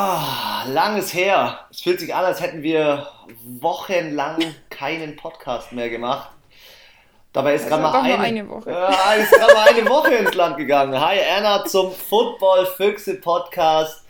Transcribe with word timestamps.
Ah, 0.00 0.64
langes 0.68 1.12
her. 1.12 1.66
Es 1.72 1.80
fühlt 1.80 1.98
sich 1.98 2.14
an, 2.14 2.24
als 2.24 2.40
hätten 2.40 2.62
wir 2.62 3.08
wochenlang 3.58 4.38
keinen 4.70 5.16
Podcast 5.16 5.72
mehr 5.72 5.90
gemacht. 5.90 6.30
Dabei 7.32 7.56
ist 7.56 7.66
gerade 7.66 7.82
mal 7.82 8.02
eine, 8.02 8.16
eine, 8.16 8.48
Woche. 8.48 8.70
Ja, 8.70 9.14
ist 9.14 9.32
mal 9.32 9.68
eine 9.68 9.88
Woche 9.88 10.14
ins 10.14 10.34
Land 10.34 10.56
gegangen. 10.56 11.00
Hi 11.00 11.18
Anna 11.36 11.64
zum 11.64 11.90
Football 11.90 12.66
Füchse 12.76 13.16
Podcast. 13.16 14.04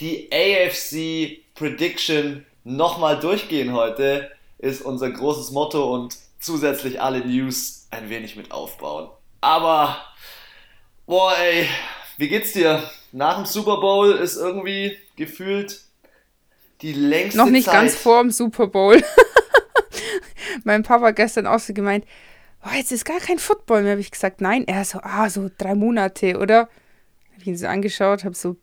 Die 0.00 0.28
AFC 0.32 1.54
Prediction 1.54 2.44
nochmal 2.64 3.20
durchgehen 3.20 3.72
heute 3.72 4.32
ist 4.58 4.82
unser 4.82 5.08
großes 5.08 5.52
Motto 5.52 5.94
und 5.94 6.16
zusätzlich 6.40 7.00
alle 7.00 7.20
News 7.20 7.86
ein 7.92 8.10
wenig 8.10 8.34
mit 8.34 8.50
aufbauen. 8.50 9.08
Aber, 9.40 9.98
boah 11.06 11.32
ey, 11.38 11.68
wie 12.16 12.26
geht's 12.26 12.54
dir? 12.54 12.82
Nach 13.12 13.36
dem 13.36 13.46
Super 13.46 13.80
Bowl 13.80 14.12
ist 14.12 14.36
irgendwie 14.36 14.96
gefühlt 15.16 15.82
die 16.82 16.92
längste 16.92 17.38
Noch 17.38 17.50
nicht 17.50 17.64
Zeit. 17.64 17.74
ganz 17.74 17.94
vor 17.96 18.22
dem 18.22 18.30
Super 18.30 18.66
Bowl. 18.66 19.02
mein 20.64 20.82
Papa 20.82 21.10
gestern 21.10 21.46
auch 21.46 21.58
so 21.58 21.72
gemeint, 21.72 22.04
oh, 22.64 22.74
jetzt 22.76 22.92
ist 22.92 23.04
gar 23.04 23.20
kein 23.20 23.38
Football 23.38 23.82
mehr. 23.82 23.92
Habe 23.92 24.00
ich 24.00 24.10
gesagt, 24.10 24.40
nein. 24.40 24.66
Er 24.66 24.84
so, 24.84 25.00
ah, 25.02 25.28
so 25.30 25.50
drei 25.56 25.74
Monate, 25.74 26.38
oder? 26.38 26.68
Habe 27.32 27.40
ich 27.40 27.46
ihn 27.46 27.56
so 27.56 27.66
angeschaut, 27.66 28.24
habe 28.24 28.34
so 28.34 28.56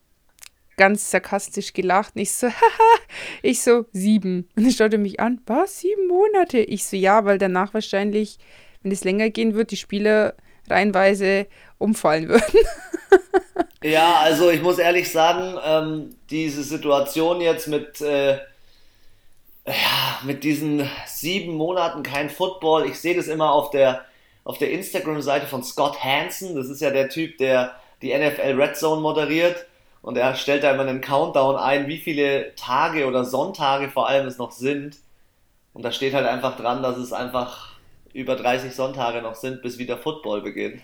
ganz 0.77 1.09
sarkastisch 1.11 1.73
gelacht. 1.73 2.15
Und 2.15 2.21
ich 2.21 2.33
so, 2.33 2.47
haha, 2.47 2.99
ich 3.41 3.61
so, 3.61 3.85
sieben. 3.91 4.49
Und 4.55 4.65
er 4.65 4.71
schaute 4.71 4.97
mich 4.97 5.19
an, 5.19 5.41
was, 5.45 5.79
sieben 5.79 6.07
Monate? 6.07 6.59
Ich 6.59 6.85
so, 6.85 6.95
ja, 6.95 7.25
weil 7.25 7.37
danach 7.37 7.73
wahrscheinlich, 7.73 8.37
wenn 8.83 8.91
es 8.91 9.03
länger 9.03 9.29
gehen 9.29 9.53
wird, 9.55 9.71
die 9.71 9.77
Spieler 9.77 10.35
reihenweise 10.69 11.47
umfallen 11.77 12.29
würden. 12.29 12.43
ja, 13.83 14.19
also 14.19 14.49
ich 14.49 14.61
muss 14.61 14.77
ehrlich 14.77 15.11
sagen, 15.11 15.57
ähm, 15.63 16.15
diese 16.29 16.63
Situation 16.63 17.41
jetzt 17.41 17.67
mit, 17.67 18.01
äh, 18.01 18.37
ja, 19.65 20.19
mit 20.23 20.43
diesen 20.43 20.89
sieben 21.05 21.55
Monaten 21.55 22.03
kein 22.03 22.29
Football, 22.29 22.85
ich 22.85 22.99
sehe 22.99 23.15
das 23.15 23.27
immer 23.27 23.51
auf 23.51 23.69
der, 23.71 24.05
auf 24.43 24.57
der 24.57 24.71
Instagram-Seite 24.71 25.47
von 25.47 25.63
Scott 25.63 26.03
Hansen, 26.03 26.55
das 26.55 26.69
ist 26.69 26.81
ja 26.81 26.91
der 26.91 27.09
Typ, 27.09 27.37
der 27.37 27.75
die 28.01 28.13
NFL 28.13 28.59
Red 28.61 28.77
Zone 28.77 29.01
moderiert 29.01 29.65
und 30.05 30.17
er 30.17 30.35
stellt 30.35 30.63
da 30.63 30.71
immer 30.71 30.83
einen 30.83 31.01
Countdown 31.01 31.55
ein, 31.55 31.87
wie 31.87 31.97
viele 31.97 32.53
Tage 32.55 33.07
oder 33.07 33.25
Sonntage 33.25 33.89
vor 33.89 34.07
allem 34.07 34.27
es 34.27 34.37
noch 34.37 34.51
sind. 34.51 34.97
Und 35.73 35.83
da 35.83 35.91
steht 35.91 36.13
halt 36.13 36.27
einfach 36.27 36.55
dran, 36.57 36.83
dass 36.83 36.97
es 36.97 37.11
einfach 37.11 37.71
über 38.13 38.35
30 38.35 38.75
Sonntage 38.75 39.23
noch 39.23 39.33
sind, 39.33 39.63
bis 39.63 39.79
wieder 39.79 39.97
Football 39.97 40.41
beginnt. 40.41 40.79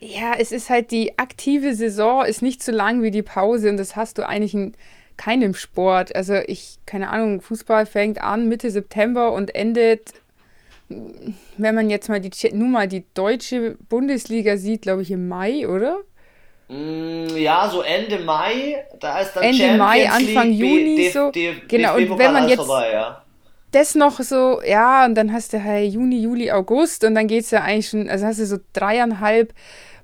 Ja, 0.00 0.34
es 0.38 0.52
ist 0.52 0.70
halt 0.70 0.90
die 0.90 1.18
aktive 1.18 1.74
Saison 1.74 2.24
ist 2.24 2.40
nicht 2.40 2.62
so 2.62 2.70
lang 2.70 3.02
wie 3.02 3.10
die 3.10 3.22
Pause 3.22 3.68
und 3.70 3.78
das 3.78 3.96
hast 3.96 4.18
du 4.18 4.26
eigentlich 4.26 4.54
in 4.54 4.74
keinem 5.16 5.54
Sport. 5.54 6.14
Also 6.14 6.34
ich, 6.46 6.78
keine 6.86 7.10
Ahnung, 7.10 7.40
Fußball 7.40 7.84
fängt 7.84 8.20
an 8.20 8.48
Mitte 8.48 8.70
September 8.70 9.32
und 9.32 9.54
endet, 9.54 10.12
wenn 10.88 11.74
man 11.74 11.90
jetzt 11.90 12.08
mal 12.08 12.20
die, 12.20 12.30
nur 12.54 12.68
mal 12.68 12.86
die 12.86 13.04
deutsche 13.14 13.76
Bundesliga 13.88 14.56
sieht, 14.56 14.82
glaube 14.82 15.02
ich 15.02 15.10
im 15.10 15.26
Mai, 15.28 15.66
oder? 15.68 15.98
Mm, 16.68 17.36
ja, 17.36 17.68
so 17.68 17.82
Ende 17.82 18.20
Mai, 18.20 18.84
da 19.00 19.20
ist 19.20 19.32
dann 19.34 19.42
Ende 19.42 19.58
Champions 19.58 19.78
Mai, 19.78 20.08
Anfang 20.08 20.50
League, 20.50 20.60
Juni 20.60 20.96
D 20.96 21.10
so. 21.10 21.30
D 21.32 21.56
genau, 21.66 21.96
und 21.96 22.18
wenn 22.18 22.32
man 22.32 22.48
jetzt 22.48 22.58
vorbei, 22.58 22.92
ja. 22.92 23.24
Das 23.70 23.94
noch 23.94 24.20
so, 24.20 24.60
ja, 24.62 25.04
und 25.04 25.14
dann 25.14 25.32
hast 25.32 25.52
du 25.52 25.62
halt 25.62 25.92
Juni, 25.92 26.20
Juli, 26.20 26.50
August 26.50 27.04
und 27.04 27.14
dann 27.14 27.26
geht 27.26 27.44
es 27.44 27.50
ja 27.50 27.62
eigentlich 27.62 27.88
schon, 27.88 28.08
also 28.08 28.26
hast 28.26 28.40
du 28.40 28.46
so 28.46 28.58
dreieinhalb 28.72 29.52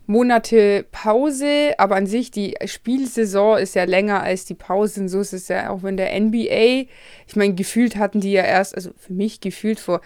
Monate 0.07 0.85
Pause, 0.93 1.73
aber 1.79 1.97
an 1.97 2.07
sich 2.07 2.31
die 2.31 2.55
Spielsaison 2.67 3.57
ist 3.57 3.75
ja 3.75 3.85
länger 3.85 4.23
als 4.23 4.45
die 4.45 4.55
Pausen. 4.55 5.09
So 5.09 5.21
ist 5.21 5.33
es 5.33 5.49
ja 5.49 5.71
auch 5.71 5.83
wenn 5.83 5.97
der 5.97 6.19
NBA. 6.21 6.91
Ich 7.27 7.37
meine, 7.37 7.55
gefühlt 7.55 7.97
hatten 7.97 8.21
die 8.21 8.33
ja 8.33 8.43
erst, 8.43 8.75
also 8.75 8.91
für 8.99 9.15
mich 9.15 9.41
gefühlt 9.41 9.81
vor 9.81 10.03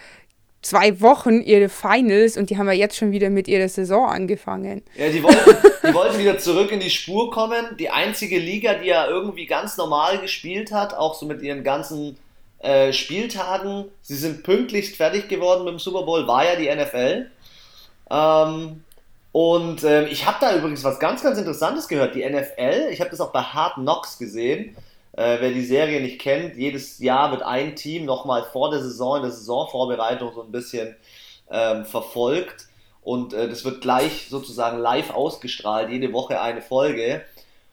zwei 0.61 1.01
Wochen 1.01 1.41
ihre 1.41 1.67
Finals 1.67 2.37
und 2.37 2.49
die 2.49 2.57
haben 2.57 2.67
ja 2.67 2.73
jetzt 2.73 2.95
schon 2.95 3.11
wieder 3.11 3.29
mit 3.29 3.49
ihrer 3.49 3.67
Saison 3.67 4.07
angefangen. 4.07 4.83
Ja, 4.95 5.09
die 5.09 5.21
wollten, 5.21 5.57
die 5.85 5.93
wollten 5.93 6.17
wieder 6.17 6.37
zurück 6.37 6.71
in 6.71 6.79
die 6.79 6.89
Spur 6.89 7.29
kommen. 7.31 7.75
Die 7.77 7.89
einzige 7.89 8.39
Liga, 8.39 8.75
die 8.75 8.87
ja 8.87 9.07
irgendwie 9.07 9.47
ganz 9.47 9.75
normal 9.75 10.19
gespielt 10.19 10.71
hat, 10.71 10.93
auch 10.93 11.15
so 11.15 11.25
mit 11.25 11.41
ihren 11.41 11.63
ganzen 11.63 12.17
äh, 12.59 12.91
Spieltagen, 12.93 13.85
sie 14.01 14.15
sind 14.15 14.43
pünktlichst 14.43 14.95
fertig 14.95 15.27
geworden 15.29 15.63
mit 15.63 15.73
dem 15.73 15.79
Super 15.79 16.03
Bowl, 16.03 16.27
war 16.27 16.45
ja 16.45 16.55
die 16.55 16.69
NFL. 16.73 17.31
Ähm, 18.09 18.83
und 19.31 19.83
ähm, 19.83 20.07
ich 20.09 20.25
habe 20.25 20.37
da 20.41 20.55
übrigens 20.55 20.83
was 20.83 20.99
ganz, 20.99 21.21
ganz 21.21 21.37
Interessantes 21.37 21.87
gehört. 21.87 22.15
Die 22.15 22.27
NFL, 22.27 22.89
ich 22.91 22.99
habe 22.99 23.11
das 23.11 23.21
auch 23.21 23.31
bei 23.31 23.41
Hard 23.41 23.75
Knocks 23.75 24.17
gesehen. 24.17 24.75
Äh, 25.13 25.37
wer 25.39 25.51
die 25.51 25.65
Serie 25.65 26.01
nicht 26.01 26.19
kennt, 26.19 26.55
jedes 26.55 26.99
Jahr 26.99 27.31
wird 27.31 27.43
ein 27.43 27.75
Team 27.75 28.05
nochmal 28.05 28.43
vor 28.43 28.71
der 28.71 28.81
Saison, 28.81 29.17
in 29.17 29.23
der 29.23 29.31
Saisonvorbereitung 29.31 30.33
so 30.33 30.43
ein 30.43 30.51
bisschen 30.51 30.95
ähm, 31.51 31.85
verfolgt. 31.85 32.67
Und 33.01 33.33
äh, 33.33 33.47
das 33.47 33.63
wird 33.65 33.81
gleich 33.81 34.27
sozusagen 34.29 34.79
live 34.79 35.11
ausgestrahlt, 35.11 35.89
jede 35.89 36.11
Woche 36.13 36.41
eine 36.41 36.61
Folge. 36.61 37.23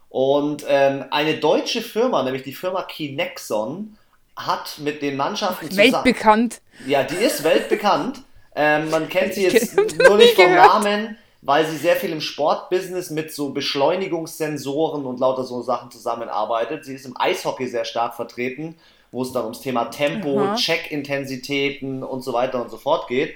Und 0.08 0.64
ähm, 0.68 1.04
eine 1.10 1.38
deutsche 1.38 1.82
Firma, 1.82 2.22
nämlich 2.22 2.42
die 2.42 2.54
Firma 2.54 2.82
Kinexon, 2.82 3.97
hat 4.36 4.78
mit 4.78 5.02
den 5.02 5.16
Mannschaften 5.16 5.70
zusammen. 5.70 5.92
Weltbekannt. 5.92 6.60
Ja, 6.86 7.02
die 7.02 7.16
ist 7.16 7.42
weltbekannt. 7.42 8.22
Ähm, 8.54 8.91
man 8.91 9.08
kennt 9.08 9.34
sie 9.34 9.44
jetzt 9.44 9.76
nur 9.76 10.16
nicht 10.16 10.34
vom 10.34 10.54
Namen 10.54 11.16
weil 11.47 11.64
sie 11.64 11.76
sehr 11.76 11.94
viel 11.94 12.10
im 12.10 12.20
Sportbusiness 12.20 13.10
mit 13.10 13.32
so 13.32 13.50
Beschleunigungssensoren 13.50 15.06
und 15.06 15.20
lauter 15.20 15.44
so 15.44 15.62
Sachen 15.62 15.92
zusammenarbeitet. 15.92 16.84
Sie 16.84 16.94
ist 16.94 17.06
im 17.06 17.16
Eishockey 17.16 17.69
sehr 17.69 17.84
stark 17.84 18.14
vertreten, 18.14 18.74
wo 19.12 19.22
es 19.22 19.32
dann 19.32 19.44
ums 19.44 19.60
Thema 19.60 19.84
Tempo, 19.84 20.54
Check-Intensitäten 20.56 22.03
und 22.03 22.22
so 22.22 22.32
weiter 22.32 22.60
und 22.60 22.70
so 22.70 22.76
fort 22.76 23.06
geht. 23.06 23.34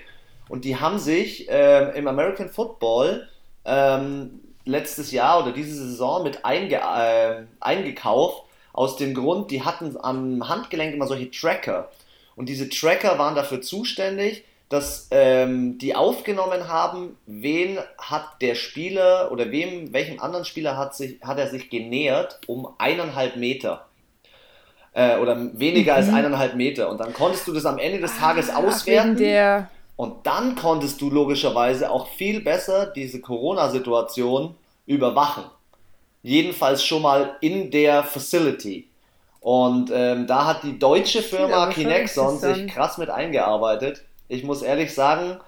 Und 0.49 0.65
die 0.65 0.77
haben 0.77 0.99
sich 0.99 1.47
ähm, 1.49 1.91
im 1.95 2.09
American 2.09 2.49
Football 2.49 3.29
ähm, 3.65 4.41
letztes 4.65 5.13
Jahr 5.13 5.43
oder 5.43 5.53
diese 5.53 5.75
Saison 5.75 6.25
mit 6.25 6.45
einge 6.45 6.77
äh, 6.77 7.45
eingekauft, 7.61 8.43
aus 8.73 8.97
dem 8.97 9.15
Grund, 9.15 9.51
die 9.51 9.63
hatten 9.63 9.97
am 10.01 10.49
Handgelenk 10.49 10.95
immer 10.95 11.07
solche 11.07 11.31
Tracker. 11.31 11.91
Und 12.37 12.49
diese 12.49 12.69
Tracker 12.69 13.19
waren 13.19 13.35
dafür 13.35 13.61
zuständig, 13.61 14.45
dass 14.71 15.09
ähm, 15.11 15.79
die 15.79 15.97
aufgenommen 15.97 16.69
haben, 16.69 17.17
wen 17.27 17.79
hat 17.99 18.41
der 18.41 18.55
Spieler 18.55 19.31
oder 19.33 19.51
wem, 19.51 19.93
welchem 19.93 20.21
anderen 20.21 20.45
Spieler 20.45 20.77
hat, 20.77 20.95
sich, 20.95 21.21
hat 21.23 21.39
er 21.39 21.49
sich 21.49 21.71
genähert 21.71 22.41
um 22.47 22.69
eineinhalb 22.79 23.37
Meter. 23.37 23.87
Äh, 24.93 25.19
oder 25.19 25.37
weniger 25.59 25.93
mhm. 25.93 25.99
als 25.99 26.09
eineinhalb 26.09 26.55
Meter. 26.55 26.89
Und 26.89 26.99
dann 26.99 27.13
konntest 27.13 27.49
du 27.49 27.53
das 27.53 27.67
am 27.67 27.79
Ende 27.79 28.01
des 28.01 28.17
Tages 28.17 28.49
ah, 28.49 28.59
auswerten. 28.59 29.17
Und 29.97 30.27
dann 30.27 30.55
konntest 30.55 31.01
du 31.01 31.11
logischerweise 31.11 31.91
auch 31.91 32.09
viel 32.09 32.41
besser 32.41 32.87
diese 32.87 33.21
Corona-Situation 33.21 34.55
überwachen. 34.87 35.45
Jedenfalls 36.23 36.85
schon 36.85 37.03
mal 37.03 37.37
in 37.41 37.71
der 37.71 38.05
Facility. 38.05 38.89
Und 39.41 39.91
ähm, 39.93 40.27
da 40.27 40.47
hat 40.47 40.63
die 40.65 40.79
deutsche 40.79 41.23
Firma 41.23 41.69
Kinexon 41.69 42.39
sich 42.39 42.67
krass 42.67 42.99
mit 42.99 43.09
eingearbeitet 43.09 44.03
ich 44.31 44.45
muss 44.45 44.63
ehrlich 44.63 44.95
sagen, 44.95 45.39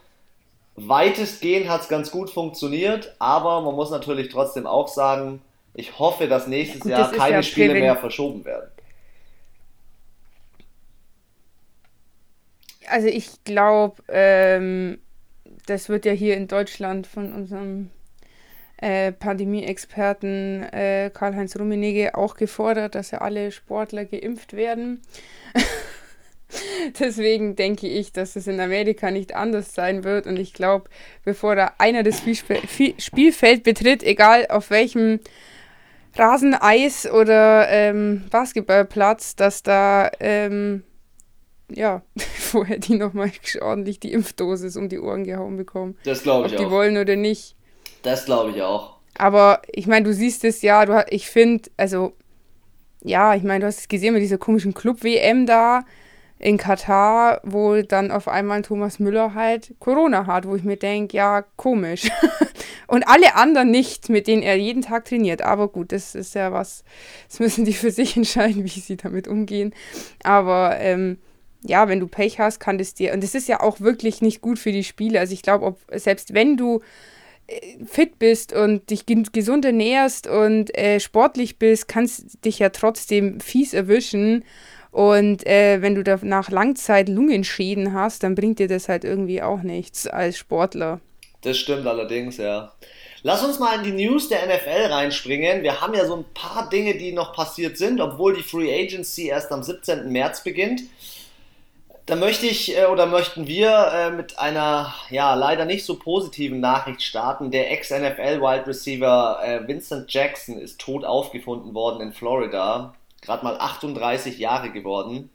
weitestgehend 0.74 1.68
hat 1.68 1.82
es 1.82 1.88
ganz 1.88 2.10
gut 2.10 2.28
funktioniert, 2.30 3.14
aber 3.18 3.60
man 3.62 3.74
muss 3.74 3.90
natürlich 3.90 4.28
trotzdem 4.28 4.66
auch 4.66 4.88
sagen, 4.88 5.40
ich 5.74 5.98
hoffe, 5.98 6.26
dass 6.28 6.48
nächstes 6.48 6.80
gut, 6.80 6.90
Jahr 6.90 7.08
das 7.08 7.12
keine 7.12 7.36
ja 7.36 7.42
Spiele 7.42 7.74
mehr 7.74 7.96
verschoben 7.96 8.44
werden. 8.44 8.70
Also 12.88 13.06
ich 13.06 13.44
glaube, 13.44 14.02
ähm, 14.08 14.98
das 15.66 15.88
wird 15.88 16.04
ja 16.04 16.12
hier 16.12 16.36
in 16.36 16.48
Deutschland 16.48 17.06
von 17.06 17.32
unserem 17.32 17.90
äh, 18.82 19.12
Pandemie-Experten 19.12 20.64
äh, 20.64 21.10
Karl-Heinz 21.14 21.56
Rummenigge 21.56 22.16
auch 22.16 22.34
gefordert, 22.34 22.96
dass 22.96 23.12
ja 23.12 23.20
alle 23.20 23.52
Sportler 23.52 24.04
geimpft 24.04 24.54
werden. 24.54 25.00
Deswegen 26.98 27.54
denke 27.54 27.86
ich, 27.86 28.12
dass 28.12 28.34
es 28.34 28.48
in 28.48 28.60
Amerika 28.60 29.10
nicht 29.10 29.34
anders 29.34 29.74
sein 29.74 30.02
wird. 30.02 30.26
Und 30.26 30.36
ich 30.38 30.52
glaube, 30.52 30.90
bevor 31.24 31.54
da 31.54 31.74
einer 31.78 32.02
das 32.02 32.22
Spielfeld 32.98 33.62
betritt, 33.62 34.02
egal 34.02 34.46
auf 34.48 34.70
welchem 34.70 35.20
Rasen, 36.16 36.54
Eis 36.54 37.10
oder 37.10 37.68
ähm, 37.70 38.24
Basketballplatz, 38.30 39.36
dass 39.36 39.62
da 39.62 40.10
ähm, 40.18 40.82
ja, 41.70 42.02
vorher 42.36 42.78
die 42.78 42.96
nochmal 42.96 43.30
ordentlich 43.60 44.00
die 44.00 44.12
Impfdosis 44.12 44.76
um 44.76 44.88
die 44.88 44.98
Ohren 44.98 45.22
gehauen 45.22 45.56
bekommen. 45.56 45.96
Das 46.04 46.24
glaube 46.24 46.48
ich 46.48 46.54
Ob 46.54 46.58
auch. 46.58 46.64
die 46.64 46.70
wollen 46.70 46.98
oder 46.98 47.14
nicht. 47.14 47.54
Das 48.02 48.24
glaube 48.24 48.50
ich 48.50 48.62
auch. 48.62 48.96
Aber 49.18 49.62
ich 49.70 49.86
meine, 49.86 50.04
du 50.04 50.14
siehst 50.14 50.44
es 50.44 50.62
ja, 50.62 50.84
du, 50.86 51.04
ich 51.10 51.28
finde, 51.28 51.70
also, 51.76 52.12
ja, 53.02 53.34
ich 53.34 53.42
meine, 53.42 53.60
du 53.60 53.66
hast 53.66 53.80
es 53.80 53.88
gesehen 53.88 54.14
mit 54.14 54.22
dieser 54.22 54.38
komischen 54.38 54.74
Club-WM 54.74 55.46
da 55.46 55.84
in 56.38 56.58
Katar, 56.58 57.40
wo 57.44 57.82
dann 57.82 58.10
auf 58.10 58.26
einmal 58.26 58.62
Thomas 58.62 58.98
Müller 58.98 59.34
halt 59.34 59.74
Corona 59.78 60.26
hat, 60.26 60.46
wo 60.46 60.56
ich 60.56 60.64
mir 60.64 60.76
denke, 60.76 61.16
ja, 61.16 61.44
komisch. 61.56 62.10
Und 62.88 63.06
alle 63.06 63.36
anderen 63.36 63.70
nicht, 63.70 64.08
mit 64.08 64.26
denen 64.26 64.42
er 64.42 64.56
jeden 64.56 64.82
Tag 64.82 65.04
trainiert. 65.04 65.40
Aber 65.40 65.68
gut, 65.68 65.92
das 65.92 66.16
ist 66.16 66.34
ja 66.34 66.52
was, 66.52 66.82
das 67.28 67.38
müssen 67.38 67.64
die 67.64 67.72
für 67.72 67.92
sich 67.92 68.16
entscheiden, 68.16 68.64
wie 68.64 68.80
sie 68.80 68.96
damit 68.96 69.28
umgehen. 69.28 69.72
Aber 70.24 70.78
ähm, 70.80 71.18
ja, 71.64 71.88
wenn 71.88 72.00
du 72.00 72.08
Pech 72.08 72.40
hast, 72.40 72.58
kann 72.58 72.76
das 72.76 72.92
dir, 72.92 73.14
und 73.14 73.22
das 73.22 73.36
ist 73.36 73.46
ja 73.46 73.60
auch 73.60 73.80
wirklich 73.80 74.20
nicht 74.20 74.40
gut 74.40 74.58
für 74.58 74.72
die 74.72 74.84
Spiele. 74.84 75.20
Also 75.20 75.34
ich 75.34 75.42
glaube, 75.42 75.76
selbst 75.92 76.34
wenn 76.34 76.56
du 76.56 76.80
fit 77.84 78.18
bist 78.18 78.52
und 78.52 78.90
dich 78.90 79.04
gesund 79.06 79.64
ernährst 79.64 80.26
und 80.26 80.76
äh, 80.76 81.00
sportlich 81.00 81.58
bist, 81.58 81.88
kannst 81.88 82.44
dich 82.44 82.58
ja 82.58 82.70
trotzdem 82.70 83.40
fies 83.40 83.74
erwischen. 83.74 84.44
Und 84.90 85.46
äh, 85.46 85.80
wenn 85.80 85.94
du 85.94 86.04
danach 86.04 86.50
Langzeit 86.50 87.08
Lungenschäden 87.08 87.94
hast, 87.94 88.22
dann 88.22 88.34
bringt 88.34 88.58
dir 88.58 88.68
das 88.68 88.88
halt 88.88 89.04
irgendwie 89.04 89.42
auch 89.42 89.62
nichts 89.62 90.06
als 90.06 90.36
Sportler. 90.36 91.00
Das 91.42 91.58
stimmt 91.58 91.86
allerdings, 91.86 92.36
ja. 92.36 92.72
Lass 93.24 93.44
uns 93.44 93.58
mal 93.58 93.76
in 93.76 93.84
die 93.84 94.04
News 94.04 94.28
der 94.28 94.46
NFL 94.46 94.92
reinspringen. 94.92 95.62
Wir 95.62 95.80
haben 95.80 95.94
ja 95.94 96.04
so 96.06 96.16
ein 96.16 96.24
paar 96.34 96.68
Dinge, 96.68 96.96
die 96.96 97.12
noch 97.12 97.32
passiert 97.34 97.78
sind, 97.78 98.00
obwohl 98.00 98.34
die 98.34 98.42
Free 98.42 98.72
Agency 98.72 99.28
erst 99.28 99.52
am 99.52 99.62
17. 99.62 100.10
März 100.10 100.42
beginnt. 100.42 100.82
Da 102.12 102.16
möchte 102.16 102.44
ich 102.44 102.76
äh, 102.76 102.84
oder 102.84 103.06
möchten 103.06 103.46
wir 103.46 103.70
äh, 103.70 104.10
mit 104.10 104.38
einer 104.38 104.92
ja 105.08 105.32
leider 105.32 105.64
nicht 105.64 105.86
so 105.86 105.98
positiven 105.98 106.60
Nachricht 106.60 107.00
starten. 107.00 107.50
Der 107.50 107.70
Ex-NFL-Wide 107.72 108.66
Receiver 108.66 109.40
äh, 109.42 109.66
Vincent 109.66 110.12
Jackson 110.12 110.58
ist 110.58 110.78
tot 110.78 111.06
aufgefunden 111.06 111.72
worden 111.72 112.02
in 112.02 112.12
Florida 112.12 112.92
gerade 113.22 113.42
mal 113.42 113.56
38 113.56 114.38
Jahre 114.38 114.70
geworden. 114.70 115.30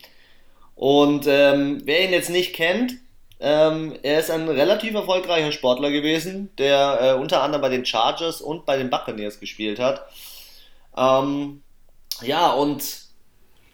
Und 0.75 1.25
ähm, 1.25 1.81
wer 1.85 2.05
ihn 2.05 2.11
jetzt 2.11 2.29
nicht 2.29 2.53
kennt, 2.53 2.93
ähm, 3.39 3.97
er 4.03 4.19
ist 4.19 4.29
ein 4.29 4.47
relativ 4.47 4.93
erfolgreicher 4.93 5.51
Sportler 5.51 5.89
gewesen, 5.89 6.51
der 6.59 6.99
äh, 7.01 7.13
unter 7.19 7.41
anderem 7.41 7.63
bei 7.63 7.69
den 7.69 7.87
Chargers 7.87 8.39
und 8.39 8.67
bei 8.67 8.77
den 8.77 8.91
Buccaneers 8.91 9.39
gespielt 9.39 9.79
hat. 9.79 10.05
Ähm, 10.95 11.63
ja, 12.21 12.51
und 12.51 13.06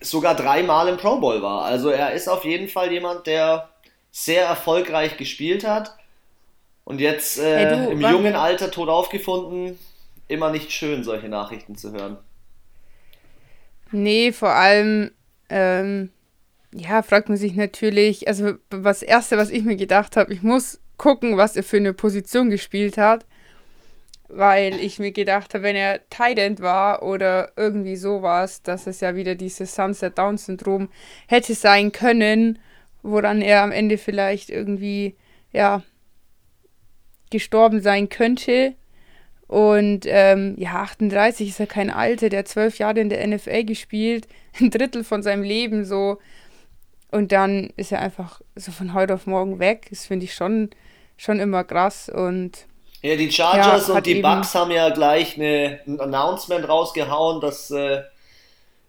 sogar 0.03 0.35
dreimal 0.35 0.87
im 0.87 0.97
Pro 0.97 1.19
Bowl 1.19 1.41
war. 1.41 1.63
Also 1.63 1.89
er 1.89 2.13
ist 2.13 2.27
auf 2.27 2.45
jeden 2.45 2.67
Fall 2.67 2.91
jemand, 2.91 3.27
der 3.27 3.69
sehr 4.11 4.45
erfolgreich 4.45 5.17
gespielt 5.17 5.65
hat 5.65 5.95
und 6.83 6.99
jetzt 6.99 7.39
äh, 7.39 7.65
hey, 7.65 7.85
du, 7.85 7.91
im 7.91 8.01
jungen 8.01 8.35
Alter 8.35 8.69
tot 8.69 8.89
aufgefunden. 8.89 9.79
Immer 10.27 10.51
nicht 10.51 10.71
schön, 10.71 11.03
solche 11.03 11.29
Nachrichten 11.29 11.75
zu 11.75 11.91
hören. 11.91 12.17
Nee, 13.91 14.31
vor 14.31 14.49
allem, 14.49 15.11
ähm, 15.49 16.09
ja, 16.73 17.03
fragt 17.03 17.29
man 17.29 17.37
sich 17.37 17.55
natürlich, 17.55 18.27
also 18.27 18.53
das 18.69 19.03
Erste, 19.03 19.37
was 19.37 19.49
ich 19.49 19.63
mir 19.63 19.75
gedacht 19.75 20.17
habe, 20.17 20.33
ich 20.33 20.41
muss 20.41 20.79
gucken, 20.97 21.37
was 21.37 21.55
er 21.55 21.63
für 21.63 21.77
eine 21.77 21.93
Position 21.93 22.49
gespielt 22.49 22.97
hat, 22.97 23.25
weil 24.29 24.79
ich 24.79 24.99
mir 24.99 25.11
gedacht 25.11 25.53
habe, 25.53 25.63
wenn 25.63 25.75
er 25.75 26.07
Tight 26.09 26.61
war 26.61 27.03
oder 27.03 27.51
irgendwie 27.55 27.95
sowas, 27.95 28.61
dass 28.63 28.87
es 28.87 29.01
ja 29.01 29.15
wieder 29.15 29.35
dieses 29.35 29.75
Sunset 29.75 30.17
Down 30.17 30.37
Syndrom 30.37 30.89
hätte 31.27 31.53
sein 31.53 31.91
können, 31.91 32.59
woran 33.03 33.41
er 33.41 33.63
am 33.63 33.71
Ende 33.71 33.97
vielleicht 33.97 34.49
irgendwie, 34.49 35.15
ja, 35.51 35.83
gestorben 37.29 37.81
sein 37.81 38.09
könnte. 38.09 38.75
Und 39.47 40.05
ähm, 40.07 40.55
ja, 40.57 40.81
38 40.81 41.49
ist 41.49 41.59
ja 41.59 41.65
kein 41.65 41.89
Alter, 41.89 42.29
der 42.29 42.45
zwölf 42.45 42.79
Jahre 42.79 43.01
in 43.01 43.09
der 43.09 43.27
NFL 43.27 43.65
gespielt, 43.65 44.27
ein 44.59 44.71
Drittel 44.71 45.03
von 45.03 45.21
seinem 45.21 45.43
Leben 45.43 45.83
so. 45.85 46.19
Und 47.11 47.31
dann 47.31 47.69
ist 47.75 47.91
er 47.91 48.01
einfach 48.01 48.41
so 48.55 48.71
von 48.71 48.93
heute 48.93 49.13
auf 49.13 49.27
morgen 49.27 49.59
weg. 49.59 49.87
Das 49.91 50.07
finde 50.07 50.25
ich 50.25 50.33
schon, 50.33 50.71
schon 51.17 51.39
immer 51.39 51.63
krass. 51.63 52.09
Und 52.09 52.65
ja, 53.03 53.17
die 53.17 53.31
Chargers 53.31 53.89
ja, 53.89 53.95
und 53.95 54.05
die 54.05 54.21
Bucks 54.21 54.55
haben 54.55 54.71
ja 54.71 54.89
gleich 54.89 55.35
eine, 55.35 55.81
ein 55.85 55.99
Announcement 55.99 56.67
rausgehauen, 56.67 57.41
dass 57.41 57.69
äh, 57.69 58.01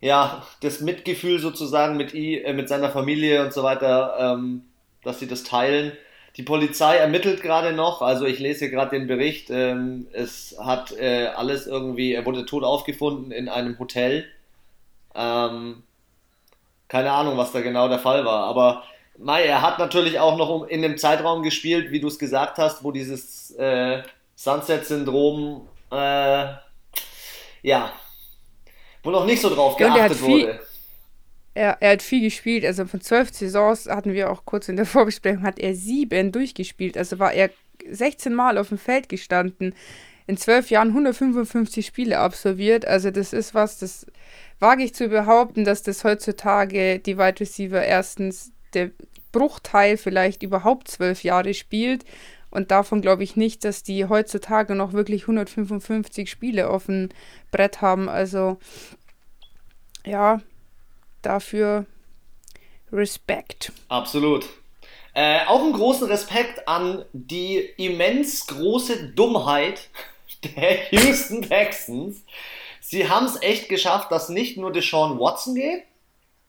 ja 0.00 0.46
das 0.60 0.80
Mitgefühl 0.80 1.40
sozusagen 1.40 1.96
mit, 1.96 2.14
I, 2.14 2.40
äh, 2.40 2.52
mit 2.52 2.68
seiner 2.68 2.90
Familie 2.90 3.44
und 3.44 3.52
so 3.52 3.64
weiter, 3.64 4.16
ähm, 4.18 4.62
dass 5.02 5.18
sie 5.18 5.26
das 5.26 5.42
teilen. 5.42 5.92
Die 6.36 6.44
Polizei 6.44 6.96
ermittelt 6.96 7.42
gerade 7.42 7.72
noch, 7.72 8.02
also 8.02 8.24
ich 8.24 8.38
lese 8.38 8.70
gerade 8.70 8.96
den 8.96 9.08
Bericht. 9.08 9.50
Ähm, 9.50 10.06
es 10.12 10.56
hat 10.60 10.92
äh, 10.92 11.26
alles 11.34 11.66
irgendwie, 11.66 12.14
er 12.14 12.24
wurde 12.24 12.46
tot 12.46 12.62
aufgefunden 12.62 13.32
in 13.32 13.48
einem 13.48 13.78
Hotel. 13.80 14.26
Ähm, 15.14 15.82
keine 16.86 17.10
Ahnung, 17.10 17.36
was 17.36 17.50
da 17.50 17.60
genau 17.62 17.88
der 17.88 17.98
Fall 17.98 18.24
war, 18.24 18.44
aber 18.44 18.84
Mai, 19.18 19.44
er 19.44 19.62
hat 19.62 19.78
natürlich 19.78 20.18
auch 20.18 20.36
noch 20.36 20.64
in 20.64 20.82
dem 20.82 20.98
Zeitraum 20.98 21.42
gespielt, 21.42 21.90
wie 21.90 22.00
du 22.00 22.08
es 22.08 22.18
gesagt 22.18 22.58
hast, 22.58 22.82
wo 22.82 22.90
dieses 22.90 23.52
äh, 23.52 24.02
Sunset-Syndrom, 24.34 25.68
äh, 25.92 26.46
ja, 27.62 27.92
wo 29.02 29.10
noch 29.10 29.24
nicht 29.24 29.40
so 29.40 29.54
drauf 29.54 29.76
geachtet 29.76 30.20
ja, 30.20 30.26
wurde 30.26 30.60
er, 31.54 31.78
er 31.80 31.92
hat 31.92 32.02
viel 32.02 32.20
gespielt. 32.20 32.64
Also 32.64 32.84
von 32.84 33.00
zwölf 33.00 33.32
Saisons 33.32 33.86
hatten 33.86 34.12
wir 34.12 34.30
auch 34.30 34.44
kurz 34.44 34.68
in 34.68 34.76
der 34.76 34.86
Vorbesprechung, 34.86 35.42
hat 35.42 35.58
er 35.58 35.74
sieben 35.74 36.32
durchgespielt. 36.32 36.98
Also 36.98 37.18
war 37.18 37.32
er 37.32 37.50
16 37.88 38.34
Mal 38.34 38.58
auf 38.58 38.68
dem 38.68 38.78
Feld 38.78 39.08
gestanden. 39.08 39.74
In 40.26 40.36
zwölf 40.36 40.70
Jahren 40.70 40.88
155 40.88 41.86
Spiele 41.86 42.18
absolviert. 42.18 42.86
Also 42.86 43.10
das 43.10 43.32
ist 43.32 43.54
was, 43.54 43.78
das 43.78 44.06
wage 44.58 44.82
ich 44.82 44.94
zu 44.94 45.08
behaupten, 45.08 45.64
dass 45.64 45.82
das 45.82 46.02
heutzutage 46.02 46.98
die 46.98 47.18
Wide 47.18 47.40
Receiver 47.40 47.82
erstens 47.82 48.52
der 48.74 48.90
Bruchteil 49.32 49.96
vielleicht 49.96 50.42
überhaupt 50.42 50.88
zwölf 50.88 51.24
Jahre 51.24 51.54
spielt. 51.54 52.04
Und 52.50 52.70
davon 52.70 53.02
glaube 53.02 53.24
ich 53.24 53.34
nicht, 53.34 53.64
dass 53.64 53.82
die 53.82 54.06
heutzutage 54.06 54.74
noch 54.76 54.92
wirklich 54.92 55.22
155 55.22 56.30
Spiele 56.30 56.70
auf 56.70 56.86
dem 56.86 57.08
Brett 57.50 57.80
haben. 57.80 58.08
Also 58.08 58.58
ja, 60.06 60.40
dafür 61.22 61.86
Respekt. 62.92 63.72
Absolut. 63.88 64.46
Äh, 65.14 65.44
auch 65.46 65.62
einen 65.62 65.72
großen 65.72 66.08
Respekt 66.08 66.66
an 66.68 67.04
die 67.12 67.58
immens 67.76 68.46
große 68.46 69.10
Dummheit 69.10 69.88
der 70.44 70.90
Houston 70.90 71.42
Texans. 71.42 72.22
Sie 72.80 73.08
haben 73.08 73.26
es 73.26 73.40
echt 73.42 73.68
geschafft, 73.68 74.12
dass 74.12 74.28
nicht 74.28 74.56
nur 74.56 74.72
Deshaun 74.72 75.18
Watson 75.18 75.54
geht, 75.54 75.84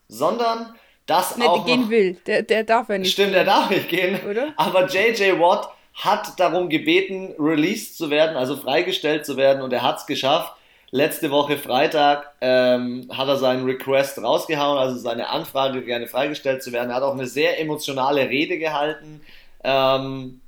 sondern 0.08 0.76
dass 1.06 1.38
nee, 1.38 1.46
auch. 1.46 1.66
Der 1.66 1.76
gehen 1.76 1.90
will. 1.90 2.18
Der, 2.26 2.42
der 2.44 2.64
darf 2.64 2.90
ja 2.90 2.98
nicht. 2.98 3.12
Stimmt, 3.12 3.34
der 3.34 3.46
darf 3.46 3.70
nicht 3.70 3.90
gehen. 3.90 4.20
Oder? 4.30 4.54
Aber 4.58 4.88
JJ 4.88 5.40
Watt 5.40 5.70
hat 5.94 6.40
darum 6.40 6.70
gebeten, 6.70 7.34
released 7.40 7.98
zu 7.98 8.10
werden, 8.10 8.36
also 8.36 8.58
freigestellt 8.58 9.26
zu 9.26 9.38
werden 9.38 9.62
und 9.62 9.72
er 9.72 9.82
hat 9.82 10.00
es 10.00 10.06
geschafft 10.06 10.56
letzte 10.96 11.30
Woche 11.30 11.58
Freitag 11.58 12.32
ähm, 12.40 13.10
hat 13.12 13.28
er 13.28 13.36
seinen 13.36 13.66
Request 13.66 14.24
rausgehauen, 14.24 14.78
also 14.78 14.98
seine 14.98 15.30
Anfrage, 15.30 15.84
gerne 15.84 16.08
freigestellt 16.08 16.64
zu 16.64 16.72
werden. 16.72 16.90
Er 16.90 16.96
hat 16.96 17.04
auch 17.04 17.14
eine 17.14 17.28
sehr 17.28 17.60
emotionale 17.60 18.30
Rede 18.30 18.58
gehalten, 18.58 19.20
ähm, 19.66 20.40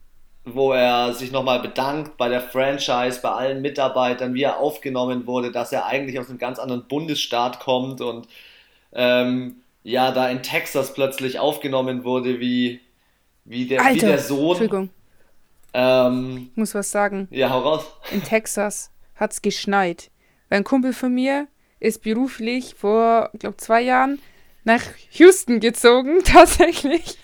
wo 0.46 0.72
er 0.72 1.14
sich 1.14 1.34
nochmal 1.34 1.60
bedankt 1.60 2.16
bei 2.16 2.30
der 2.30 2.40
Franchise, 2.40 3.20
bei 3.22 3.30
allen 3.30 3.62
Mitarbeitern, 3.62 4.34
wie 4.34 4.44
er 4.44 4.60
aufgenommen 4.60 5.28
wurde, 5.28 5.52
dass 5.52 5.74
er 5.74 5.86
eigentlich 5.86 6.18
aus 6.18 6.30
einem 6.30 6.38
ganz 6.38 6.60
anderen 6.60 6.88
Bundesstaat 6.88 7.60
kommt 7.60 8.00
und 8.00 8.30
ähm, 8.94 9.58
ja, 9.88 10.12
da 10.12 10.28
in 10.30 10.44
Texas 10.44 10.94
plötzlich 10.94 11.40
aufgenommen 11.40 12.04
wurde, 12.04 12.42
wie, 12.42 12.82
wie, 13.46 13.68
der, 13.68 13.82
Alter, 13.82 13.96
wie 13.96 14.00
der 14.00 14.20
Sohn. 14.20 14.50
Entschuldigung. 14.50 14.90
Ähm, 15.74 16.50
muss 16.56 16.76
was 16.76 16.92
sagen. 16.92 17.30
Ja, 17.32 17.52
hau 17.52 17.60
raus. 17.60 17.86
In 18.12 18.22
Texas 18.22 18.92
hat 19.16 19.32
es 19.32 19.42
geschneit. 19.42 20.12
Ein 20.50 20.66
Kumpel 20.66 20.92
von 20.92 21.14
mir 21.14 21.48
ist 21.80 22.04
beruflich 22.04 22.76
vor, 22.76 23.30
ich 23.32 23.40
glaube, 23.40 23.56
zwei 23.58 23.82
Jahren 23.82 24.20
nach 24.66 24.84
Houston 25.12 25.62
gezogen, 25.62 26.22
tatsächlich. 26.26 27.18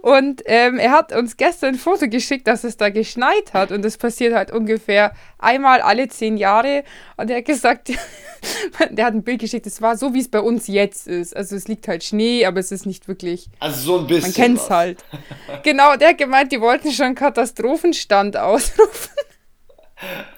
Und 0.00 0.42
ähm, 0.46 0.78
er 0.78 0.92
hat 0.92 1.12
uns 1.12 1.36
gestern 1.36 1.74
ein 1.74 1.78
Foto 1.78 2.08
geschickt, 2.08 2.46
dass 2.46 2.64
es 2.64 2.76
da 2.76 2.88
geschneit 2.88 3.52
hat. 3.52 3.70
Und 3.70 3.82
das 3.82 3.96
passiert 3.96 4.34
halt 4.34 4.50
ungefähr 4.50 5.12
einmal 5.38 5.80
alle 5.80 6.08
zehn 6.08 6.36
Jahre. 6.36 6.84
Und 7.16 7.30
er 7.30 7.38
hat 7.38 7.44
gesagt, 7.44 7.88
der 8.90 9.06
hat 9.06 9.14
ein 9.14 9.22
Bild 9.22 9.40
geschickt, 9.40 9.66
es 9.66 9.80
war 9.80 9.96
so, 9.96 10.14
wie 10.14 10.20
es 10.20 10.30
bei 10.30 10.40
uns 10.40 10.66
jetzt 10.66 11.06
ist. 11.06 11.36
Also 11.36 11.54
es 11.56 11.68
liegt 11.68 11.86
halt 11.88 12.02
Schnee, 12.02 12.44
aber 12.44 12.60
es 12.60 12.72
ist 12.72 12.86
nicht 12.86 13.08
wirklich. 13.08 13.48
Also 13.60 13.80
so 13.80 13.98
ein 14.00 14.06
bisschen. 14.06 14.22
Man 14.22 14.34
kennt 14.34 14.58
es 14.58 14.70
halt. 14.70 15.04
genau, 15.62 15.96
der 15.96 16.10
hat 16.10 16.18
gemeint, 16.18 16.50
die 16.52 16.60
wollten 16.60 16.90
schon 16.90 17.14
Katastrophenstand 17.14 18.36
ausrufen. 18.36 19.12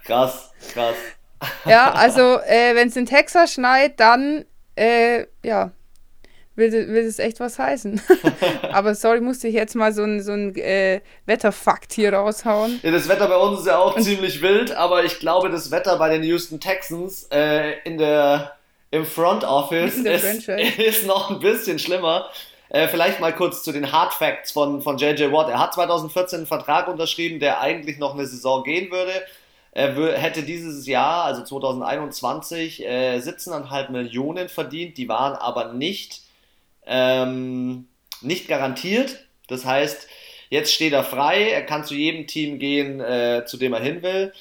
Krass, 0.05 0.51
krass. 0.73 0.97
Ja, 1.67 1.93
also 1.93 2.39
äh, 2.41 2.75
wenn 2.75 2.89
es 2.89 2.97
in 2.97 3.07
Texas 3.07 3.55
schneit, 3.55 4.01
dann 4.01 4.45
äh, 4.77 5.27
ja, 5.43 5.73
will, 6.57 6.73
will 6.73 7.05
es 7.05 7.19
echt 7.19 7.41
was 7.41 7.59
heißen. 7.59 8.01
Aber 8.73 8.95
sorry, 8.95 9.21
musste 9.21 9.49
ich 9.49 9.55
jetzt 9.55 9.75
mal 9.75 9.93
so 9.93 10.03
ein, 10.03 10.23
so 10.23 10.33
ein 10.33 10.55
äh, 10.57 11.01
Wetterfakt 11.27 11.93
hier 11.93 12.13
raushauen. 12.15 12.81
Ja, 12.83 12.91
das 12.91 13.09
Wetter 13.09 13.29
bei 13.29 13.37
uns 13.37 13.61
ist 13.61 13.67
ja 13.67 13.79
auch 13.79 13.97
Und 13.97 14.03
ziemlich 14.03 14.43
wild, 14.43 14.73
aber 14.73 15.05
ich 15.05 15.19
glaube, 15.19 15.51
das 15.51 15.71
Wetter 15.71 15.99
bei 15.99 16.11
den 16.11 16.23
Houston 16.23 16.61
Texans 16.61 17.29
äh, 17.33 17.79
in 17.85 17.99
der, 17.99 18.53
im 18.91 19.05
Front 19.05 19.45
Office 19.45 19.97
ist, 19.97 20.49
ist 20.79 21.07
noch 21.07 21.31
ein 21.31 21.41
bisschen 21.41 21.79
schlimmer. 21.79 22.31
Äh, 22.71 22.89
vielleicht 22.89 23.21
mal 23.21 23.33
kurz 23.33 23.63
zu 23.63 23.73
den 23.73 23.93
Hard 23.93 24.15
Facts 24.15 24.53
von, 24.53 24.83
von 24.83 24.99
JJ 24.99 25.31
Watt. 25.33 25.49
Er 25.49 25.61
hat 25.61 25.75
2014 25.75 26.39
einen 26.39 26.47
Vertrag 26.47 26.89
unterschrieben, 26.89 27.39
der 27.39 27.61
eigentlich 27.61 27.99
noch 27.99 28.15
eine 28.15 28.27
Saison 28.27 28.65
gehen 28.65 28.91
würde. 28.91 29.13
Er 29.73 29.93
hätte 30.17 30.45
dieses 30.45 30.87
Jahr, 30.87 31.25
also 31.25 31.43
2021, 31.43 32.85
äh, 32.85 33.19
17,5 33.19 33.91
Millionen 33.91 34.49
verdient. 34.49 34.97
Die 34.99 35.09
waren 35.09 35.35
aber 35.35 35.73
nicht, 35.73 36.24
ähm, 36.87 37.87
nicht 38.21 38.49
garantiert. 38.49 39.27
Das 39.49 39.65
heißt, 39.65 40.09
jetzt 40.51 40.73
steht 40.73 40.93
er 40.93 41.05
frei. 41.05 41.51
Er 41.51 41.63
kann 41.63 41.85
zu 41.85 41.95
jedem 41.95 42.27
Team 42.27 42.59
gehen, 42.59 43.01
äh, 43.01 43.45
zu 43.47 43.57
dem 43.57 43.73
er 43.73 43.81
hin 43.81 44.03
will. 44.03 44.33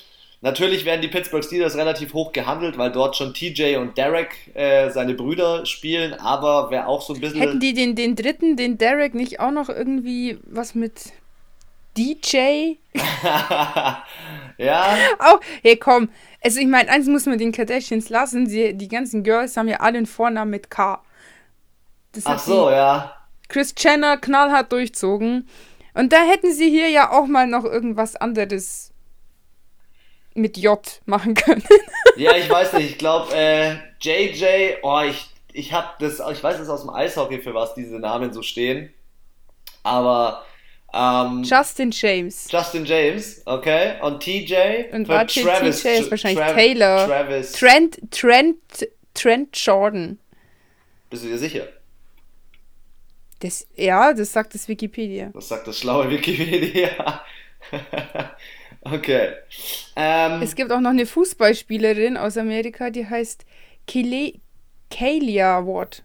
Natürlich 0.44 0.84
werden 0.84 1.00
die 1.00 1.08
Pittsburgh 1.08 1.44
Steelers 1.44 1.78
relativ 1.78 2.14
hoch 2.14 2.34
gehandelt, 2.34 2.78
weil 2.78 2.92
dort 2.92 3.16
schon 3.16 3.34
TJ 3.34 3.78
und 3.78 3.98
Derek 3.98 4.54
äh, 4.54 4.90
seine 4.90 5.14
Brüder 5.14 5.66
spielen, 5.66 6.14
aber 6.16 6.70
wer 6.70 6.90
auch 6.90 7.02
so 7.02 7.14
ein 7.14 7.22
bisschen. 7.22 7.40
Hätten 7.40 7.60
die 7.62 7.74
den, 7.74 7.96
den 7.96 8.18
dritten, 8.18 8.58
den 8.58 8.78
Derek, 8.78 9.14
nicht 9.14 9.40
auch 9.40 9.52
noch 9.52 9.70
irgendwie 9.70 10.38
was 10.44 10.76
mit 10.76 11.14
DJ? 11.98 12.74
ja. 14.58 14.98
Auch, 15.20 15.40
hey 15.62 15.78
komm, 15.78 16.10
also 16.44 16.60
ich 16.60 16.68
meine, 16.68 16.90
eins 16.90 17.08
muss 17.08 17.26
man 17.26 17.38
den 17.38 17.54
Kardashians 17.54 18.10
lassen, 18.10 18.46
sie, 18.46 18.74
die 18.74 18.90
ganzen 18.90 19.24
Girls 19.24 19.56
haben 19.56 19.70
ja 19.70 19.78
alle 19.78 20.00
einen 20.00 20.06
Vornamen 20.08 20.52
mit 20.52 20.70
K. 20.70 21.02
Das 22.14 22.26
Ach 22.26 22.40
so, 22.40 22.70
ja. 22.70 23.16
Chris 23.50 23.74
Jenner 23.78 24.18
knallhart 24.18 24.72
durchzogen. 24.72 25.48
Und 25.94 26.14
da 26.14 26.24
hätten 26.24 26.52
sie 26.52 26.70
hier 26.70 26.90
ja 26.90 27.12
auch 27.12 27.28
mal 27.28 27.48
noch 27.48 27.66
irgendwas 27.66 28.16
anderes 28.16 28.92
mit 30.34 30.58
J 30.58 30.80
machen 31.06 31.36
können. 31.36 31.64
ja, 32.18 32.36
ich 32.36 32.50
weiß 32.50 32.74
nicht. 32.74 32.92
Ich 32.92 32.98
glaube, 32.98 33.34
äh, 33.36 33.76
JJ, 34.02 34.78
oh, 34.82 35.02
ich, 35.08 35.28
ich 35.52 35.74
habe 35.74 35.90
das, 36.00 36.20
ich 36.32 36.44
weiß 36.44 36.60
es 36.60 36.70
aus 36.70 36.82
dem 36.82 36.90
Eishockey, 36.90 37.40
für 37.40 37.54
was 37.54 37.76
diese 37.76 38.00
Namen 38.00 38.34
so 38.34 38.42
stehen. 38.42 38.92
Aber 39.84 40.44
ähm, 40.94 41.44
Justin 41.44 41.92
James. 41.92 42.48
Justin 42.52 42.86
James, 42.86 43.42
okay. 43.46 44.00
Und 44.02 44.22
TJ. 44.22 44.92
Und 44.92 45.08
warte, 45.08 45.42
Travis, 45.42 45.82
TJ 45.82 45.88
ist 45.90 46.12
wahrscheinlich 46.12 46.40
Tra 46.40 46.54
Taylor. 46.54 47.08
Travis. 47.08 47.52
Trent, 47.54 48.00
Trent, 48.12 48.58
Trent 49.14 49.58
Jordan. 49.58 50.20
Bist 51.10 51.24
du 51.24 51.28
dir 51.28 51.38
sicher? 51.38 51.68
Das, 53.44 53.68
ja, 53.76 54.14
das 54.14 54.32
sagt 54.32 54.54
das 54.54 54.70
Wikipedia. 54.70 55.30
Das 55.34 55.50
sagt 55.50 55.68
das 55.68 55.78
schlaue 55.80 56.10
Wikipedia. 56.10 57.22
Okay. 58.86 59.30
Ähm, 59.96 60.42
es 60.42 60.56
gibt 60.56 60.70
auch 60.70 60.82
noch 60.82 60.90
eine 60.90 61.06
Fußballspielerin 61.06 62.18
aus 62.18 62.36
Amerika, 62.36 62.90
die 62.90 63.08
heißt 63.08 63.46
Kaylee 63.88 64.42
Watt. 64.90 66.04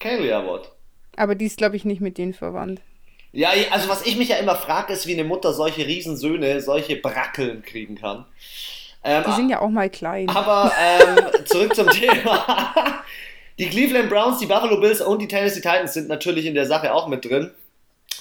Kaylia 0.00 0.46
Watt. 0.46 0.72
Aber 1.16 1.34
die 1.34 1.44
ist, 1.44 1.58
glaube 1.58 1.76
ich, 1.76 1.84
nicht 1.84 2.00
mit 2.00 2.16
denen 2.16 2.32
verwandt. 2.32 2.80
Ja, 3.32 3.50
also 3.70 3.90
was 3.90 4.06
ich 4.06 4.16
mich 4.16 4.30
ja 4.30 4.36
immer 4.36 4.56
frage, 4.56 4.94
ist, 4.94 5.06
wie 5.06 5.12
eine 5.12 5.24
Mutter 5.24 5.52
solche 5.52 5.86
Riesensöhne, 5.86 6.62
solche 6.62 6.96
Brackeln 6.96 7.60
kriegen 7.60 7.96
kann. 7.96 8.24
Ähm, 9.02 9.22
die 9.26 9.32
sind 9.32 9.50
ja 9.50 9.60
auch 9.60 9.68
mal 9.68 9.90
klein. 9.90 10.30
Aber 10.30 10.72
ähm, 10.80 11.44
zurück 11.44 11.74
zum 11.74 11.90
Thema. 11.90 13.04
Die 13.58 13.68
Cleveland 13.68 14.10
Browns, 14.10 14.38
die 14.38 14.46
Buffalo 14.46 14.80
Bills 14.80 15.00
und 15.00 15.20
die 15.20 15.28
Tennessee 15.28 15.60
Titans 15.60 15.94
sind 15.94 16.08
natürlich 16.08 16.46
in 16.46 16.54
der 16.54 16.66
Sache 16.66 16.92
auch 16.92 17.06
mit 17.06 17.24
drin. 17.24 17.52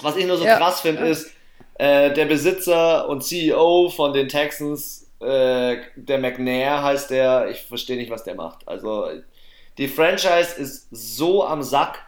Was 0.02 0.16
ich 0.16 0.26
nur 0.26 0.38
so 0.38 0.46
ja. 0.46 0.58
krass 0.58 0.82
finde, 0.82 1.04
ja. 1.04 1.12
ist, 1.12 1.32
äh, 1.76 2.14
der 2.14 2.26
Besitzer 2.26 3.08
und 3.10 3.24
CEO 3.24 3.90
von 3.90 4.14
den 4.14 4.30
Texans, 4.30 5.10
äh, 5.20 5.78
der 5.96 6.18
McNair 6.20 6.84
heißt 6.84 7.10
der, 7.10 7.50
ich 7.50 7.64
verstehe 7.64 7.98
nicht, 7.98 8.12
was 8.12 8.24
der 8.24 8.36
macht. 8.36 8.68
Also 8.68 9.08
die 9.78 9.88
Franchise 9.88 10.56
ist 10.58 10.88
so 10.92 11.46
am 11.46 11.64
Sack. 11.64 12.00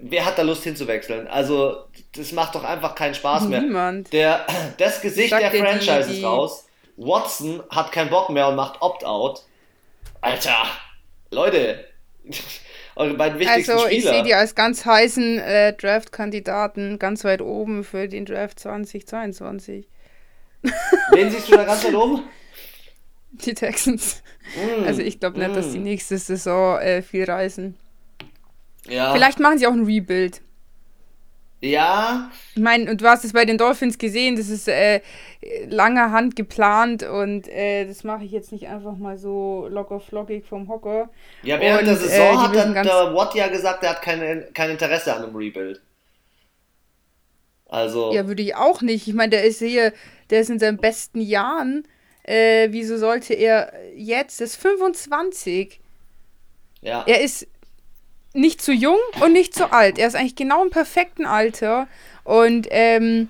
Wer 0.00 0.24
hat 0.24 0.38
da 0.38 0.42
Lust 0.42 0.64
hinzuwechseln? 0.64 1.28
Also, 1.28 1.84
das 2.16 2.32
macht 2.32 2.56
doch 2.56 2.64
einfach 2.64 2.96
keinen 2.96 3.14
Spaß 3.14 3.44
mehr. 3.44 3.60
Niemand. 3.60 4.12
Der, 4.12 4.44
das 4.78 5.00
Gesicht 5.00 5.32
der 5.32 5.52
Franchise 5.52 6.12
ist 6.12 6.24
raus. 6.24 6.66
Watson 6.96 7.62
hat 7.70 7.92
keinen 7.92 8.10
Bock 8.10 8.28
mehr 8.30 8.48
und 8.48 8.56
macht 8.56 8.82
Opt-out. 8.82 9.42
Alter, 10.20 10.66
Leute, 11.30 11.84
eure 12.96 13.14
beiden 13.14 13.38
wichtigsten 13.38 13.72
also, 13.72 13.86
Spieler. 13.86 13.96
Also 13.96 13.96
ich 13.96 14.04
sehe 14.04 14.22
die 14.22 14.34
als 14.34 14.54
ganz 14.54 14.84
heißen 14.84 15.38
äh, 15.38 15.72
Draft-Kandidaten 15.74 16.98
ganz 16.98 17.24
weit 17.24 17.42
oben 17.42 17.84
für 17.84 18.08
den 18.08 18.24
Draft 18.24 18.60
2022. 18.60 19.86
Wen 21.12 21.30
siehst 21.30 21.48
du 21.50 21.56
da 21.56 21.64
ganz 21.64 21.84
weit 21.84 21.94
oben? 21.94 22.22
Die 23.32 23.54
Texans. 23.54 24.22
Mm, 24.54 24.84
also 24.84 25.02
ich 25.02 25.20
glaube 25.20 25.38
nicht, 25.38 25.50
mm. 25.50 25.54
dass 25.54 25.72
die 25.72 25.78
nächste 25.78 26.16
Saison 26.18 26.78
äh, 26.78 27.02
viel 27.02 27.24
reißen. 27.24 27.76
Ja. 28.86 29.12
Vielleicht 29.12 29.40
machen 29.40 29.58
sie 29.58 29.66
auch 29.66 29.72
ein 29.72 29.84
Rebuild. 29.84 30.40
Ja. 31.64 32.30
Ich 32.54 32.62
meine, 32.62 32.90
und 32.90 33.00
du 33.00 33.06
hast 33.06 33.24
es 33.24 33.32
bei 33.32 33.44
den 33.44 33.58
Dolphins 33.58 33.96
gesehen, 33.96 34.36
das 34.36 34.48
ist 34.48 34.68
äh, 34.68 35.00
langer 35.68 36.12
Hand 36.12 36.36
geplant 36.36 37.02
und 37.02 37.48
äh, 37.48 37.86
das 37.86 38.04
mache 38.04 38.24
ich 38.24 38.32
jetzt 38.32 38.52
nicht 38.52 38.68
einfach 38.68 38.96
mal 38.96 39.16
so 39.16 39.66
locker 39.70 39.98
flockig 39.98 40.44
vom 40.44 40.68
Hocker. 40.68 41.08
Ja, 41.42 41.58
während 41.58 41.80
und, 41.80 41.86
der 41.86 41.96
Saison 41.96 42.34
äh, 42.34 42.36
hat 42.36 42.54
dann 42.54 42.74
der 42.74 43.14
Watt 43.14 43.34
ja 43.34 43.48
gesagt, 43.48 43.82
er 43.82 43.90
hat 43.90 44.02
kein, 44.02 44.44
kein 44.52 44.70
Interesse 44.70 45.14
an 45.14 45.24
einem 45.24 45.36
Rebuild. 45.36 45.80
Also. 47.66 48.12
Ja, 48.12 48.28
würde 48.28 48.42
ich 48.42 48.54
auch 48.54 48.82
nicht. 48.82 49.08
Ich 49.08 49.14
meine, 49.14 49.30
der 49.30 49.44
ist 49.44 49.58
hier, 49.58 49.92
der 50.30 50.40
ist 50.40 50.50
in 50.50 50.58
seinen 50.58 50.76
besten 50.76 51.20
Jahren. 51.20 51.88
Äh, 52.24 52.68
wieso 52.70 52.98
sollte 52.98 53.34
er 53.34 53.72
jetzt, 53.96 54.40
das 54.40 54.50
ist 54.50 54.56
25. 54.56 55.80
Ja. 56.82 57.04
Er 57.06 57.22
ist 57.22 57.46
nicht 58.34 58.60
zu 58.60 58.72
jung 58.72 58.98
und 59.20 59.32
nicht 59.32 59.54
zu 59.54 59.72
alt. 59.72 59.98
Er 59.98 60.08
ist 60.08 60.16
eigentlich 60.16 60.36
genau 60.36 60.62
im 60.62 60.70
perfekten 60.70 61.24
Alter. 61.24 61.88
Und 62.24 62.66
ähm, 62.70 63.28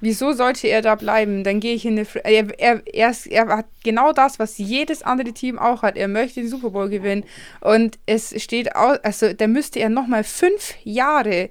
wieso 0.00 0.32
sollte 0.32 0.66
er 0.66 0.82
da 0.82 0.94
bleiben? 0.94 1.44
Dann 1.44 1.60
gehe 1.60 1.74
ich 1.74 1.84
in 1.84 1.98
eine. 1.98 2.06
Er, 2.24 2.58
er, 2.58 2.82
er, 2.86 3.10
ist, 3.10 3.26
er 3.26 3.46
hat 3.48 3.66
genau 3.84 4.12
das, 4.12 4.38
was 4.38 4.58
jedes 4.58 5.02
andere 5.02 5.32
Team 5.32 5.58
auch 5.58 5.82
hat. 5.82 5.96
Er 5.96 6.08
möchte 6.08 6.40
den 6.40 6.48
Super 6.48 6.70
Bowl 6.70 6.88
gewinnen. 6.88 7.24
Und 7.60 7.98
es 8.06 8.42
steht 8.42 8.74
aus, 8.74 8.98
also 9.02 9.32
da 9.32 9.46
müsste 9.46 9.78
er 9.78 9.90
nochmal 9.90 10.24
fünf 10.24 10.74
Jahre. 10.82 11.50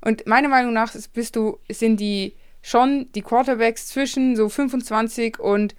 Und 0.00 0.26
meiner 0.26 0.48
Meinung 0.48 0.72
nach 0.72 0.94
bist 1.12 1.36
du, 1.36 1.58
sind 1.68 2.00
die 2.00 2.34
schon 2.62 3.12
die 3.14 3.22
Quarterbacks 3.22 3.88
zwischen 3.88 4.36
so 4.36 4.48
25 4.48 5.38
und 5.38 5.74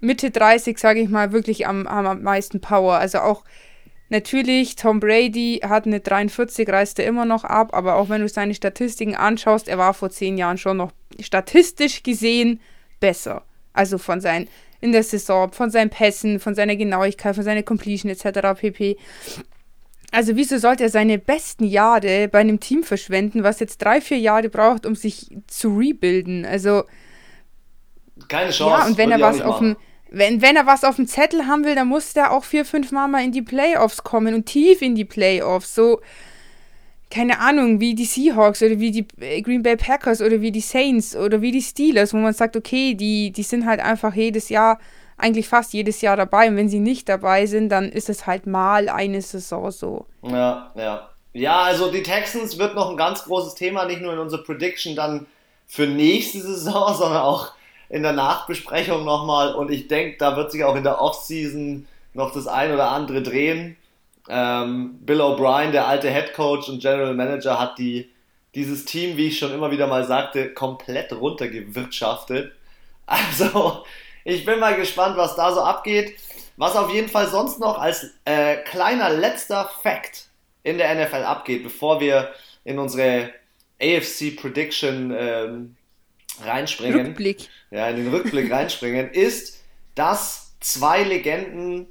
Mitte 0.00 0.30
30, 0.30 0.78
sage 0.78 1.00
ich 1.00 1.08
mal, 1.08 1.32
wirklich 1.32 1.66
am, 1.66 1.86
am 1.86 2.22
meisten 2.22 2.60
Power. 2.60 2.94
Also 2.94 3.18
auch 3.18 3.44
Natürlich, 4.10 4.76
Tom 4.76 5.00
Brady 5.00 5.60
hat 5.62 5.86
eine 5.86 6.00
43, 6.00 6.68
reißt 6.68 6.98
er 6.98 7.06
immer 7.06 7.24
noch 7.24 7.44
ab, 7.44 7.74
aber 7.74 7.96
auch 7.96 8.08
wenn 8.10 8.20
du 8.20 8.28
seine 8.28 8.54
Statistiken 8.54 9.14
anschaust, 9.14 9.66
er 9.66 9.78
war 9.78 9.94
vor 9.94 10.10
zehn 10.10 10.36
Jahren 10.36 10.58
schon 10.58 10.76
noch 10.76 10.92
statistisch 11.20 12.02
gesehen 12.02 12.60
besser. 13.00 13.42
Also 13.72 13.98
von 13.98 14.20
seinen, 14.20 14.48
in 14.80 14.92
der 14.92 15.02
Saison, 15.02 15.52
von 15.52 15.70
seinen 15.70 15.90
Pässen, 15.90 16.38
von 16.38 16.54
seiner 16.54 16.76
Genauigkeit, 16.76 17.34
von 17.34 17.44
seiner 17.44 17.62
Completion 17.62 18.10
etc. 18.10 18.60
pp. 18.60 18.96
Also 20.12 20.36
wieso 20.36 20.58
sollte 20.58 20.84
er 20.84 20.90
seine 20.90 21.18
besten 21.18 21.64
Jahre 21.64 22.28
bei 22.28 22.38
einem 22.38 22.60
Team 22.60 22.84
verschwenden, 22.84 23.42
was 23.42 23.58
jetzt 23.58 23.78
drei, 23.78 24.00
vier 24.00 24.18
Jahre 24.18 24.48
braucht, 24.48 24.86
um 24.86 24.94
sich 24.94 25.34
zu 25.48 25.76
rebuilden? 25.76 26.44
Also 26.44 26.84
keine 28.28 28.50
Chance. 28.50 28.80
Ja, 28.80 28.86
und 28.86 28.96
wenn 28.96 29.10
er 29.10 29.20
was 29.20 29.40
auf 29.40 29.58
dem 29.58 29.76
wenn, 30.14 30.42
wenn 30.42 30.56
er 30.56 30.66
was 30.66 30.84
auf 30.84 30.96
dem 30.96 31.06
Zettel 31.06 31.46
haben 31.46 31.64
will, 31.64 31.74
dann 31.74 31.88
muss 31.88 32.12
der 32.12 32.32
auch 32.32 32.44
vier, 32.44 32.64
fünf 32.64 32.92
Mal 32.92 33.08
mal 33.08 33.24
in 33.24 33.32
die 33.32 33.42
Playoffs 33.42 34.04
kommen 34.04 34.34
und 34.34 34.46
tief 34.46 34.80
in 34.82 34.94
die 34.94 35.04
Playoffs. 35.04 35.74
So, 35.74 36.00
keine 37.10 37.40
Ahnung, 37.40 37.80
wie 37.80 37.94
die 37.94 38.04
Seahawks 38.04 38.62
oder 38.62 38.80
wie 38.80 38.90
die 38.90 39.06
äh, 39.20 39.40
Green 39.42 39.62
Bay 39.62 39.76
Packers 39.76 40.20
oder 40.20 40.40
wie 40.40 40.52
die 40.52 40.60
Saints 40.60 41.14
oder 41.14 41.40
wie 41.42 41.52
die 41.52 41.62
Steelers, 41.62 42.12
wo 42.12 42.18
man 42.18 42.34
sagt, 42.34 42.56
okay, 42.56 42.94
die, 42.94 43.30
die 43.30 43.42
sind 43.42 43.66
halt 43.66 43.80
einfach 43.80 44.14
jedes 44.14 44.48
Jahr, 44.48 44.78
eigentlich 45.16 45.48
fast 45.48 45.72
jedes 45.72 46.00
Jahr 46.00 46.16
dabei. 46.16 46.48
Und 46.48 46.56
wenn 46.56 46.68
sie 46.68 46.80
nicht 46.80 47.08
dabei 47.08 47.46
sind, 47.46 47.68
dann 47.68 47.88
ist 47.88 48.08
es 48.08 48.26
halt 48.26 48.46
mal 48.46 48.88
eine 48.88 49.22
Saison 49.22 49.70
so. 49.70 50.06
Ja, 50.22 50.72
ja. 50.76 51.10
Ja, 51.32 51.62
also 51.62 51.90
die 51.90 52.04
Texans 52.04 52.58
wird 52.58 52.76
noch 52.76 52.90
ein 52.90 52.96
ganz 52.96 53.24
großes 53.24 53.56
Thema, 53.56 53.86
nicht 53.86 54.00
nur 54.00 54.12
in 54.12 54.20
unserer 54.20 54.44
Prediction 54.44 54.94
dann 54.94 55.26
für 55.66 55.86
nächste 55.86 56.40
Saison, 56.40 56.94
sondern 56.98 57.22
auch 57.22 57.52
in 57.88 58.02
der 58.02 58.12
Nachbesprechung 58.12 59.04
nochmal 59.04 59.54
und 59.54 59.70
ich 59.70 59.88
denke, 59.88 60.16
da 60.18 60.36
wird 60.36 60.50
sich 60.50 60.64
auch 60.64 60.76
in 60.76 60.84
der 60.84 61.00
Offseason 61.00 61.86
noch 62.12 62.32
das 62.32 62.46
ein 62.46 62.72
oder 62.72 62.90
andere 62.90 63.22
drehen. 63.22 63.76
Ähm, 64.28 64.98
Bill 65.00 65.20
O'Brien, 65.20 65.72
der 65.72 65.86
alte 65.86 66.10
Head 66.10 66.32
Coach 66.34 66.68
und 66.68 66.80
General 66.80 67.14
Manager, 67.14 67.58
hat 67.58 67.78
die, 67.78 68.10
dieses 68.54 68.84
Team, 68.84 69.16
wie 69.16 69.28
ich 69.28 69.38
schon 69.38 69.52
immer 69.52 69.70
wieder 69.70 69.86
mal 69.86 70.04
sagte, 70.04 70.54
komplett 70.54 71.12
runtergewirtschaftet. 71.12 72.52
Also, 73.06 73.84
ich 74.24 74.46
bin 74.46 74.58
mal 74.58 74.76
gespannt, 74.76 75.16
was 75.18 75.36
da 75.36 75.52
so 75.52 75.60
abgeht. 75.60 76.16
Was 76.56 76.76
auf 76.76 76.92
jeden 76.92 77.08
Fall 77.08 77.28
sonst 77.28 77.58
noch 77.58 77.78
als 77.78 78.14
äh, 78.24 78.56
kleiner 78.56 79.10
letzter 79.10 79.68
Fact 79.82 80.28
in 80.62 80.78
der 80.78 80.94
NFL 80.94 81.24
abgeht, 81.24 81.64
bevor 81.64 82.00
wir 82.00 82.32
in 82.64 82.78
unsere 82.78 83.30
AFC 83.82 84.36
Prediction 84.36 85.14
ähm, 85.16 85.76
reinspringen, 86.42 87.06
Rückblick. 87.06 87.48
ja, 87.70 87.88
in 87.88 87.96
den 87.96 88.08
Rückblick 88.08 88.50
reinspringen, 88.50 89.10
ist, 89.12 89.62
dass 89.94 90.54
zwei 90.60 91.02
Legenden 91.02 91.86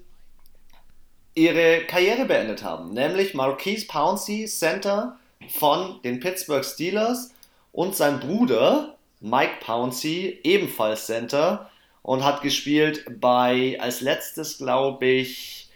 ihre 1.36 1.86
Karriere 1.86 2.26
beendet 2.26 2.64
haben. 2.64 2.94
Nämlich 2.94 3.34
Marquise 3.34 3.88
Pouncey, 3.88 4.46
Center 4.46 5.18
von 5.50 6.02
den 6.04 6.20
Pittsburgh 6.20 6.64
Steelers 6.64 7.34
und 7.72 7.96
sein 7.96 8.20
Bruder 8.20 8.98
Mike 9.20 9.60
Pouncey, 9.62 10.42
ebenfalls 10.44 11.06
Center, 11.06 11.70
und 12.02 12.26
hat 12.26 12.42
gespielt 12.42 13.06
bei, 13.22 13.78
als 13.80 14.02
letztes 14.02 14.58
glaube 14.58 15.06
ich, 15.06 15.70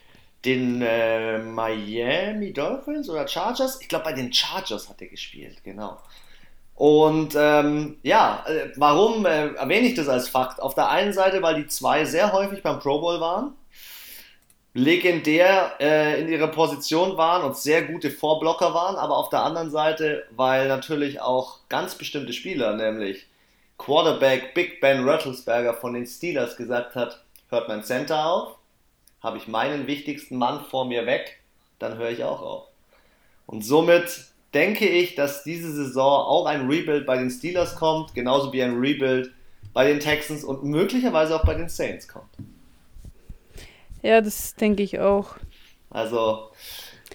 den 0.43 0.81
äh, 0.81 1.39
Miami 1.39 2.53
Dolphins 2.53 3.09
oder 3.09 3.27
Chargers. 3.27 3.79
Ich 3.81 3.87
glaube, 3.87 4.05
bei 4.05 4.13
den 4.13 4.31
Chargers 4.31 4.89
hat 4.89 5.01
er 5.01 5.07
gespielt, 5.07 5.63
genau. 5.63 5.97
Und 6.77 7.33
ähm, 7.35 7.97
ja, 8.03 8.45
äh, 8.47 8.69
warum 8.75 9.25
äh, 9.25 9.47
erwähne 9.55 9.87
ich 9.87 9.95
das 9.95 10.07
als 10.07 10.29
Fakt? 10.29 10.61
Auf 10.61 10.75
der 10.75 10.89
einen 10.89 11.11
Seite, 11.11 11.41
weil 11.41 11.55
die 11.55 11.67
zwei 11.67 12.05
sehr 12.05 12.31
häufig 12.31 12.61
beim 12.61 12.79
Pro 12.79 13.01
Bowl 13.01 13.19
waren, 13.19 13.55
legendär 14.75 15.71
äh, 15.79 16.21
in 16.21 16.29
ihrer 16.29 16.49
Position 16.49 17.17
waren 17.17 17.43
und 17.43 17.57
sehr 17.57 17.81
gute 17.81 18.11
Vorblocker 18.11 18.75
waren, 18.75 18.95
aber 18.95 19.17
auf 19.17 19.29
der 19.29 19.41
anderen 19.41 19.71
Seite, 19.71 20.25
weil 20.29 20.67
natürlich 20.67 21.19
auch 21.19 21.61
ganz 21.67 21.95
bestimmte 21.95 22.31
Spieler, 22.31 22.75
nämlich 22.75 23.25
Quarterback 23.79 24.53
Big 24.53 24.79
Ben 24.79 25.09
Rattlesberger 25.09 25.73
von 25.73 25.95
den 25.95 26.05
Steelers 26.05 26.57
gesagt 26.57 26.93
hat, 26.93 27.23
hört 27.49 27.67
mein 27.67 27.83
Center 27.83 28.23
auf, 28.27 28.55
habe 29.23 29.37
ich 29.37 29.47
meinen 29.47 29.87
wichtigsten 29.87 30.37
Mann 30.37 30.63
vor 30.69 30.85
mir 30.85 31.07
weg, 31.07 31.39
dann 31.79 31.97
höre 31.97 32.11
ich 32.11 32.23
auch 32.23 32.41
auf. 32.43 32.63
Und 33.47 33.65
somit 33.65 34.27
denke 34.57 34.87
ich, 34.87 35.13
dass 35.13 35.43
diese 35.43 35.71
Saison 35.71 36.25
auch 36.25 36.47
ein 36.47 36.67
Rebuild 36.67 37.05
bei 37.05 37.15
den 37.15 37.29
Steelers 37.29 37.75
kommt, 37.75 38.15
genauso 38.15 38.51
wie 38.51 38.63
ein 38.63 38.79
Rebuild 38.79 39.31
bei 39.71 39.87
den 39.87 39.99
Texans 39.99 40.43
und 40.43 40.63
möglicherweise 40.63 41.35
auch 41.35 41.45
bei 41.45 41.53
den 41.53 41.69
Saints 41.69 42.07
kommt. 42.07 42.31
Ja, 44.01 44.19
das 44.19 44.55
denke 44.55 44.81
ich 44.81 44.99
auch. 44.99 45.35
Also, 45.91 46.49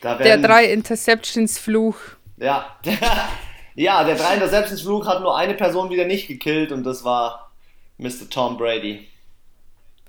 da 0.00 0.20
werden, 0.20 0.22
Der 0.22 0.38
drei 0.38 0.66
Interceptions 0.66 1.58
Fluch. 1.58 1.96
Ja, 2.36 2.76
ja, 3.74 4.04
der 4.04 4.14
drei 4.14 4.34
Interceptions 4.34 4.82
Fluch 4.82 5.08
hat 5.08 5.20
nur 5.20 5.36
eine 5.36 5.54
Person 5.54 5.90
wieder 5.90 6.04
nicht 6.04 6.28
gekillt 6.28 6.70
und 6.70 6.84
das 6.84 7.02
war 7.02 7.50
Mr. 7.98 8.30
Tom 8.30 8.56
Brady. 8.56 9.08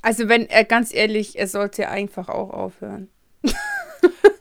Also 0.03 0.29
wenn 0.29 0.47
er 0.47 0.65
ganz 0.65 0.93
ehrlich, 0.93 1.39
er 1.39 1.47
sollte 1.47 1.89
einfach 1.89 2.29
auch 2.29 2.51
aufhören. 2.51 3.09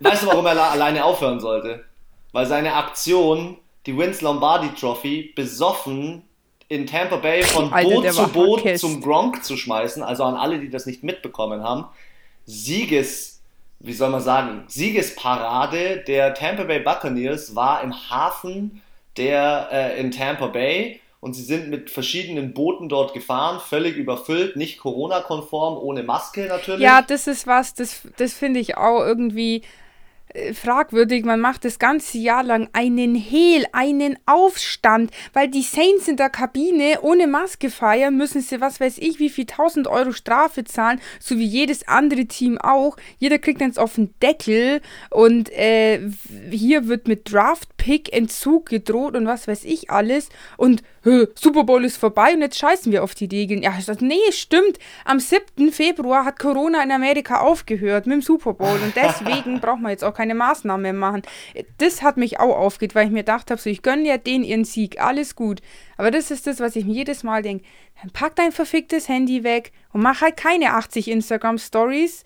Weißt 0.01 0.25
du, 0.25 0.27
warum 0.27 0.45
er 0.45 0.61
alleine 0.73 1.05
aufhören 1.05 1.41
sollte? 1.41 1.85
Weil 2.33 2.47
seine 2.47 2.75
Aktion, 2.75 3.59
die 3.87 3.97
Vince 3.97 4.25
Lombardi 4.25 4.69
Trophy, 4.75 5.33
besoffen 5.37 6.23
in 6.69 6.87
Tampa 6.87 7.17
Bay 7.17 7.43
von 7.43 7.73
Alter, 7.73 7.91
Boot 7.91 8.13
zu 8.13 8.29
Boot 8.29 8.59
Hardcast. 8.61 8.81
zum 8.81 9.01
Gronk 9.03 9.45
zu 9.45 9.57
schmeißen, 9.57 10.03
also 10.03 10.25
an 10.25 10.37
alle, 10.37 10.59
die 10.59 10.71
das 10.71 10.87
nicht 10.87 11.03
mitbekommen 11.03 11.63
haben, 11.63 11.85
Sieges, 12.47 13.43
wie 13.79 13.93
soll 13.93 14.11
man 14.11 14.23
sagen, 14.23 14.65
Siegesparade 14.69 16.03
der 16.07 16.35
Tampa 16.35 16.65
Bay 16.65 16.81
Buccaneers 16.81 17.55
war 17.55 17.83
im 17.83 17.93
Hafen 18.11 18.83
der 19.19 19.69
äh, 19.71 20.01
in 20.01 20.11
Tampa 20.11 20.47
Bay 20.47 21.01
und 21.21 21.35
sie 21.35 21.43
sind 21.43 21.69
mit 21.69 21.91
verschiedenen 21.91 22.55
Booten 22.55 22.89
dort 22.89 23.13
gefahren, 23.13 23.61
völlig 23.61 23.97
überfüllt, 23.97 24.57
nicht 24.57 24.79
Corona-konform, 24.79 25.77
ohne 25.77 26.03
Maske 26.03 26.47
natürlich. 26.47 26.81
Ja, 26.81 27.03
das 27.03 27.27
ist 27.27 27.47
was, 27.47 27.75
das, 27.75 28.01
das 28.17 28.33
finde 28.33 28.59
ich 28.59 28.77
auch 28.77 29.05
irgendwie 29.05 29.63
fragwürdig. 30.55 31.25
Man 31.25 31.41
macht 31.41 31.65
das 31.65 31.79
ganze 31.79 32.19
Jahr 32.19 32.43
lang 32.43 32.69
einen 32.73 33.15
Hehl, 33.15 33.65
einen 33.73 34.19
Aufstand, 34.27 35.11
weil 35.33 35.49
die 35.49 35.63
Saints 35.63 36.09
in 36.09 36.17
der 36.17 36.31
Kabine 36.31 37.01
ohne 37.03 37.27
Maske 37.27 37.71
feiern, 37.71 38.17
müssen 38.17 38.41
sie, 38.41 38.61
was 38.61 38.81
weiß 38.81 38.99
ich, 38.99 39.19
wie 39.19 39.31
viel 39.31 39.47
tausend 39.47 39.89
Euro 39.89 40.13
Strafe 40.13 40.65
zahlen, 40.65 41.01
so 41.21 41.39
wie 41.39 41.45
jedes 41.45 41.87
andere 41.89 42.27
Team 42.27 42.59
auch. 42.59 42.97
Jeder 43.19 43.39
kriegt 43.39 43.61
jetzt 43.61 43.79
auf 43.79 43.95
den 43.95 44.15
Deckel 44.23 44.81
und 45.11 45.51
äh, 45.51 46.01
hier 46.51 46.89
wird 46.89 47.09
mit 47.09 47.33
Draft-Pick-Entzug 47.33 48.67
gedroht 48.67 49.17
und 49.17 49.27
was 49.27 49.49
weiß 49.49 49.65
ich 49.65 49.91
alles. 49.91 50.29
Und 50.57 50.83
Super 51.05 51.65
Bowl 51.65 51.85
ist 51.85 51.97
vorbei 51.97 52.33
und 52.35 52.43
jetzt 52.43 52.59
scheißen 52.59 52.93
wir 52.93 53.03
auf 53.03 53.15
die 53.15 53.25
Regeln. 53.25 53.63
Ja, 53.63 53.75
ich 53.77 53.87
dachte, 53.87 54.05
nee, 54.05 54.31
stimmt. 54.31 54.79
Am 55.05 55.19
7. 55.19 55.73
Februar 55.73 56.25
hat 56.25 56.39
Corona 56.39 56.83
in 56.83 56.93
Amerika 56.93 57.41
aufgehört 57.41 58.07
mit 58.07 58.15
dem 58.15 58.23
Super 58.23 58.55
Bowl 58.55 58.79
und 58.83 58.95
deswegen 58.95 59.61
braucht 59.61 59.81
man 59.81 59.91
jetzt 59.91 60.05
auch 60.05 60.15
keine 60.15 60.35
Maßnahmen 60.35 60.83
mehr 60.83 60.93
machen. 60.93 61.23
Das 61.79 62.03
hat 62.03 62.17
mich 62.17 62.39
auch 62.39 62.57
aufgeht, 62.57 62.95
weil 62.95 63.07
ich 63.07 63.13
mir 63.13 63.21
gedacht 63.21 63.51
habe, 63.51 63.61
so, 63.61 63.69
ich 63.69 63.83
gönne 63.83 64.07
ja 64.07 64.17
denen 64.17 64.45
ihren 64.45 64.65
Sieg, 64.65 65.01
alles 65.01 65.35
gut. 65.35 65.61
Aber 65.97 66.11
das 66.11 66.31
ist 66.31 66.47
das, 66.47 66.61
was 66.61 66.77
ich 66.77 66.85
mir 66.85 66.95
jedes 66.95 67.25
Mal 67.25 67.43
denke. 67.43 67.65
Dann 68.01 68.11
pack 68.11 68.37
dein 68.37 68.53
verficktes 68.53 69.09
Handy 69.09 69.43
weg 69.43 69.73
und 69.93 70.03
mach 70.03 70.21
halt 70.21 70.37
keine 70.37 70.75
80 70.75 71.09
Instagram-Stories 71.09 72.25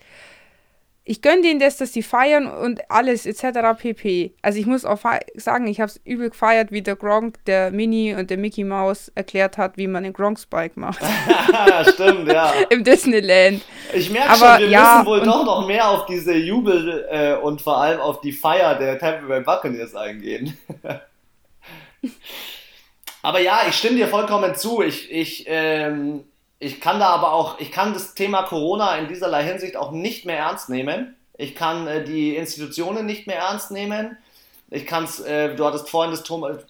ich 1.07 1.21
gönne 1.21 1.41
denen 1.41 1.59
das, 1.59 1.77
dass 1.77 1.93
sie 1.93 2.03
feiern 2.03 2.47
und 2.47 2.91
alles 2.91 3.25
etc. 3.25 3.79
pp. 3.79 4.33
Also 4.41 4.59
ich 4.59 4.65
muss 4.65 4.83
auch 4.83 4.99
sagen, 5.35 5.67
ich 5.67 5.79
habe 5.79 5.89
es 5.89 6.01
übel 6.03 6.29
gefeiert, 6.29 6.71
wie 6.71 6.81
der 6.81 6.97
Gronk, 6.97 7.43
der 7.45 7.71
Mini 7.71 8.13
und 8.13 8.29
der 8.29 8.37
Mickey 8.37 8.65
Mouse 8.65 9.09
erklärt 9.15 9.57
hat, 9.57 9.77
wie 9.77 9.87
man 9.87 10.03
den 10.03 10.11
Gronk 10.11 10.37
Spike 10.37 10.77
macht. 10.77 10.99
Stimmt, 11.93 12.29
ja. 12.31 12.51
Im 12.69 12.83
Disneyland. 12.83 13.61
Ich 13.93 14.09
merke 14.09 14.35
schon, 14.35 14.59
wir 14.59 14.67
ja, 14.67 14.97
müssen 14.97 15.07
wohl 15.07 15.21
doch 15.21 15.45
noch 15.45 15.65
mehr 15.65 15.89
auf 15.89 16.05
diese 16.07 16.33
Jubel 16.33 17.07
äh, 17.09 17.35
und 17.35 17.61
vor 17.61 17.77
allem 17.77 18.01
auf 18.01 18.19
die 18.19 18.33
Feier 18.33 18.75
der 18.75 18.99
Tampa 18.99 19.27
Bay 19.27 19.41
Buccaneers 19.41 19.95
eingehen. 19.95 20.57
Aber 23.21 23.39
ja, 23.39 23.61
ich 23.67 23.75
stimme 23.75 23.95
dir 23.95 24.07
vollkommen 24.09 24.55
zu. 24.55 24.81
Ich, 24.81 25.09
ich 25.09 25.45
ähm, 25.47 26.25
ich 26.59 26.81
kann 26.81 26.99
da 26.99 27.07
aber 27.09 27.33
auch, 27.33 27.59
ich 27.59 27.71
kann 27.71 27.93
das 27.93 28.15
Thema 28.15 28.43
Corona 28.43 28.97
in 28.97 29.07
dieserlei 29.07 29.43
Hinsicht 29.43 29.77
auch 29.77 29.91
nicht 29.91 30.25
mehr 30.25 30.37
ernst 30.37 30.69
nehmen. 30.69 31.15
Ich 31.37 31.55
kann 31.55 31.87
äh, 31.87 32.03
die 32.03 32.35
Institutionen 32.35 33.05
nicht 33.05 33.27
mehr 33.27 33.37
ernst 33.37 33.71
nehmen. 33.71 34.17
Ich 34.69 34.85
kann 34.85 35.05
es, 35.05 35.19
äh, 35.19 35.55
du 35.55 35.65
hattest 35.65 35.89
vorhin 35.89 36.11
das 36.11 36.23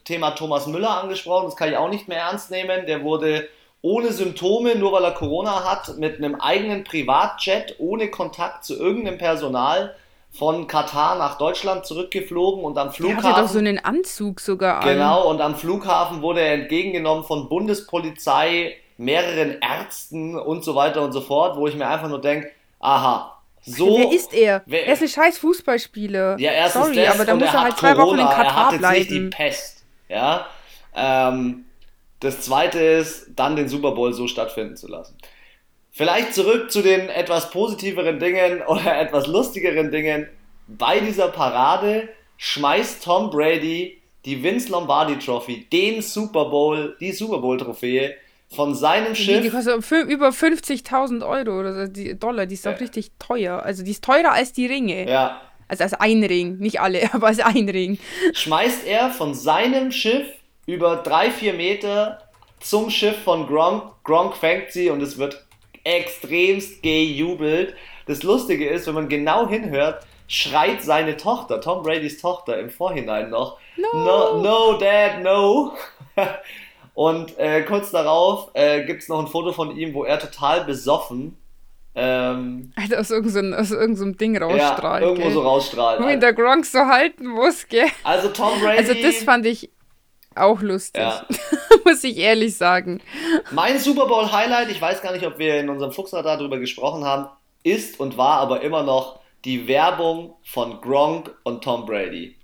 Thema 0.03 0.31
Thomas 0.31 0.67
Müller 0.67 1.01
angesprochen, 1.01 1.45
das 1.45 1.55
kann 1.55 1.69
ich 1.69 1.77
auch 1.77 1.89
nicht 1.89 2.07
mehr 2.07 2.19
ernst 2.19 2.51
nehmen. 2.51 2.85
Der 2.85 3.03
wurde 3.03 3.47
ohne 3.81 4.11
Symptome, 4.11 4.75
nur 4.75 4.91
weil 4.91 5.03
er 5.03 5.11
Corona 5.11 5.63
hat, 5.63 5.97
mit 5.97 6.17
einem 6.17 6.35
eigenen 6.35 6.83
Privatjet, 6.83 7.75
ohne 7.79 8.09
Kontakt 8.11 8.65
zu 8.65 8.75
irgendeinem 8.75 9.17
Personal 9.17 9.95
von 10.31 10.67
Katar 10.67 11.17
nach 11.17 11.37
Deutschland 11.37 11.85
zurückgeflogen 11.85 12.63
und 12.63 12.77
am 12.77 12.91
Flughafen. 12.91 13.23
Der 13.23 13.31
hatte 13.31 13.41
doch 13.41 13.49
so 13.49 13.59
einen 13.59 13.79
Anzug 13.79 14.41
sogar 14.41 14.81
an. 14.81 14.87
Genau, 14.87 15.29
und 15.29 15.41
am 15.41 15.55
Flughafen 15.55 16.21
wurde 16.21 16.41
er 16.41 16.53
entgegengenommen 16.53 17.23
von 17.23 17.49
Bundespolizei, 17.49 18.75
mehreren 18.97 19.59
Ärzten 19.61 20.37
und 20.37 20.63
so 20.63 20.75
weiter 20.75 21.01
und 21.01 21.11
so 21.11 21.21
fort, 21.21 21.57
wo 21.57 21.67
ich 21.67 21.75
mir 21.75 21.87
einfach 21.87 22.09
nur 22.09 22.21
denke, 22.21 22.51
aha, 22.79 23.37
so. 23.61 23.97
Wer 23.97 24.11
ist 24.13 24.33
er? 24.33 24.63
Wer, 24.65 24.87
er 24.87 24.93
ist 24.93 25.01
ein 25.01 25.09
scheiß 25.09 25.37
Fußballspieler. 25.39 26.37
Ja, 26.39 26.51
erstens 26.51 26.85
Sorry, 26.85 26.95
das, 26.95 27.15
aber 27.15 27.25
da 27.25 27.35
muss 27.35 27.47
er 27.47 27.63
halt 27.63 27.77
zwei 27.77 27.93
Corona, 27.93 28.07
Wochen 28.07 28.19
in 28.19 28.25
Katar 28.25 28.45
er 28.45 28.55
hat 28.55 28.77
bleiben. 28.77 28.95
Jetzt 28.95 29.11
nicht 29.11 29.21
die 29.21 29.29
Pest. 29.29 29.85
Ja. 30.07 30.47
Ähm, 30.95 31.65
das 32.21 32.41
zweite 32.41 32.79
ist, 32.79 33.31
dann 33.35 33.55
den 33.55 33.67
Super 33.67 33.91
Bowl 33.91 34.13
so 34.13 34.27
stattfinden 34.27 34.77
zu 34.77 34.87
lassen. 34.87 35.17
Vielleicht 35.91 36.33
zurück 36.33 36.71
zu 36.71 36.81
den 36.81 37.09
etwas 37.09 37.51
positiveren 37.51 38.19
Dingen 38.19 38.61
oder 38.67 38.99
etwas 38.99 39.27
lustigeren 39.27 39.91
Dingen. 39.91 40.29
Bei 40.67 40.99
dieser 40.99 41.27
Parade 41.27 42.09
schmeißt 42.37 43.03
Tom 43.03 43.29
Brady 43.29 44.01
die 44.25 44.43
Vince 44.43 44.71
Lombardi 44.71 45.17
Trophy, 45.19 45.67
den 45.71 46.01
Super 46.01 46.45
Bowl, 46.45 46.95
die 46.99 47.11
Super 47.11 47.39
Bowl 47.39 47.57
Trophäe, 47.57 48.15
von 48.49 48.75
seinem 48.75 49.15
Schiff. 49.15 49.41
Die, 49.41 49.41
die 49.41 49.49
kostet 49.49 50.09
über 50.09 50.29
50.000 50.29 51.27
Euro 51.27 51.59
oder 51.59 51.87
die 51.87 52.17
Dollar. 52.17 52.45
Die 52.45 52.53
ist 52.53 52.65
ja. 52.65 52.73
auch 52.73 52.79
richtig 52.79 53.11
teuer. 53.19 53.61
Also 53.63 53.83
die 53.83 53.91
ist 53.91 54.03
teurer 54.03 54.31
als 54.31 54.53
die 54.53 54.67
Ringe. 54.67 55.09
Ja. 55.09 55.41
Also 55.67 55.83
als 55.83 55.93
ein 55.93 56.23
Ring. 56.23 56.57
Nicht 56.57 56.79
alle, 56.79 57.09
aber 57.13 57.27
als 57.27 57.39
ein 57.39 57.69
Ring. 57.69 57.99
Schmeißt 58.33 58.85
er 58.87 59.09
von 59.09 59.33
seinem 59.33 59.91
Schiff 59.91 60.27
über 60.65 60.97
drei, 60.97 61.29
vier 61.29 61.53
Meter 61.53 62.23
zum 62.59 62.89
Schiff 62.89 63.17
von 63.23 63.47
Gronk. 63.47 63.83
Gronk 64.03 64.35
fängt 64.35 64.71
sie 64.71 64.89
und 64.89 65.01
es 65.01 65.17
wird 65.17 65.45
extremst 65.83 66.81
gejubelt. 66.81 67.75
Das 68.05 68.23
Lustige 68.23 68.67
ist, 68.69 68.87
wenn 68.87 68.95
man 68.95 69.09
genau 69.09 69.47
hinhört, 69.47 70.05
schreit 70.27 70.81
seine 70.81 71.17
Tochter, 71.17 71.61
Tom 71.61 71.83
Bradys 71.83 72.19
Tochter, 72.19 72.59
im 72.59 72.69
Vorhinein 72.69 73.29
noch: 73.29 73.59
No, 73.75 74.03
no, 74.03 74.41
no 74.41 74.77
Dad, 74.77 75.21
no. 75.21 75.73
Und 76.97 77.37
äh, 77.37 77.61
kurz 77.61 77.91
darauf 77.91 78.49
äh, 78.55 78.83
gibt 78.83 79.03
es 79.03 79.07
noch 79.07 79.19
ein 79.19 79.27
Foto 79.27 79.51
von 79.51 79.77
ihm, 79.77 79.93
wo 79.93 80.03
er 80.03 80.17
total 80.17 80.65
besoffen. 80.65 81.37
Ähm, 81.93 82.71
also 82.75 82.95
aus 82.95 83.11
irgendeinem 83.11 83.63
so 83.65 83.75
irgend 83.75 83.99
so 83.99 84.11
Ding 84.13 84.35
rausstrahlt. 84.35 85.03
Ja, 85.03 85.07
irgendwo 85.09 85.25
gell? 85.25 85.33
so 85.33 85.41
rausstrahlt. 85.41 86.01
Wo 86.01 86.07
ihn 86.07 86.19
der 86.19 86.33
Gronk 86.33 86.65
so 86.65 86.79
halten 86.79 87.27
muss, 87.27 87.67
gell? 87.67 87.85
Also 88.03 88.29
Tom 88.29 88.59
Brady. 88.59 88.79
Also 88.79 88.95
das 88.95 89.17
fand 89.17 89.45
ich 89.45 89.69
auch 90.33 90.59
lustig. 90.61 91.03
Ja. 91.03 91.23
muss 91.85 92.03
ich 92.03 92.17
ehrlich 92.17 92.57
sagen. 92.57 92.99
Mein 93.51 93.77
Super 93.77 94.07
Bowl 94.07 94.31
Highlight, 94.31 94.71
ich 94.71 94.81
weiß 94.81 95.03
gar 95.03 95.11
nicht, 95.13 95.27
ob 95.27 95.37
wir 95.37 95.59
in 95.59 95.69
unserem 95.69 95.91
Fuchsradar 95.91 96.37
darüber 96.37 96.57
gesprochen 96.57 97.05
haben, 97.05 97.27
ist 97.61 97.99
und 97.99 98.17
war 98.17 98.39
aber 98.39 98.61
immer 98.61 98.81
noch 98.81 99.19
die 99.45 99.67
Werbung 99.67 100.33
von 100.43 100.81
Gronk 100.81 101.29
und 101.43 101.63
Tom 101.63 101.85
Brady. 101.85 102.36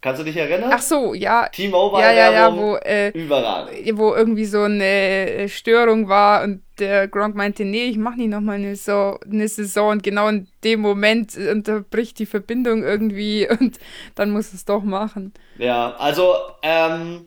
Kannst 0.00 0.20
du 0.20 0.24
dich 0.24 0.36
erinnern? 0.36 0.70
Ach 0.72 0.80
so, 0.80 1.12
ja. 1.12 1.48
T-Mobile 1.48 2.02
ja, 2.02 2.12
ja, 2.12 2.32
ja, 2.32 2.56
wo, 2.56 2.76
äh, 2.76 3.08
überragend. 3.08 3.98
Wo 3.98 4.14
irgendwie 4.14 4.44
so 4.44 4.62
eine 4.62 4.84
äh, 4.84 5.48
Störung 5.48 6.08
war 6.08 6.44
und 6.44 6.62
der 6.78 7.08
Gronk 7.08 7.34
meinte, 7.34 7.64
nee, 7.64 7.86
ich 7.86 7.96
mach 7.96 8.14
nicht 8.14 8.28
nochmal 8.28 8.56
eine, 8.56 8.76
so, 8.76 9.18
eine 9.28 9.48
Saison 9.48 9.90
und 9.90 10.02
genau 10.04 10.28
in 10.28 10.46
dem 10.62 10.80
Moment 10.80 11.36
unterbricht 11.36 12.20
die 12.20 12.26
Verbindung 12.26 12.84
irgendwie 12.84 13.48
und 13.60 13.78
dann 14.14 14.30
muss 14.30 14.52
es 14.52 14.64
doch 14.64 14.84
machen. 14.84 15.34
Ja, 15.58 15.96
also 15.96 16.34
ähm, 16.62 17.26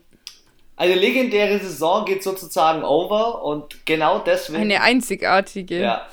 eine 0.76 0.94
legendäre 0.94 1.58
Saison 1.58 2.06
geht 2.06 2.22
sozusagen 2.22 2.84
over 2.84 3.44
und 3.44 3.84
genau 3.84 4.20
deswegen. 4.20 4.62
Eine 4.62 4.80
einzigartige. 4.80 5.78
Ja. 5.78 6.06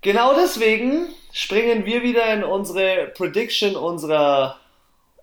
genau 0.00 0.32
deswegen 0.34 1.08
springen 1.32 1.84
wir 1.84 2.04
wieder 2.04 2.32
in 2.32 2.44
unsere 2.44 3.10
Prediction 3.16 3.74
unserer 3.74 4.60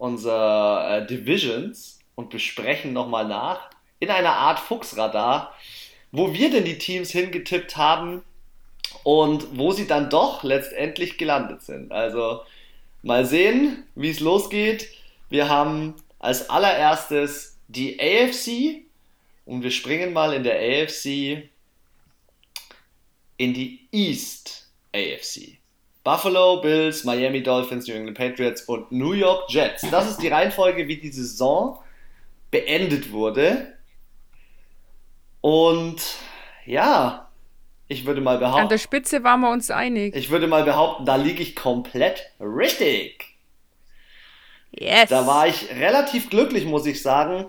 unserer 0.04 0.98
äh, 0.98 1.08
Divisions 1.08 2.00
und 2.16 2.30
besprechen 2.30 2.92
nochmal 2.92 3.26
nach 3.26 3.70
in 4.02 4.10
einer 4.10 4.34
Art 4.34 4.60
Fuchsradar, 4.60 5.56
wo 6.12 6.34
wir 6.34 6.52
denn 6.52 6.66
die 6.66 6.78
Teams 6.78 7.12
hingetippt 7.12 7.78
haben 7.78 8.22
und 9.04 9.58
wo 9.58 9.72
sie 9.72 9.88
dann 9.88 10.10
doch 10.10 10.44
letztendlich 10.44 11.18
gelandet 11.18 11.62
sind. 11.62 11.94
Also 11.94 12.42
mal 13.02 13.26
sehen, 13.26 13.86
wie 13.96 14.10
es 14.10 14.20
losgeht. 14.20 14.90
Wir 15.30 15.48
haben 15.48 15.96
als 16.20 16.50
allererstes 16.50 17.58
die 17.70 17.98
AFC 17.98 18.84
und 19.46 19.64
wir 19.64 19.72
springen 19.72 20.12
mal 20.12 20.34
in 20.34 20.44
der 20.44 20.60
AFC 20.60 21.50
in 23.38 23.54
die 23.54 23.88
East 23.94 24.68
AFC. 24.94 25.63
Buffalo 26.04 26.62
Bills, 26.62 27.04
Miami 27.06 27.42
Dolphins, 27.42 27.88
New 27.88 27.96
England 27.96 28.18
Patriots 28.18 28.64
und 28.64 28.92
New 28.92 29.14
York 29.14 29.50
Jets. 29.50 29.86
Das 29.90 30.10
ist 30.10 30.22
die 30.22 30.28
Reihenfolge, 30.28 30.88
wie 30.88 30.98
die 30.98 31.12
Saison 31.12 31.80
beendet 32.52 33.12
wurde. 33.12 33.74
Und 35.40 36.02
ja, 36.66 37.30
ich 37.88 38.06
würde 38.06 38.22
mal 38.22 38.38
behaupten. 38.38 38.64
An 38.64 38.70
der 38.70 38.78
Spitze 38.78 39.24
waren 39.24 39.42
wir 39.42 39.52
uns 39.52 39.72
einig. 39.72 40.16
Ich 40.16 40.30
würde 40.30 40.48
mal 40.48 40.64
behaupten, 40.64 41.06
da 41.06 41.16
liege 41.16 41.42
ich 41.42 41.56
komplett 41.56 42.32
richtig. 42.40 43.38
Yes. 44.72 45.10
Da 45.10 45.28
war 45.28 45.48
ich 45.48 45.70
relativ 45.70 46.30
glücklich, 46.30 46.66
muss 46.66 46.86
ich 46.86 47.02
sagen, 47.02 47.46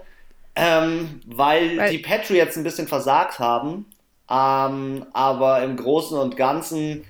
ähm, 0.55 1.21
weil, 1.27 1.79
weil, 1.79 1.90
die 1.90 1.99
Patriots 1.99 2.57
ein 2.57 2.64
bisschen 2.64 2.87
versagt 2.87 3.38
haben. 3.38 3.87
Ähm, 4.31 5.07
aber 5.12 5.62
im 5.62 5.77
Großen 5.77 6.19
und 6.19 6.37
Ganzen 6.37 7.05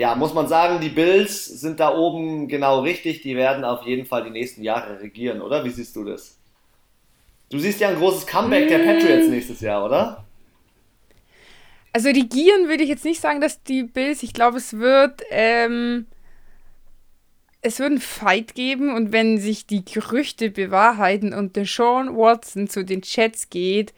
ja, 0.00 0.14
muss 0.14 0.32
man 0.32 0.48
sagen, 0.48 0.80
die 0.80 0.88
Bills 0.88 1.44
sind 1.44 1.78
da 1.78 1.94
oben 1.94 2.48
genau 2.48 2.80
richtig. 2.80 3.20
Die 3.20 3.36
werden 3.36 3.64
auf 3.64 3.82
jeden 3.84 4.06
Fall 4.06 4.24
die 4.24 4.30
nächsten 4.30 4.62
Jahre 4.62 4.98
regieren, 4.98 5.42
oder? 5.42 5.62
Wie 5.62 5.68
siehst 5.68 5.94
du 5.94 6.04
das? 6.04 6.38
Du 7.50 7.58
siehst 7.58 7.80
ja 7.80 7.90
ein 7.90 7.96
großes 7.96 8.26
Comeback 8.26 8.68
der 8.68 8.78
Patriots 8.78 9.28
nächstes 9.28 9.60
Jahr, 9.60 9.84
oder? 9.84 10.24
Also 11.92 12.08
regieren 12.08 12.68
würde 12.68 12.82
ich 12.82 12.88
jetzt 12.88 13.04
nicht 13.04 13.20
sagen, 13.20 13.42
dass 13.42 13.62
die 13.62 13.82
Bills, 13.82 14.22
ich 14.22 14.32
glaube, 14.32 14.56
es 14.56 14.78
wird, 14.78 15.20
ähm, 15.28 16.06
es 17.60 17.78
wird 17.78 17.90
einen 17.90 18.00
Fight 18.00 18.54
geben 18.54 18.94
und 18.94 19.12
wenn 19.12 19.36
sich 19.36 19.66
die 19.66 19.84
Gerüchte 19.84 20.48
bewahrheiten 20.48 21.34
und 21.34 21.56
der 21.56 21.66
Sean 21.66 22.16
Watson 22.16 22.68
zu 22.68 22.86
den 22.86 23.02
Chats 23.02 23.50
geht, 23.50 23.92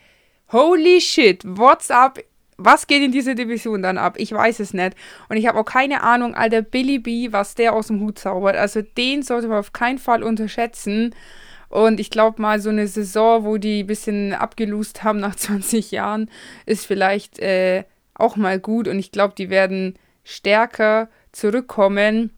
holy 0.50 1.00
shit, 1.00 1.44
what's 1.44 1.92
up 1.92 2.18
was 2.64 2.86
geht 2.86 3.02
in 3.02 3.12
dieser 3.12 3.34
Division 3.34 3.82
dann 3.82 3.98
ab? 3.98 4.14
Ich 4.18 4.32
weiß 4.32 4.60
es 4.60 4.74
nicht. 4.74 4.94
Und 5.28 5.36
ich 5.36 5.46
habe 5.46 5.58
auch 5.58 5.64
keine 5.64 6.02
Ahnung, 6.02 6.34
alter 6.34 6.62
Billy 6.62 6.98
B, 6.98 7.32
was 7.32 7.54
der 7.54 7.74
aus 7.74 7.88
dem 7.88 8.00
Hut 8.00 8.18
zaubert. 8.18 8.56
Also 8.56 8.82
den 8.82 9.22
sollte 9.22 9.48
man 9.48 9.58
auf 9.58 9.72
keinen 9.72 9.98
Fall 9.98 10.22
unterschätzen. 10.22 11.14
Und 11.68 12.00
ich 12.00 12.10
glaube 12.10 12.40
mal, 12.40 12.60
so 12.60 12.68
eine 12.68 12.86
Saison, 12.86 13.44
wo 13.44 13.56
die 13.56 13.84
ein 13.84 13.86
bisschen 13.86 14.34
abgelust 14.34 15.04
haben 15.04 15.20
nach 15.20 15.36
20 15.36 15.90
Jahren, 15.90 16.30
ist 16.66 16.86
vielleicht 16.86 17.38
äh, 17.38 17.84
auch 18.14 18.36
mal 18.36 18.58
gut. 18.60 18.88
Und 18.88 18.98
ich 18.98 19.12
glaube, 19.12 19.34
die 19.36 19.50
werden 19.50 19.98
stärker 20.24 21.08
zurückkommen. 21.32 22.30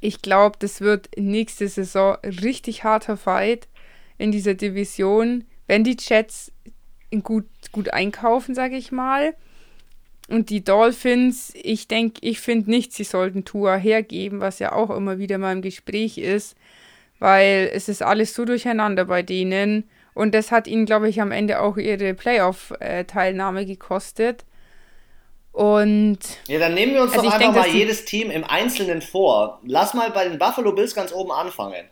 Ich 0.00 0.22
glaube, 0.22 0.56
das 0.58 0.80
wird 0.80 1.10
nächste 1.16 1.68
Saison 1.68 2.16
richtig 2.24 2.84
harter 2.84 3.16
Fight 3.16 3.68
in 4.18 4.32
dieser 4.32 4.54
Division. 4.54 5.44
Wenn 5.66 5.84
die 5.84 5.96
Jets 5.98 6.52
gut, 7.22 7.46
gut 7.72 7.92
einkaufen, 7.92 8.54
sage 8.54 8.76
ich 8.76 8.92
mal. 8.92 9.34
Und 10.28 10.50
die 10.50 10.64
Dolphins, 10.64 11.52
ich 11.54 11.86
denke, 11.86 12.18
ich 12.22 12.40
finde 12.40 12.70
nicht, 12.70 12.92
sie 12.92 13.04
sollten 13.04 13.44
Tour 13.44 13.76
hergeben, 13.76 14.40
was 14.40 14.58
ja 14.58 14.72
auch 14.72 14.90
immer 14.90 15.18
wieder 15.18 15.38
mal 15.38 15.52
im 15.52 15.62
Gespräch 15.62 16.18
ist, 16.18 16.56
weil 17.20 17.70
es 17.72 17.88
ist 17.88 18.02
alles 18.02 18.34
so 18.34 18.44
durcheinander 18.44 19.04
bei 19.04 19.22
denen. 19.22 19.88
Und 20.14 20.34
das 20.34 20.50
hat 20.50 20.66
ihnen, 20.66 20.86
glaube 20.86 21.08
ich, 21.08 21.20
am 21.20 21.30
Ende 21.30 21.60
auch 21.60 21.76
ihre 21.76 22.14
Playoff-Teilnahme 22.14 23.66
gekostet. 23.66 24.44
Und. 25.52 26.18
Ja, 26.48 26.58
dann 26.58 26.74
nehmen 26.74 26.94
wir 26.94 27.02
uns 27.02 27.12
also 27.12 27.24
doch 27.24 27.34
einfach 27.34 27.52
denk, 27.52 27.66
mal 27.66 27.74
jedes 27.74 28.04
Team 28.04 28.30
im 28.30 28.44
Einzelnen 28.44 29.02
vor. 29.02 29.60
Lass 29.64 29.94
mal 29.94 30.10
bei 30.10 30.28
den 30.28 30.38
Buffalo 30.38 30.72
Bills 30.72 30.94
ganz 30.94 31.12
oben 31.12 31.30
anfangen. 31.30 31.84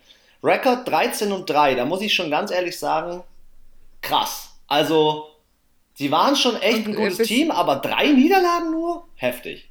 Rekord 0.43 0.87
13 0.87 1.31
und 1.31 1.49
3, 1.49 1.75
da 1.75 1.85
muss 1.85 2.01
ich 2.01 2.13
schon 2.13 2.29
ganz 2.29 2.51
ehrlich 2.51 2.77
sagen, 2.77 3.23
krass. 4.01 4.44
Also, 4.67 5.27
sie 5.93 6.11
waren 6.11 6.35
schon 6.35 6.55
echt 6.57 6.87
und, 6.87 6.93
ein 6.93 6.95
gutes 6.95 7.27
Team, 7.27 7.51
aber 7.51 7.77
drei 7.77 8.07
Niederlagen 8.07 8.71
nur? 8.71 9.07
Heftig. 9.15 9.69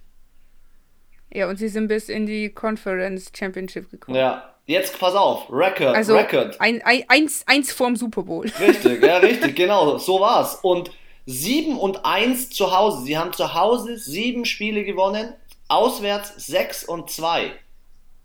Ja, 1.33 1.49
und 1.49 1.57
sie 1.59 1.69
sind 1.69 1.89
bis 1.89 2.09
in 2.09 2.27
die 2.27 2.51
Conference 2.51 3.33
Championship 3.37 3.91
gekommen. 3.91 4.17
Ja, 4.17 4.55
jetzt 4.67 4.99
pass 4.99 5.15
auf, 5.15 5.51
Record, 5.51 5.97
also 5.97 6.17
Record. 6.17 6.61
Ein, 6.61 6.81
ein, 6.83 7.05
eins, 7.09 7.43
eins 7.47 7.73
vorm 7.73 7.97
Super 7.97 8.23
Bowl. 8.23 8.47
Richtig, 8.61 9.03
ja, 9.03 9.19
richtig, 9.19 9.57
genau, 9.57 9.99
so 9.99 10.21
war's. 10.21 10.61
Und 10.63 10.93
7 11.27 11.77
und 11.79 12.05
1 12.05 12.51
zu 12.51 12.77
Hause. 12.77 13.05
Sie 13.05 13.19
haben 13.19 13.33
zu 13.33 13.55
Hause 13.55 13.99
sieben 13.99 14.45
Spiele 14.45 14.85
gewonnen, 14.85 15.33
auswärts 15.69 16.35
6 16.47 16.85
und 16.85 17.11
2. 17.11 17.51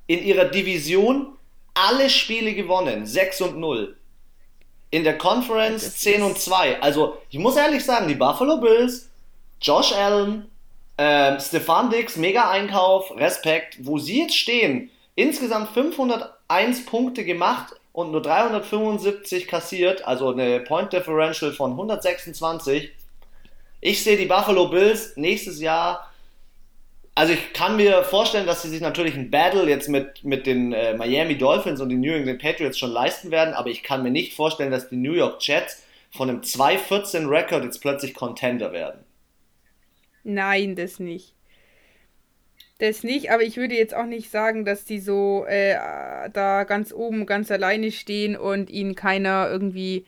In 0.08 0.24
ihrer 0.24 0.46
Division 0.46 1.34
alle 1.74 2.10
Spiele 2.10 2.54
gewonnen, 2.54 3.06
6 3.06 3.42
und 3.42 3.58
0. 3.58 3.96
In 4.92 5.04
der 5.04 5.18
Conference 5.18 5.98
10 5.98 6.24
und 6.24 6.40
2. 6.40 6.82
Also, 6.82 7.18
ich 7.30 7.38
muss 7.38 7.56
ehrlich 7.56 7.86
sagen, 7.86 8.08
die 8.08 8.16
Buffalo 8.16 8.58
Bills, 8.58 9.10
Josh 9.62 9.94
Allen, 9.94 10.50
äh, 10.98 11.40
Stefan 11.40 11.90
Dix, 11.90 12.16
mega 12.18 12.50
Einkauf, 12.50 13.16
Respekt, 13.16 13.78
wo 13.82 14.00
sie 14.00 14.22
jetzt 14.22 14.36
stehen, 14.36 14.90
insgesamt 15.16 15.70
501 15.72 16.86
Punkte 16.86 17.24
gemacht 17.24 17.74
und 17.92 18.12
nur 18.12 18.22
375 18.22 19.48
kassiert, 19.48 20.06
also 20.06 20.32
eine 20.32 20.60
Point 20.62 20.92
Differential 20.94 21.52
von 21.54 21.72
126. 21.72 22.92
Ich 23.82 24.04
sehe 24.04 24.18
die 24.18 24.26
Buffalo 24.26 24.68
Bills 24.68 25.16
nächstes 25.16 25.62
Jahr 25.62 26.09
also 27.16 27.34
ich 27.34 27.54
kann 27.54 27.76
mir 27.76 28.04
vorstellen, 28.04 28.48
dass 28.48 28.62
sie 28.62 28.70
sich 28.70 28.82
natürlich 28.82 29.16
ein 29.16 29.30
Battle 29.30 29.68
jetzt 29.68 29.90
mit, 29.90 30.24
mit 30.24 30.48
den 30.48 30.74
äh, 30.74 30.96
Miami 30.96 31.38
Dolphins 31.38 31.82
und 31.82 31.90
den 31.90 32.00
New 32.00 32.14
England 32.14 32.42
Patriots 32.42 32.80
schon 32.80 32.92
leisten 32.92 33.32
werden, 33.32 33.54
aber 33.54 33.70
ich 33.70 33.84
kann 33.84 34.04
mir 34.04 34.12
nicht 34.12 34.34
vorstellen, 34.36 34.72
dass 34.72 34.90
die 34.90 34.96
New 34.96 35.14
York 35.14 35.42
Jets 35.42 35.84
von 36.12 36.30
einem 36.30 36.42
2-14 36.42 37.30
Rekord 37.30 37.64
jetzt 37.64 37.80
plötzlich 37.80 38.14
Contender 38.14 38.72
werden. 38.72 39.02
Nein, 40.24 40.76
das 40.76 41.00
nicht. 41.00 41.34
Das 42.80 43.04
nicht, 43.04 43.30
aber 43.32 43.44
ich 43.44 43.58
würde 43.58 43.76
jetzt 43.76 43.94
auch 43.94 44.06
nicht 44.06 44.32
sagen, 44.32 44.64
dass 44.64 44.86
die 44.86 45.00
so 45.00 45.44
äh, 45.46 45.76
da 46.32 46.64
ganz 46.64 46.94
oben 46.94 47.26
ganz 47.26 47.52
alleine 47.52 47.92
stehen 47.92 48.38
und 48.38 48.70
ihnen 48.70 48.96
keiner 48.96 49.50
irgendwie, 49.52 50.06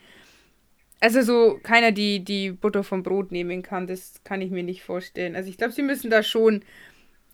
also 1.02 1.22
so 1.22 1.60
keiner 1.62 1.92
die, 1.92 2.24
die 2.24 2.52
Butter 2.52 2.86
vom 2.86 3.04
Brot 3.04 3.34
nehmen 3.34 3.62
kann. 3.62 3.88
Das 3.88 4.22
kann 4.24 4.42
ich 4.42 4.52
mir 4.52 4.64
nicht 4.64 4.84
vorstellen. 4.84 5.36
Also 5.36 5.50
ich 5.50 5.58
glaube, 5.58 5.74
sie 5.74 5.82
müssen 5.82 6.10
da 6.10 6.24
schon 6.24 6.64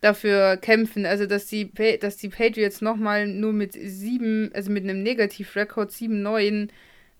dafür 0.01 0.57
kämpfen. 0.57 1.05
Also, 1.05 1.25
dass 1.25 1.47
die, 1.47 1.71
dass 1.99 2.17
die 2.17 2.29
Patriots 2.29 2.81
nochmal 2.81 3.27
nur 3.27 3.53
mit 3.53 3.73
sieben, 3.73 4.51
also 4.53 4.71
mit 4.71 4.83
einem 4.83 5.03
Negativrekord 5.03 5.91
7-9 5.91 6.69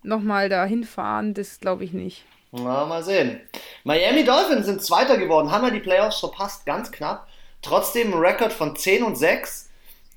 nochmal 0.03 0.49
da 0.49 0.65
hinfahren, 0.65 1.33
das 1.33 1.59
glaube 1.59 1.83
ich 1.83 1.93
nicht. 1.93 2.23
Na, 2.51 2.85
mal 2.85 3.03
sehen. 3.03 3.41
Miami 3.83 4.23
Dolphins 4.23 4.65
sind 4.65 4.81
Zweiter 4.81 5.17
geworden, 5.17 5.51
haben 5.51 5.65
ja 5.65 5.71
die 5.71 5.79
Playoffs 5.79 6.19
verpasst, 6.19 6.65
ganz 6.65 6.91
knapp. 6.91 7.27
Trotzdem 7.61 8.13
ein 8.13 8.19
Rekord 8.19 8.53
von 8.53 8.75
10 8.75 9.03
und 9.03 9.17
6. 9.17 9.69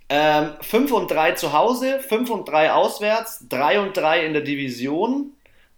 Ähm, 0.08 0.54
5 0.60 0.92
und 0.92 1.10
3 1.10 1.32
zu 1.32 1.52
Hause, 1.52 2.00
5 2.00 2.30
und 2.30 2.48
3 2.48 2.72
auswärts, 2.72 3.46
3 3.48 3.80
und 3.80 3.96
3 3.96 4.26
in 4.26 4.32
der 4.32 4.42
Division 4.42 5.32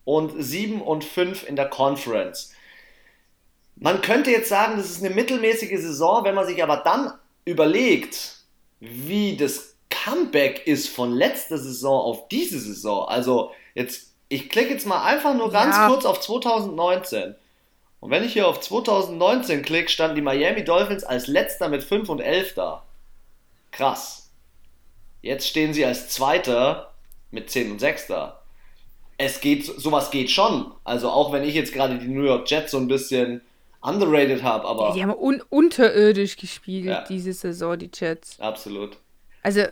und 0.05 0.33
7 0.37 0.81
und 0.81 1.05
5 1.05 1.47
in 1.47 1.57
der 1.57 1.69
Conference. 1.69 2.52
Man 3.83 4.01
könnte 4.01 4.31
jetzt 4.31 4.49
sagen, 4.49 4.77
das 4.77 4.91
ist 4.91 5.05
eine 5.05 5.13
mittelmäßige 5.13 5.81
Saison, 5.81 6.25
wenn 6.25 6.37
man 6.37 6.47
sich 6.47 6.63
aber 6.63 6.77
dann 6.77 7.13
überlegt, 7.45 8.37
wie 8.79 9.37
das 9.37 9.75
Comeback 9.91 10.67
ist 10.69 10.89
von 10.89 11.13
letzter 11.13 11.59
Saison 11.59 12.01
auf 12.01 12.29
diese 12.29 12.61
Saison. 12.61 13.09
Also 13.09 13.51
jetzt, 13.75 14.13
ich 14.29 14.49
klicke 14.49 14.73
jetzt 14.73 14.87
mal 14.87 15.03
einfach 15.05 15.35
nur 15.35 15.51
ganz 15.51 15.75
ja. 15.75 15.89
kurz 15.89 16.05
auf 16.05 16.21
2019. 16.21 17.35
Und 17.99 18.11
wenn 18.11 18.23
ich 18.23 18.33
hier 18.33 18.47
auf 18.47 18.61
2019 18.61 19.63
klicke, 19.63 19.89
standen 19.89 20.15
die 20.15 20.23
Miami 20.23 20.65
Dolphins 20.65 21.03
als 21.03 21.27
letzter 21.27 21.69
mit 21.69 21.83
5 21.83 22.09
und 22.09 22.21
11 22.21 22.55
da. 22.55 22.85
Krass. 23.73 24.31
Jetzt 25.23 25.49
stehen 25.49 25.75
sie 25.75 25.85
als 25.85 26.09
Zweiter 26.09 26.93
mit 27.33 27.51
10 27.51 27.73
und 27.73 27.79
6 27.81 28.07
da. 28.07 28.43
Es 29.19 29.41
geht, 29.41 29.65
sowas 29.65 30.13
geht 30.13 30.31
schon. 30.31 30.73
Also 30.85 31.11
auch 31.11 31.33
wenn 31.33 31.43
ich 31.43 31.55
jetzt 31.55 31.73
gerade 31.73 31.99
die 31.99 32.09
New 32.09 32.25
York 32.25 32.49
Jets 32.49 32.71
so 32.71 32.79
ein 32.79 32.89
bisschen 32.89 33.41
underrated 33.83 34.43
habe, 34.43 34.67
aber. 34.67 34.89
Ja, 34.89 34.95
die 34.95 35.03
haben 35.03 35.15
un 35.15 35.43
unterirdisch 35.49 36.37
gespielt, 36.37 36.87
ja. 36.87 37.05
diese 37.09 37.33
Saison, 37.33 37.79
die 37.79 37.91
Jets. 37.93 38.39
Absolut. 38.41 38.99
Also, 39.43 39.63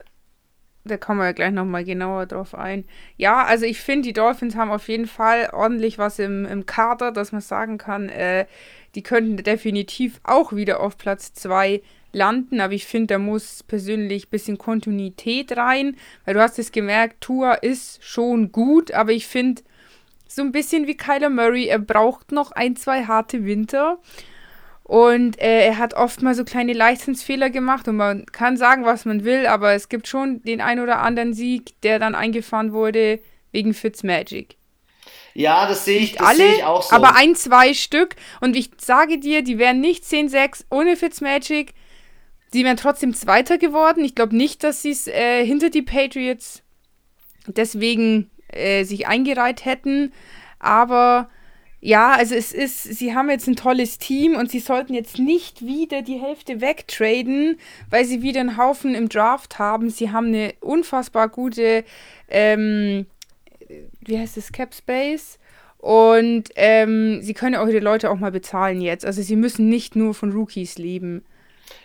da 0.84 0.96
kommen 0.96 1.20
wir 1.20 1.26
ja 1.26 1.32
gleich 1.32 1.52
nochmal 1.52 1.84
genauer 1.84 2.26
drauf 2.26 2.54
ein. 2.54 2.84
Ja, 3.16 3.44
also 3.44 3.66
ich 3.66 3.80
finde, 3.80 4.08
die 4.08 4.12
Dolphins 4.12 4.56
haben 4.56 4.70
auf 4.70 4.88
jeden 4.88 5.06
Fall 5.06 5.50
ordentlich 5.52 5.98
was 5.98 6.18
im, 6.18 6.46
im 6.46 6.66
Kader, 6.66 7.12
dass 7.12 7.32
man 7.32 7.40
sagen 7.40 7.78
kann, 7.78 8.08
äh, 8.08 8.46
die 8.94 9.02
könnten 9.02 9.36
definitiv 9.36 10.20
auch 10.24 10.52
wieder 10.52 10.80
auf 10.80 10.96
Platz 10.96 11.32
2 11.34 11.82
landen, 12.12 12.60
aber 12.60 12.72
ich 12.72 12.86
finde, 12.86 13.14
da 13.14 13.18
muss 13.18 13.62
persönlich 13.62 14.26
ein 14.26 14.30
bisschen 14.30 14.58
Kontinuität 14.58 15.56
rein, 15.56 15.96
weil 16.24 16.34
du 16.34 16.40
hast 16.40 16.58
es 16.58 16.72
gemerkt, 16.72 17.20
Tua 17.20 17.54
ist 17.54 18.02
schon 18.02 18.50
gut, 18.50 18.90
aber 18.92 19.12
ich 19.12 19.26
finde, 19.26 19.62
so 20.40 20.46
ein 20.46 20.52
bisschen 20.52 20.86
wie 20.86 20.96
Kyler 20.96 21.28
Murray, 21.28 21.66
er 21.66 21.78
braucht 21.78 22.32
noch 22.32 22.50
ein, 22.52 22.74
zwei 22.74 23.04
harte 23.04 23.44
Winter. 23.44 23.98
Und 24.82 25.40
äh, 25.40 25.66
er 25.66 25.78
hat 25.78 25.94
oft 25.94 26.22
mal 26.22 26.34
so 26.34 26.44
kleine 26.44 26.72
Leistungsfehler 26.72 27.50
gemacht 27.50 27.86
und 27.86 27.96
man 27.96 28.26
kann 28.26 28.56
sagen, 28.56 28.84
was 28.84 29.04
man 29.04 29.24
will, 29.24 29.46
aber 29.46 29.74
es 29.74 29.88
gibt 29.88 30.08
schon 30.08 30.42
den 30.42 30.60
ein 30.60 30.80
oder 30.80 31.00
anderen 31.00 31.32
Sieg, 31.32 31.80
der 31.82 31.98
dann 31.98 32.14
eingefahren 32.14 32.72
wurde 32.72 33.20
wegen 33.52 33.72
Fitzmagic. 33.74 34.56
Ja, 35.34 35.68
das 35.68 35.84
sehe 35.84 36.00
ich, 36.00 36.12
das 36.14 36.26
alle, 36.26 36.38
seh 36.38 36.54
ich 36.56 36.64
auch 36.64 36.82
so. 36.82 36.96
Aber 36.96 37.14
ein, 37.14 37.36
zwei 37.36 37.74
Stück. 37.74 38.16
Und 38.40 38.56
ich 38.56 38.70
sage 38.78 39.18
dir, 39.18 39.42
die 39.42 39.58
wären 39.58 39.80
nicht 39.80 40.02
10-6 40.02 40.64
ohne 40.70 40.96
Fitzmagic. 40.96 41.74
Sie 42.52 42.64
wären 42.64 42.78
trotzdem 42.78 43.14
Zweiter 43.14 43.58
geworden. 43.58 44.04
Ich 44.04 44.16
glaube 44.16 44.34
nicht, 44.34 44.64
dass 44.64 44.82
sie 44.82 44.90
es 44.90 45.06
äh, 45.06 45.44
hinter 45.46 45.70
die 45.70 45.82
Patriots 45.82 46.62
deswegen 47.46 48.30
äh, 48.52 48.84
sich 48.84 49.06
eingereiht 49.06 49.64
hätten. 49.64 50.12
Aber 50.58 51.28
ja, 51.80 52.12
also 52.12 52.34
es 52.34 52.52
ist, 52.52 52.82
sie 52.82 53.14
haben 53.14 53.30
jetzt 53.30 53.48
ein 53.48 53.56
tolles 53.56 53.96
Team 53.96 54.36
und 54.36 54.50
sie 54.50 54.60
sollten 54.60 54.92
jetzt 54.92 55.18
nicht 55.18 55.64
wieder 55.64 56.02
die 56.02 56.18
Hälfte 56.18 56.60
wegtraden, 56.60 57.58
weil 57.88 58.04
sie 58.04 58.20
wieder 58.20 58.40
einen 58.40 58.58
Haufen 58.58 58.94
im 58.94 59.08
Draft 59.08 59.58
haben. 59.58 59.88
Sie 59.88 60.10
haben 60.10 60.26
eine 60.26 60.52
unfassbar 60.60 61.28
gute, 61.28 61.84
ähm, 62.28 63.06
wie 64.00 64.18
heißt 64.18 64.36
es, 64.36 64.52
Cap 64.52 64.74
Space. 64.74 65.38
Und 65.78 66.50
ähm, 66.56 67.22
sie 67.22 67.32
können 67.32 67.56
auch 67.56 67.66
ihre 67.66 67.80
Leute 67.80 68.10
auch 68.10 68.18
mal 68.18 68.30
bezahlen 68.30 68.82
jetzt. 68.82 69.06
Also 69.06 69.22
sie 69.22 69.36
müssen 69.36 69.70
nicht 69.70 69.96
nur 69.96 70.12
von 70.12 70.32
Rookies 70.32 70.76
leben. 70.76 71.24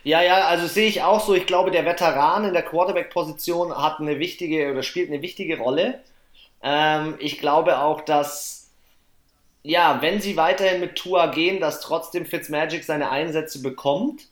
Ja, 0.04 0.22
ja, 0.22 0.46
also 0.46 0.66
sehe 0.66 0.88
ich 0.88 1.02
auch 1.02 1.24
so. 1.24 1.34
Ich 1.34 1.46
glaube, 1.46 1.70
der 1.70 1.86
Veteran 1.86 2.44
in 2.44 2.52
der 2.52 2.62
Quarterback-Position 2.62 3.74
hat 3.74 3.98
eine 4.00 4.18
wichtige 4.18 4.70
oder 4.70 4.82
spielt 4.82 5.08
eine 5.10 5.22
wichtige 5.22 5.58
Rolle. 5.58 6.00
Ähm, 6.66 7.14
ich 7.20 7.38
glaube 7.38 7.78
auch, 7.80 8.00
dass, 8.00 8.72
ja, 9.62 10.02
wenn 10.02 10.20
sie 10.20 10.36
weiterhin 10.36 10.80
mit 10.80 10.96
Tua 10.96 11.26
gehen, 11.26 11.60
dass 11.60 11.80
trotzdem 11.80 12.26
Fitzmagic 12.26 12.82
seine 12.82 13.10
Einsätze 13.10 13.62
bekommt. 13.62 14.26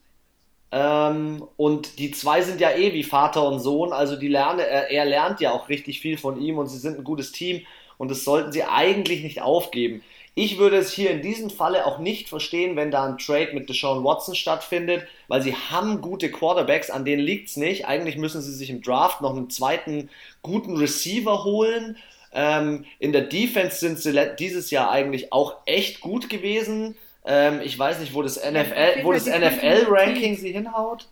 Ähm, 0.72 1.46
und 1.56 2.00
die 2.00 2.10
zwei 2.10 2.42
sind 2.42 2.60
ja 2.60 2.72
eh 2.72 2.92
wie 2.92 3.04
Vater 3.04 3.46
und 3.46 3.60
Sohn, 3.60 3.92
also 3.92 4.16
die 4.16 4.26
lerne, 4.26 4.66
er, 4.66 4.90
er 4.90 5.04
lernt 5.04 5.40
ja 5.40 5.52
auch 5.52 5.68
richtig 5.68 6.00
viel 6.00 6.18
von 6.18 6.40
ihm 6.40 6.58
und 6.58 6.66
sie 6.66 6.78
sind 6.78 6.98
ein 6.98 7.04
gutes 7.04 7.30
Team 7.30 7.64
und 7.98 8.10
das 8.10 8.24
sollten 8.24 8.50
sie 8.50 8.64
eigentlich 8.64 9.22
nicht 9.22 9.40
aufgeben. 9.40 10.02
Ich 10.34 10.58
würde 10.58 10.78
es 10.78 10.92
hier 10.92 11.12
in 11.12 11.22
diesem 11.22 11.48
Falle 11.48 11.86
auch 11.86 12.00
nicht 12.00 12.28
verstehen, 12.28 12.74
wenn 12.74 12.90
da 12.90 13.04
ein 13.04 13.18
Trade 13.18 13.52
mit 13.54 13.68
Deshaun 13.68 14.02
Watson 14.02 14.34
stattfindet, 14.34 15.06
weil 15.28 15.42
sie 15.42 15.54
haben 15.54 16.00
gute 16.00 16.28
Quarterbacks, 16.28 16.90
an 16.90 17.04
denen 17.04 17.22
liegt 17.22 17.50
es 17.50 17.56
nicht. 17.56 17.86
Eigentlich 17.86 18.16
müssen 18.16 18.42
sie 18.42 18.52
sich 18.52 18.70
im 18.70 18.82
Draft 18.82 19.20
noch 19.20 19.36
einen 19.36 19.50
zweiten 19.50 20.10
guten 20.42 20.76
Receiver 20.76 21.44
holen. 21.44 21.96
Ähm, 22.34 22.84
in 22.98 23.12
der 23.12 23.22
Defense 23.22 23.78
sind 23.78 23.98
sie 23.98 24.12
dieses 24.38 24.70
Jahr 24.70 24.90
eigentlich 24.90 25.32
auch 25.32 25.58
echt 25.66 26.00
gut 26.00 26.28
gewesen. 26.28 26.96
Ähm, 27.24 27.60
ich 27.62 27.78
weiß 27.78 28.00
nicht, 28.00 28.12
wo 28.12 28.22
das 28.22 28.36
NFL, 28.36 29.04
wo 29.04 29.12
das 29.12 29.26
NFL-Ranking 29.26 30.36
sie 30.36 30.52
hinhaut. 30.52 31.08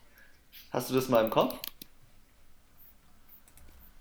Hast 0.70 0.90
du 0.90 0.94
das 0.94 1.08
mal 1.08 1.24
im 1.24 1.30
Kopf? 1.30 1.54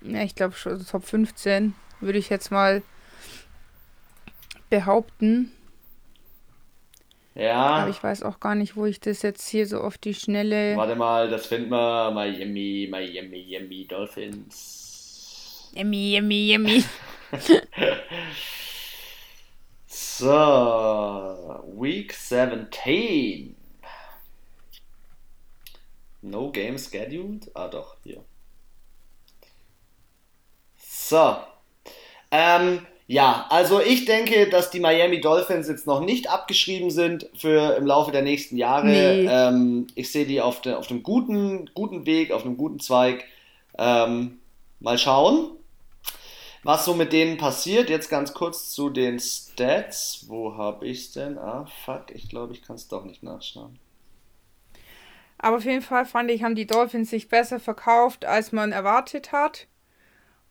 Ja, 0.01 0.23
ich 0.23 0.36
glaube 0.36 0.55
schon 0.55 0.84
Top 0.86 1.05
15 1.05 1.75
würde 1.99 2.17
ich 2.17 2.29
jetzt 2.29 2.51
mal 2.51 2.81
behaupten. 4.69 5.51
Ja. 7.36 7.53
Aber 7.53 7.89
ich 7.89 8.01
weiß 8.01 8.23
auch 8.23 8.39
gar 8.39 8.55
nicht, 8.55 8.75
wo 8.75 8.86
ich 8.86 8.99
das 8.99 9.21
jetzt 9.21 9.47
hier 9.47 9.67
so 9.67 9.79
auf 9.79 9.97
die 9.97 10.13
Schnelle. 10.13 10.75
Warte 10.75 10.95
mal, 10.95 11.29
das 11.29 11.45
finden 11.45 11.69
wir. 11.69 12.12
Miami, 12.12 12.88
Miami, 12.89 13.29
Miami 13.29 13.86
Dolphins. 13.88 14.81
Miami, 15.73 16.19
Miami, 16.21 16.57
Miami. 16.57 16.84
so, 19.88 21.63
Week 21.75 22.13
17. 22.13 23.55
No 26.23 26.51
game 26.51 26.77
scheduled? 26.77 27.49
Ah, 27.55 27.67
doch, 27.67 27.95
hier. 28.03 28.23
So. 30.77 31.38
Ähm, 32.31 32.86
ja, 33.07 33.45
also 33.49 33.81
ich 33.81 34.05
denke, 34.05 34.49
dass 34.49 34.71
die 34.71 34.79
Miami 34.79 35.19
Dolphins 35.19 35.67
jetzt 35.67 35.88
noch 35.88 36.01
nicht 36.01 36.29
abgeschrieben 36.29 36.91
sind 36.91 37.29
für 37.36 37.75
im 37.75 37.86
Laufe 37.86 38.12
der 38.12 38.21
nächsten 38.21 38.57
Jahre. 38.57 38.88
Nee. 38.88 39.25
Ähm, 39.25 39.88
ich 39.95 40.12
sehe 40.12 40.25
die 40.25 40.41
auf, 40.41 40.62
de, 40.62 40.73
auf 40.73 40.89
einem 40.89 41.03
guten, 41.03 41.69
guten 41.73 42.05
Weg, 42.05 42.31
auf 42.31 42.45
einem 42.45 42.57
guten 42.57 42.79
Zweig. 42.79 43.25
Ähm, 43.77 44.39
mal 44.79 44.97
schauen, 44.97 45.57
was 46.63 46.86
so 46.86 46.93
mit 46.93 47.13
denen 47.13 47.38
passiert. 47.38 47.89
Jetzt 47.89 48.10
ganz 48.10 48.34
kurz 48.34 48.69
zu 48.69 48.89
den 48.89 49.19
Stats. 49.19 50.26
Wo 50.28 50.56
habe 50.58 50.88
ich 50.88 51.00
es 51.00 51.12
denn? 51.13 51.38
Ah, 51.38 51.67
fuck, 51.86 52.06
ich 52.13 52.30
glaube, 52.30 52.54
ich 52.54 52.62
kann 52.62 52.76
es 52.76 52.88
doch 52.88 53.06
nicht 53.06 53.24
nachschauen. 53.24 53.80
Aber 55.38 55.58
auf 55.58 55.65
jeden 55.65 55.82
Fall 55.82 56.06
fand 56.06 56.30
ich, 56.30 56.43
haben 56.43 56.56
die 56.56 56.67
Dolphins 56.67 57.10
sich 57.10 57.28
besser 57.28 57.60
verkauft, 57.60 58.26
als 58.26 58.52
man 58.52 58.71
erwartet 58.71 59.32
hat. 59.32 59.67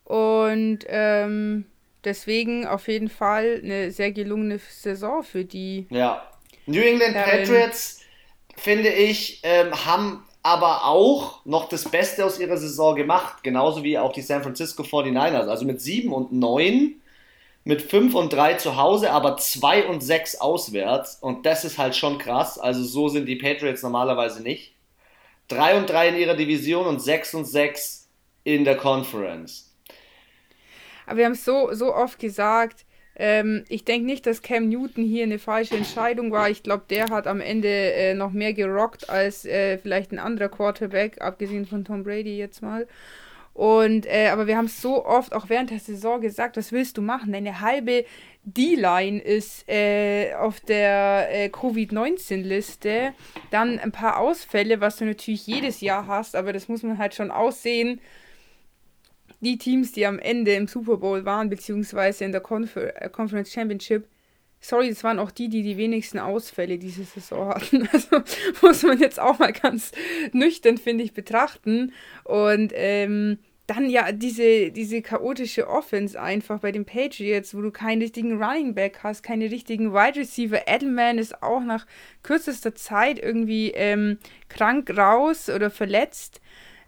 Und 0.05 0.81
ähm, 0.88 1.66
Deswegen 2.05 2.66
auf 2.66 2.88
jeden 2.88 3.11
Fall 3.11 3.61
eine 3.62 3.90
sehr 3.90 4.12
gelungene 4.12 4.59
Saison 4.59 5.23
für 5.23 5.44
die. 5.44 5.87
Ja. 5.90 6.27
New 6.66 6.81
England. 6.81 7.14
Patriots, 7.14 8.01
finde 8.57 8.88
ich, 8.90 9.40
ähm, 9.42 9.73
haben 9.85 10.25
aber 10.42 10.87
auch 10.87 11.44
noch 11.44 11.68
das 11.68 11.85
Beste 11.85 12.24
aus 12.24 12.38
ihrer 12.38 12.57
Saison 12.57 12.96
gemacht. 12.96 13.42
Genauso 13.42 13.83
wie 13.83 13.98
auch 13.98 14.12
die 14.12 14.22
San 14.22 14.42
Francisco 14.42 14.83
49ers. 14.83 15.48
Also 15.48 15.64
mit 15.64 15.81
7 15.81 16.12
und 16.12 16.33
9, 16.33 16.94
mit 17.64 17.83
5 17.83 18.14
und 18.14 18.33
3 18.33 18.55
zu 18.55 18.76
Hause, 18.76 19.11
aber 19.12 19.37
2 19.37 19.87
und 19.87 20.03
6 20.03 20.40
auswärts. 20.40 21.18
Und 21.20 21.44
das 21.44 21.64
ist 21.64 21.79
halt 21.79 21.94
schon 21.94 22.18
krass. 22.18 22.59
Also 22.59 22.83
so 22.83 23.09
sind 23.09 23.26
die 23.26 23.37
Patriots 23.37 23.83
normalerweise 23.83 24.42
nicht. 24.42 24.74
3 25.48 25.79
und 25.79 25.90
3 25.90 26.09
in 26.11 26.16
ihrer 26.16 26.37
Division 26.37 26.87
und 26.87 27.03
6 27.03 27.35
und 27.35 27.44
6 27.44 28.09
in 28.44 28.64
der 28.64 28.76
Conference. 28.76 29.74
Aber 31.07 31.18
wir 31.18 31.24
haben 31.26 31.33
es 31.33 31.44
so, 31.44 31.72
so 31.72 31.94
oft 31.94 32.18
gesagt, 32.18 32.87
ähm, 33.22 33.64
ich 33.68 33.85
denke 33.85 34.06
nicht, 34.06 34.24
dass 34.24 34.40
Cam 34.40 34.70
Newton 34.70 35.04
hier 35.04 35.24
eine 35.24 35.38
falsche 35.38 35.76
Entscheidung 35.76 36.33
war. 36.33 36.48
Ich 36.48 36.62
glaube, 36.62 36.85
der 36.88 37.11
hat 37.11 37.26
am 37.26 37.42
Ende 37.42 37.68
äh, 37.68 38.14
noch 38.14 38.33
mehr 38.33 38.54
gerockt 38.54 39.11
als 39.11 39.44
äh, 39.44 39.76
vielleicht 39.76 40.11
ein 40.11 40.18
anderer 40.18 40.48
Quarterback, 40.48 41.20
abgesehen 41.20 41.66
von 41.66 41.85
Tom 41.85 42.02
Brady 42.02 42.38
jetzt 42.38 42.62
mal. 42.62 42.87
Und, 43.52 44.06
äh, 44.06 44.28
aber 44.28 44.46
wir 44.46 44.56
haben 44.56 44.66
es 44.66 44.80
so 44.80 45.04
oft 45.04 45.35
auch 45.35 45.50
während 45.50 45.68
der 45.68 45.80
Saison 45.80 46.22
gesagt, 46.22 46.56
was 46.56 46.72
willst 46.72 46.96
du 46.96 47.02
machen? 47.02 47.33
Deine 47.33 47.61
halbe 47.61 48.06
D-Line 48.44 49.20
ist 49.20 49.68
äh, 49.68 50.33
auf 50.35 50.61
der 50.61 51.28
äh, 51.30 51.50
Covid-19-Liste. 51.50 53.12
Dann 53.50 53.78
ein 53.78 53.92
paar 53.92 54.18
Ausfälle, 54.18 54.80
was 54.80 54.96
du 54.96 55.04
natürlich 55.04 55.46
jedes 55.46 55.83
Jahr 55.83 56.06
hast, 56.06 56.35
aber 56.35 56.54
das 56.54 56.68
muss 56.68 56.83
man 56.83 56.96
halt 56.96 57.14
schon 57.14 57.30
aussehen 57.30 58.00
die 59.40 59.59
Teams, 59.59 59.92
die 59.92 60.07
am 60.07 60.18
Ende 60.18 60.55
im 60.55 60.66
Super 60.66 60.98
Bowl 60.98 61.24
waren, 61.24 61.48
beziehungsweise 61.48 62.24
in 62.24 62.33
der 62.33 62.40
Confer 62.40 63.00
äh, 63.00 63.09
Conference 63.09 63.53
Championship, 63.53 64.07
sorry, 64.61 64.90
das 64.90 65.03
waren 65.03 65.18
auch 65.18 65.31
die, 65.31 65.48
die 65.48 65.62
die 65.62 65.76
wenigsten 65.76 66.18
Ausfälle 66.18 66.79
diese 66.79 67.05
Saison 67.05 67.48
hatten. 67.48 67.88
Also 67.92 68.22
muss 68.62 68.83
man 68.83 68.98
jetzt 68.98 69.18
auch 69.18 69.38
mal 69.38 69.53
ganz 69.53 69.92
nüchtern, 70.33 70.79
finde 70.79 71.05
ich, 71.05 71.14
betrachten. 71.14 71.92
Und 72.24 72.72
ähm, 72.74 73.38
dann 73.66 73.88
ja 73.88 74.11
diese, 74.11 74.72
diese 74.72 75.00
chaotische 75.00 75.68
Offense 75.68 76.20
einfach 76.20 76.59
bei 76.59 76.72
den 76.72 76.85
Patriots, 76.85 77.55
wo 77.55 77.61
du 77.61 77.70
keinen 77.70 78.03
richtigen 78.03 78.42
Running 78.42 78.74
Back 78.74 79.00
hast, 79.05 79.22
keine 79.22 79.50
richtigen 79.50 79.92
Wide 79.92 80.18
Receiver. 80.18 80.66
Edelman 80.66 81.18
ist 81.18 81.42
auch 81.42 81.61
nach 81.61 81.87
kürzester 82.24 82.74
Zeit 82.74 83.20
irgendwie 83.20 83.70
ähm, 83.70 84.18
krank 84.48 84.90
raus 84.96 85.48
oder 85.48 85.70
verletzt 85.70 86.40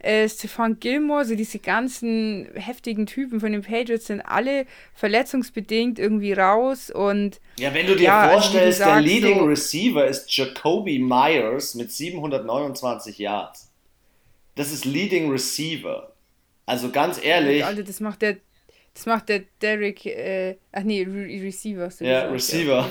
äh, 0.03 0.29
Stefan 0.29 0.79
Gilmore, 0.81 1.25
so 1.25 1.35
diese 1.35 1.59
ganzen 1.59 2.49
heftigen 2.55 3.07
Typen 3.07 3.41
von 3.41 3.53
den 3.53 3.63
Patriots 3.63 4.07
sind 4.07 4.21
alle 4.21 4.67
verletzungsbedingt 4.95 5.99
irgendwie 5.99 6.33
raus 6.33 6.91
und 6.91 7.41
ja, 7.59 7.73
wenn 7.73 7.87
du 7.87 7.97
dir 7.97 8.05
ja, 8.05 8.29
vorstellst, 8.29 8.81
also 8.81 8.91
sagst, 8.91 9.09
der 9.09 9.15
Leading 9.15 9.39
so, 9.39 9.45
Receiver 9.45 10.07
ist 10.07 10.37
Jacoby 10.37 10.99
Myers 10.99 11.75
mit 11.75 11.93
729 11.93 13.19
Yards. 13.19 13.71
Das 14.55 14.73
ist 14.73 14.85
Leading 14.85 15.31
Receiver. 15.31 16.13
Also 16.67 16.91
ganz 16.91 17.23
ehrlich. 17.23 17.65
Alter, 17.65 17.83
das 17.83 18.01
macht 18.01 18.23
der 18.23 18.37
Das 18.95 19.07
macht 19.07 19.31
der 19.31 19.45
Derek, 19.63 20.05
äh, 20.05 20.57
ach 20.71 20.83
nee, 20.83 21.03
Re 21.03 21.43
Receiver. 21.43 21.91
So 21.91 22.05
ja, 22.05 22.25
Receiver. 22.25 22.87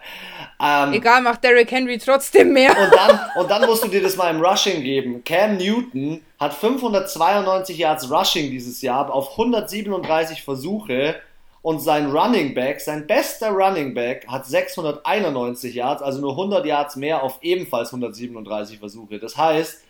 ähm, 0.62 0.92
Egal, 0.92 1.22
macht 1.22 1.42
Derek 1.42 1.70
Henry 1.70 1.96
trotzdem 1.98 2.52
mehr. 2.52 2.70
und, 2.70 2.94
dann, 2.94 3.20
und 3.36 3.50
dann 3.50 3.64
musst 3.66 3.82
du 3.82 3.88
dir 3.88 4.02
das 4.02 4.16
mal 4.16 4.34
im 4.34 4.42
Rushing 4.42 4.82
geben. 4.82 5.24
Cam 5.24 5.56
Newton 5.56 6.20
hat 6.38 6.52
592 6.52 7.78
Yards 7.78 8.10
Rushing 8.10 8.50
dieses 8.50 8.82
Jahr 8.82 9.10
auf 9.12 9.30
137 9.32 10.42
Versuche 10.42 11.16
und 11.62 11.80
sein 11.80 12.10
Running 12.10 12.54
Back, 12.54 12.80
sein 12.80 13.06
bester 13.06 13.50
Running 13.50 13.94
Back, 13.94 14.26
hat 14.28 14.44
691 14.46 15.74
Yards, 15.74 16.02
also 16.02 16.20
nur 16.20 16.32
100 16.32 16.66
Yards 16.66 16.96
mehr 16.96 17.22
auf 17.22 17.38
ebenfalls 17.40 17.88
137 17.88 18.78
Versuche. 18.78 19.18
Das 19.18 19.38
heißt, 19.38 19.82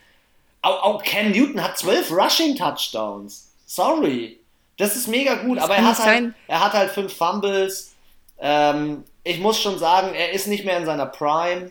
auch, 0.62 0.82
auch 0.84 1.02
Cam 1.02 1.32
Newton 1.32 1.62
hat 1.62 1.76
12 1.76 2.12
Rushing 2.12 2.56
Touchdowns. 2.56 3.52
Sorry. 3.66 4.38
Das 4.76 4.94
ist 4.94 5.08
mega 5.08 5.36
gut, 5.36 5.56
das 5.58 5.64
aber 5.64 5.76
er 5.76 5.86
hat, 5.86 5.98
halt, 6.04 6.34
er 6.48 6.64
hat 6.64 6.72
halt 6.72 6.90
fünf 6.90 7.12
Fumbles. 7.14 7.94
Ähm, 8.38 9.04
ich 9.24 9.40
muss 9.40 9.60
schon 9.60 9.78
sagen, 9.78 10.14
er 10.14 10.32
ist 10.32 10.46
nicht 10.46 10.64
mehr 10.64 10.78
in 10.78 10.84
seiner 10.84 11.06
Prime 11.06 11.70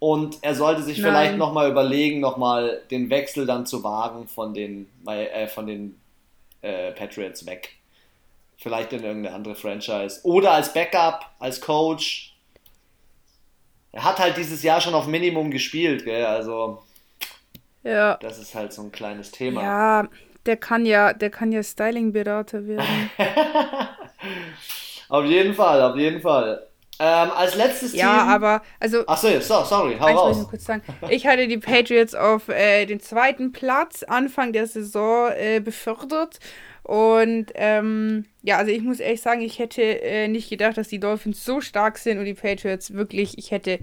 und 0.00 0.38
er 0.42 0.54
sollte 0.54 0.82
sich 0.82 0.98
Nein. 0.98 1.10
vielleicht 1.10 1.36
nochmal 1.36 1.70
überlegen, 1.70 2.20
nochmal 2.20 2.82
den 2.90 3.10
Wechsel 3.10 3.46
dann 3.46 3.66
zu 3.66 3.84
wagen 3.84 4.26
von 4.26 4.52
den, 4.54 4.88
äh, 5.06 5.46
von 5.46 5.66
den 5.66 6.00
äh, 6.62 6.92
Patriots 6.92 7.46
weg. 7.46 7.76
Vielleicht 8.56 8.92
in 8.92 9.04
irgendeine 9.04 9.34
andere 9.34 9.54
Franchise. 9.54 10.20
Oder 10.24 10.52
als 10.52 10.72
Backup, 10.72 11.26
als 11.38 11.60
Coach. 11.60 12.34
Er 13.92 14.04
hat 14.04 14.18
halt 14.18 14.36
dieses 14.36 14.62
Jahr 14.62 14.80
schon 14.80 14.94
auf 14.94 15.06
Minimum 15.06 15.50
gespielt, 15.50 16.04
gell? 16.04 16.24
Also. 16.24 16.82
Ja. 17.82 18.16
Das 18.18 18.38
ist 18.38 18.54
halt 18.54 18.72
so 18.72 18.82
ein 18.82 18.92
kleines 18.92 19.30
Thema. 19.30 19.62
Ja, 19.62 20.08
der 20.46 20.56
kann 20.56 20.86
ja, 20.86 21.12
der 21.12 21.30
kann 21.30 21.52
ja 21.52 21.62
Styling-Berater 21.62 22.66
werden. 22.66 23.10
auf 25.08 25.24
jeden 25.24 25.54
Fall, 25.54 25.82
auf 25.82 25.96
jeden 25.96 26.20
Fall. 26.20 26.66
Ähm, 27.02 27.30
als 27.34 27.54
letztes 27.54 27.94
ja, 27.94 28.06
Team. 28.06 28.28
Ja, 28.28 28.34
aber 28.34 28.62
also. 28.78 29.06
Achso, 29.06 29.40
so, 29.40 29.64
sorry, 29.64 29.96
hau 29.98 30.06
raus. 30.06 30.42
Ich, 30.42 30.48
kurz 30.48 30.64
sagen. 30.64 30.82
ich 31.08 31.26
hatte 31.26 31.48
die 31.48 31.56
Patriots 31.56 32.14
auf 32.14 32.48
äh, 32.50 32.84
den 32.84 33.00
zweiten 33.00 33.52
Platz 33.52 34.02
Anfang 34.02 34.52
der 34.52 34.66
Saison 34.66 35.30
äh, 35.32 35.60
befördert. 35.60 36.38
Und 36.82 37.46
ähm, 37.54 38.26
ja, 38.42 38.58
also 38.58 38.70
ich 38.70 38.82
muss 38.82 39.00
ehrlich 39.00 39.22
sagen, 39.22 39.40
ich 39.40 39.58
hätte 39.58 39.82
äh, 39.82 40.28
nicht 40.28 40.50
gedacht, 40.50 40.76
dass 40.76 40.88
die 40.88 41.00
Dolphins 41.00 41.42
so 41.42 41.62
stark 41.62 41.96
sind 41.96 42.18
und 42.18 42.26
die 42.26 42.34
Patriots 42.34 42.92
wirklich, 42.92 43.38
ich 43.38 43.50
hätte 43.50 43.78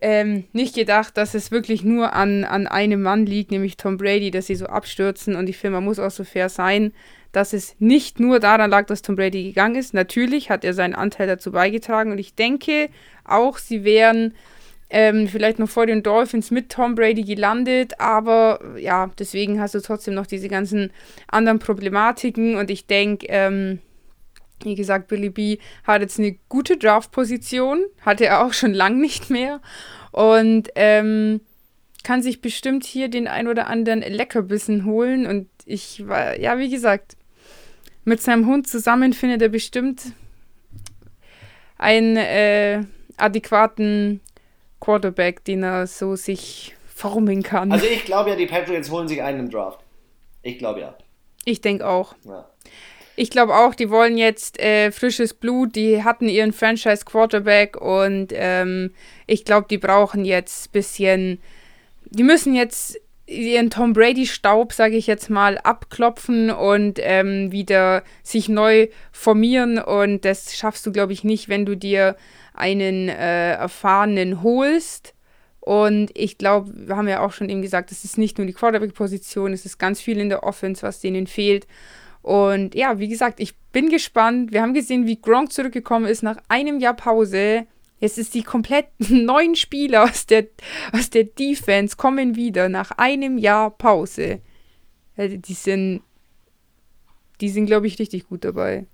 ähm, 0.00 0.44
nicht 0.52 0.74
gedacht, 0.74 1.16
dass 1.16 1.34
es 1.34 1.50
wirklich 1.50 1.82
nur 1.82 2.12
an, 2.12 2.44
an 2.44 2.66
einem 2.66 3.02
Mann 3.02 3.24
liegt, 3.24 3.50
nämlich 3.50 3.76
Tom 3.76 3.96
Brady, 3.96 4.30
dass 4.30 4.46
sie 4.46 4.54
so 4.54 4.66
abstürzen. 4.66 5.36
Und 5.36 5.48
ich 5.48 5.56
finde, 5.56 5.76
man 5.76 5.84
muss 5.84 5.98
auch 5.98 6.10
so 6.10 6.24
fair 6.24 6.48
sein, 6.48 6.92
dass 7.32 7.52
es 7.52 7.76
nicht 7.78 8.20
nur 8.20 8.40
daran 8.40 8.70
lag, 8.70 8.86
dass 8.86 9.02
Tom 9.02 9.16
Brady 9.16 9.44
gegangen 9.44 9.76
ist. 9.76 9.94
Natürlich 9.94 10.50
hat 10.50 10.64
er 10.64 10.74
seinen 10.74 10.94
Anteil 10.94 11.26
dazu 11.26 11.52
beigetragen. 11.52 12.12
Und 12.12 12.18
ich 12.18 12.34
denke 12.34 12.88
auch, 13.24 13.58
sie 13.58 13.84
wären 13.84 14.34
ähm, 14.90 15.28
vielleicht 15.28 15.58
noch 15.58 15.68
vor 15.68 15.86
den 15.86 16.02
Dolphins 16.02 16.50
mit 16.50 16.70
Tom 16.70 16.94
Brady 16.94 17.22
gelandet. 17.22 17.98
Aber 17.98 18.60
ja, 18.78 19.10
deswegen 19.18 19.60
hast 19.60 19.74
du 19.74 19.80
trotzdem 19.80 20.14
noch 20.14 20.26
diese 20.26 20.48
ganzen 20.48 20.90
anderen 21.28 21.58
Problematiken. 21.58 22.56
Und 22.56 22.70
ich 22.70 22.86
denke, 22.86 23.26
ähm, 23.28 23.80
wie 24.62 24.74
gesagt, 24.74 25.08
Billy 25.08 25.30
B 25.30 25.58
hat 25.84 26.00
jetzt 26.02 26.18
eine 26.18 26.36
gute 26.48 26.76
Draft-Position, 26.76 27.84
hatte 28.00 28.26
er 28.26 28.44
auch 28.44 28.52
schon 28.52 28.74
lang 28.74 29.00
nicht 29.00 29.30
mehr. 29.30 29.60
Und 30.12 30.70
ähm, 30.74 31.40
kann 32.02 32.22
sich 32.22 32.40
bestimmt 32.40 32.84
hier 32.84 33.08
den 33.08 33.26
ein 33.28 33.48
oder 33.48 33.66
anderen 33.66 34.00
Leckerbissen 34.00 34.84
holen. 34.84 35.26
Und 35.26 35.48
ich 35.64 36.06
war, 36.06 36.38
ja, 36.38 36.58
wie 36.58 36.70
gesagt, 36.70 37.16
mit 38.04 38.22
seinem 38.22 38.46
Hund 38.46 38.68
zusammen 38.68 39.12
findet 39.12 39.42
er 39.42 39.48
bestimmt 39.48 40.12
einen 41.78 42.16
äh, 42.16 42.84
adäquaten 43.16 44.20
Quarterback, 44.80 45.44
den 45.44 45.64
er 45.64 45.86
so 45.86 46.16
sich 46.16 46.76
formen 46.86 47.42
kann. 47.42 47.72
Also 47.72 47.86
ich 47.86 48.04
glaube 48.04 48.30
ja, 48.30 48.36
die 48.36 48.46
Patriots 48.46 48.90
holen 48.90 49.08
sich 49.08 49.22
einen 49.22 49.40
im 49.40 49.50
Draft. 49.50 49.80
Ich 50.42 50.58
glaube 50.58 50.80
ja. 50.80 50.96
Ich 51.44 51.60
denke 51.60 51.86
auch. 51.86 52.14
Ja. 52.24 52.48
Ich 53.16 53.30
glaube 53.30 53.54
auch, 53.54 53.74
die 53.74 53.88
wollen 53.88 54.18
jetzt 54.18 54.60
äh, 54.60 54.92
frisches 54.92 55.32
Blut. 55.32 55.74
Die 55.74 56.04
hatten 56.04 56.28
ihren 56.28 56.52
Franchise-Quarterback 56.52 57.80
und 57.80 58.28
ähm, 58.32 58.92
ich 59.26 59.44
glaube, 59.44 59.66
die 59.70 59.78
brauchen 59.78 60.24
jetzt 60.24 60.68
ein 60.68 60.72
bisschen. 60.72 61.40
Die 62.10 62.22
müssen 62.22 62.54
jetzt 62.54 63.00
ihren 63.26 63.70
Tom 63.70 63.94
Brady-Staub, 63.94 64.72
sage 64.72 64.96
ich 64.96 65.06
jetzt 65.06 65.30
mal, 65.30 65.58
abklopfen 65.58 66.50
und 66.50 67.00
ähm, 67.02 67.50
wieder 67.50 68.04
sich 68.22 68.48
neu 68.48 68.88
formieren. 69.12 69.78
Und 69.78 70.24
das 70.24 70.54
schaffst 70.54 70.86
du, 70.86 70.92
glaube 70.92 71.12
ich, 71.14 71.24
nicht, 71.24 71.48
wenn 71.48 71.66
du 71.66 71.74
dir 71.76 72.16
einen 72.54 73.08
äh, 73.08 73.52
erfahrenen 73.52 74.42
holst. 74.42 75.14
Und 75.60 76.10
ich 76.14 76.38
glaube, 76.38 76.70
wir 76.74 76.96
haben 76.96 77.08
ja 77.08 77.20
auch 77.20 77.32
schon 77.32 77.48
eben 77.48 77.62
gesagt, 77.62 77.90
es 77.90 78.04
ist 78.04 78.18
nicht 78.18 78.38
nur 78.38 78.46
die 78.46 78.52
Quarterback-Position, 78.52 79.52
es 79.52 79.66
ist 79.66 79.78
ganz 79.78 80.00
viel 80.00 80.20
in 80.20 80.28
der 80.28 80.44
Offense, 80.44 80.82
was 80.82 81.00
denen 81.00 81.26
fehlt. 81.26 81.66
Und 82.26 82.74
ja, 82.74 82.98
wie 82.98 83.06
gesagt, 83.06 83.38
ich 83.38 83.56
bin 83.70 83.88
gespannt. 83.88 84.50
Wir 84.50 84.60
haben 84.60 84.74
gesehen, 84.74 85.06
wie 85.06 85.20
Gronk 85.20 85.52
zurückgekommen 85.52 86.06
ist 86.06 86.24
nach 86.24 86.38
einem 86.48 86.80
Jahr 86.80 86.94
Pause. 86.94 87.68
Jetzt 88.00 88.18
ist 88.18 88.34
die 88.34 88.42
komplett 88.42 88.88
neuen 88.98 89.54
Spieler 89.54 90.02
aus 90.02 90.26
der, 90.26 90.48
aus 90.92 91.08
der 91.08 91.22
Defense 91.22 91.96
kommen 91.96 92.34
wieder 92.34 92.68
nach 92.68 92.90
einem 92.90 93.38
Jahr 93.38 93.70
Pause. 93.70 94.40
Die 95.16 95.54
sind, 95.54 96.02
die 97.40 97.48
sind, 97.48 97.66
glaube 97.66 97.86
ich, 97.86 98.00
richtig 98.00 98.28
gut 98.28 98.44
dabei. 98.44 98.86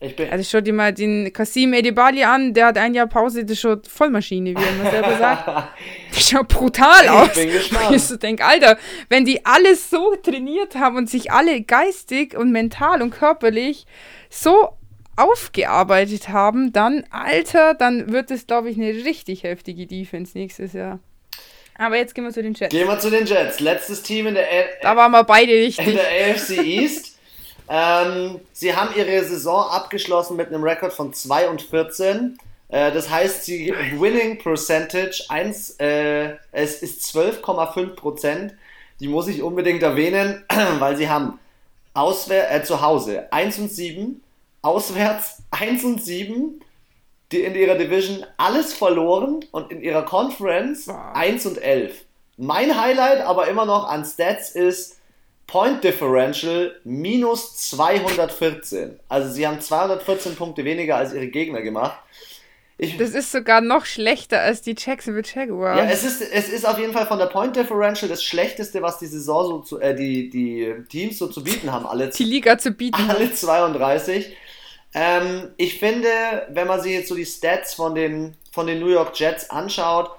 Ich 0.00 0.14
bin 0.14 0.30
also 0.30 0.44
schau 0.48 0.60
dir 0.60 0.72
mal 0.72 0.92
den 0.92 1.32
Kasim 1.32 1.72
Edebali 1.72 2.22
an, 2.22 2.54
der 2.54 2.66
hat 2.66 2.78
ein 2.78 2.94
Jahr 2.94 3.08
Pause, 3.08 3.44
das 3.44 3.58
schaut 3.58 3.88
Vollmaschine, 3.88 4.50
wie 4.50 4.62
er 4.62 4.70
immer 4.70 4.90
selber 4.90 5.18
sagt. 5.18 5.48
Das 6.10 6.30
schaut 6.30 6.48
brutal 6.48 7.04
ich 7.04 7.10
aus. 7.10 7.34
Bin 7.34 7.50
gespannt. 7.52 7.94
Ich 7.94 8.02
so 8.02 8.16
denk, 8.16 8.44
Alter, 8.44 8.78
wenn 9.08 9.24
die 9.24 9.44
alles 9.44 9.90
so 9.90 10.14
trainiert 10.16 10.76
haben 10.76 10.96
und 10.96 11.10
sich 11.10 11.32
alle 11.32 11.62
geistig 11.62 12.36
und 12.36 12.52
mental 12.52 13.02
und 13.02 13.10
körperlich 13.10 13.86
so 14.30 14.70
aufgearbeitet 15.16 16.28
haben, 16.28 16.72
dann, 16.72 17.04
Alter, 17.10 17.74
dann 17.74 18.12
wird 18.12 18.30
es, 18.30 18.46
glaube 18.46 18.70
ich, 18.70 18.76
eine 18.76 19.04
richtig 19.04 19.42
heftige 19.42 19.86
Defense 19.86 20.36
nächstes 20.36 20.72
Jahr. 20.72 21.00
Aber 21.76 21.96
jetzt 21.96 22.14
gehen 22.14 22.24
wir 22.24 22.32
zu 22.32 22.42
den 22.42 22.54
Jets. 22.54 22.70
Gehen 22.70 22.88
wir 22.88 22.98
zu 22.98 23.10
den 23.10 23.26
Jets. 23.26 23.60
Letztes 23.60 24.02
Team 24.02 24.26
in 24.26 24.34
der, 24.34 24.44
A 24.44 24.64
da 24.82 24.96
waren 24.96 25.12
wir 25.12 25.24
beide 25.24 25.52
richtig. 25.52 25.86
In 25.86 25.94
der 25.94 26.34
AFC 26.34 26.58
East. 26.58 27.07
Ähm, 27.68 28.40
sie 28.52 28.74
haben 28.74 28.94
ihre 28.96 29.24
Saison 29.24 29.68
abgeschlossen 29.68 30.36
mit 30.36 30.48
einem 30.48 30.62
Rekord 30.62 30.92
von 30.92 31.12
2 31.12 31.48
und 31.50 31.62
14. 31.62 32.38
Äh, 32.68 32.92
das 32.92 33.10
heißt, 33.10 33.46
die 33.46 33.74
Winning 33.98 34.38
Percentage 34.38 35.24
1, 35.28 35.76
äh, 35.78 36.36
es 36.52 36.82
ist 36.82 37.04
12,5 37.14 37.94
Prozent. 37.94 38.54
Die 39.00 39.08
muss 39.08 39.28
ich 39.28 39.42
unbedingt 39.42 39.82
erwähnen, 39.82 40.44
weil 40.78 40.96
sie 40.96 41.08
haben 41.08 41.38
auswär 41.94 42.54
äh, 42.54 42.62
zu 42.62 42.80
Hause 42.80 43.32
1 43.32 43.58
und 43.58 43.70
7, 43.70 44.22
auswärts 44.62 45.42
1 45.50 45.84
und 45.84 46.02
7, 46.02 46.60
die 47.32 47.42
in 47.42 47.54
ihrer 47.54 47.74
Division 47.74 48.24
alles 48.38 48.72
verloren 48.72 49.44
und 49.52 49.70
in 49.70 49.82
ihrer 49.82 50.04
Conference 50.04 50.88
1 50.88 51.44
und 51.46 51.58
11. 51.58 52.04
Mein 52.38 52.80
Highlight 52.80 53.20
aber 53.20 53.48
immer 53.48 53.66
noch 53.66 53.88
an 53.88 54.04
Stats 54.04 54.50
ist 54.50 54.97
Point 55.48 55.82
Differential 55.82 56.76
minus 56.84 57.56
214. 57.56 59.00
Also 59.08 59.32
sie 59.32 59.46
haben 59.46 59.60
214 59.60 60.36
Punkte 60.36 60.64
weniger 60.64 60.96
als 60.96 61.14
ihre 61.14 61.28
Gegner 61.28 61.62
gemacht. 61.62 61.98
Ich, 62.76 62.96
das 62.96 63.10
ist 63.10 63.32
sogar 63.32 63.60
noch 63.60 63.86
schlechter 63.86 64.40
als 64.40 64.62
die 64.62 64.76
Jacksonville 64.78 65.26
Jaguars. 65.26 65.78
Ja, 65.78 65.86
es 65.86 66.04
ist, 66.04 66.20
es 66.20 66.48
ist 66.48 66.64
auf 66.64 66.78
jeden 66.78 66.92
Fall 66.92 67.06
von 67.06 67.18
der 67.18 67.26
Point 67.26 67.56
Differential 67.56 68.08
das 68.08 68.22
Schlechteste, 68.22 68.82
was 68.82 68.98
die 68.98 69.06
Saison 69.06 69.46
so 69.46 69.58
zu, 69.60 69.80
äh, 69.80 69.96
die, 69.96 70.30
die 70.30 70.74
Teams 70.88 71.18
so 71.18 71.26
zu 71.26 71.42
bieten 71.42 71.72
haben. 71.72 71.86
Alle, 71.86 72.10
die 72.10 72.24
Liga 72.24 72.56
zu 72.58 72.70
bieten. 72.70 73.02
Alle 73.08 73.32
32. 73.32 74.36
Ähm, 74.94 75.48
ich 75.56 75.80
finde, 75.80 76.08
wenn 76.50 76.68
man 76.68 76.80
sich 76.80 76.92
jetzt 76.92 77.08
so 77.08 77.14
die 77.14 77.26
Stats 77.26 77.74
von 77.74 77.94
den, 77.94 78.36
von 78.52 78.66
den 78.66 78.80
New 78.80 78.88
York 78.88 79.18
Jets 79.18 79.50
anschaut, 79.50 80.10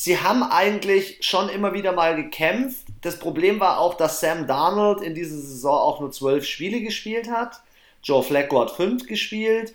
sie 0.00 0.18
haben 0.18 0.42
eigentlich 0.42 1.18
schon 1.20 1.50
immer 1.50 1.74
wieder 1.74 1.92
mal 1.92 2.16
gekämpft. 2.16 2.86
Das 3.02 3.18
Problem 3.18 3.60
war 3.60 3.78
auch, 3.78 3.92
dass 3.92 4.20
Sam 4.20 4.46
Darnold 4.46 5.02
in 5.02 5.14
dieser 5.14 5.36
Saison 5.36 5.76
auch 5.76 6.00
nur 6.00 6.10
zwölf 6.10 6.46
Spiele 6.46 6.80
gespielt 6.80 7.30
hat. 7.30 7.60
Joe 8.02 8.22
Flacco 8.22 8.62
hat 8.62 8.70
fünf 8.70 9.06
gespielt. 9.06 9.74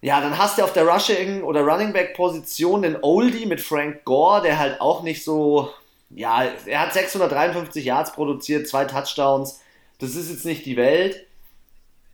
Ja, 0.00 0.22
dann 0.22 0.38
hast 0.38 0.56
du 0.56 0.64
auf 0.64 0.72
der 0.72 0.88
Rushing- 0.88 1.42
oder 1.42 1.60
Running 1.60 1.92
Back-Position 1.92 2.80
den 2.80 2.96
Oldie 3.02 3.44
mit 3.44 3.60
Frank 3.60 4.04
Gore, 4.06 4.40
der 4.40 4.58
halt 4.58 4.80
auch 4.80 5.02
nicht 5.02 5.22
so. 5.22 5.68
Ja, 6.08 6.44
er 6.64 6.80
hat 6.80 6.94
653 6.94 7.84
Yards 7.84 8.14
produziert, 8.14 8.68
zwei 8.68 8.86
Touchdowns. 8.86 9.60
Das 9.98 10.14
ist 10.14 10.30
jetzt 10.30 10.46
nicht 10.46 10.64
die 10.64 10.78
Welt. 10.78 11.26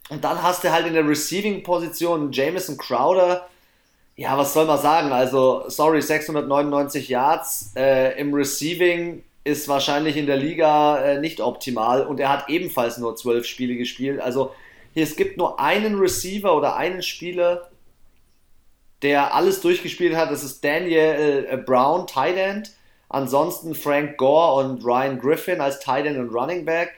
Und 0.09 0.25
dann 0.25 0.43
hast 0.43 0.65
du 0.65 0.73
halt 0.73 0.89
in 0.89 0.95
der 0.95 1.09
Receiving-Position 1.09 2.33
Jameson 2.33 2.77
Crowder, 2.77 3.49
ja, 4.17 4.37
was 4.39 4.55
soll 4.55 4.65
man 4.65 4.79
sagen? 4.79 5.13
Also, 5.13 5.65
sorry, 5.69 6.01
699 6.01 7.09
Yards 7.09 7.73
äh, 7.77 8.19
im 8.19 8.33
Receiving 8.33 9.23
ist 9.45 9.69
wahrscheinlich 9.69 10.17
in 10.17 10.27
der 10.27 10.39
Liga 10.39 10.99
äh, 10.99 11.21
nicht 11.21 11.41
optimal 11.41 12.07
und 12.07 12.19
er 12.19 12.31
hat 12.31 12.49
ebenfalls 12.49 12.99
nur 12.99 13.15
zwölf 13.17 13.47
Spiele 13.47 13.77
gespielt. 13.77 14.21
Also, 14.21 14.53
es 14.95 15.17
gibt 15.17 15.37
nur 15.37 15.61
einen 15.61 15.99
Receiver 15.99 16.57
oder 16.57 16.77
einen 16.77 17.03
Spieler, 17.03 17.71
der 19.03 19.35
alles 19.35 19.61
durchgespielt 19.61 20.17
hat. 20.17 20.31
Das 20.31 20.43
ist 20.43 20.65
Daniel 20.65 21.47
äh, 21.51 21.57
Brown, 21.59 22.07
Tight 22.07 22.37
End. 22.39 22.73
Ansonsten 23.11 23.75
Frank 23.75 24.17
Gore 24.17 24.65
und 24.65 24.83
Ryan 24.85 25.21
Griffin 25.21 25.61
als 25.61 25.81
Tight 25.81 26.07
End 26.07 26.19
und 26.19 26.31
Running 26.31 26.65
Back. 26.65 26.95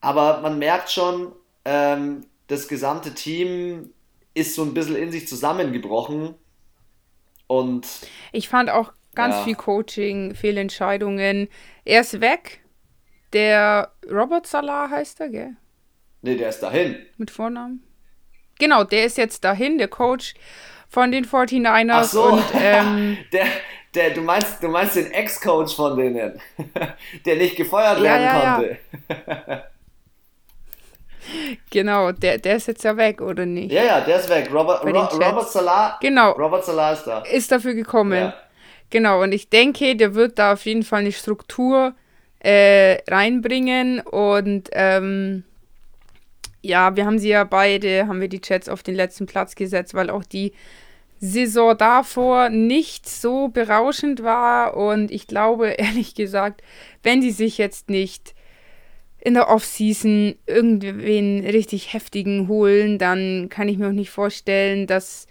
Aber 0.00 0.40
man 0.40 0.58
merkt 0.58 0.90
schon, 0.90 1.32
ähm, 1.64 2.26
das 2.48 2.66
gesamte 2.66 3.14
Team 3.14 3.90
ist 4.34 4.54
so 4.54 4.62
ein 4.62 4.74
bisschen 4.74 4.96
in 4.96 5.12
sich 5.12 5.28
zusammengebrochen. 5.28 6.34
Und 7.46 7.86
ich 8.32 8.48
fand 8.48 8.70
auch 8.70 8.92
ganz 9.14 9.36
ja. 9.36 9.44
viel 9.44 9.54
Coaching, 9.54 10.34
Fehlentscheidungen. 10.34 11.48
Er 11.84 12.00
ist 12.00 12.20
weg. 12.20 12.60
Der 13.32 13.92
Robert 14.10 14.46
Salah 14.46 14.90
heißt 14.90 15.20
er, 15.20 15.28
gell? 15.28 15.56
Nee, 16.22 16.36
der 16.36 16.50
ist 16.50 16.60
dahin. 16.60 16.96
Mit 17.16 17.30
Vornamen? 17.30 17.82
Genau, 18.58 18.84
der 18.84 19.06
ist 19.06 19.18
jetzt 19.18 19.44
dahin, 19.44 19.78
der 19.78 19.88
Coach 19.88 20.34
von 20.88 21.10
den 21.10 21.24
49ers. 21.24 21.90
Ach 21.90 22.04
so, 22.04 22.22
und, 22.24 22.44
ähm, 22.54 23.16
der, 23.32 23.46
der, 23.94 24.10
du, 24.10 24.20
meinst, 24.20 24.62
du 24.62 24.68
meinst 24.68 24.96
den 24.96 25.10
Ex-Coach 25.10 25.74
von 25.74 25.96
denen, 25.96 26.40
der 27.24 27.36
nicht 27.36 27.56
gefeuert 27.56 27.98
ja, 27.98 28.04
werden 28.04 28.22
ja, 28.22 28.54
konnte. 28.54 29.68
Genau, 31.70 32.12
der, 32.12 32.38
der 32.38 32.56
ist 32.56 32.68
jetzt 32.68 32.84
ja 32.84 32.96
weg, 32.96 33.20
oder 33.20 33.46
nicht? 33.46 33.72
Ja, 33.72 33.84
ja, 33.84 34.00
der 34.00 34.18
ist 34.18 34.28
weg. 34.28 34.50
Robert, 34.52 34.84
Ro 34.84 34.88
Robert 34.88 35.50
Salah, 35.50 35.98
genau, 36.00 36.32
Robert 36.32 36.64
Salah 36.64 36.92
ist 36.92 37.04
da. 37.04 37.22
Ist 37.22 37.50
dafür 37.52 37.74
gekommen. 37.74 38.18
Ja. 38.18 38.34
Genau, 38.90 39.22
und 39.22 39.32
ich 39.32 39.48
denke, 39.48 39.96
der 39.96 40.14
wird 40.14 40.38
da 40.38 40.52
auf 40.52 40.64
jeden 40.66 40.82
Fall 40.82 41.00
eine 41.00 41.12
Struktur 41.12 41.94
äh, 42.40 42.98
reinbringen 43.08 44.00
und 44.00 44.68
ähm, 44.72 45.44
ja, 46.62 46.94
wir 46.96 47.06
haben 47.06 47.18
sie 47.18 47.30
ja 47.30 47.44
beide, 47.44 48.06
haben 48.06 48.20
wir 48.20 48.28
die 48.28 48.40
Chats 48.40 48.68
auf 48.68 48.82
den 48.82 48.94
letzten 48.94 49.26
Platz 49.26 49.54
gesetzt, 49.54 49.94
weil 49.94 50.10
auch 50.10 50.24
die 50.24 50.52
Saison 51.18 51.76
davor 51.76 52.48
nicht 52.48 53.08
so 53.08 53.48
berauschend 53.48 54.22
war. 54.22 54.76
Und 54.76 55.10
ich 55.10 55.26
glaube, 55.26 55.68
ehrlich 55.78 56.14
gesagt, 56.14 56.62
wenn 57.02 57.20
die 57.20 57.30
sich 57.30 57.58
jetzt 57.58 57.90
nicht 57.90 58.34
in 59.24 59.34
der 59.34 59.48
Offseason 59.48 60.34
irgendwen 60.46 61.46
richtig 61.46 61.92
heftigen 61.92 62.48
holen, 62.48 62.98
dann 62.98 63.48
kann 63.48 63.68
ich 63.68 63.78
mir 63.78 63.88
auch 63.88 63.92
nicht 63.92 64.10
vorstellen, 64.10 64.88
dass 64.88 65.28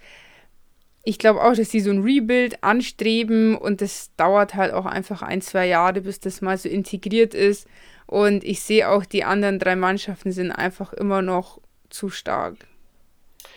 ich 1.04 1.18
glaube 1.18 1.42
auch, 1.42 1.54
dass 1.54 1.70
sie 1.70 1.80
so 1.80 1.90
ein 1.90 2.02
Rebuild 2.02 2.64
anstreben 2.64 3.54
und 3.54 3.82
das 3.82 4.10
dauert 4.16 4.54
halt 4.54 4.72
auch 4.72 4.86
einfach 4.86 5.20
ein, 5.20 5.42
zwei 5.42 5.66
Jahre, 5.66 6.00
bis 6.00 6.20
das 6.20 6.40
mal 6.40 6.56
so 6.56 6.70
integriert 6.70 7.34
ist. 7.34 7.66
Und 8.06 8.44
ich 8.44 8.62
sehe 8.62 8.88
auch, 8.88 9.04
die 9.04 9.24
anderen 9.24 9.58
drei 9.58 9.76
Mannschaften 9.76 10.32
sind 10.32 10.52
einfach 10.52 10.94
immer 10.94 11.20
noch 11.20 11.60
zu 11.90 12.08
stark. 12.08 12.56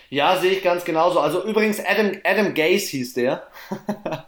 Ja, 0.09 0.37
sehe 0.37 0.51
ich 0.51 0.63
ganz 0.63 0.83
genauso. 0.83 1.19
Also 1.19 1.45
übrigens, 1.45 1.79
Adam, 1.79 2.11
Adam 2.25 2.53
Gaze 2.53 2.87
hieß 2.87 3.13
der. 3.13 3.47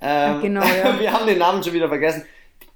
ähm, 0.00 0.40
genau, 0.40 0.64
ja. 0.64 0.98
Wir 1.00 1.12
haben 1.12 1.26
den 1.26 1.38
Namen 1.38 1.62
schon 1.62 1.72
wieder 1.72 1.88
vergessen. 1.88 2.24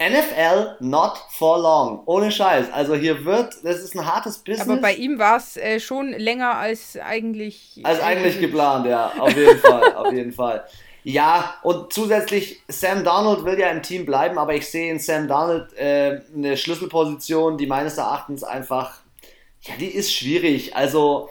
NFL 0.01 0.77
not 0.81 1.19
for 1.31 1.59
long. 1.59 2.03
Ohne 2.07 2.31
Scheiß. 2.31 2.73
Also 2.73 2.95
hier 2.95 3.25
wird, 3.25 3.55
das 3.65 3.81
ist 3.81 3.97
ein 3.97 4.07
hartes 4.07 4.39
Business. 4.39 4.69
Aber 4.69 4.81
bei 4.81 4.95
ihm 4.95 5.19
war 5.19 5.37
es 5.37 5.57
äh, 5.57 5.81
schon 5.81 6.13
länger 6.13 6.57
als 6.57 6.97
eigentlich. 6.97 7.81
Als 7.83 8.01
eigentlich 8.01 8.39
geplant, 8.41 8.87
ja. 8.87 9.13
Auf 9.19 9.37
jeden 9.37 9.59
Fall. 9.59 9.95
Auf 9.97 10.13
jeden 10.13 10.33
Fall. 10.33 10.65
Ja, 11.03 11.55
und 11.63 11.93
zusätzlich, 11.93 12.63
Sam 12.69 13.03
Donald 13.03 13.45
will 13.45 13.59
ja 13.59 13.71
im 13.71 13.83
Team 13.83 14.05
bleiben, 14.05 14.39
aber 14.39 14.55
ich 14.55 14.69
sehe 14.69 14.91
in 14.91 14.99
Sam 14.99 15.27
Donald 15.27 15.73
äh, 15.75 16.21
eine 16.35 16.57
Schlüsselposition, 16.57 17.57
die 17.57 17.67
meines 17.67 17.97
Erachtens 17.99 18.45
einfach, 18.45 19.01
ja, 19.63 19.75
die 19.81 19.87
ist 19.87 20.13
schwierig. 20.13 20.77
Also, 20.77 21.29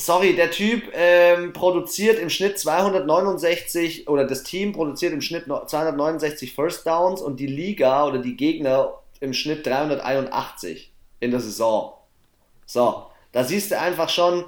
sorry, 0.00 0.34
der 0.34 0.50
Typ 0.50 0.84
ähm, 0.94 1.52
produziert 1.52 2.18
im 2.18 2.30
Schnitt 2.30 2.58
269 2.58 4.08
oder 4.08 4.26
das 4.26 4.42
Team 4.42 4.72
produziert 4.72 5.12
im 5.12 5.20
Schnitt 5.20 5.44
269 5.44 6.54
First 6.54 6.86
Downs 6.86 7.20
und 7.20 7.38
die 7.38 7.46
Liga 7.46 8.06
oder 8.06 8.18
die 8.18 8.36
Gegner 8.36 8.94
im 9.20 9.32
Schnitt 9.32 9.66
381 9.66 10.92
in 11.20 11.30
der 11.30 11.40
Saison. 11.40 11.94
So, 12.66 13.06
da 13.32 13.44
siehst 13.44 13.70
du 13.70 13.78
einfach 13.78 14.08
schon, 14.08 14.44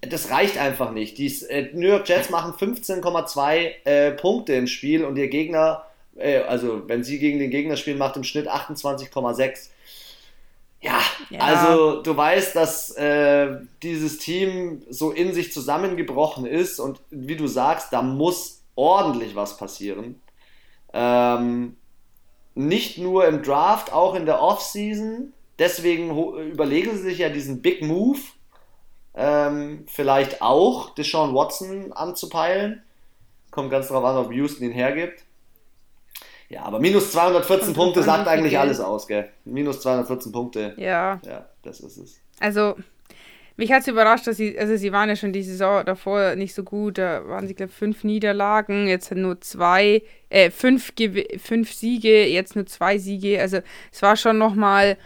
das 0.00 0.30
reicht 0.30 0.58
einfach 0.58 0.90
nicht. 0.92 1.18
Die 1.18 1.26
äh, 1.48 1.70
New 1.72 1.88
York 1.88 2.08
Jets 2.08 2.30
machen 2.30 2.52
15,2 2.52 3.84
äh, 3.84 4.12
Punkte 4.12 4.54
im 4.54 4.66
Spiel 4.66 5.04
und 5.04 5.16
ihr 5.16 5.28
Gegner, 5.28 5.84
äh, 6.16 6.38
also 6.40 6.88
wenn 6.88 7.04
sie 7.04 7.18
gegen 7.18 7.38
den 7.38 7.50
Gegner 7.50 7.76
spielen, 7.76 7.98
macht 7.98 8.16
im 8.16 8.24
Schnitt 8.24 8.48
28,6. 8.48 9.70
Ja, 10.86 11.00
ja, 11.30 11.40
also 11.40 12.02
du 12.02 12.16
weißt, 12.16 12.54
dass 12.54 12.90
äh, 12.92 13.58
dieses 13.82 14.18
Team 14.18 14.82
so 14.88 15.10
in 15.10 15.34
sich 15.34 15.52
zusammengebrochen 15.52 16.46
ist 16.46 16.78
und 16.78 17.00
wie 17.10 17.36
du 17.36 17.46
sagst, 17.48 17.92
da 17.92 18.02
muss 18.02 18.62
ordentlich 18.76 19.34
was 19.34 19.56
passieren. 19.56 20.20
Ähm, 20.92 21.76
nicht 22.54 22.98
nur 22.98 23.26
im 23.26 23.42
Draft, 23.42 23.92
auch 23.92 24.14
in 24.14 24.26
der 24.26 24.40
Offseason. 24.40 25.32
Deswegen 25.58 26.10
überlegen 26.50 26.96
sie 26.96 27.02
sich 27.02 27.18
ja 27.18 27.28
diesen 27.28 27.62
Big 27.62 27.82
Move 27.82 28.20
ähm, 29.14 29.84
vielleicht 29.88 30.42
auch 30.42 30.90
Deshaun 30.90 31.34
Watson 31.34 31.92
anzupeilen. 31.92 32.82
Kommt 33.50 33.70
ganz 33.70 33.88
drauf 33.88 34.04
an, 34.04 34.16
ob 34.16 34.32
Houston 34.32 34.64
ihn 34.64 34.72
hergibt. 34.72 35.24
Ja, 36.48 36.62
aber 36.62 36.78
minus 36.78 37.12
214 37.12 37.74
Punkte 37.74 38.02
sagt 38.02 38.28
eigentlich 38.28 38.58
alles 38.58 38.80
aus, 38.80 39.06
gell? 39.06 39.28
Minus 39.44 39.80
214 39.80 40.32
Punkte. 40.32 40.74
Ja. 40.76 41.20
Ja, 41.24 41.46
das 41.62 41.80
ist 41.80 41.96
es. 41.96 42.20
Also, 42.38 42.76
mich 43.56 43.72
hat 43.72 43.82
es 43.82 43.88
überrascht, 43.88 44.26
dass 44.26 44.36
sie, 44.36 44.58
also 44.58 44.76
sie 44.76 44.92
waren 44.92 45.08
ja 45.08 45.16
schon 45.16 45.32
die 45.32 45.42
Saison 45.42 45.84
davor 45.84 46.36
nicht 46.36 46.54
so 46.54 46.62
gut. 46.62 46.98
Da 46.98 47.26
waren 47.26 47.48
sie, 47.48 47.54
glaube 47.54 47.70
ich, 47.70 47.76
fünf 47.76 48.04
Niederlagen, 48.04 48.86
jetzt 48.86 49.10
nur 49.12 49.40
zwei, 49.40 50.02
äh, 50.28 50.50
fünf, 50.50 50.92
fünf 51.38 51.72
Siege, 51.72 52.26
jetzt 52.26 52.54
nur 52.54 52.66
zwei 52.66 52.98
Siege. 52.98 53.40
Also 53.40 53.60
es 53.90 54.02
war 54.02 54.16
schon 54.16 54.38
nochmal 54.38 54.98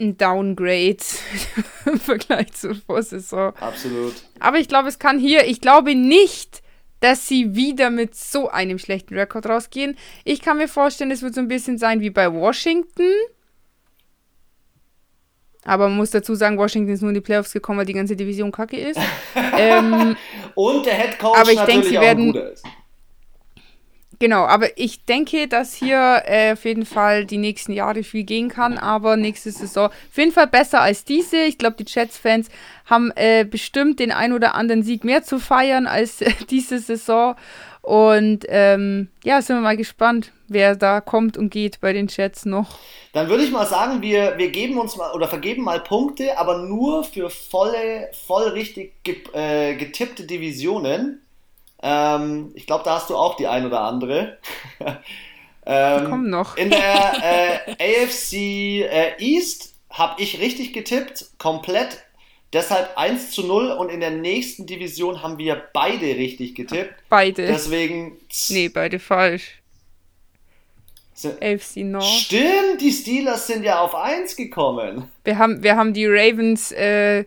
ein 0.00 0.16
Downgrade 0.16 0.96
im 1.86 2.00
Vergleich 2.00 2.52
zur 2.54 2.74
Vorsaison. 2.74 3.52
Absolut. 3.60 4.14
Aber 4.38 4.58
ich 4.58 4.66
glaube, 4.66 4.88
es 4.88 4.98
kann 4.98 5.18
hier, 5.18 5.46
ich 5.46 5.60
glaube 5.60 5.94
nicht, 5.94 6.62
dass 7.00 7.26
sie 7.26 7.54
wieder 7.54 7.90
mit 7.90 8.14
so 8.14 8.48
einem 8.48 8.78
schlechten 8.78 9.14
Rekord 9.14 9.46
rausgehen. 9.46 9.96
Ich 10.24 10.40
kann 10.40 10.58
mir 10.58 10.68
vorstellen, 10.68 11.10
es 11.10 11.22
wird 11.22 11.34
so 11.34 11.40
ein 11.40 11.48
bisschen 11.48 11.78
sein 11.78 12.00
wie 12.00 12.10
bei 12.10 12.32
Washington. 12.32 13.10
Aber 15.64 15.88
man 15.88 15.98
muss 15.98 16.10
dazu 16.10 16.34
sagen, 16.34 16.56
Washington 16.56 16.92
ist 16.92 17.02
nur 17.02 17.10
in 17.10 17.14
die 17.14 17.20
Playoffs 17.20 17.52
gekommen, 17.52 17.78
weil 17.78 17.86
die 17.86 17.92
ganze 17.92 18.16
Division 18.16 18.50
kacke 18.50 18.78
ist. 18.78 18.98
ähm, 19.58 20.16
Und 20.54 20.86
der 20.86 20.94
Head 20.94 21.18
Coach 21.18 21.38
aber 21.38 21.50
ich 21.50 21.58
natürlich 21.58 21.82
denke, 21.82 21.88
sie 21.88 22.00
werden, 22.00 22.34
ist. 22.34 22.64
Genau, 24.22 24.44
aber 24.44 24.76
ich 24.76 25.06
denke, 25.06 25.48
dass 25.48 25.72
hier 25.72 26.24
äh, 26.26 26.52
auf 26.52 26.66
jeden 26.66 26.84
Fall 26.84 27.24
die 27.24 27.38
nächsten 27.38 27.72
Jahre 27.72 28.02
viel 28.02 28.24
gehen 28.24 28.50
kann, 28.50 28.76
aber 28.76 29.16
nächste 29.16 29.50
Saison 29.50 29.86
auf 29.86 30.18
jeden 30.18 30.30
Fall 30.30 30.46
besser 30.46 30.82
als 30.82 31.06
diese. 31.06 31.38
Ich 31.38 31.56
glaube, 31.56 31.82
die 31.82 31.90
Jets-Fans 31.90 32.50
haben 32.84 33.12
äh, 33.16 33.46
bestimmt 33.46 33.98
den 33.98 34.12
ein 34.12 34.34
oder 34.34 34.54
anderen 34.54 34.82
Sieg 34.82 35.04
mehr 35.04 35.22
zu 35.22 35.38
feiern 35.38 35.86
als 35.86 36.20
äh, 36.20 36.32
diese 36.50 36.80
Saison. 36.80 37.34
Und 37.80 38.44
ähm, 38.48 39.08
ja, 39.24 39.40
sind 39.40 39.56
wir 39.56 39.62
mal 39.62 39.78
gespannt, 39.78 40.32
wer 40.48 40.76
da 40.76 41.00
kommt 41.00 41.38
und 41.38 41.48
geht 41.48 41.80
bei 41.80 41.94
den 41.94 42.08
Jets 42.08 42.44
noch. 42.44 42.78
Dann 43.14 43.30
würde 43.30 43.42
ich 43.42 43.50
mal 43.50 43.64
sagen, 43.64 44.02
wir, 44.02 44.36
wir 44.36 44.50
geben 44.50 44.76
uns 44.78 44.98
mal 44.98 45.12
oder 45.12 45.28
vergeben 45.28 45.64
mal 45.64 45.80
Punkte, 45.80 46.36
aber 46.36 46.58
nur 46.58 47.04
für 47.04 47.30
volle, 47.30 48.10
voll 48.26 48.48
richtig 48.48 48.92
äh, 49.32 49.76
getippte 49.76 50.24
Divisionen. 50.24 51.22
Ähm, 51.82 52.52
ich 52.54 52.66
glaube, 52.66 52.84
da 52.84 52.96
hast 52.96 53.10
du 53.10 53.16
auch 53.16 53.36
die 53.36 53.46
ein 53.46 53.66
oder 53.66 53.80
andere. 53.80 54.38
ähm, 55.66 56.08
kommen 56.08 56.30
noch. 56.30 56.56
in 56.56 56.70
der 56.70 57.64
äh, 57.78 58.04
AFC 58.04 58.32
äh, 58.34 59.16
East 59.18 59.74
habe 59.90 60.20
ich 60.22 60.40
richtig 60.40 60.72
getippt, 60.72 61.30
komplett. 61.38 62.02
Deshalb 62.52 62.96
1 62.96 63.30
zu 63.30 63.46
0 63.46 63.70
und 63.70 63.90
in 63.90 64.00
der 64.00 64.10
nächsten 64.10 64.66
Division 64.66 65.22
haben 65.22 65.38
wir 65.38 65.62
beide 65.72 66.06
richtig 66.06 66.56
getippt. 66.56 66.94
Beide. 67.08 67.46
Deswegen. 67.46 68.16
Nee, 68.48 68.68
beide 68.68 68.98
falsch. 68.98 69.60
AFC 71.24 71.76
North. 71.84 72.04
Stimmt, 72.04 72.80
die 72.80 72.92
Steelers 72.92 73.46
sind 73.46 73.62
ja 73.62 73.80
auf 73.80 73.94
1 73.94 74.36
gekommen. 74.36 75.04
Wir 75.24 75.38
haben, 75.38 75.62
wir 75.62 75.76
haben 75.76 75.92
die 75.92 76.06
Ravens 76.06 76.72
äh, 76.72 77.24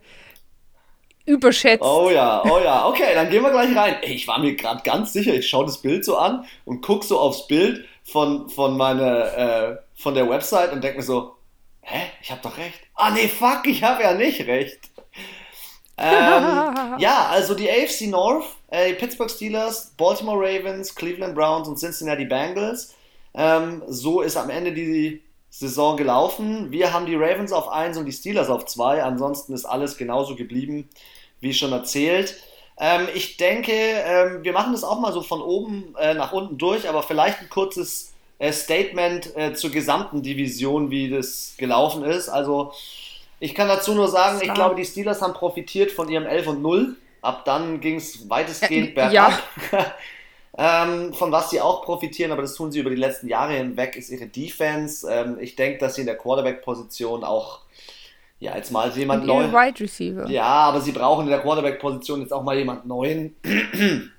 überschätzt. 1.25 1.83
Oh 1.83 2.09
ja, 2.09 2.43
oh 2.43 2.59
ja. 2.59 2.87
Okay, 2.87 3.13
dann 3.13 3.29
gehen 3.29 3.43
wir 3.43 3.51
gleich 3.51 3.75
rein. 3.75 3.97
Ey, 4.01 4.13
ich 4.13 4.27
war 4.27 4.39
mir 4.39 4.55
gerade 4.55 4.81
ganz 4.83 5.13
sicher, 5.13 5.33
ich 5.33 5.47
schaue 5.47 5.65
das 5.65 5.81
Bild 5.81 6.03
so 6.05 6.17
an 6.17 6.45
und 6.65 6.81
gucke 6.81 7.05
so 7.05 7.19
aufs 7.19 7.47
Bild 7.47 7.85
von, 8.03 8.49
von, 8.49 8.77
meiner, 8.77 9.37
äh, 9.37 9.77
von 9.95 10.13
der 10.13 10.29
Website 10.29 10.73
und 10.73 10.83
denke 10.83 10.97
mir 10.97 11.03
so, 11.03 11.35
hä, 11.81 12.01
ich 12.21 12.31
habe 12.31 12.41
doch 12.41 12.57
recht. 12.57 12.79
Ah 12.95 13.11
nee, 13.11 13.27
fuck, 13.27 13.65
ich 13.65 13.83
habe 13.83 14.03
ja 14.03 14.13
nicht 14.13 14.45
recht. 14.47 14.79
ähm, 15.97 16.97
ja, 16.97 17.27
also 17.29 17.55
die 17.55 17.69
AFC 17.69 18.07
North, 18.07 18.45
äh, 18.69 18.93
Pittsburgh 18.93 19.31
Steelers, 19.31 19.93
Baltimore 19.97 20.39
Ravens, 20.39 20.93
Cleveland 20.93 21.35
Browns 21.35 21.67
und 21.67 21.77
Cincinnati 21.77 22.25
Bengals. 22.25 22.95
Ähm, 23.33 23.81
so 23.87 24.21
ist 24.21 24.37
am 24.37 24.49
Ende 24.49 24.73
die 24.73 25.23
Saison 25.49 25.97
gelaufen. 25.97 26.71
Wir 26.71 26.93
haben 26.93 27.05
die 27.05 27.15
Ravens 27.15 27.51
auf 27.51 27.69
1 27.69 27.97
und 27.97 28.05
die 28.05 28.11
Steelers 28.11 28.49
auf 28.49 28.65
2. 28.65 29.03
Ansonsten 29.03 29.53
ist 29.53 29.65
alles 29.65 29.97
genauso 29.97 30.35
geblieben, 30.35 30.89
wie 31.43 31.53
schon 31.53 31.71
erzählt. 31.71 32.35
Ähm, 32.79 33.07
ich 33.13 33.37
denke, 33.37 33.71
ähm, 33.71 34.43
wir 34.43 34.53
machen 34.53 34.73
das 34.73 34.83
auch 34.83 34.99
mal 34.99 35.13
so 35.13 35.21
von 35.21 35.41
oben 35.41 35.95
äh, 35.99 36.13
nach 36.13 36.31
unten 36.31 36.57
durch, 36.57 36.89
aber 36.89 37.03
vielleicht 37.03 37.39
ein 37.41 37.49
kurzes 37.49 38.13
äh, 38.39 38.51
Statement 38.51 39.35
äh, 39.35 39.53
zur 39.53 39.69
gesamten 39.69 40.23
Division, 40.23 40.89
wie 40.89 41.09
das 41.09 41.53
gelaufen 41.57 42.03
ist. 42.03 42.29
Also, 42.29 42.73
ich 43.39 43.53
kann 43.53 43.67
dazu 43.67 43.93
nur 43.93 44.07
sagen, 44.07 44.39
ich 44.41 44.53
glaube, 44.53 44.75
die 44.75 44.85
Steelers 44.85 45.21
haben 45.21 45.33
profitiert 45.33 45.91
von 45.91 46.09
ihrem 46.09 46.25
11 46.25 46.47
und 46.47 46.61
0. 46.61 46.95
Ab 47.21 47.45
dann 47.45 47.79
ging 47.79 47.95
es 47.95 48.29
weitestgehend 48.29 48.89
äh, 48.89 48.93
bergab. 48.93 49.41
Ja. 49.71 49.85
ähm, 50.83 51.13
von 51.13 51.31
was 51.31 51.49
sie 51.49 51.61
auch 51.61 51.83
profitieren, 51.83 52.31
aber 52.31 52.41
das 52.41 52.55
tun 52.55 52.71
sie 52.71 52.79
über 52.79 52.89
die 52.89 52.95
letzten 52.95 53.27
Jahre 53.27 53.53
hinweg, 53.53 53.95
ist 53.95 54.09
ihre 54.09 54.27
Defense. 54.27 55.07
Ähm, 55.09 55.37
ich 55.39 55.55
denke, 55.55 55.79
dass 55.79 55.95
sie 55.95 56.01
in 56.01 56.07
der 56.07 56.17
Quarterback-Position 56.17 57.23
auch 57.23 57.59
ja, 58.39 58.55
jetzt 58.57 58.71
mal 58.71 58.91
jemand 58.91 59.25
neu. 59.25 59.45
Wide 59.51 59.79
Receiver. 59.79 60.27
Ja, 60.27 60.43
aber 60.43 60.81
sie 60.81 60.91
brauchen 60.91 61.23
in 61.25 61.29
der 61.29 61.39
Quarterback-Position 61.39 62.21
jetzt 62.21 62.33
auch 62.33 62.43
mal 62.43 62.57
jemand 62.57 62.85
neuen. 62.85 63.35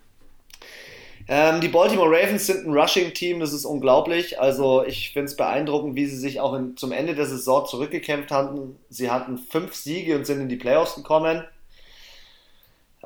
ähm, 1.29 1.61
die 1.61 1.69
Baltimore 1.69 2.09
Ravens 2.09 2.47
sind 2.47 2.67
ein 2.67 2.73
Rushing-Team, 2.73 3.41
das 3.41 3.53
ist 3.53 3.67
unglaublich. 3.67 4.41
Also 4.41 4.83
ich 4.87 5.13
finde 5.13 5.27
es 5.27 5.37
beeindruckend, 5.37 5.95
wie 5.95 6.07
sie 6.07 6.17
sich 6.17 6.41
auch 6.41 6.55
in, 6.55 6.77
zum 6.77 6.93
Ende 6.93 7.15
der 7.15 7.27
Saison 7.27 7.67
zurückgekämpft 7.67 8.31
hatten. 8.31 8.77
Sie 8.89 9.11
hatten 9.11 9.37
fünf 9.37 9.75
Siege 9.75 10.17
und 10.17 10.27
sind 10.27 10.41
in 10.41 10.49
die 10.49 10.57
Playoffs 10.57 10.95
gekommen. 10.95 11.45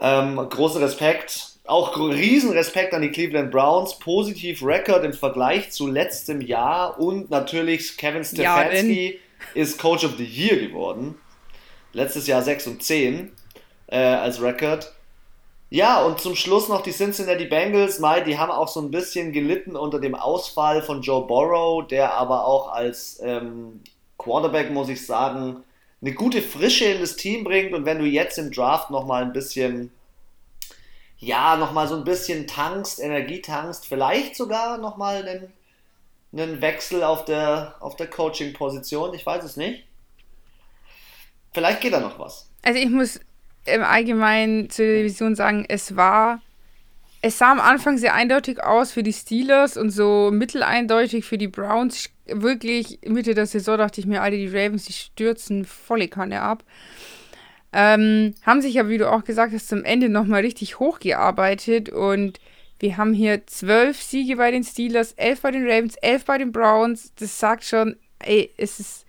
Ähm, 0.00 0.36
großer 0.36 0.80
Respekt. 0.80 1.58
Auch 1.64 1.98
riesen 1.98 2.52
Respekt 2.52 2.94
an 2.94 3.02
die 3.02 3.10
Cleveland 3.10 3.50
Browns. 3.50 3.98
Positiv 3.98 4.62
Record 4.62 5.04
im 5.04 5.12
Vergleich 5.12 5.70
zu 5.72 5.86
letztem 5.86 6.40
Jahr 6.40 6.98
und 6.98 7.28
natürlich 7.30 7.96
Kevin 7.96 8.24
Stefanski. 8.24 9.14
Ja, 9.14 9.18
ist 9.54 9.78
Coach 9.78 10.04
of 10.04 10.16
the 10.16 10.24
Year 10.24 10.56
geworden. 10.56 11.16
Letztes 11.92 12.26
Jahr 12.26 12.42
6 12.42 12.66
und 12.66 12.82
10 12.82 13.32
äh, 13.88 13.98
als 13.98 14.40
Record. 14.40 14.92
Ja, 15.70 16.02
und 16.02 16.18
zum 16.18 16.34
Schluss 16.34 16.68
noch 16.68 16.80
die 16.80 16.92
Cincinnati 16.92 17.44
Bengals. 17.44 17.98
Mai, 17.98 18.22
die 18.22 18.38
haben 18.38 18.50
auch 18.50 18.68
so 18.68 18.80
ein 18.80 18.90
bisschen 18.90 19.32
gelitten 19.32 19.76
unter 19.76 20.00
dem 20.00 20.14
Ausfall 20.14 20.82
von 20.82 21.02
Joe 21.02 21.26
Burrow, 21.26 21.86
der 21.86 22.14
aber 22.14 22.46
auch 22.46 22.72
als 22.72 23.20
ähm, 23.22 23.80
Quarterback, 24.16 24.70
muss 24.70 24.88
ich 24.88 25.04
sagen, 25.04 25.62
eine 26.00 26.14
gute 26.14 26.40
Frische 26.40 26.86
in 26.86 27.00
das 27.00 27.16
Team 27.16 27.44
bringt. 27.44 27.74
Und 27.74 27.84
wenn 27.84 27.98
du 27.98 28.06
jetzt 28.06 28.38
im 28.38 28.50
Draft 28.50 28.90
nochmal 28.90 29.24
ein 29.24 29.34
bisschen, 29.34 29.92
ja, 31.18 31.56
nochmal 31.56 31.86
so 31.86 31.96
ein 31.96 32.04
bisschen 32.04 32.46
tankst, 32.46 32.98
Energie 33.00 33.42
tankst, 33.42 33.84
vielleicht 33.86 34.36
sogar 34.36 34.78
nochmal 34.78 35.28
einen 35.28 35.52
einen 36.32 36.60
Wechsel 36.60 37.02
auf 37.02 37.24
der, 37.24 37.76
auf 37.80 37.96
der 37.96 38.08
Coaching-Position. 38.08 39.14
Ich 39.14 39.24
weiß 39.24 39.44
es 39.44 39.56
nicht. 39.56 39.84
Vielleicht 41.52 41.80
geht 41.80 41.92
da 41.92 42.00
noch 42.00 42.18
was. 42.18 42.50
Also 42.62 42.78
ich 42.78 42.90
muss 42.90 43.20
im 43.64 43.82
Allgemeinen 43.82 44.70
zur 44.70 44.86
Division 44.86 45.34
sagen, 45.34 45.64
es 45.68 45.96
war, 45.96 46.40
es 47.22 47.38
sah 47.38 47.52
am 47.52 47.60
Anfang 47.60 47.98
sehr 47.98 48.14
eindeutig 48.14 48.62
aus 48.62 48.92
für 48.92 49.02
die 49.02 49.12
Steelers 49.12 49.76
und 49.76 49.90
so 49.90 50.30
mitteleindeutig 50.32 51.24
für 51.24 51.38
die 51.38 51.48
Browns. 51.48 52.10
Wirklich 52.26 52.98
Mitte 53.04 53.34
der 53.34 53.46
Saison 53.46 53.78
dachte 53.78 54.00
ich 54.00 54.06
mir, 54.06 54.22
alle 54.22 54.36
die 54.36 54.48
Ravens, 54.48 54.84
die 54.84 54.92
stürzen 54.92 55.64
volle 55.64 56.08
Kanne 56.08 56.42
ab. 56.42 56.62
Ähm, 57.72 58.34
haben 58.42 58.62
sich 58.62 58.78
aber, 58.80 58.88
wie 58.88 58.98
du 58.98 59.10
auch 59.10 59.24
gesagt 59.24 59.52
hast, 59.52 59.68
zum 59.68 59.84
Ende 59.84 60.08
nochmal 60.08 60.40
richtig 60.40 60.78
hochgearbeitet 60.78 61.90
und 61.90 62.40
wir 62.80 62.96
haben 62.96 63.12
hier 63.12 63.46
zwölf 63.46 64.00
Siege 64.00 64.36
bei 64.36 64.50
den 64.50 64.62
Steelers, 64.62 65.12
elf 65.12 65.40
bei 65.40 65.50
den 65.50 65.68
Ravens, 65.68 65.96
elf 65.96 66.24
bei 66.24 66.38
den 66.38 66.52
Browns. 66.52 67.12
Das 67.16 67.38
sagt 67.38 67.64
schon, 67.64 67.96
ey, 68.20 68.50
es 68.56 68.78
ist 68.78 69.06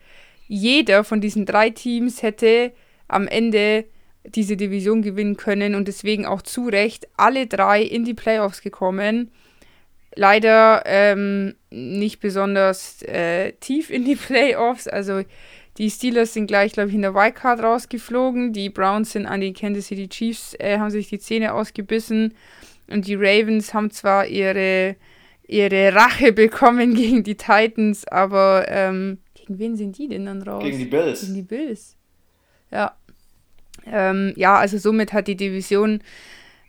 jeder 0.47 1.03
von 1.03 1.21
diesen 1.21 1.45
drei 1.45 1.69
Teams 1.69 2.23
hätte 2.23 2.71
am 3.07 3.27
Ende 3.27 3.85
diese 4.25 4.57
Division 4.57 5.01
gewinnen 5.01 5.37
können 5.37 5.75
und 5.75 5.87
deswegen 5.87 6.25
auch 6.25 6.41
zu 6.41 6.67
Recht 6.67 7.07
alle 7.17 7.47
drei 7.47 7.81
in 7.81 8.03
die 8.03 8.13
Playoffs 8.13 8.61
gekommen. 8.61 9.31
Leider 10.15 10.83
ähm, 10.85 11.55
nicht 11.69 12.19
besonders 12.19 13.03
äh, 13.03 13.53
tief 13.53 13.91
in 13.91 14.05
die 14.05 14.15
Playoffs. 14.17 14.87
Also 14.87 15.23
die 15.77 15.89
Steelers 15.89 16.33
sind 16.33 16.47
gleich, 16.47 16.73
glaube 16.73 16.89
ich, 16.89 16.95
in 16.95 17.03
der 17.03 17.13
Wildcard 17.13 17.61
rausgeflogen. 17.61 18.51
Die 18.51 18.69
Browns 18.69 19.11
sind 19.11 19.27
an 19.27 19.41
die 19.41 19.53
Kansas 19.53 19.87
City 19.87 20.09
Chiefs, 20.09 20.55
äh, 20.59 20.79
haben 20.79 20.89
sich 20.89 21.09
die 21.09 21.19
Zähne 21.19 21.53
ausgebissen. 21.53 22.33
Und 22.89 23.07
die 23.07 23.15
Ravens 23.15 23.73
haben 23.73 23.91
zwar 23.91 24.27
ihre, 24.27 24.95
ihre 25.47 25.93
Rache 25.93 26.31
bekommen 26.33 26.95
gegen 26.95 27.23
die 27.23 27.35
Titans, 27.35 28.07
aber 28.07 28.65
ähm, 28.69 29.19
gegen 29.33 29.59
wen 29.59 29.75
sind 29.75 29.97
die 29.97 30.07
denn 30.07 30.25
dann 30.25 30.41
raus? 30.41 30.63
Gegen 30.63 30.77
die 30.77 30.85
Bills. 30.85 31.21
Gegen 31.21 31.33
die 31.33 31.41
Bills. 31.41 31.95
Ja. 32.71 32.95
Ähm, 33.85 34.33
ja, 34.35 34.57
also 34.57 34.77
somit 34.77 35.13
hat 35.13 35.27
die 35.27 35.35
Division 35.37 36.01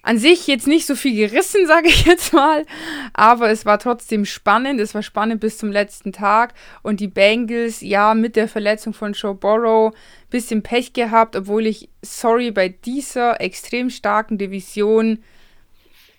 an 0.03 0.17
sich 0.19 0.47
jetzt 0.47 0.67
nicht 0.67 0.87
so 0.87 0.95
viel 0.95 1.15
gerissen, 1.29 1.67
sage 1.67 1.89
ich 1.89 2.07
jetzt 2.07 2.33
mal, 2.33 2.65
aber 3.13 3.51
es 3.51 3.67
war 3.67 3.79
trotzdem 3.79 4.25
spannend. 4.25 4.81
Es 4.81 4.95
war 4.95 5.03
spannend 5.03 5.41
bis 5.41 5.59
zum 5.59 5.71
letzten 5.71 6.13
Tag 6.13 6.55
und 6.83 7.01
die 7.01 7.09
Bengals, 7.09 7.81
ja, 7.81 8.15
mit 8.15 8.37
der 8.37 8.49
Verletzung 8.49 8.95
von 8.95 9.13
Joe 9.13 9.35
Burrow, 9.35 9.95
bisschen 10.31 10.63
Pech 10.63 10.93
gehabt, 10.93 11.37
obwohl 11.37 11.67
ich, 11.67 11.91
sorry, 12.03 12.51
bei 12.51 12.69
dieser 12.69 13.41
extrem 13.41 13.91
starken 13.91 14.39
Division 14.39 15.19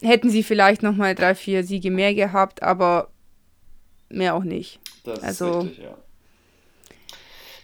hätten 0.02 0.30
sie 0.30 0.44
vielleicht 0.44 0.84
noch 0.84 0.96
mal 0.96 1.16
drei, 1.16 1.36
vier 1.36 1.64
Siege 1.64 1.92
mehr 1.92 2.14
gehabt, 2.14 2.64
aber 2.64 3.10
mehr 4.10 4.36
auch 4.36 4.44
nicht. 4.44 4.80
Das 5.04 5.22
also, 5.22 5.60
ist 5.60 5.66
richtig, 5.66 5.84
ja. 5.86 5.98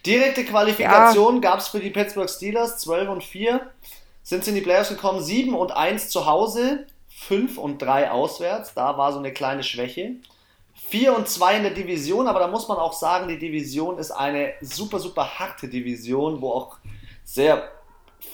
Direkte 0.06 0.46
Qualifikation 0.46 1.36
ja. 1.36 1.42
gab 1.42 1.60
es 1.60 1.68
für 1.68 1.80
die 1.80 1.90
Pittsburgh 1.90 2.30
Steelers, 2.30 2.78
12 2.80 3.10
und 3.10 3.24
4. 3.24 3.62
Sind 4.24 4.44
sie 4.44 4.52
in 4.52 4.56
die 4.56 4.62
Playoffs 4.62 4.90
gekommen, 4.90 5.22
7 5.22 5.54
und 5.54 5.72
1 5.72 6.10
zu 6.10 6.26
Hause, 6.26 6.86
5 7.10 7.58
und 7.58 7.82
3 7.82 8.12
auswärts. 8.12 8.74
Da 8.74 8.98
war 8.98 9.12
so 9.12 9.20
eine 9.20 9.34
kleine 9.34 9.64
Schwäche. 9.64 10.16
4 10.90 11.16
und 11.16 11.28
2 11.28 11.58
in 11.58 11.64
der 11.64 11.74
Division, 11.74 12.28
aber 12.28 12.40
da 12.40 12.48
muss 12.48 12.68
man 12.68 12.78
auch 12.78 12.94
sagen, 12.94 13.28
die 13.28 13.40
Division 13.40 13.98
ist 13.98 14.12
eine 14.12 14.54
super, 14.62 15.00
super 15.00 15.40
harte 15.40 15.68
Division, 15.68 16.40
wo 16.40 16.52
auch 16.52 16.78
sehr 17.26 17.70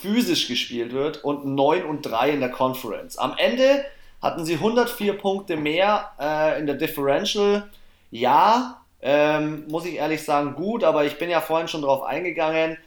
physisch 0.03 0.49
gespielt 0.49 0.91
wird 0.91 1.23
und 1.23 1.45
9 1.45 1.85
und 1.85 2.01
3 2.01 2.31
in 2.31 2.41
der 2.41 2.51
Conference. 2.51 3.17
Am 3.17 3.35
Ende 3.37 3.85
hatten 4.21 4.43
sie 4.43 4.55
104 4.55 5.17
Punkte 5.17 5.55
mehr 5.55 6.11
äh, 6.19 6.59
in 6.59 6.67
der 6.67 6.75
Differential. 6.75 7.69
Ja, 8.11 8.81
ähm, 9.01 9.65
muss 9.69 9.85
ich 9.85 9.95
ehrlich 9.95 10.21
sagen, 10.21 10.55
gut, 10.55 10.83
aber 10.83 11.05
ich 11.05 11.17
bin 11.17 11.29
ja 11.29 11.39
vorhin 11.39 11.69
schon 11.69 11.81
drauf 11.81 12.03
eingegangen. 12.03 12.77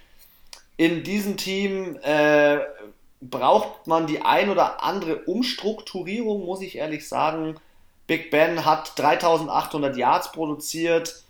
In 0.76 1.04
diesem 1.04 1.38
Team 1.38 1.96
äh, 2.02 2.58
braucht 3.22 3.86
man 3.86 4.06
die 4.06 4.20
ein 4.20 4.50
oder 4.50 4.82
andere 4.82 5.22
Umstrukturierung, 5.24 6.44
muss 6.44 6.60
ich 6.60 6.76
ehrlich 6.76 7.08
sagen. 7.08 7.56
Big 8.06 8.30
Ben 8.30 8.66
hat 8.66 8.98
3800 8.98 9.96
Yards 9.96 10.32
produziert, 10.32 11.22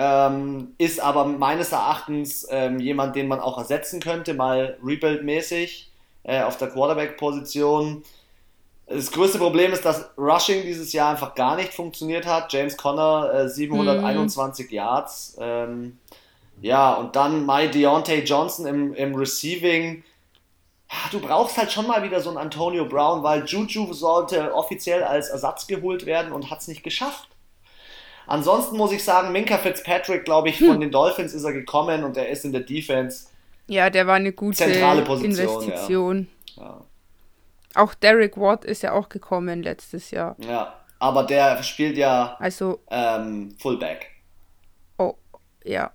ähm, 0.00 0.74
ist 0.78 1.00
aber 1.00 1.24
meines 1.24 1.72
Erachtens 1.72 2.46
ähm, 2.50 2.78
jemand, 2.78 3.16
den 3.16 3.26
man 3.26 3.40
auch 3.40 3.58
ersetzen 3.58 3.98
könnte, 3.98 4.32
mal 4.32 4.78
Rebuild-mäßig 4.80 5.90
äh, 6.22 6.42
auf 6.42 6.56
der 6.56 6.68
Quarterback-Position. 6.68 8.04
Das 8.86 9.10
größte 9.10 9.38
Problem 9.38 9.72
ist, 9.72 9.84
dass 9.84 10.08
Rushing 10.16 10.62
dieses 10.62 10.92
Jahr 10.92 11.10
einfach 11.10 11.34
gar 11.34 11.56
nicht 11.56 11.74
funktioniert 11.74 12.26
hat. 12.26 12.52
James 12.52 12.76
Conner 12.76 13.34
äh, 13.34 13.48
721 13.48 14.70
mhm. 14.70 14.72
Yards. 14.76 15.36
Ähm, 15.40 15.98
ja, 16.62 16.94
und 16.94 17.16
dann 17.16 17.44
My 17.44 17.68
Deontay 17.68 18.22
Johnson 18.22 18.66
im, 18.66 18.94
im 18.94 19.16
Receiving. 19.16 20.04
Ja, 20.90 20.96
du 21.10 21.20
brauchst 21.20 21.58
halt 21.58 21.72
schon 21.72 21.88
mal 21.88 22.04
wieder 22.04 22.20
so 22.20 22.28
einen 22.28 22.38
Antonio 22.38 22.84
Brown, 22.84 23.24
weil 23.24 23.44
Juju 23.44 23.92
sollte 23.92 24.54
offiziell 24.54 25.02
als 25.02 25.28
Ersatz 25.28 25.66
geholt 25.66 26.06
werden 26.06 26.32
und 26.32 26.50
hat 26.50 26.60
es 26.60 26.68
nicht 26.68 26.84
geschafft. 26.84 27.28
Ansonsten 28.28 28.76
muss 28.76 28.92
ich 28.92 29.02
sagen, 29.02 29.32
Minka 29.32 29.56
Fitzpatrick, 29.56 30.24
glaube 30.24 30.50
ich, 30.50 30.58
von 30.58 30.74
hm. 30.74 30.80
den 30.80 30.90
Dolphins 30.90 31.32
ist 31.32 31.44
er 31.44 31.52
gekommen 31.52 32.04
und 32.04 32.16
er 32.16 32.28
ist 32.28 32.44
in 32.44 32.52
der 32.52 32.60
Defense. 32.60 33.26
Ja, 33.66 33.88
der 33.90 34.06
war 34.06 34.14
eine 34.14 34.32
gute 34.32 34.58
zentrale 34.58 35.02
Position, 35.02 35.62
Investition. 35.62 36.28
Ja. 36.56 36.62
Ja. 36.62 36.84
Auch 37.74 37.94
Derek 37.94 38.36
Watt 38.36 38.64
ist 38.64 38.82
ja 38.82 38.92
auch 38.92 39.08
gekommen 39.08 39.62
letztes 39.62 40.10
Jahr. 40.10 40.36
Ja, 40.38 40.74
aber 40.98 41.24
der 41.24 41.62
spielt 41.62 41.96
ja 41.96 42.36
also, 42.38 42.80
ähm, 42.90 43.54
Fullback. 43.58 44.10
Oh, 44.98 45.14
ja. 45.64 45.90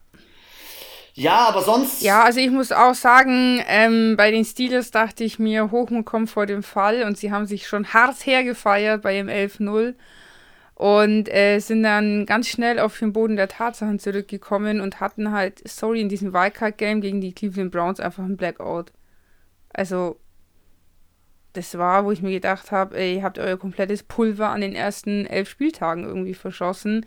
Ja, 1.16 1.48
aber 1.48 1.62
sonst. 1.62 2.02
Ja, 2.02 2.24
also 2.24 2.40
ich 2.40 2.50
muss 2.50 2.72
auch 2.72 2.96
sagen, 2.96 3.64
ähm, 3.68 4.16
bei 4.18 4.32
den 4.32 4.46
Steelers 4.46 4.90
dachte 4.90 5.24
ich 5.24 5.38
mir, 5.38 5.70
Hochmut 5.70 6.06
kommt 6.06 6.32
vor 6.32 6.48
dem 6.48 6.64
Fall 6.64 7.04
und 7.04 7.18
sie 7.18 7.32
haben 7.32 7.46
sich 7.46 7.68
schon 7.68 7.94
hart 7.94 8.26
hergefeiert 8.26 9.04
bei 9.04 9.14
dem 9.14 9.28
11-0 9.28 9.94
und 10.76 11.34
äh, 11.34 11.60
sind 11.60 11.84
dann 11.84 12.26
ganz 12.26 12.48
schnell 12.48 12.80
auf 12.80 12.98
den 12.98 13.14
Boden 13.14 13.36
der 13.36 13.48
Tatsachen 13.48 14.00
zurückgekommen 14.00 14.82
und 14.82 15.00
hatten 15.00 15.32
halt, 15.32 15.62
sorry, 15.68 16.02
in 16.02 16.10
diesem 16.10 16.34
Wildcard-Game 16.34 17.02
gegen 17.02 17.22
die 17.22 17.34
Cleveland 17.34 17.72
Browns 17.72 18.00
einfach 18.00 18.24
einen 18.24 18.38
Blackout. 18.38 18.92
Also, 19.72 20.20
das 21.54 21.78
war, 21.78 22.06
wo 22.06 22.12
ich 22.12 22.24
mir 22.24 22.32
gedacht 22.32 22.72
habe, 22.72 23.00
ihr 23.04 23.22
habt 23.22 23.38
euer 23.38 23.58
komplettes 23.58 24.02
Pulver 24.02 24.50
an 24.50 24.62
den 24.62 24.74
ersten 24.74 25.28
elf 25.28 25.50
Spieltagen 25.50 26.04
irgendwie 26.04 26.34
verschossen. 26.34 27.06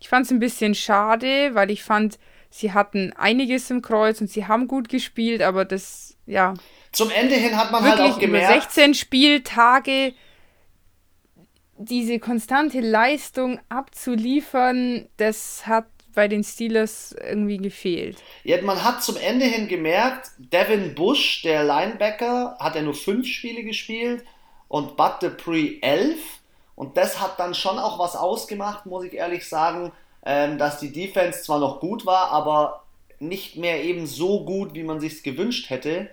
Ich 0.00 0.08
fand 0.08 0.26
es 0.26 0.32
ein 0.32 0.40
bisschen 0.40 0.74
schade, 0.74 1.54
weil 1.54 1.70
ich 1.70 1.84
fand, 1.84 2.18
sie 2.50 2.72
hatten 2.72 3.12
einiges 3.12 3.70
im 3.70 3.80
Kreuz 3.80 4.20
und 4.20 4.28
sie 4.28 4.46
haben 4.46 4.66
gut 4.66 4.88
gespielt, 4.88 5.40
aber 5.40 5.64
das, 5.64 6.16
ja. 6.26 6.54
Zum 6.90 7.10
Ende 7.10 7.36
hin 7.36 7.56
hat 7.56 7.70
man 7.70 7.84
halt 7.84 8.00
auch 8.00 8.18
gemerkt. 8.18 8.50
Über 8.50 8.60
16 8.60 8.94
Spieltage 8.94 10.14
diese 11.76 12.18
konstante 12.18 12.80
Leistung 12.80 13.60
abzuliefern, 13.68 15.08
das 15.16 15.66
hat 15.66 15.86
bei 16.14 16.28
den 16.28 16.44
Steelers 16.44 17.14
irgendwie 17.28 17.56
gefehlt. 17.56 18.22
Ja, 18.44 18.60
man 18.62 18.82
hat 18.84 19.02
zum 19.02 19.16
Ende 19.16 19.46
hin 19.46 19.68
gemerkt, 19.68 20.30
Devin 20.38 20.94
Bush, 20.94 21.42
der 21.42 21.64
Linebacker, 21.64 22.56
hat 22.60 22.76
ja 22.76 22.82
nur 22.82 22.94
fünf 22.94 23.26
Spiele 23.26 23.64
gespielt 23.64 24.24
und 24.68 24.96
Bud 24.96 25.14
Dupree 25.20 25.78
elf. 25.80 26.20
Und 26.76 26.96
das 26.96 27.20
hat 27.20 27.38
dann 27.38 27.54
schon 27.54 27.78
auch 27.78 27.98
was 27.98 28.16
ausgemacht, 28.16 28.86
muss 28.86 29.04
ich 29.04 29.14
ehrlich 29.14 29.48
sagen, 29.48 29.92
ähm, 30.24 30.58
dass 30.58 30.78
die 30.78 30.92
Defense 30.92 31.42
zwar 31.42 31.58
noch 31.58 31.80
gut 31.80 32.06
war, 32.06 32.30
aber 32.30 32.84
nicht 33.20 33.56
mehr 33.56 33.84
eben 33.84 34.06
so 34.06 34.44
gut, 34.44 34.74
wie 34.74 34.82
man 34.82 35.00
sich 35.00 35.22
gewünscht 35.22 35.70
hätte. 35.70 36.08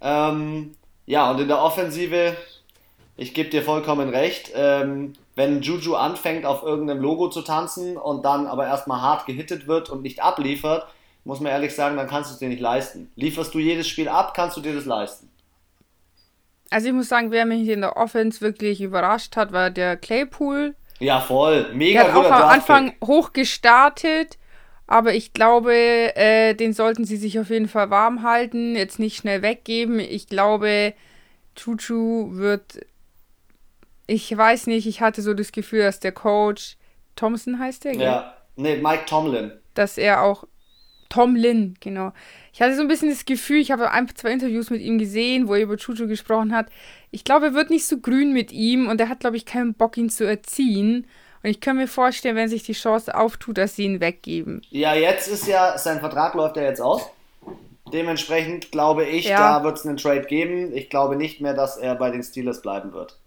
Ähm, 0.00 0.72
ja, 1.06 1.30
und 1.30 1.40
in 1.40 1.48
der 1.48 1.62
Offensive, 1.62 2.36
ich 3.16 3.34
gebe 3.34 3.50
dir 3.50 3.62
vollkommen 3.62 4.08
recht, 4.08 4.52
ähm, 4.54 5.12
wenn 5.34 5.62
Juju 5.62 5.94
anfängt, 5.94 6.44
auf 6.44 6.62
irgendeinem 6.62 7.00
Logo 7.00 7.28
zu 7.28 7.42
tanzen 7.42 7.96
und 7.96 8.24
dann 8.24 8.46
aber 8.46 8.66
erstmal 8.66 9.00
hart 9.00 9.26
gehittet 9.26 9.66
wird 9.66 9.90
und 9.90 10.02
nicht 10.02 10.22
abliefert, 10.22 10.86
muss 11.24 11.40
man 11.40 11.52
ehrlich 11.52 11.74
sagen, 11.74 11.96
dann 11.96 12.08
kannst 12.08 12.30
du 12.30 12.34
es 12.34 12.38
dir 12.38 12.48
nicht 12.48 12.60
leisten. 12.60 13.10
Lieferst 13.16 13.54
du 13.54 13.58
jedes 13.58 13.88
Spiel 13.88 14.08
ab, 14.08 14.34
kannst 14.34 14.56
du 14.56 14.60
dir 14.60 14.74
das 14.74 14.84
leisten. 14.84 15.28
Also 16.70 16.88
ich 16.88 16.94
muss 16.94 17.08
sagen, 17.08 17.30
wer 17.30 17.44
mich 17.44 17.68
in 17.68 17.82
der 17.82 17.96
Offense 17.96 18.40
wirklich 18.40 18.80
überrascht 18.80 19.36
hat, 19.36 19.52
war 19.52 19.70
der 19.70 19.96
Claypool. 19.96 20.74
Ja, 20.98 21.20
voll. 21.20 21.70
Mega 21.74 22.04
der 22.04 22.12
hat 22.12 22.26
auch 22.26 22.30
am 22.30 22.42
Anfang 22.48 22.94
hoch 23.04 23.32
gestartet, 23.32 24.38
aber 24.86 25.14
ich 25.14 25.32
glaube, 25.32 25.74
äh, 25.74 26.54
den 26.54 26.72
sollten 26.72 27.04
sie 27.04 27.16
sich 27.16 27.38
auf 27.38 27.50
jeden 27.50 27.68
Fall 27.68 27.90
warm 27.90 28.22
halten, 28.22 28.74
jetzt 28.74 28.98
nicht 28.98 29.16
schnell 29.16 29.42
weggeben. 29.42 30.00
Ich 30.00 30.28
glaube, 30.28 30.94
Chuchu 31.54 32.30
wird 32.32 32.80
ich 34.12 34.36
weiß 34.36 34.66
nicht, 34.66 34.86
ich 34.86 35.00
hatte 35.00 35.22
so 35.22 35.32
das 35.32 35.52
Gefühl, 35.52 35.80
dass 35.80 35.98
der 35.98 36.12
Coach 36.12 36.76
Thompson 37.16 37.58
heißt 37.58 37.84
der, 37.84 37.92
gell? 37.92 38.02
Ja, 38.02 38.34
nee, 38.56 38.76
Mike 38.76 39.06
Tomlin. 39.06 39.52
Dass 39.74 39.96
er 39.96 40.22
auch 40.22 40.44
Tomlin, 41.08 41.76
genau. 41.80 42.12
Ich 42.52 42.60
hatte 42.60 42.74
so 42.74 42.82
ein 42.82 42.88
bisschen 42.88 43.08
das 43.08 43.24
Gefühl, 43.24 43.60
ich 43.60 43.70
habe 43.70 43.90
ein, 43.90 44.08
zwei 44.14 44.32
Interviews 44.32 44.68
mit 44.68 44.82
ihm 44.82 44.98
gesehen, 44.98 45.48
wo 45.48 45.54
er 45.54 45.62
über 45.62 45.78
Chuchu 45.78 46.06
gesprochen 46.06 46.54
hat. 46.54 46.66
Ich 47.10 47.24
glaube, 47.24 47.46
er 47.46 47.54
wird 47.54 47.70
nicht 47.70 47.86
so 47.86 47.98
grün 47.98 48.32
mit 48.32 48.52
ihm 48.52 48.88
und 48.88 49.00
er 49.00 49.08
hat, 49.08 49.20
glaube 49.20 49.36
ich, 49.36 49.46
keinen 49.46 49.72
Bock, 49.72 49.96
ihn 49.96 50.10
zu 50.10 50.24
erziehen. 50.24 51.06
Und 51.42 51.50
ich 51.50 51.60
kann 51.60 51.76
mir 51.76 51.88
vorstellen, 51.88 52.36
wenn 52.36 52.48
sich 52.48 52.62
die 52.62 52.72
Chance 52.74 53.14
auftut, 53.14 53.56
dass 53.56 53.76
sie 53.76 53.84
ihn 53.84 54.00
weggeben. 54.00 54.60
Ja, 54.70 54.94
jetzt 54.94 55.28
ist 55.28 55.46
ja, 55.46 55.76
sein 55.78 56.00
Vertrag 56.00 56.34
läuft 56.34 56.56
ja 56.56 56.62
jetzt 56.64 56.80
aus. 56.80 57.08
Dementsprechend 57.92 58.70
glaube 58.72 59.04
ich, 59.04 59.26
ja. 59.26 59.58
da 59.58 59.64
wird 59.64 59.78
es 59.78 59.86
einen 59.86 59.96
Trade 59.96 60.22
geben. 60.22 60.74
Ich 60.74 60.88
glaube 60.90 61.16
nicht 61.16 61.40
mehr, 61.40 61.54
dass 61.54 61.78
er 61.78 61.94
bei 61.94 62.10
den 62.10 62.22
Steelers 62.22 62.60
bleiben 62.62 62.92
wird. 62.92 63.18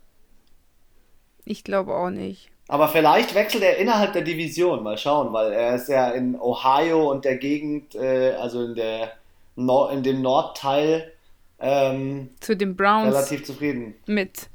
Ich 1.46 1.64
glaube 1.64 1.94
auch 1.94 2.10
nicht. 2.10 2.50
Aber 2.68 2.88
vielleicht 2.88 3.36
wechselt 3.36 3.64
er 3.64 3.78
innerhalb 3.78 4.14
der 4.14 4.24
Division, 4.24 4.82
mal 4.82 4.98
schauen, 4.98 5.32
weil 5.32 5.52
er 5.52 5.76
ist 5.76 5.88
ja 5.88 6.10
in 6.10 6.40
Ohio 6.40 7.12
und 7.12 7.24
der 7.24 7.38
Gegend, 7.38 7.94
äh, 7.94 8.34
also 8.34 8.64
in, 8.64 8.76
der 8.76 9.12
Nord 9.56 9.94
in 9.94 10.02
dem 10.02 10.22
Nordteil 10.22 11.12
ähm, 11.60 12.32
zu 12.40 12.58
den 12.58 12.76
Browns 12.76 13.14
relativ 13.14 13.46
zufrieden. 13.46 13.96
Mit 14.08 14.50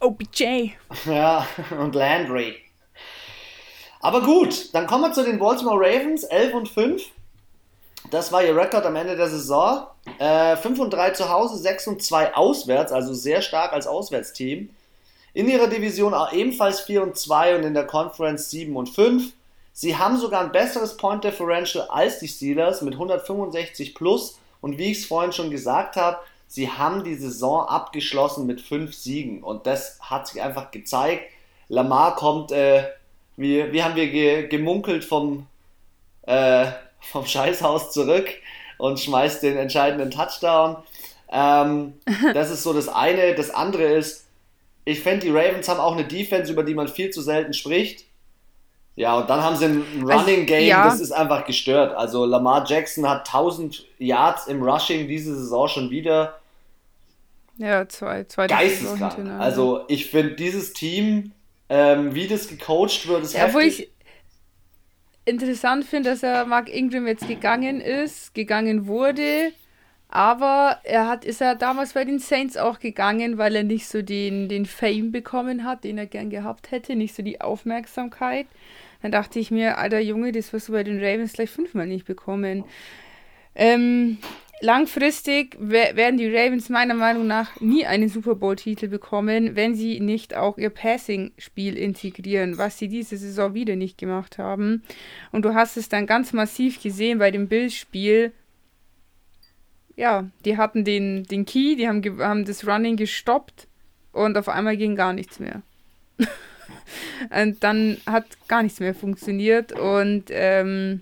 OBJ. 0.00 0.70
Ja, 1.04 1.46
und 1.78 1.94
Landry. 1.94 2.56
Aber 4.00 4.22
gut, 4.22 4.74
dann 4.74 4.86
kommen 4.86 5.04
wir 5.04 5.12
zu 5.12 5.24
den 5.24 5.38
Baltimore 5.38 5.78
Ravens, 5.78 6.24
11 6.24 6.54
und 6.54 6.68
5. 6.68 7.02
Das 8.10 8.32
war 8.32 8.42
ihr 8.42 8.56
Rekord 8.56 8.86
am 8.86 8.96
Ende 8.96 9.16
der 9.16 9.28
Saison. 9.28 9.86
Äh, 10.18 10.56
5 10.56 10.78
und 10.78 10.90
3 10.90 11.10
zu 11.10 11.28
Hause, 11.28 11.58
6 11.58 11.88
und 11.88 12.02
2 12.02 12.34
auswärts, 12.34 12.92
also 12.92 13.12
sehr 13.12 13.42
stark 13.42 13.72
als 13.72 13.86
Auswärtsteam. 13.86 14.70
In 15.38 15.48
ihrer 15.48 15.68
Division 15.68 16.16
ebenfalls 16.32 16.80
4 16.80 17.00
und 17.00 17.16
2 17.16 17.54
und 17.54 17.62
in 17.62 17.72
der 17.72 17.86
Conference 17.86 18.50
7 18.50 18.74
und 18.74 18.88
5. 18.88 19.34
Sie 19.72 19.96
haben 19.96 20.18
sogar 20.18 20.40
ein 20.40 20.50
besseres 20.50 20.96
Point 20.96 21.22
Differential 21.22 21.86
als 21.90 22.18
die 22.18 22.26
Steelers 22.26 22.82
mit 22.82 22.94
165 22.94 23.94
plus. 23.94 24.40
Und 24.60 24.78
wie 24.78 24.90
ich 24.90 24.98
es 24.98 25.06
vorhin 25.06 25.32
schon 25.32 25.52
gesagt 25.52 25.94
habe, 25.94 26.18
sie 26.48 26.68
haben 26.72 27.04
die 27.04 27.14
Saison 27.14 27.68
abgeschlossen 27.68 28.48
mit 28.48 28.60
5 28.60 28.92
Siegen. 28.92 29.44
Und 29.44 29.68
das 29.68 30.00
hat 30.00 30.26
sich 30.26 30.42
einfach 30.42 30.72
gezeigt. 30.72 31.30
Lamar 31.68 32.16
kommt, 32.16 32.50
äh, 32.50 32.88
wie, 33.36 33.72
wie 33.72 33.84
haben 33.84 33.94
wir 33.94 34.10
ge, 34.10 34.48
gemunkelt, 34.48 35.04
vom, 35.04 35.46
äh, 36.22 36.66
vom 36.98 37.24
Scheißhaus 37.24 37.92
zurück 37.92 38.26
und 38.76 38.98
schmeißt 38.98 39.44
den 39.44 39.56
entscheidenden 39.56 40.10
Touchdown. 40.10 40.78
Ähm, 41.30 41.94
das 42.34 42.50
ist 42.50 42.64
so 42.64 42.72
das 42.72 42.88
eine. 42.88 43.36
Das 43.36 43.50
andere 43.50 43.84
ist, 43.84 44.24
ich 44.88 45.00
finde, 45.00 45.26
die 45.26 45.30
Ravens 45.30 45.68
haben 45.68 45.80
auch 45.80 45.92
eine 45.92 46.06
Defense, 46.06 46.50
über 46.50 46.62
die 46.62 46.72
man 46.72 46.88
viel 46.88 47.10
zu 47.10 47.20
selten 47.20 47.52
spricht. 47.52 48.06
Ja, 48.96 49.18
und 49.18 49.28
dann 49.28 49.42
haben 49.42 49.54
sie 49.54 49.66
ein 49.66 49.84
also, 50.00 50.12
Running 50.12 50.46
Game, 50.46 50.66
ja. 50.66 50.84
das 50.84 51.00
ist 51.00 51.12
einfach 51.12 51.44
gestört. 51.44 51.94
Also 51.94 52.24
Lamar 52.24 52.64
Jackson 52.66 53.06
hat 53.08 53.28
1000 53.28 53.86
Yards 53.98 54.46
im 54.46 54.62
Rushing 54.62 55.06
diese 55.06 55.36
Saison 55.36 55.68
schon 55.68 55.90
wieder. 55.90 56.38
Ja, 57.58 57.86
zwei, 57.86 58.24
zwei 58.24 58.46
Geisteskrank. 58.46 59.30
Also 59.38 59.84
ich 59.88 60.10
finde 60.10 60.36
dieses 60.36 60.72
Team, 60.72 61.32
ähm, 61.68 62.14
wie 62.14 62.26
das 62.26 62.48
gecoacht 62.48 63.06
wird, 63.06 63.24
ist 63.24 63.34
ja, 63.34 63.40
heftig. 63.40 63.54
Wo 63.54 63.58
ich 63.58 63.90
interessant 65.26 65.84
finde, 65.84 66.10
dass 66.10 66.22
er 66.22 66.46
Mark 66.46 66.70
Ingram 66.70 67.06
jetzt 67.06 67.28
gegangen 67.28 67.82
ist, 67.82 68.34
gegangen 68.34 68.86
wurde 68.86 69.52
aber 70.08 70.80
er 70.84 71.06
hat, 71.06 71.24
ist 71.24 71.42
er 71.42 71.54
damals 71.54 71.92
bei 71.92 72.04
den 72.04 72.18
Saints 72.18 72.56
auch 72.56 72.78
gegangen, 72.78 73.36
weil 73.36 73.54
er 73.54 73.62
nicht 73.62 73.86
so 73.86 74.00
den, 74.00 74.48
den 74.48 74.64
Fame 74.64 75.12
bekommen 75.12 75.64
hat, 75.64 75.84
den 75.84 75.98
er 75.98 76.06
gern 76.06 76.30
gehabt 76.30 76.70
hätte, 76.70 76.96
nicht 76.96 77.14
so 77.14 77.22
die 77.22 77.40
Aufmerksamkeit. 77.42 78.46
Dann 79.02 79.12
dachte 79.12 79.38
ich 79.38 79.50
mir, 79.50 79.78
alter 79.78 80.00
Junge, 80.00 80.32
das 80.32 80.52
wirst 80.52 80.68
du 80.68 80.72
bei 80.72 80.82
den 80.82 80.98
Ravens 80.98 81.34
gleich 81.34 81.50
fünfmal 81.50 81.86
nicht 81.86 82.06
bekommen. 82.06 82.64
Ähm, 83.54 84.16
langfristig 84.60 85.56
werden 85.60 86.16
die 86.16 86.34
Ravens 86.34 86.70
meiner 86.70 86.94
Meinung 86.94 87.26
nach 87.26 87.60
nie 87.60 87.84
einen 87.84 88.08
Super 88.08 88.34
Bowl-Titel 88.34 88.88
bekommen, 88.88 89.56
wenn 89.56 89.74
sie 89.74 90.00
nicht 90.00 90.34
auch 90.34 90.56
ihr 90.56 90.70
Passing-Spiel 90.70 91.76
integrieren, 91.76 92.56
was 92.56 92.78
sie 92.78 92.88
diese 92.88 93.18
Saison 93.18 93.52
wieder 93.52 93.76
nicht 93.76 93.98
gemacht 93.98 94.38
haben. 94.38 94.82
Und 95.32 95.44
du 95.44 95.54
hast 95.54 95.76
es 95.76 95.90
dann 95.90 96.06
ganz 96.06 96.32
massiv 96.32 96.82
gesehen 96.82 97.18
bei 97.18 97.30
dem 97.30 97.46
Bills-Spiel, 97.46 98.32
ja, 99.98 100.30
die 100.44 100.56
hatten 100.56 100.84
den, 100.84 101.24
den 101.24 101.44
Key, 101.44 101.74
die 101.74 101.88
haben, 101.88 102.02
haben 102.20 102.44
das 102.44 102.64
Running 102.64 102.96
gestoppt 102.96 103.66
und 104.12 104.38
auf 104.38 104.48
einmal 104.48 104.76
ging 104.76 104.94
gar 104.94 105.12
nichts 105.12 105.40
mehr. 105.40 105.62
und 107.30 107.64
dann 107.64 107.96
hat 108.06 108.24
gar 108.46 108.62
nichts 108.62 108.78
mehr 108.78 108.94
funktioniert 108.94 109.72
und 109.72 110.26
ähm, 110.30 111.00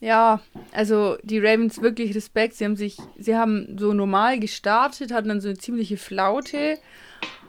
ja, 0.00 0.40
also 0.72 1.16
die 1.22 1.38
Ravens 1.38 1.80
wirklich 1.80 2.12
Respekt. 2.12 2.54
Sie 2.54 2.64
haben 2.64 2.74
sich, 2.74 2.98
sie 3.16 3.36
haben 3.36 3.78
so 3.78 3.94
normal 3.94 4.40
gestartet, 4.40 5.12
hatten 5.12 5.28
dann 5.28 5.40
so 5.40 5.48
eine 5.48 5.58
ziemliche 5.58 5.98
Flaute 5.98 6.76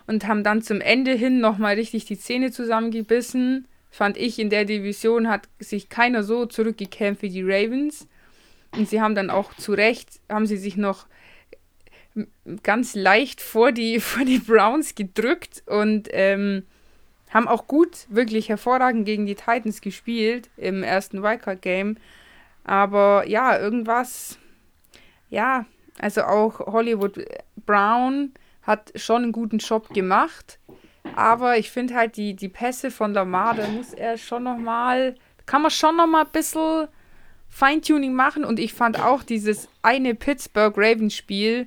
und 0.05 0.27
haben 0.27 0.43
dann 0.43 0.61
zum 0.61 0.81
Ende 0.81 1.13
hin 1.13 1.39
nochmal 1.39 1.73
richtig 1.75 2.05
die 2.05 2.19
Zähne 2.19 2.51
zusammengebissen. 2.51 3.67
Fand 3.89 4.17
ich, 4.17 4.37
in 4.37 4.51
der 4.51 4.65
Division 4.65 5.27
hat 5.27 5.49
sich 5.57 5.89
keiner 5.89 6.21
so 6.21 6.45
zurückgekämpft 6.45 7.23
wie 7.23 7.29
die 7.29 7.43
Ravens. 7.43 8.07
Und 8.77 8.87
sie 8.87 9.01
haben 9.01 9.15
dann 9.15 9.29
auch 9.29 9.53
zu 9.55 9.73
Recht, 9.73 10.21
haben 10.29 10.45
sie 10.45 10.57
sich 10.57 10.77
noch 10.77 11.07
ganz 12.63 12.95
leicht 12.95 13.41
vor 13.41 13.71
die, 13.71 13.99
vor 13.99 14.23
die 14.23 14.39
Browns 14.39 14.95
gedrückt 14.95 15.63
und 15.65 16.07
ähm, 16.11 16.63
haben 17.31 17.47
auch 17.47 17.67
gut, 17.67 18.05
wirklich 18.09 18.49
hervorragend 18.49 19.05
gegen 19.05 19.25
die 19.25 19.35
Titans 19.35 19.81
gespielt 19.81 20.49
im 20.57 20.83
ersten 20.83 21.23
Wildcard-Game. 21.23 21.97
Aber 22.63 23.27
ja, 23.27 23.57
irgendwas, 23.59 24.37
ja, 25.29 25.65
also 25.99 26.23
auch 26.23 26.59
Hollywood 26.59 27.25
Brown 27.65 28.31
hat 28.61 28.91
schon 28.95 29.23
einen 29.23 29.31
guten 29.31 29.57
Job 29.57 29.93
gemacht. 29.93 30.59
Aber 31.15 31.57
ich 31.57 31.71
finde 31.71 31.95
halt 31.95 32.17
die, 32.17 32.35
die 32.35 32.49
Pässe 32.49 32.91
von 32.91 33.13
Lamar, 33.13 33.55
da 33.55 33.67
muss 33.67 33.93
er 33.93 34.17
schon 34.17 34.43
nochmal, 34.43 35.15
kann 35.45 35.61
man 35.61 35.71
schon 35.71 35.95
nochmal 35.95 36.25
ein 36.25 36.31
bisschen 36.31 36.87
Feintuning 37.57 38.13
machen 38.13 38.45
und 38.45 38.59
ich 38.59 38.75
fand 38.75 38.99
auch 38.99 39.23
dieses 39.23 39.67
eine 39.81 40.13
Pittsburgh 40.13 40.77
Ravens 40.77 41.15
Spiel, 41.15 41.65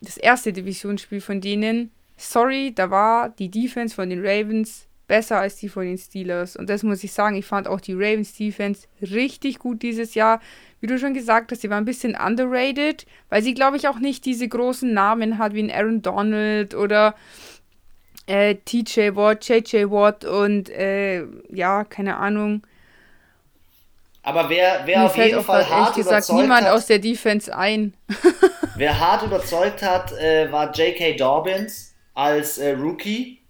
das 0.00 0.16
erste 0.16 0.52
Divisionsspiel 0.52 1.20
von 1.20 1.40
denen, 1.40 1.90
sorry, 2.16 2.70
da 2.72 2.88
war 2.88 3.30
die 3.30 3.50
Defense 3.50 3.92
von 3.92 4.08
den 4.08 4.24
Ravens 4.24 4.86
besser 5.08 5.40
als 5.40 5.56
die 5.56 5.68
von 5.68 5.86
den 5.86 5.98
Steelers. 5.98 6.54
Und 6.54 6.70
das 6.70 6.84
muss 6.84 7.02
ich 7.02 7.10
sagen, 7.10 7.34
ich 7.34 7.46
fand 7.46 7.66
auch 7.66 7.80
die 7.80 7.94
Ravens 7.94 8.36
Defense 8.36 8.86
richtig 9.02 9.58
gut 9.58 9.82
dieses 9.82 10.14
Jahr. 10.14 10.40
Wie 10.80 10.86
du 10.86 11.00
schon 11.00 11.14
gesagt 11.14 11.50
hast, 11.50 11.62
sie 11.62 11.70
war 11.70 11.78
ein 11.78 11.84
bisschen 11.84 12.14
underrated, 12.14 13.06
weil 13.28 13.42
sie, 13.42 13.54
glaube 13.54 13.76
ich, 13.76 13.88
auch 13.88 13.98
nicht 13.98 14.24
diese 14.24 14.46
großen 14.46 14.94
Namen 14.94 15.38
hat 15.38 15.52
wie 15.52 15.64
ein 15.64 15.72
Aaron 15.72 16.00
Donald 16.00 16.76
oder 16.76 17.16
äh, 18.26 18.54
TJ 18.54 19.16
Watt, 19.16 19.48
JJ 19.48 19.90
Watt 19.90 20.24
und 20.24 20.70
äh, 20.70 21.24
ja, 21.48 21.82
keine 21.82 22.18
Ahnung. 22.18 22.62
Aber 24.30 24.48
wer, 24.48 24.82
wer 24.84 25.04
auf 25.04 25.16
jeden 25.16 25.42
Fall 25.42 25.68
hart 25.68 25.96
gesagt, 25.96 26.28
überzeugt 26.28 26.40
niemand 26.40 26.66
hat, 26.66 26.72
aus 26.72 26.86
der 26.86 27.00
Defense 27.00 27.54
ein. 27.54 27.94
wer 28.76 28.98
hart 28.98 29.24
überzeugt 29.24 29.82
hat, 29.82 30.12
äh, 30.12 30.50
war 30.52 30.72
J.K. 30.72 31.16
Dobbins 31.16 31.94
als 32.14 32.58
äh, 32.58 32.70
Rookie. 32.72 33.40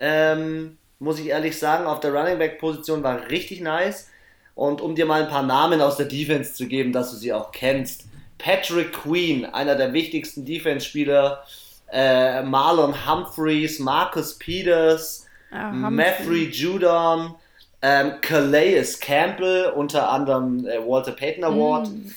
Ähm, 0.00 0.78
muss 0.98 1.18
ich 1.18 1.26
ehrlich 1.26 1.58
sagen, 1.58 1.86
auf 1.86 2.00
der 2.00 2.14
Running 2.14 2.38
Back 2.38 2.58
Position 2.58 3.02
war 3.02 3.28
richtig 3.28 3.60
nice. 3.60 4.08
Und 4.54 4.80
um 4.80 4.94
dir 4.94 5.04
mal 5.04 5.22
ein 5.22 5.28
paar 5.28 5.42
Namen 5.42 5.82
aus 5.82 5.98
der 5.98 6.06
Defense 6.06 6.54
zu 6.54 6.66
geben, 6.66 6.92
dass 6.92 7.10
du 7.10 7.16
sie 7.16 7.32
auch 7.34 7.52
kennst. 7.52 8.04
Patrick 8.38 8.92
Queen, 8.92 9.44
einer 9.44 9.74
der 9.74 9.92
wichtigsten 9.92 10.46
Defense-Spieler. 10.46 11.44
Äh, 11.92 12.42
Marlon 12.44 12.94
Humphreys, 13.06 13.78
Marcus 13.78 14.38
Peters, 14.38 15.26
ah, 15.50 15.70
Meffrey 15.90 16.48
Judon, 16.50 17.34
ähm, 17.82 18.20
Calais 18.20 18.98
Campbell, 19.00 19.72
unter 19.74 20.10
anderem 20.10 20.66
äh, 20.66 20.78
Walter 20.86 21.12
Payton 21.12 21.44
Award. 21.44 21.88
Mm. 21.88 22.12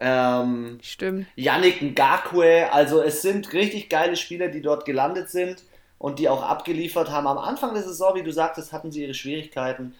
Ähm, 0.00 0.78
Stimmt. 0.80 1.26
Yannick 1.34 1.82
Ngakwe, 1.82 2.72
also 2.72 3.02
es 3.02 3.22
sind 3.22 3.52
richtig 3.52 3.88
geile 3.88 4.16
Spieler, 4.16 4.48
die 4.48 4.62
dort 4.62 4.84
gelandet 4.84 5.28
sind 5.28 5.64
und 5.98 6.18
die 6.18 6.28
auch 6.28 6.42
abgeliefert 6.42 7.10
haben. 7.10 7.26
Am 7.26 7.38
Anfang 7.38 7.74
der 7.74 7.82
Saison, 7.82 8.14
wie 8.14 8.22
du 8.22 8.32
sagtest, 8.32 8.72
hatten 8.72 8.92
sie 8.92 9.02
ihre 9.02 9.14
Schwierigkeiten, 9.14 9.94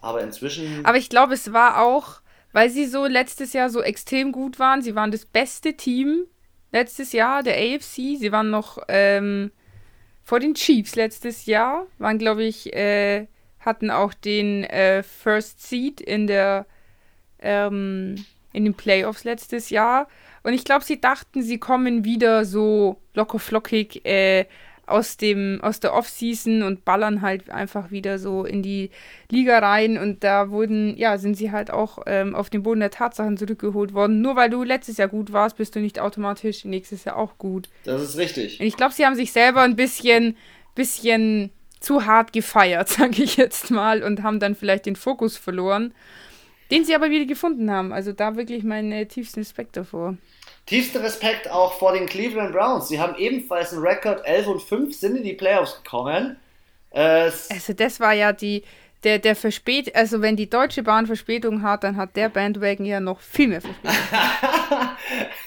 aber 0.00 0.22
inzwischen. 0.22 0.84
Aber 0.84 0.98
ich 0.98 1.08
glaube, 1.08 1.34
es 1.34 1.52
war 1.52 1.82
auch, 1.82 2.20
weil 2.52 2.68
sie 2.68 2.86
so 2.86 3.06
letztes 3.06 3.54
Jahr 3.54 3.70
so 3.70 3.80
extrem 3.80 4.32
gut 4.32 4.58
waren. 4.58 4.82
Sie 4.82 4.94
waren 4.94 5.10
das 5.10 5.24
beste 5.24 5.74
Team 5.74 6.26
letztes 6.72 7.12
Jahr 7.12 7.42
der 7.42 7.56
AFC. 7.56 8.18
Sie 8.18 8.32
waren 8.32 8.50
noch 8.50 8.78
ähm, 8.88 9.52
vor 10.22 10.40
den 10.40 10.54
Chiefs 10.54 10.96
letztes 10.96 11.46
Jahr, 11.46 11.86
waren 11.98 12.18
glaube 12.18 12.44
ich, 12.44 12.74
äh, 12.74 13.26
hatten 13.60 13.90
auch 13.90 14.14
den 14.14 14.64
äh, 14.64 15.02
First 15.02 15.62
Seed 15.68 16.00
in 16.00 16.26
der 16.26 16.66
ähm, 17.38 18.16
in 18.52 18.64
den 18.64 18.74
Playoffs 18.74 19.24
letztes 19.24 19.70
Jahr. 19.70 20.08
Und 20.42 20.54
ich 20.54 20.64
glaube, 20.64 20.84
sie 20.84 21.00
dachten, 21.00 21.42
sie 21.42 21.58
kommen 21.58 22.04
wieder 22.04 22.44
so 22.44 23.00
locker 23.14 23.38
flockig 23.38 24.04
äh, 24.04 24.46
aus, 24.86 25.16
dem, 25.16 25.60
aus 25.62 25.78
der 25.80 25.94
Offseason 25.94 26.62
und 26.62 26.84
ballern 26.84 27.22
halt 27.22 27.50
einfach 27.50 27.90
wieder 27.90 28.18
so 28.18 28.44
in 28.44 28.62
die 28.62 28.90
Liga 29.30 29.58
rein. 29.58 29.98
Und 29.98 30.24
da 30.24 30.50
wurden, 30.50 30.96
ja, 30.96 31.18
sind 31.18 31.36
sie 31.36 31.52
halt 31.52 31.70
auch 31.70 32.00
ähm, 32.06 32.34
auf 32.34 32.50
den 32.50 32.62
Boden 32.62 32.80
der 32.80 32.90
Tatsachen 32.90 33.36
zurückgeholt 33.36 33.94
worden. 33.94 34.20
Nur 34.20 34.34
weil 34.36 34.50
du 34.50 34.64
letztes 34.64 34.96
Jahr 34.96 35.08
gut 35.08 35.32
warst, 35.32 35.56
bist 35.56 35.76
du 35.76 35.80
nicht 35.80 36.00
automatisch 36.00 36.64
nächstes 36.64 37.04
Jahr 37.04 37.16
auch 37.16 37.38
gut. 37.38 37.68
Das 37.84 38.02
ist 38.02 38.16
richtig. 38.16 38.58
Und 38.58 38.66
ich 38.66 38.76
glaube, 38.76 38.94
sie 38.94 39.06
haben 39.06 39.14
sich 39.14 39.30
selber 39.32 39.62
ein 39.62 39.76
bisschen, 39.76 40.36
bisschen 40.74 41.52
zu 41.80 42.06
hart 42.06 42.32
gefeiert, 42.32 42.88
sage 42.90 43.22
ich 43.22 43.36
jetzt 43.36 43.70
mal, 43.70 44.02
und 44.02 44.22
haben 44.22 44.40
dann 44.40 44.54
vielleicht 44.54 44.86
den 44.86 44.96
Fokus 44.96 45.36
verloren. 45.36 45.94
Den 46.70 46.84
sie 46.84 46.94
aber 46.94 47.10
wieder 47.10 47.24
gefunden 47.24 47.70
haben. 47.70 47.92
Also 47.92 48.12
da 48.12 48.36
wirklich 48.36 48.62
meinen 48.62 48.92
äh, 48.92 49.06
tiefsten 49.06 49.40
Respekt 49.40 49.76
davor. 49.76 50.16
Tiefster 50.66 51.02
Respekt 51.02 51.50
auch 51.50 51.72
vor 51.72 51.94
den 51.94 52.06
Cleveland 52.06 52.52
Browns. 52.52 52.86
Sie 52.86 53.00
haben 53.00 53.16
ebenfalls 53.16 53.72
einen 53.72 53.82
Rekord 53.82 54.24
11 54.24 54.46
und 54.46 54.62
5, 54.62 54.94
sind 54.94 55.16
in 55.16 55.24
die 55.24 55.32
Playoffs 55.32 55.82
gekommen. 55.82 56.36
Äh, 56.90 57.30
also 57.50 57.72
das 57.72 57.98
war 57.98 58.12
ja 58.12 58.32
die, 58.32 58.62
der, 59.02 59.18
der 59.18 59.34
Verspät, 59.34 59.94
also 59.96 60.20
wenn 60.20 60.36
die 60.36 60.48
Deutsche 60.48 60.82
Bahn 60.82 61.06
Verspätung 61.06 61.62
hat, 61.62 61.84
dann 61.84 61.96
hat 61.96 62.16
der 62.16 62.28
Bandwagon 62.28 62.86
ja 62.86 63.00
noch 63.00 63.20
viel 63.20 63.48
mehr 63.48 63.62
Verspätung. 63.62 63.96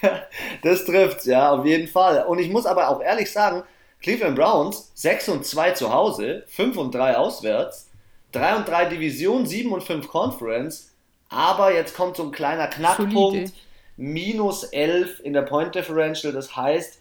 das 0.63 0.85
trifft 0.85 1.25
ja, 1.25 1.51
auf 1.51 1.65
jeden 1.65 1.87
Fall. 1.87 2.25
Und 2.25 2.39
ich 2.39 2.49
muss 2.49 2.65
aber 2.65 2.89
auch 2.89 3.01
ehrlich 3.01 3.31
sagen, 3.31 3.63
Cleveland 4.03 4.35
Browns 4.35 4.91
6 4.93 5.29
und 5.29 5.45
2 5.45 5.71
zu 5.71 5.91
Hause, 5.91 6.43
5 6.47 6.77
und 6.77 6.93
3 6.93 7.17
auswärts, 7.17 7.89
3 8.33 8.57
und 8.57 8.67
3 8.67 8.85
Division, 8.85 9.47
7 9.47 9.71
und 9.71 9.83
5 9.83 10.07
Conference. 10.07 10.91
Aber 11.29 11.73
jetzt 11.73 11.95
kommt 11.95 12.17
so 12.17 12.23
ein 12.23 12.31
kleiner 12.31 12.67
Knackpunkt. 12.67 13.11
Solide 13.11 13.51
minus 13.97 14.63
11 14.63 15.19
in 15.21 15.33
der 15.33 15.43
Point 15.43 15.75
Differential. 15.75 16.33
Das 16.33 16.55
heißt, 16.55 16.99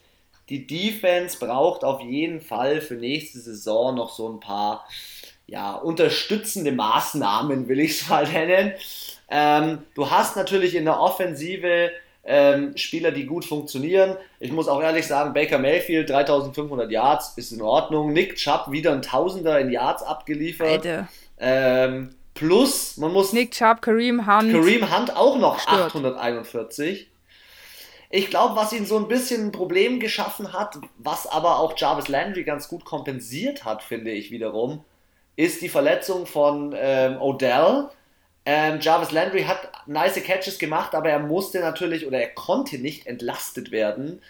die 0.49 0.67
Defense 0.67 1.39
braucht 1.39 1.85
auf 1.85 2.01
jeden 2.01 2.41
Fall 2.41 2.81
für 2.81 2.95
nächste 2.95 3.41
Saison 3.41 3.95
noch 3.95 4.11
so 4.11 4.29
ein 4.29 4.41
paar 4.41 4.87
ja, 5.47 5.75
unterstützende 5.75 6.73
Maßnahmen, 6.73 7.69
will 7.69 7.81
ich 7.81 8.03
es 8.03 8.09
mal 8.09 8.27
nennen. 8.29 8.73
Ähm, 9.29 9.79
du 9.95 10.11
hast 10.11 10.37
natürlich 10.37 10.75
in 10.75 10.85
der 10.85 11.01
Offensive 11.01 11.91
ähm, 12.25 12.77
Spieler, 12.77 13.11
die 13.11 13.27
gut 13.27 13.45
funktionieren. 13.45 14.17
Ich 14.39 14.53
muss 14.53 14.69
auch 14.69 14.81
ehrlich 14.83 15.07
sagen, 15.07 15.33
Baker 15.33 15.59
Mayfield 15.59 16.11
3500 16.11 16.91
Yards 16.91 17.35
ist 17.37 17.53
in 17.53 17.63
Ordnung. 17.63 18.13
Nick 18.13 18.37
Chubb 18.37 18.71
wieder 18.71 18.93
ein 18.93 19.03
Tausender 19.03 19.59
in 19.59 19.71
Yards 19.71 20.03
abgeliefert. 20.03 20.85
Ähm, 21.39 22.15
Plus, 22.35 22.97
man 22.97 23.13
muss. 23.13 23.33
Nick 23.33 23.53
Chubb, 23.53 23.83
Kareem 23.83 24.27
Hunt. 24.27 24.53
Kareem 24.53 24.97
Hunt 24.97 25.17
auch 25.17 25.39
noch 25.39 25.59
stört. 25.59 25.95
841. 25.95 27.09
Ich 28.11 28.29
glaube, 28.29 28.57
was 28.57 28.73
ihn 28.73 28.85
so 28.85 28.99
ein 28.99 29.09
bisschen 29.09 29.47
ein 29.47 29.53
Problem 29.53 29.99
geschaffen 29.99 30.53
hat, 30.53 30.79
was 30.99 31.27
aber 31.27 31.59
auch 31.59 31.75
Jarvis 31.77 32.09
Landry 32.09 32.45
ganz 32.45 32.69
gut 32.69 32.85
kompensiert 32.85 33.65
hat, 33.65 33.83
finde 33.83 34.11
ich 34.11 34.31
wiederum, 34.31 34.85
ist 35.37 35.63
die 35.63 35.71
Verletzung 35.71 36.27
von 36.27 36.75
ähm, 36.77 37.21
Odell. 37.21 37.89
Ähm, 38.45 38.81
Jarvis 38.81 39.13
Landry 39.13 39.45
hat 39.45 39.71
nice 39.87 40.23
Catches 40.23 40.59
gemacht, 40.59 40.95
aber 40.95 41.11
er 41.11 41.21
musste 41.21 41.61
natürlich 41.61 42.07
oder 42.07 42.21
er 42.21 42.29
konnte 42.29 42.79
nicht 42.79 43.07
entlastet 43.07 43.71
werden. 43.71 44.21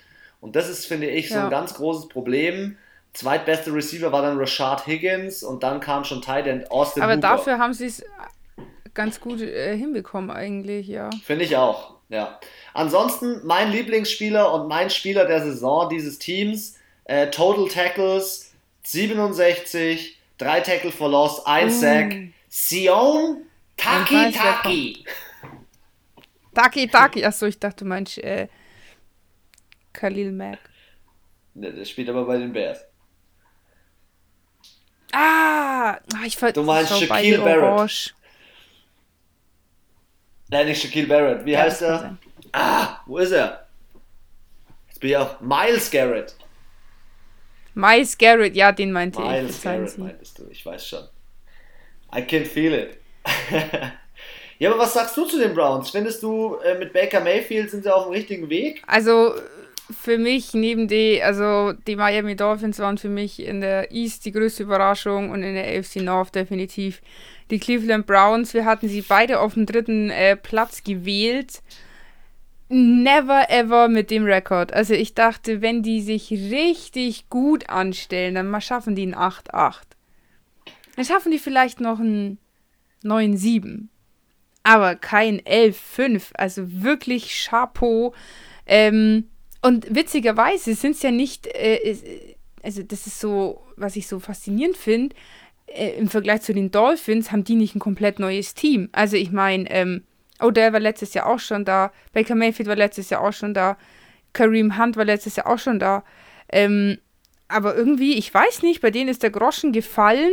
Und 0.40 0.56
das 0.56 0.68
ist, 0.68 0.86
finde 0.86 1.08
ich, 1.08 1.28
so 1.28 1.36
ja. 1.36 1.44
ein 1.44 1.50
ganz 1.50 1.74
großes 1.74 2.08
Problem. 2.08 2.76
Zweitbeste 3.14 3.72
Receiver 3.72 4.12
war 4.12 4.22
dann 4.22 4.38
Rashad 4.38 4.86
Higgins 4.86 5.42
und 5.42 5.62
dann 5.62 5.80
kam 5.80 6.04
schon 6.04 6.20
Tight 6.20 6.46
End 6.46 6.70
Austin 6.70 7.02
Aber 7.02 7.12
Hooper. 7.12 7.20
dafür 7.20 7.58
haben 7.58 7.72
sie 7.72 7.86
es 7.86 8.04
ganz 8.94 9.20
gut 9.20 9.40
äh, 9.40 9.76
hinbekommen 9.76 10.30
eigentlich, 10.30 10.88
ja. 10.88 11.10
Finde 11.24 11.44
ich 11.44 11.56
auch, 11.56 11.94
ja. 12.08 12.38
Ansonsten 12.74 13.40
mein 13.44 13.70
Lieblingsspieler 13.70 14.52
und 14.52 14.68
mein 14.68 14.90
Spieler 14.90 15.26
der 15.26 15.42
Saison 15.42 15.88
dieses 15.88 16.18
Teams, 16.18 16.76
äh, 17.04 17.28
Total 17.30 17.68
Tackles 17.68 18.52
67, 18.82 20.18
3 20.38 20.60
Tackle 20.60 20.92
for 20.92 21.08
Loss, 21.08 21.46
1 21.46 21.74
mm. 21.74 21.78
Sack, 21.78 22.16
Sion 22.48 23.42
Taki 23.82 24.32
Taki. 24.32 25.04
Taki 26.54 26.88
Taki, 26.88 27.24
achso, 27.24 27.46
ich 27.46 27.58
dachte, 27.58 27.84
du 27.84 27.88
meinst 27.88 28.18
äh, 28.18 28.48
Khalil 29.92 30.32
Mack. 30.32 30.58
Ne, 31.54 31.72
der 31.72 31.84
spielt 31.84 32.08
aber 32.08 32.24
bei 32.24 32.38
den 32.38 32.52
Bears. 32.52 32.84
Ah, 35.12 35.92
ah, 35.92 36.24
ich 36.24 36.36
ver 36.36 36.52
Du 36.52 36.62
meinst 36.62 36.98
Shaquille 36.98 37.38
Barrett. 37.38 37.62
Orange. 37.62 38.14
Nein, 40.48 40.66
nicht 40.66 40.82
Shaquille 40.82 41.06
Barrett. 41.06 41.44
Wie 41.44 41.52
ja, 41.52 41.60
heißt 41.60 41.82
er? 41.82 42.16
Ah, 42.52 43.00
wo 43.06 43.18
ist 43.18 43.32
er? 43.32 43.68
Jetzt 44.88 45.00
bin 45.00 45.10
ich 45.10 45.16
auch 45.16 45.40
Miles 45.40 45.90
Garrett. 45.90 46.34
Miles 47.74 48.16
Garrett, 48.16 48.54
ja, 48.54 48.72
den 48.72 48.92
meinte 48.92 49.20
Miles 49.20 49.32
ich. 49.34 49.40
Miles 49.42 49.62
Garrett 49.62 49.98
meintest 49.98 50.38
du, 50.38 50.48
ich 50.48 50.64
weiß 50.64 50.86
schon. 50.86 51.08
I 52.14 52.22
can 52.22 52.44
feel 52.44 52.72
it. 52.72 53.01
ja, 54.58 54.70
aber 54.70 54.80
was 54.80 54.94
sagst 54.94 55.16
du 55.16 55.24
zu 55.24 55.38
den 55.38 55.54
Browns? 55.54 55.90
Findest 55.90 56.22
du, 56.22 56.56
äh, 56.56 56.78
mit 56.78 56.92
Baker 56.92 57.20
Mayfield 57.20 57.70
sind 57.70 57.84
sie 57.84 57.94
auf 57.94 58.04
dem 58.04 58.12
richtigen 58.12 58.48
Weg? 58.48 58.82
Also, 58.86 59.34
für 59.92 60.18
mich 60.18 60.54
neben 60.54 60.88
die, 60.88 61.22
also 61.22 61.72
die 61.86 61.96
Miami 61.96 62.36
Dolphins 62.36 62.78
waren 62.78 62.98
für 62.98 63.08
mich 63.08 63.40
in 63.40 63.60
der 63.60 63.92
East 63.92 64.24
die 64.24 64.32
größte 64.32 64.62
Überraschung 64.62 65.30
und 65.30 65.42
in 65.42 65.54
der 65.54 65.78
AFC 65.78 65.96
North 65.96 66.34
definitiv 66.34 67.02
die 67.50 67.58
Cleveland 67.58 68.06
Browns. 68.06 68.54
Wir 68.54 68.64
hatten 68.64 68.88
sie 68.88 69.02
beide 69.02 69.40
auf 69.40 69.54
dem 69.54 69.66
dritten 69.66 70.10
äh, 70.10 70.36
Platz 70.36 70.82
gewählt. 70.82 71.62
Never 72.68 73.50
ever 73.50 73.88
mit 73.88 74.10
dem 74.10 74.24
Rekord. 74.24 74.72
Also 74.72 74.94
ich 74.94 75.14
dachte, 75.14 75.60
wenn 75.60 75.82
die 75.82 76.00
sich 76.00 76.30
richtig 76.30 77.28
gut 77.28 77.68
anstellen, 77.68 78.34
dann 78.34 78.60
schaffen 78.62 78.94
die 78.94 79.06
ein 79.06 79.14
8-8. 79.14 79.82
Dann 80.96 81.04
schaffen 81.04 81.32
die 81.32 81.38
vielleicht 81.38 81.80
noch 81.80 81.98
ein 81.98 82.38
9-7. 83.04 83.88
Aber 84.62 84.94
kein 84.94 85.40
11-5. 85.40 86.34
Also 86.34 86.82
wirklich 86.82 87.46
Chapeau. 87.48 88.14
Ähm, 88.66 89.24
und 89.60 89.94
witzigerweise 89.94 90.74
sind 90.74 90.96
es 90.96 91.02
ja 91.02 91.10
nicht, 91.10 91.46
äh, 91.46 91.96
also 92.62 92.82
das 92.82 93.06
ist 93.06 93.20
so, 93.20 93.62
was 93.76 93.96
ich 93.96 94.06
so 94.06 94.18
faszinierend 94.20 94.76
finde, 94.76 95.14
äh, 95.66 95.90
im 95.96 96.08
Vergleich 96.08 96.42
zu 96.42 96.52
den 96.52 96.70
Dolphins 96.70 97.32
haben 97.32 97.44
die 97.44 97.54
nicht 97.54 97.74
ein 97.74 97.80
komplett 97.80 98.18
neues 98.18 98.54
Team. 98.54 98.88
Also 98.92 99.16
ich 99.16 99.30
meine, 99.30 99.70
ähm, 99.70 100.02
Odell 100.40 100.72
war 100.72 100.80
letztes 100.80 101.14
Jahr 101.14 101.26
auch 101.26 101.38
schon 101.38 101.64
da, 101.64 101.92
Baker 102.12 102.34
Mayfield 102.34 102.68
war 102.68 102.76
letztes 102.76 103.10
Jahr 103.10 103.22
auch 103.22 103.32
schon 103.32 103.54
da, 103.54 103.76
Kareem 104.32 104.78
Hunt 104.78 104.96
war 104.96 105.04
letztes 105.04 105.36
Jahr 105.36 105.46
auch 105.46 105.58
schon 105.58 105.78
da. 105.78 106.04
Ähm, 106.48 106.98
aber 107.48 107.76
irgendwie, 107.76 108.14
ich 108.14 108.32
weiß 108.32 108.62
nicht, 108.62 108.80
bei 108.80 108.90
denen 108.90 109.08
ist 109.08 109.22
der 109.22 109.30
Groschen 109.30 109.72
gefallen 109.72 110.32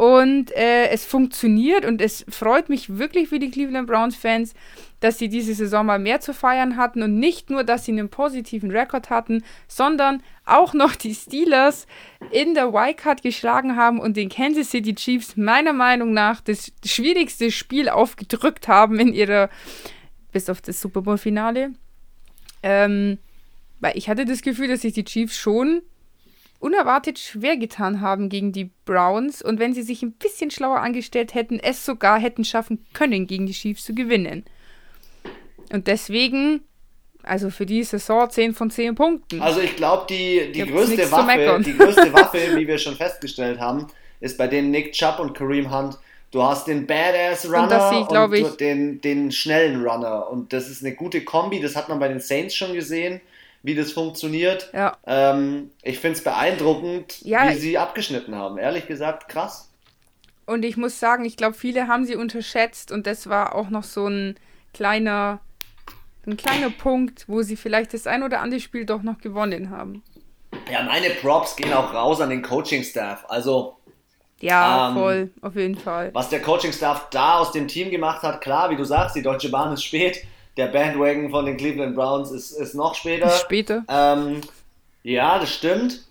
Und 0.00 0.50
äh, 0.56 0.88
es 0.88 1.04
funktioniert 1.04 1.84
und 1.84 2.00
es 2.00 2.24
freut 2.26 2.70
mich 2.70 2.96
wirklich 2.96 3.28
für 3.28 3.38
die 3.38 3.50
Cleveland 3.50 3.86
Browns-Fans, 3.86 4.54
dass 5.00 5.18
sie 5.18 5.28
diese 5.28 5.52
Saison 5.52 5.84
mal 5.84 5.98
mehr 5.98 6.20
zu 6.20 6.32
feiern 6.32 6.78
hatten 6.78 7.02
und 7.02 7.18
nicht 7.18 7.50
nur, 7.50 7.64
dass 7.64 7.84
sie 7.84 7.92
einen 7.92 8.08
positiven 8.08 8.70
Rekord 8.70 9.10
hatten, 9.10 9.44
sondern 9.68 10.22
auch 10.46 10.72
noch 10.72 10.96
die 10.96 11.14
Steelers 11.14 11.86
in 12.30 12.54
der 12.54 12.72
Wildcard 12.72 13.20
geschlagen 13.20 13.76
haben 13.76 14.00
und 14.00 14.16
den 14.16 14.30
Kansas 14.30 14.70
City 14.70 14.94
Chiefs 14.94 15.36
meiner 15.36 15.74
Meinung 15.74 16.14
nach 16.14 16.40
das 16.40 16.72
schwierigste 16.82 17.50
Spiel 17.50 17.90
aufgedrückt 17.90 18.68
haben 18.68 18.98
in 18.98 19.12
ihrer, 19.12 19.50
bis 20.32 20.48
auf 20.48 20.62
das 20.62 20.80
Super 20.80 21.02
Bowl-Finale. 21.02 21.74
Ähm, 22.62 23.18
weil 23.80 23.98
ich 23.98 24.08
hatte 24.08 24.24
das 24.24 24.40
Gefühl, 24.40 24.68
dass 24.68 24.80
sich 24.80 24.94
die 24.94 25.04
Chiefs 25.04 25.36
schon 25.36 25.82
unerwartet 26.60 27.18
schwer 27.18 27.56
getan 27.56 28.00
haben 28.00 28.28
gegen 28.28 28.52
die 28.52 28.70
Browns 28.84 29.42
und 29.42 29.58
wenn 29.58 29.74
sie 29.74 29.82
sich 29.82 30.02
ein 30.02 30.12
bisschen 30.12 30.50
schlauer 30.50 30.80
angestellt 30.80 31.34
hätten, 31.34 31.58
es 31.58 31.84
sogar 31.84 32.20
hätten 32.20 32.44
schaffen 32.44 32.86
können, 32.92 33.26
gegen 33.26 33.46
die 33.46 33.52
Chiefs 33.52 33.84
zu 33.84 33.94
gewinnen. 33.94 34.44
Und 35.72 35.86
deswegen, 35.86 36.60
also 37.22 37.50
für 37.50 37.66
die 37.66 37.82
Saison 37.82 38.28
10 38.28 38.54
von 38.54 38.70
10 38.70 38.94
Punkten. 38.94 39.40
Also 39.40 39.60
ich 39.60 39.74
glaube, 39.74 40.06
die, 40.10 40.52
die, 40.52 40.66
größte 40.66 41.10
Waffe, 41.10 41.62
die 41.64 41.76
größte 41.76 42.12
Waffe, 42.12 42.38
wie 42.54 42.68
wir 42.68 42.78
schon 42.78 42.94
festgestellt 42.94 43.58
haben, 43.58 43.86
ist 44.20 44.36
bei 44.36 44.46
denen 44.46 44.70
Nick 44.70 44.92
Chubb 44.92 45.18
und 45.18 45.34
Kareem 45.34 45.74
Hunt. 45.74 45.98
Du 46.30 46.42
hast 46.42 46.68
den 46.68 46.86
Badass 46.86 47.50
Runner 47.50 47.90
und, 48.08 48.16
und 48.16 48.34
ich, 48.34 48.48
den, 48.56 49.00
den 49.00 49.32
schnellen 49.32 49.82
Runner. 49.82 50.30
Und 50.30 50.52
das 50.52 50.68
ist 50.68 50.84
eine 50.84 50.94
gute 50.94 51.24
Kombi, 51.24 51.60
das 51.60 51.74
hat 51.74 51.88
man 51.88 51.98
bei 51.98 52.08
den 52.08 52.20
Saints 52.20 52.54
schon 52.54 52.74
gesehen 52.74 53.20
wie 53.62 53.74
das 53.74 53.92
funktioniert. 53.92 54.70
Ja. 54.72 54.96
Ähm, 55.06 55.70
ich 55.82 55.98
finde 55.98 56.18
es 56.18 56.24
beeindruckend, 56.24 57.20
ja, 57.22 57.50
wie 57.50 57.54
sie 57.56 57.78
abgeschnitten 57.78 58.34
haben. 58.34 58.58
Ehrlich 58.58 58.86
gesagt, 58.86 59.28
krass. 59.28 59.70
Und 60.46 60.64
ich 60.64 60.76
muss 60.76 60.98
sagen, 60.98 61.24
ich 61.24 61.36
glaube, 61.36 61.54
viele 61.54 61.86
haben 61.86 62.04
sie 62.04 62.16
unterschätzt 62.16 62.90
und 62.90 63.06
das 63.06 63.28
war 63.28 63.54
auch 63.54 63.68
noch 63.68 63.84
so 63.84 64.06
ein 64.06 64.36
kleiner, 64.74 65.40
ein 66.26 66.36
kleiner 66.36 66.70
Punkt, 66.70 67.28
wo 67.28 67.42
sie 67.42 67.56
vielleicht 67.56 67.94
das 67.94 68.06
ein 68.06 68.22
oder 68.22 68.40
andere 68.40 68.60
Spiel 68.60 68.84
doch 68.84 69.02
noch 69.02 69.18
gewonnen 69.18 69.70
haben. 69.70 70.02
Ja, 70.70 70.82
meine 70.82 71.10
Props 71.10 71.54
gehen 71.54 71.72
auch 71.72 71.94
raus 71.94 72.20
an 72.20 72.30
den 72.30 72.42
Coaching-Staff. 72.42 73.26
Also. 73.28 73.76
Ja, 74.40 74.88
ähm, 74.88 74.94
voll, 74.94 75.30
auf 75.42 75.54
jeden 75.54 75.76
Fall. 75.76 76.10
Was 76.14 76.30
der 76.30 76.40
Coaching-Staff 76.40 77.10
da 77.10 77.38
aus 77.38 77.52
dem 77.52 77.68
Team 77.68 77.90
gemacht 77.90 78.22
hat, 78.22 78.40
klar, 78.40 78.70
wie 78.70 78.76
du 78.76 78.84
sagst, 78.84 79.14
die 79.14 79.22
Deutsche 79.22 79.50
Bahn 79.50 79.72
ist 79.72 79.84
spät 79.84 80.24
der 80.60 80.66
Bandwagon 80.66 81.30
von 81.30 81.46
den 81.46 81.56
Cleveland 81.56 81.96
Browns 81.96 82.30
ist, 82.30 82.50
ist 82.50 82.74
noch 82.74 82.94
später. 82.94 83.30
Später. 83.30 83.82
Ähm, 83.88 84.42
ja, 85.02 85.38
das 85.38 85.50
stimmt. 85.54 86.04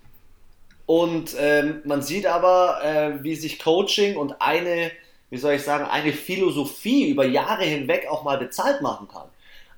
Und 0.88 1.36
ähm, 1.38 1.82
man 1.86 2.02
sieht 2.02 2.26
aber, 2.26 2.84
äh, 2.84 3.24
wie 3.24 3.36
sich 3.36 3.60
Coaching 3.60 4.18
und 4.18 4.42
eine, 4.42 4.90
wie 5.30 5.38
soll 5.38 5.54
ich 5.54 5.64
sagen, 5.64 5.86
eine 5.86 6.14
Philosophie 6.14 7.12
über 7.12 7.26
Jahre 7.26 7.64
hinweg 7.64 8.08
auch 8.10 8.24
mal 8.24 8.40
bezahlt 8.40 8.82
machen 8.82 9.08
kann. 9.08 9.28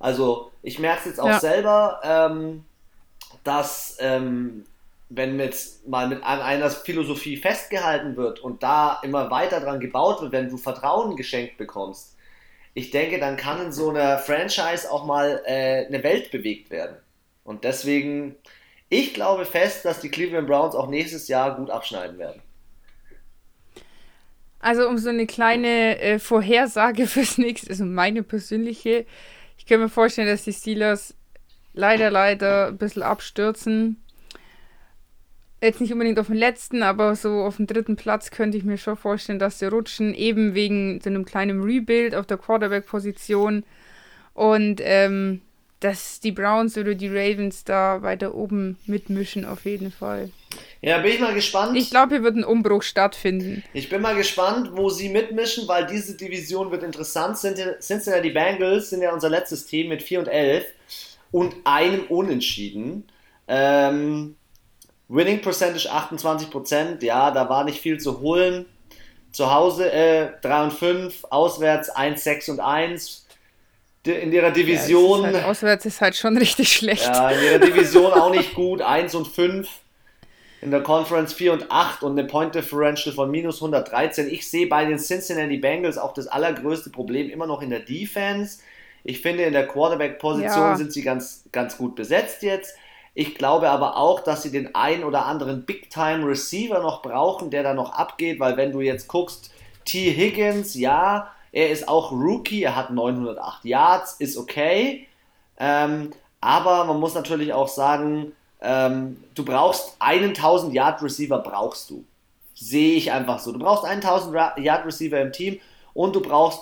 Also 0.00 0.50
ich 0.62 0.78
merke 0.78 1.00
es 1.00 1.04
jetzt 1.04 1.20
auch 1.20 1.26
ja. 1.26 1.38
selber, 1.38 2.00
ähm, 2.02 2.64
dass 3.44 3.98
ähm, 4.00 4.64
wenn 5.10 5.38
jetzt 5.38 5.86
mal 5.86 6.08
mit 6.08 6.22
an 6.22 6.40
einer 6.40 6.70
Philosophie 6.70 7.36
festgehalten 7.36 8.16
wird 8.16 8.40
und 8.40 8.62
da 8.62 9.00
immer 9.02 9.30
weiter 9.30 9.60
dran 9.60 9.80
gebaut 9.80 10.22
wird, 10.22 10.32
wenn 10.32 10.48
du 10.48 10.56
Vertrauen 10.56 11.14
geschenkt 11.14 11.58
bekommst, 11.58 12.11
ich 12.74 12.90
denke, 12.90 13.18
dann 13.18 13.36
kann 13.36 13.60
in 13.66 13.72
so 13.72 13.90
einer 13.90 14.18
Franchise 14.18 14.90
auch 14.90 15.04
mal 15.04 15.42
äh, 15.46 15.86
eine 15.86 16.02
Welt 16.02 16.30
bewegt 16.30 16.70
werden. 16.70 16.96
Und 17.44 17.64
deswegen, 17.64 18.36
ich 18.88 19.14
glaube 19.14 19.44
fest, 19.44 19.84
dass 19.84 20.00
die 20.00 20.08
Cleveland 20.08 20.46
Browns 20.46 20.74
auch 20.74 20.88
nächstes 20.88 21.28
Jahr 21.28 21.56
gut 21.56 21.70
abschneiden 21.70 22.18
werden. 22.18 22.40
Also 24.60 24.88
um 24.88 24.96
so 24.96 25.08
eine 25.08 25.26
kleine 25.26 25.98
äh, 25.98 26.18
Vorhersage 26.18 27.06
fürs 27.08 27.36
nächste, 27.36 27.70
also 27.70 27.84
meine 27.84 28.22
persönliche, 28.22 29.06
ich 29.58 29.66
kann 29.66 29.80
mir 29.80 29.88
vorstellen, 29.88 30.28
dass 30.28 30.44
die 30.44 30.52
Steelers 30.52 31.14
leider, 31.74 32.10
leider 32.10 32.68
ein 32.68 32.78
bisschen 32.78 33.02
abstürzen 33.02 34.01
jetzt 35.66 35.80
nicht 35.80 35.92
unbedingt 35.92 36.18
auf 36.18 36.26
den 36.26 36.36
letzten, 36.36 36.82
aber 36.82 37.14
so 37.14 37.42
auf 37.42 37.56
dem 37.56 37.66
dritten 37.66 37.96
Platz 37.96 38.30
könnte 38.30 38.58
ich 38.58 38.64
mir 38.64 38.78
schon 38.78 38.96
vorstellen, 38.96 39.38
dass 39.38 39.58
sie 39.58 39.66
rutschen, 39.66 40.14
eben 40.14 40.54
wegen 40.54 41.00
so 41.00 41.10
einem 41.10 41.24
kleinen 41.24 41.62
Rebuild 41.62 42.14
auf 42.14 42.26
der 42.26 42.38
Quarterback-Position 42.38 43.64
und 44.34 44.80
ähm, 44.82 45.40
dass 45.80 46.20
die 46.20 46.32
Browns 46.32 46.78
oder 46.78 46.94
die 46.94 47.08
Ravens 47.08 47.64
da 47.64 48.02
weiter 48.02 48.34
oben 48.34 48.78
mitmischen, 48.86 49.44
auf 49.44 49.64
jeden 49.64 49.90
Fall. 49.90 50.30
Ja, 50.80 50.98
bin 50.98 51.12
ich 51.12 51.20
mal 51.20 51.34
gespannt. 51.34 51.76
Ich 51.76 51.90
glaube, 51.90 52.14
hier 52.14 52.22
wird 52.22 52.36
ein 52.36 52.44
Umbruch 52.44 52.82
stattfinden. 52.82 53.64
Ich 53.72 53.88
bin 53.88 54.02
mal 54.02 54.14
gespannt, 54.14 54.70
wo 54.74 54.90
sie 54.90 55.08
mitmischen, 55.08 55.66
weil 55.66 55.86
diese 55.86 56.16
Division 56.16 56.70
wird 56.70 56.82
interessant. 56.82 57.36
Cincinnati 57.36 58.30
Bengals 58.30 58.90
sind 58.90 59.02
ja 59.02 59.12
unser 59.12 59.28
letztes 59.28 59.66
Team 59.66 59.88
mit 59.88 60.02
4 60.02 60.20
und 60.20 60.28
11 60.28 60.66
und 61.30 61.54
einem 61.64 62.04
Unentschieden. 62.04 63.04
Ähm, 63.48 64.36
Winning 65.08 65.40
Percentage 65.42 65.90
28%, 65.90 67.04
ja, 67.04 67.30
da 67.30 67.48
war 67.48 67.64
nicht 67.64 67.80
viel 67.80 67.98
zu 67.98 68.20
holen. 68.20 68.66
Zu 69.32 69.52
Hause 69.52 69.90
äh, 69.90 70.28
3 70.42 70.64
und 70.64 70.72
5, 70.72 71.24
auswärts 71.30 71.88
1, 71.90 72.22
6 72.22 72.48
und 72.50 72.60
1. 72.60 73.26
In 74.04 74.32
ihrer 74.32 74.50
Division. 74.50 75.22
Ja, 75.22 75.32
halt, 75.32 75.44
auswärts 75.44 75.86
ist 75.86 76.00
halt 76.00 76.16
schon 76.16 76.36
richtig 76.38 76.72
schlecht. 76.72 77.04
Ja, 77.04 77.30
in 77.30 77.42
ihrer 77.42 77.58
Division 77.58 78.12
auch 78.12 78.30
nicht 78.30 78.54
gut, 78.54 78.82
1 78.82 79.14
und 79.14 79.28
5. 79.28 79.68
In 80.60 80.70
der 80.70 80.82
Conference 80.82 81.32
4 81.32 81.52
und 81.54 81.72
8 81.72 82.02
und 82.02 82.18
eine 82.18 82.28
Point 82.28 82.54
Differential 82.54 83.14
von 83.14 83.30
minus 83.30 83.56
113. 83.56 84.28
Ich 84.28 84.48
sehe 84.48 84.66
bei 84.66 84.84
den 84.84 84.98
Cincinnati 84.98 85.56
Bengals 85.56 85.98
auch 85.98 86.14
das 86.14 86.28
allergrößte 86.28 86.90
Problem 86.90 87.30
immer 87.30 87.46
noch 87.46 87.62
in 87.62 87.70
der 87.70 87.80
Defense. 87.80 88.60
Ich 89.04 89.20
finde, 89.20 89.42
in 89.44 89.52
der 89.52 89.66
Quarterback-Position 89.66 90.46
ja. 90.46 90.76
sind 90.76 90.92
sie 90.92 91.02
ganz, 91.02 91.44
ganz 91.50 91.76
gut 91.76 91.96
besetzt 91.96 92.42
jetzt. 92.42 92.76
Ich 93.14 93.34
glaube 93.34 93.68
aber 93.68 93.96
auch, 93.96 94.20
dass 94.20 94.42
sie 94.42 94.50
den 94.50 94.74
ein 94.74 95.04
oder 95.04 95.26
anderen 95.26 95.64
Big-Time-Receiver 95.64 96.80
noch 96.80 97.02
brauchen, 97.02 97.50
der 97.50 97.62
da 97.62 97.74
noch 97.74 97.92
abgeht, 97.92 98.40
weil 98.40 98.56
wenn 98.56 98.72
du 98.72 98.80
jetzt 98.80 99.06
guckst, 99.08 99.50
T. 99.84 100.12
Higgins, 100.12 100.74
ja, 100.74 101.30
er 101.50 101.70
ist 101.70 101.88
auch 101.88 102.12
Rookie, 102.12 102.62
er 102.62 102.74
hat 102.74 102.90
908 102.90 103.64
Yards, 103.64 104.14
ist 104.14 104.38
okay. 104.38 105.06
Ähm, 105.58 106.12
aber 106.40 106.84
man 106.84 106.98
muss 106.98 107.14
natürlich 107.14 107.52
auch 107.52 107.68
sagen, 107.68 108.32
ähm, 108.62 109.22
du 109.34 109.44
brauchst 109.44 109.96
einen 109.98 110.30
1000 110.30 110.72
Yard 110.72 111.02
Receiver 111.02 111.38
brauchst 111.38 111.90
du. 111.90 112.04
Sehe 112.54 112.94
ich 112.94 113.12
einfach 113.12 113.38
so. 113.40 113.52
Du 113.52 113.58
brauchst 113.58 113.84
einen 113.84 114.02
1000 114.02 114.34
Yard 114.58 114.86
Receiver 114.86 115.20
im 115.20 115.32
Team 115.32 115.60
und 115.92 116.16
du 116.16 116.22
brauchst. 116.22 116.60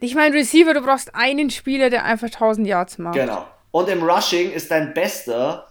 Ich 0.00 0.14
meine 0.14 0.34
Receiver, 0.34 0.74
du 0.74 0.80
brauchst 0.80 1.14
einen 1.14 1.50
Spieler, 1.50 1.90
der 1.90 2.04
einfach 2.04 2.28
1000 2.28 2.66
Yards 2.66 2.98
macht. 2.98 3.14
Genau. 3.14 3.46
Und 3.70 3.88
im 3.88 4.02
Rushing 4.02 4.50
ist 4.50 4.70
dein 4.70 4.92
bester 4.94 5.68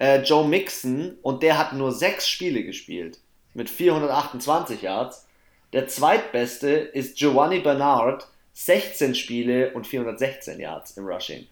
äh, 0.00 0.22
Joe 0.22 0.46
Mixon 0.46 1.16
und 1.22 1.42
der 1.44 1.58
hat 1.58 1.74
nur 1.74 1.92
sechs 1.92 2.26
Spiele 2.26 2.64
gespielt 2.64 3.20
mit 3.54 3.70
428 3.70 4.82
Yards. 4.82 5.26
Der 5.72 5.86
zweitbeste 5.86 6.70
ist 6.70 7.16
Giovanni 7.16 7.60
Bernard, 7.60 8.26
16 8.54 9.14
Spiele 9.14 9.72
und 9.74 9.86
416 9.86 10.58
Yards 10.58 10.96
im 10.96 11.06
Rushing. 11.06 11.46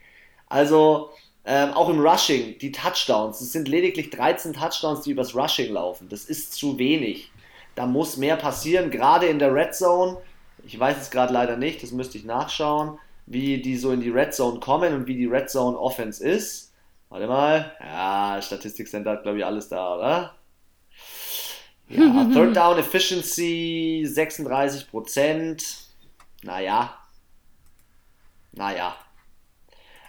Also 0.49 1.11
ähm, 1.44 1.72
auch 1.74 1.88
im 1.88 2.01
Rushing, 2.01 2.59
die 2.59 2.72
Touchdowns, 2.72 3.40
es 3.40 3.53
sind 3.53 3.68
lediglich 3.68 4.11
13 4.11 4.55
Touchdowns, 4.55 5.03
die 5.03 5.12
übers 5.12 5.34
Rushing 5.34 5.72
laufen. 5.72 6.09
Das 6.09 6.24
ist 6.24 6.55
zu 6.55 6.78
wenig. 6.78 7.30
Da 7.74 7.86
muss 7.86 8.16
mehr 8.16 8.36
passieren, 8.36 8.90
gerade 8.90 9.26
in 9.26 9.38
der 9.38 9.55
Red 9.55 9.74
Zone. 9.74 10.16
Ich 10.66 10.78
weiß 10.78 10.96
es 11.01 11.11
gerade 11.11 11.32
leider 11.32 11.57
nicht, 11.57 11.82
das 11.82 11.92
müsste 11.92 12.18
ich 12.18 12.24
nachschauen, 12.24 12.99
wie 13.26 13.62
die 13.62 13.76
so 13.76 13.92
in 13.92 14.01
die 14.01 14.11
Red 14.11 14.34
Zone 14.34 14.59
kommen 14.59 14.94
und 14.94 15.07
wie 15.07 15.16
die 15.16 15.26
Red 15.26 15.49
Zone 15.49 15.78
Offense 15.78 16.26
ist. 16.26 16.68
Warte 17.09 17.27
mal. 17.27 17.77
Ja, 17.81 18.41
Statistikcenter 18.43 19.13
hat, 19.13 19.23
glaube 19.23 19.39
ich, 19.39 19.45
alles 19.45 19.69
da, 19.69 19.97
oder? 19.97 20.35
Ja, 21.89 22.29
Third 22.33 22.57
Down 22.57 22.79
Efficiency 22.79 24.05
36%. 24.07 25.77
Naja. 26.43 26.95
Naja. 28.53 28.97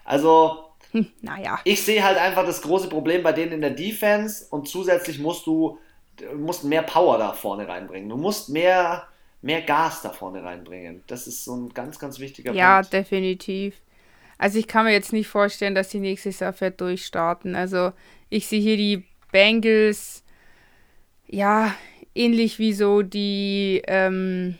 Also, 0.04 0.72
hm, 0.91 1.08
naja. 1.22 1.60
Ich 1.64 1.84
sehe 1.84 2.04
halt 2.04 2.18
einfach 2.18 2.45
das 2.45 2.62
große 2.62 2.89
Problem 2.89 3.24
bei 3.24 3.32
denen 3.32 3.54
in 3.54 3.62
der 3.62 3.72
Defense 3.72 4.47
und 4.50 4.68
zusätzlich 4.68 5.20
musst 5.20 5.45
du 5.45 5.80
musst 6.36 6.64
mehr 6.64 6.84
Power 6.84 7.18
da 7.18 7.34
vorne 7.34 7.68
reinbringen. 7.68 8.10
Du 8.10 8.18
musst 8.18 8.50
mehr, 8.50 9.08
mehr 9.41 9.62
Gas 9.62 10.02
da 10.02 10.10
vorne 10.10 10.43
reinbringen. 10.43 11.04
Das 11.08 11.28
ist 11.28 11.45
so 11.45 11.56
ein 11.56 11.70
ganz, 11.70 12.00
ganz 12.00 12.20
wichtiger 12.20 12.54
ja, 12.54 12.78
Punkt. 12.78 12.93
Ja, 12.93 13.00
definitiv. 13.00 13.76
Also 14.39 14.57
ich 14.57 14.67
kann 14.67 14.85
mir 14.85 14.93
jetzt 14.93 15.11
nicht 15.11 15.27
vorstellen, 15.27 15.75
dass 15.75 15.89
die 15.89 15.99
nächstes 15.99 16.39
Jahr 16.39 16.53
fett 16.53 16.79
durchstarten. 16.79 17.55
Also 17.55 17.91
ich 18.29 18.47
sehe 18.47 18.61
hier 18.61 18.77
die 18.77 19.03
Bengals, 19.33 20.23
ja, 21.27 21.75
ähnlich 22.15 22.57
wie 22.57 22.71
so 22.71 23.01
die 23.01 23.81
ähm, 23.85 24.57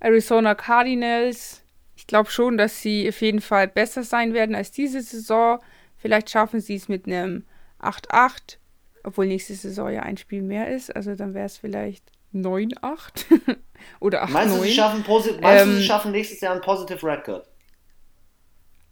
Arizona 0.00 0.56
Cardinals. 0.56 1.62
Ich 1.94 2.08
glaube 2.08 2.28
schon, 2.28 2.58
dass 2.58 2.82
sie 2.82 3.08
auf 3.08 3.20
jeden 3.20 3.40
Fall 3.40 3.68
besser 3.68 4.02
sein 4.02 4.34
werden 4.34 4.56
als 4.56 4.72
diese 4.72 5.00
Saison. 5.00 5.60
Vielleicht 5.96 6.28
schaffen 6.28 6.60
sie 6.60 6.74
es 6.74 6.88
mit 6.88 7.06
einem 7.06 7.44
8-8 7.80 8.58
Obwohl 9.04 9.26
nächste 9.26 9.54
Saison 9.54 9.92
ja 9.92 10.02
ein 10.02 10.16
Spiel 10.16 10.42
mehr 10.42 10.74
ist. 10.74 10.94
Also 10.94 11.14
dann 11.14 11.34
wäre 11.34 11.46
es 11.46 11.56
vielleicht 11.56 12.10
9, 12.32 12.72
8 12.80 13.26
oder 14.00 14.22
8, 14.22 14.30
meinst 14.30 14.54
9. 14.54 14.62
Du, 14.62 14.68
sie 14.68 14.74
schaffen 14.74 15.04
meinst 15.40 15.62
ähm, 15.62 15.70
du, 15.70 15.76
sie 15.76 15.84
schaffen 15.84 16.12
nächstes 16.12 16.40
Jahr 16.40 16.54
ein 16.54 16.60
Positive 16.60 17.06
Record? 17.06 17.46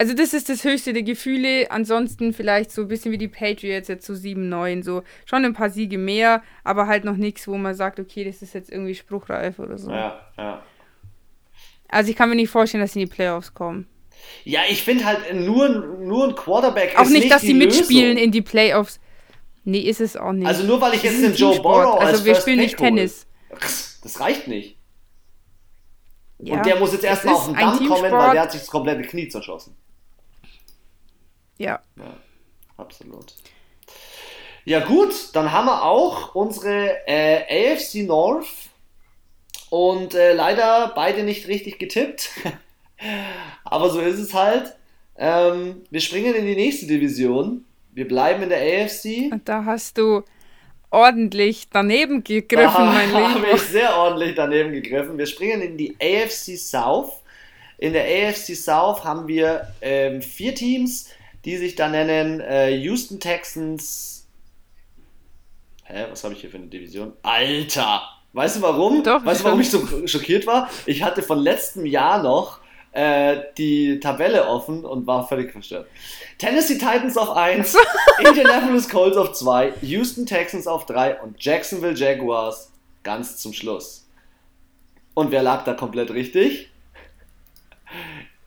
Also 0.00 0.14
das 0.14 0.32
ist 0.32 0.48
das 0.48 0.64
höchste 0.64 0.94
der 0.94 1.02
Gefühle. 1.02 1.70
Ansonsten 1.70 2.32
vielleicht 2.32 2.70
so 2.70 2.82
ein 2.82 2.88
bisschen 2.88 3.12
wie 3.12 3.18
die 3.18 3.28
Patriots 3.28 3.86
jetzt 3.88 4.06
so 4.06 4.14
7, 4.14 4.48
9. 4.48 4.82
So 4.82 5.02
schon 5.26 5.44
ein 5.44 5.52
paar 5.52 5.68
Siege 5.68 5.98
mehr, 5.98 6.42
aber 6.64 6.86
halt 6.86 7.04
noch 7.04 7.16
nichts, 7.16 7.46
wo 7.46 7.58
man 7.58 7.74
sagt, 7.74 8.00
okay, 8.00 8.24
das 8.24 8.40
ist 8.40 8.54
jetzt 8.54 8.72
irgendwie 8.72 8.94
spruchreif 8.94 9.58
oder 9.58 9.76
so. 9.76 9.90
Ja, 9.90 10.20
ja. 10.38 10.62
Also 11.88 12.10
ich 12.10 12.16
kann 12.16 12.30
mir 12.30 12.36
nicht 12.36 12.48
vorstellen, 12.48 12.82
dass 12.82 12.94
sie 12.94 13.02
in 13.02 13.08
die 13.08 13.14
Playoffs 13.14 13.52
kommen. 13.52 13.88
Ja, 14.44 14.60
ich 14.70 14.82
finde 14.82 15.04
halt 15.04 15.34
nur, 15.34 15.68
nur 15.68 16.28
ein 16.28 16.34
Quarterback 16.34 16.96
auch 16.96 17.02
ist 17.02 17.10
nicht, 17.10 17.24
nicht 17.24 17.34
dass 17.34 17.42
sie 17.42 17.52
mitspielen 17.52 18.16
in 18.16 18.32
die 18.32 18.42
Playoffs. 18.42 19.00
Nee, 19.64 19.80
ist 19.80 20.00
es 20.00 20.16
auch 20.16 20.32
nicht. 20.32 20.46
Also 20.46 20.64
nur 20.64 20.80
weil 20.80 20.94
ich 20.94 21.02
jetzt 21.02 21.22
den 21.22 21.34
Joe 21.34 21.60
Burrow 21.60 22.00
als 22.00 22.12
Also 22.12 22.24
wir 22.24 22.36
spielen 22.36 22.60
nicht 22.60 22.78
Tennis. 22.78 23.26
Das 24.02 24.18
reicht 24.18 24.48
nicht. 24.48 24.78
Ja, 26.42 26.56
und 26.56 26.66
der 26.66 26.76
muss 26.76 26.92
jetzt 26.92 27.04
erstmal 27.04 27.34
auf 27.34 27.46
den 27.46 27.54
Damm 27.54 27.88
kommen, 27.88 28.12
weil 28.12 28.32
der 28.32 28.42
hat 28.42 28.52
sich 28.52 28.60
das 28.60 28.70
komplette 28.70 29.02
Knie 29.02 29.28
zerschossen. 29.28 29.76
Ja. 31.58 31.80
Ja, 31.96 32.16
absolut. 32.76 33.34
Ja 34.64 34.80
gut, 34.80 35.34
dann 35.34 35.52
haben 35.52 35.66
wir 35.66 35.82
auch 35.82 36.34
unsere 36.34 37.06
äh, 37.06 37.72
AFC 37.74 38.06
North 38.06 38.70
und 39.68 40.14
äh, 40.14 40.32
leider 40.32 40.92
beide 40.94 41.22
nicht 41.22 41.48
richtig 41.48 41.78
getippt. 41.78 42.30
Aber 43.64 43.90
so 43.90 44.00
ist 44.00 44.18
es 44.18 44.34
halt. 44.34 44.74
Ähm, 45.16 45.82
wir 45.90 46.00
springen 46.00 46.34
in 46.34 46.46
die 46.46 46.56
nächste 46.56 46.86
Division. 46.86 47.64
Wir 47.92 48.06
bleiben 48.06 48.42
in 48.42 48.48
der 48.48 48.60
AFC. 48.60 49.32
Und 49.32 49.48
da 49.48 49.64
hast 49.64 49.98
du 49.98 50.22
ordentlich 50.90 51.68
daneben 51.72 52.24
gegriffen, 52.24 52.74
da 52.74 52.84
mein 52.92 53.08
Lieber. 53.14 53.34
habe 53.34 53.46
ich 53.54 53.62
sehr 53.62 53.96
ordentlich 53.96 54.34
daneben 54.34 54.72
gegriffen. 54.72 55.18
Wir 55.18 55.26
springen 55.26 55.62
in 55.62 55.76
die 55.76 55.96
AFC 56.00 56.56
South. 56.58 57.12
In 57.78 57.92
der 57.92 58.04
AFC 58.04 58.54
South 58.56 59.04
haben 59.04 59.26
wir 59.26 59.68
ähm, 59.80 60.20
vier 60.20 60.54
Teams, 60.54 61.08
die 61.44 61.56
sich 61.56 61.74
da 61.76 61.88
nennen 61.88 62.40
äh, 62.40 62.70
Houston 62.76 63.18
Texans. 63.20 64.26
Hä, 65.84 66.04
was 66.10 66.22
habe 66.22 66.34
ich 66.34 66.40
hier 66.42 66.50
für 66.50 66.58
eine 66.58 66.66
Division? 66.66 67.12
Alter! 67.22 68.02
Weißt 68.32 68.56
du 68.56 68.62
warum? 68.62 69.02
Doch, 69.02 69.24
weißt 69.24 69.40
du, 69.40 69.44
warum 69.44 69.60
ich 69.60 69.70
so 69.70 70.06
schockiert 70.06 70.46
war? 70.46 70.70
Ich 70.86 71.02
hatte 71.02 71.20
von 71.22 71.38
letztem 71.38 71.84
Jahr 71.84 72.22
noch 72.22 72.59
äh, 72.92 73.36
die 73.56 74.00
Tabelle 74.00 74.46
offen 74.46 74.84
und 74.84 75.06
war 75.06 75.26
völlig 75.26 75.52
verstört. 75.52 75.86
Tennessee 76.38 76.78
Titans 76.78 77.16
auf 77.16 77.30
1, 77.36 77.76
Indianapolis 78.26 78.88
Colts 78.88 79.16
auf 79.16 79.32
2, 79.32 79.74
Houston 79.82 80.26
Texans 80.26 80.66
auf 80.66 80.86
3 80.86 81.20
und 81.20 81.42
Jacksonville 81.42 81.94
Jaguars 81.94 82.72
ganz 83.02 83.38
zum 83.38 83.52
Schluss. 83.52 84.06
Und 85.14 85.30
wer 85.30 85.42
lag 85.42 85.64
da 85.64 85.74
komplett 85.74 86.10
richtig? 86.10 86.70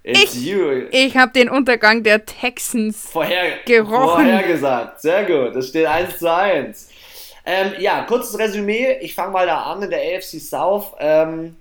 It's 0.04 0.36
ich, 0.36 0.46
you. 0.46 0.88
Ich 0.91 1.16
habe 1.16 1.32
den 1.32 1.50
Untergang 1.50 2.04
der 2.04 2.26
Texans 2.26 3.10
Vorher, 3.10 3.60
gerochen. 3.66 4.26
Vorhergesagt. 4.26 5.02
Sehr 5.02 5.24
gut. 5.24 5.56
Das 5.56 5.70
steht 5.70 5.86
1 5.86 6.20
zu 6.20 6.34
1. 6.34 6.89
Ähm, 7.46 7.74
ja, 7.80 8.04
kurzes 8.04 8.38
Resümee. 8.38 8.98
Ich 9.02 9.16
fange 9.16 9.32
mal 9.32 9.46
da 9.46 9.64
an 9.64 9.82
in 9.82 9.89
der 9.89 10.00
AFC 10.00 10.39
South. 10.41 10.94
Ähm, 11.00 11.56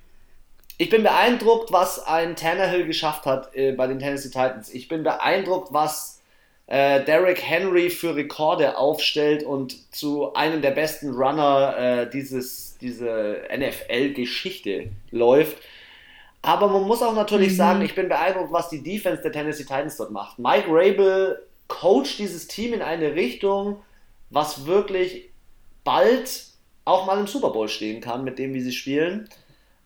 ich 0.83 0.91
bin 0.91 1.05
beeindruckt, 1.05 1.71
was 1.71 2.05
ein 2.09 2.35
Tannehill 2.35 2.85
geschafft 2.85 3.25
hat 3.25 3.55
äh, 3.55 3.71
bei 3.71 3.87
den 3.87 4.01
Tennessee 4.01 4.31
Titans. 4.31 4.69
Ich 4.69 4.89
bin 4.89 5.05
beeindruckt, 5.05 5.73
was 5.73 6.21
äh, 6.67 7.05
Derrick 7.05 7.41
Henry 7.41 7.89
für 7.89 8.17
Rekorde 8.17 8.77
aufstellt 8.77 9.45
und 9.45 9.95
zu 9.95 10.35
einem 10.35 10.61
der 10.61 10.73
besten 10.73 11.11
Runner 11.11 11.77
äh, 11.79 12.11
dieses, 12.11 12.79
diese 12.81 13.43
NFL-Geschichte 13.57 14.89
läuft. 15.13 15.57
Aber 16.43 16.67
man 16.67 16.83
muss 16.83 17.01
auch 17.01 17.15
natürlich 17.15 17.53
mhm. 17.53 17.57
sagen, 17.57 17.83
ich 17.83 17.95
bin 17.95 18.09
beeindruckt, 18.09 18.51
was 18.51 18.69
die 18.69 18.83
Defense 18.83 19.23
der 19.23 19.31
Tennessee 19.31 19.63
Titans 19.63 19.99
dort 19.99 20.11
macht. 20.11 20.41
Mike 20.41 20.67
Rabel 20.67 21.47
coacht 21.69 22.19
dieses 22.19 22.49
Team 22.49 22.75
in 22.75 22.83
eine 22.83 23.15
Richtung, 23.15 23.81
was 24.31 24.67
wirklich 24.67 25.31
bald 25.85 26.47
auch 26.85 27.07
mal 27.07 27.21
im 27.21 27.29
Super 27.29 27.51
Bowl 27.51 27.69
stehen 27.69 28.01
kann, 28.01 28.25
mit 28.25 28.41
dem, 28.41 28.53
wie 28.53 28.63
sie 28.63 28.73
spielen. 28.73 29.29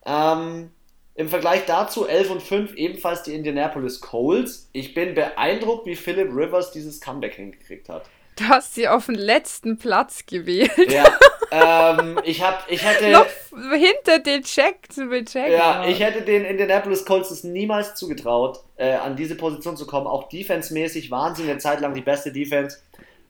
Ähm, 0.03 0.71
Im 1.17 1.29
Vergleich 1.29 1.65
dazu 1.65 2.07
11 2.07 2.29
und 2.29 2.43
5 2.43 2.75
ebenfalls 2.75 3.23
die 3.23 3.33
Indianapolis 3.33 4.01
Colts. 4.01 4.69
Ich 4.71 4.93
bin 4.93 5.15
beeindruckt, 5.15 5.87
wie 5.87 5.95
Philip 5.95 6.29
Rivers 6.29 6.71
dieses 6.71 7.01
Comeback 7.01 7.33
hingekriegt 7.33 7.89
hat. 7.89 8.05
Du 8.35 8.47
hast 8.47 8.75
sie 8.75 8.87
auf 8.87 9.07
den 9.07 9.15
letzten 9.15 9.79
Platz 9.79 10.27
gewählt. 10.27 10.71
Ja, 10.91 11.97
ähm, 11.99 12.19
ich, 12.23 12.43
hab, 12.43 12.69
ich 12.69 12.85
hätte. 12.85 13.09
Noch 13.11 13.25
hinter 13.73 14.19
den 14.19 14.43
Check 14.43 14.91
zu 14.91 15.07
bechecken. 15.07 15.53
Ja, 15.53 15.87
ich 15.87 15.99
hätte 15.99 16.21
den 16.21 16.45
Indianapolis 16.45 17.03
Colts 17.03 17.31
es 17.31 17.43
niemals 17.43 17.95
zugetraut, 17.95 18.59
äh, 18.75 18.91
an 18.91 19.15
diese 19.15 19.33
Position 19.33 19.75
zu 19.75 19.87
kommen. 19.87 20.05
Auch 20.05 20.29
defensemäßig 20.29 21.09
waren 21.09 21.33
sie 21.33 21.49
eine 21.49 21.57
Zeit 21.57 21.81
lang 21.81 21.95
die 21.95 22.01
beste 22.01 22.31
Defense. 22.31 22.77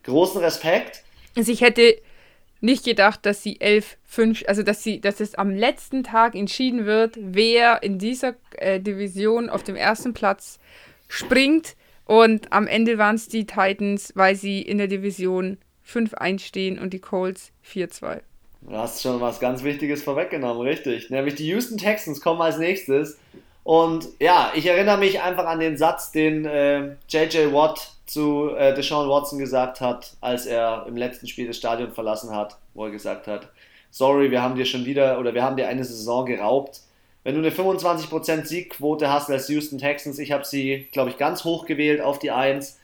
Großen 0.04 0.42
Respekt. 0.42 1.04
Also 1.38 1.54
ich 1.54 1.62
hätte 1.62 1.96
nicht 2.60 2.86
gedacht, 2.86 3.26
dass 3.26 3.44
sie 3.44 3.62
11, 3.62 3.98
5, 4.04 4.44
also 4.48 4.64
dass 4.64 4.84
sie, 4.84 5.00
dass 5.00 5.20
es 5.20 5.36
am 5.36 5.52
letzten 5.52 6.04
Tag 6.04 6.36
entschieden 6.36 6.86
wird, 6.86 7.18
wer 7.20 7.84
in 7.84 8.00
dieser 8.00 8.36
äh, 8.54 8.80
Division 8.80 9.50
auf 9.50 9.64
dem 9.64 9.76
ersten 9.76 10.14
Platz 10.14 10.60
springt. 11.08 11.76
Und 12.06 12.52
am 12.54 12.68
Ende 12.68 12.98
waren 12.98 13.16
es 13.16 13.28
die 13.28 13.46
Titans, 13.46 14.14
weil 14.16 14.36
sie 14.36 14.62
in 14.62 14.78
der 14.78 14.88
Division 14.88 15.58
5-1 15.86 16.40
stehen 16.40 16.80
und 16.80 16.94
die 16.94 17.00
Colts 17.00 17.52
4-2. 17.70 18.22
Du 18.62 18.76
hast 18.76 19.02
schon 19.02 19.22
was 19.22 19.40
ganz 19.40 19.64
Wichtiges 19.64 20.04
vorweggenommen, 20.04 20.62
richtig. 20.62 21.10
Nämlich 21.10 21.36
die 21.36 21.48
Houston 21.48 21.78
Texans 21.78 22.22
kommen 22.22 22.42
als 22.42 22.58
nächstes. 22.58 23.18
Und 23.64 24.08
ja, 24.20 24.52
ich 24.56 24.66
erinnere 24.66 24.98
mich 24.98 25.22
einfach 25.22 25.46
an 25.46 25.60
den 25.60 25.78
Satz, 25.78 26.12
den 26.12 26.46
äh, 26.46 26.96
JJ 27.10 27.52
Watt 27.52 27.97
zu 28.08 28.56
äh, 28.56 28.74
Deshaun 28.74 29.10
Watson 29.10 29.38
gesagt 29.38 29.82
hat, 29.82 30.16
als 30.22 30.46
er 30.46 30.86
im 30.88 30.98
letzten 30.98 31.28
Spiel 31.28 31.48
das 31.48 31.58
Stadion 31.58 31.92
verlassen 31.92 32.34
hat, 32.36 32.58
wo 32.74 32.86
er 32.86 32.92
gesagt 32.92 33.28
hat, 33.28 33.50
sorry, 33.92 34.32
wir 34.32 34.42
haben 34.42 34.56
dir 34.56 34.66
schon 34.66 34.86
wieder 34.86 35.20
oder 35.20 35.34
wir 35.34 35.44
haben 35.44 35.58
dir 35.58 35.68
eine 35.68 35.84
Saison 35.84 36.26
geraubt. 36.26 36.82
Wenn 37.24 37.36
du 37.36 37.42
eine 37.42 37.50
25% 37.50 38.46
Siegquote 38.46 39.12
hast 39.12 39.30
als 39.30 39.50
Houston 39.50 39.78
Texans, 39.78 40.18
ich 40.18 40.32
habe 40.32 40.46
sie, 40.46 40.88
glaube 40.94 41.10
ich, 41.10 41.18
ganz 41.18 41.44
hoch 41.44 41.66
gewählt 41.66 42.00
auf 42.00 42.20
die 42.20 42.32
1. 42.32 42.80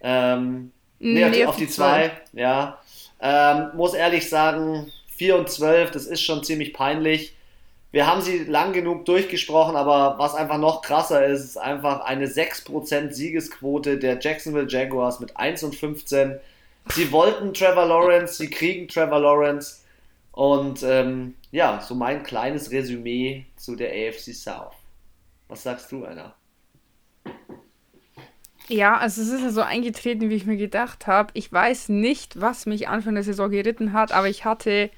Ähm, 0.00 0.72
nee, 0.98 1.28
nee, 1.28 1.44
auf 1.44 1.56
die 1.56 1.68
2, 1.68 2.10
ja. 2.32 2.78
Ähm, 3.20 3.70
muss 3.74 3.92
ehrlich 3.92 4.28
sagen, 4.28 4.90
4 5.08 5.36
und 5.36 5.50
12, 5.50 5.90
das 5.90 6.06
ist 6.06 6.22
schon 6.22 6.42
ziemlich 6.42 6.72
peinlich 6.72 7.34
wir 7.92 8.06
haben 8.06 8.22
sie 8.22 8.44
lang 8.44 8.72
genug 8.72 9.04
durchgesprochen, 9.04 9.76
aber 9.76 10.18
was 10.18 10.34
einfach 10.34 10.56
noch 10.56 10.80
krasser 10.80 11.26
ist, 11.26 11.44
ist 11.44 11.56
einfach 11.58 12.00
eine 12.00 12.26
6% 12.26 13.10
Siegesquote 13.10 13.98
der 13.98 14.18
Jacksonville 14.18 14.66
Jaguars 14.66 15.20
mit 15.20 15.36
1 15.36 15.62
und 15.62 15.76
15. 15.76 16.40
Sie 16.88 17.12
wollten 17.12 17.52
Trevor 17.52 17.86
Lawrence, 17.86 18.34
sie 18.38 18.48
kriegen 18.48 18.88
Trevor 18.88 19.20
Lawrence. 19.20 19.82
Und 20.32 20.82
ähm, 20.82 21.34
ja, 21.50 21.82
so 21.86 21.94
mein 21.94 22.22
kleines 22.22 22.70
Resümee 22.70 23.44
zu 23.56 23.76
der 23.76 23.90
AFC 23.90 24.34
South. 24.34 24.72
Was 25.48 25.62
sagst 25.62 25.92
du, 25.92 26.06
Anna? 26.06 26.34
Ja, 28.68 28.96
also 28.96 29.20
es 29.20 29.28
ist 29.28 29.42
ja 29.42 29.50
so 29.50 29.60
eingetreten, 29.60 30.30
wie 30.30 30.34
ich 30.34 30.46
mir 30.46 30.56
gedacht 30.56 31.06
habe. 31.06 31.30
Ich 31.34 31.52
weiß 31.52 31.90
nicht, 31.90 32.40
was 32.40 32.64
mich 32.64 32.88
Anfang 32.88 33.14
der 33.14 33.24
Saison 33.24 33.50
geritten 33.50 33.92
hat, 33.92 34.12
aber 34.12 34.30
ich 34.30 34.46
hatte 34.46 34.88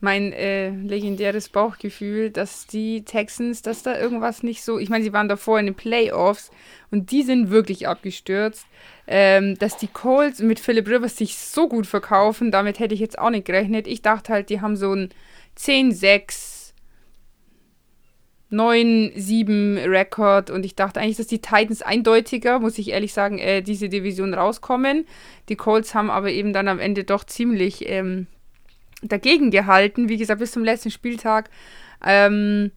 mein 0.00 0.32
äh, 0.32 0.70
legendäres 0.70 1.48
Bauchgefühl, 1.48 2.30
dass 2.30 2.66
die 2.66 3.04
Texans, 3.04 3.62
dass 3.62 3.82
da 3.82 3.98
irgendwas 3.98 4.42
nicht 4.42 4.62
so. 4.62 4.78
Ich 4.78 4.90
meine, 4.90 5.02
sie 5.02 5.12
waren 5.12 5.28
davor 5.28 5.58
in 5.58 5.66
den 5.66 5.74
Playoffs 5.74 6.50
und 6.90 7.10
die 7.10 7.22
sind 7.22 7.50
wirklich 7.50 7.88
abgestürzt. 7.88 8.66
Ähm, 9.06 9.56
dass 9.58 9.78
die 9.78 9.88
Colts 9.88 10.40
mit 10.40 10.60
Philip 10.60 10.86
Rivers 10.88 11.16
sich 11.16 11.38
so 11.38 11.68
gut 11.68 11.86
verkaufen, 11.86 12.50
damit 12.50 12.78
hätte 12.78 12.94
ich 12.94 13.00
jetzt 13.00 13.18
auch 13.18 13.30
nicht 13.30 13.46
gerechnet. 13.46 13.86
Ich 13.86 14.02
dachte 14.02 14.32
halt, 14.32 14.50
die 14.50 14.60
haben 14.60 14.76
so 14.76 14.92
ein 14.92 15.10
10-6, 15.56 16.72
9-7 18.52 19.88
Rekord 19.90 20.50
und 20.50 20.64
ich 20.64 20.74
dachte 20.74 21.00
eigentlich, 21.00 21.16
dass 21.16 21.26
die 21.26 21.40
Titans 21.40 21.82
eindeutiger, 21.82 22.58
muss 22.58 22.78
ich 22.78 22.90
ehrlich 22.90 23.12
sagen, 23.12 23.38
äh, 23.38 23.62
diese 23.62 23.88
Division 23.88 24.34
rauskommen. 24.34 25.06
Die 25.48 25.56
Colts 25.56 25.94
haben 25.94 26.10
aber 26.10 26.30
eben 26.30 26.52
dann 26.52 26.68
am 26.68 26.78
Ende 26.78 27.04
doch 27.04 27.24
ziemlich. 27.24 27.88
Ähm, 27.88 28.26
dagegen 29.02 29.50
gehalten, 29.50 30.08
wie 30.08 30.16
gesagt, 30.16 30.40
bis 30.40 30.52
zum 30.52 30.64
letzten 30.64 30.90
Spieltag. 30.90 31.50
Ähm, 32.04 32.70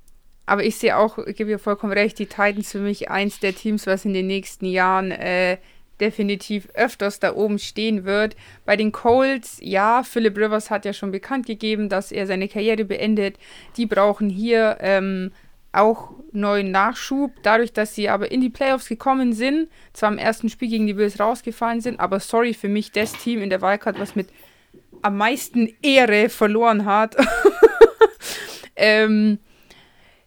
aber 0.46 0.64
ich 0.64 0.78
sehe 0.78 0.98
auch, 0.98 1.18
ich 1.20 1.36
gebe 1.36 1.52
dir 1.52 1.60
vollkommen 1.60 1.94
recht, 1.94 2.18
die 2.18 2.26
Titans 2.26 2.72
für 2.72 2.80
mich 2.80 3.10
eins 3.10 3.40
der 3.40 3.54
Teams, 3.54 3.86
was 3.86 4.06
in 4.06 4.14
den 4.14 4.28
nächsten 4.28 4.66
Jahren 4.66 5.12
äh, 5.12 5.58
definitiv 6.00 6.70
öfters 6.74 7.20
da 7.20 7.36
oben 7.36 7.60
stehen 7.60 8.06
wird. 8.06 8.36
Bei 8.66 8.76
den 8.76 8.92
Colts, 8.92 9.60
ja, 9.62 10.04
Philip 10.04 10.38
Rivers 10.38 10.72
hat 10.72 10.86
ja 10.86 10.94
schon 10.94 11.12
bekannt 11.12 11.46
gegeben, 11.46 11.90
dass 11.90 12.12
er 12.12 12.26
seine 12.26 12.48
Karriere 12.48 12.86
beendet. 12.86 13.38
Die 13.78 13.86
brauchen 13.86 14.30
hier 14.30 14.78
ähm, 14.80 15.32
auch 15.72 16.12
neuen 16.32 16.72
Nachschub, 16.72 17.32
dadurch, 17.44 17.74
dass 17.74 17.94
sie 17.94 18.10
aber 18.10 18.32
in 18.32 18.42
die 18.42 18.50
Playoffs 18.50 18.88
gekommen 18.88 19.34
sind, 19.34 19.70
zwar 19.94 20.12
im 20.12 20.18
ersten 20.18 20.50
Spiel 20.50 20.70
gegen 20.70 20.88
die 20.88 20.94
Bills 20.94 21.20
rausgefallen 21.20 21.82
sind, 21.82 22.00
aber 22.00 22.20
sorry 22.20 22.54
für 22.54 22.70
mich, 22.70 22.92
das 22.92 23.14
Team 23.14 23.42
in 23.42 23.50
der 23.50 23.62
Wildcard, 23.62 24.00
was 24.00 24.16
mit 24.16 24.30
am 25.02 25.18
meisten 25.18 25.74
Ehre 25.82 26.30
verloren 26.30 26.86
hat. 26.86 27.16
ähm, 28.76 29.40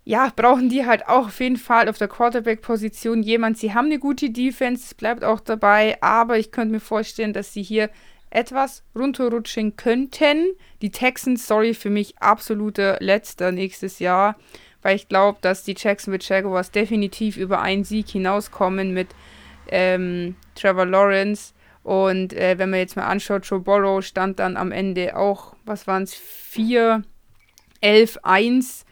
ja, 0.05 0.33
brauchen 0.35 0.69
die 0.69 0.85
halt 0.85 1.07
auch 1.07 1.27
auf 1.27 1.41
jeden 1.41 1.57
Fall 1.57 1.89
auf 1.89 1.99
der 1.99 2.09
Quarterback-Position 2.09 3.23
jemand. 3.23 3.59
Sie 3.59 3.73
haben 3.73 3.87
eine 3.87 4.01
gute 4.01 4.31
Defense, 4.31 4.95
bleibt 4.97 5.23
auch 5.23 5.41
dabei, 5.41 5.97
aber 6.03 6.39
ich 6.39 6.51
könnte 6.51 6.73
mir 6.73 6.81
vorstellen, 6.81 7.33
dass 7.33 7.53
sie 7.53 7.63
hier 7.63 7.89
etwas 8.31 8.83
runterrutschen 8.97 9.77
könnten. 9.77 10.49
Die 10.81 10.91
Texans, 10.91 11.47
sorry, 11.47 11.75
für 11.75 11.91
mich 11.91 12.19
absoluter 12.19 12.97
letzter 13.01 13.53
nächstes 13.53 14.01
Jahr, 14.01 14.37
weil 14.81 14.97
ich 14.97 15.09
glaube, 15.09 15.39
dass 15.41 15.63
die 15.63 15.77
Jacksonville 15.79 16.25
Jaguars 16.25 16.73
definitiv 16.73 17.37
über 17.37 17.61
einen 17.61 17.85
Sieg 17.85 18.09
hinauskommen 18.09 18.93
mit 18.93 19.09
ähm, 19.71 20.35
Trevor 20.57 20.87
Lawrence. 20.87 21.53
Und 21.83 22.33
äh, 22.33 22.59
wenn 22.59 22.71
man 22.71 22.79
jetzt 22.79 22.97
mal 22.97 23.07
anschaut, 23.07 23.45
Joe 23.47 23.61
Burrow 23.61 24.05
stand 24.05 24.39
dann 24.39 24.57
am 24.57 24.71
Ende 24.71 25.17
auch, 25.17 25.55
was 25.65 25.87
waren 25.87 26.05
es, 26.05 26.15
4, 26.15 27.03
11, 27.81 28.19
1. 28.23 28.87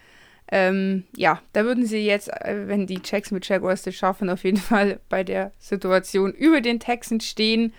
Ähm, 0.53 1.05
ja, 1.17 1.41
da 1.53 1.65
würden 1.65 1.87
sie 1.87 2.05
jetzt, 2.05 2.29
äh, 2.29 2.67
wenn 2.67 2.87
die 2.87 3.01
Jacksonville 3.05 3.47
Jaguars 3.47 3.83
das 3.83 3.95
schaffen, 3.95 4.29
auf 4.29 4.43
jeden 4.43 4.57
Fall 4.59 5.01
bei 5.09 5.23
der 5.23 5.53
Situation 5.59 6.33
über 6.33 6.61
den 6.61 6.81
Texans 6.81 7.25
stehen. 7.25 7.73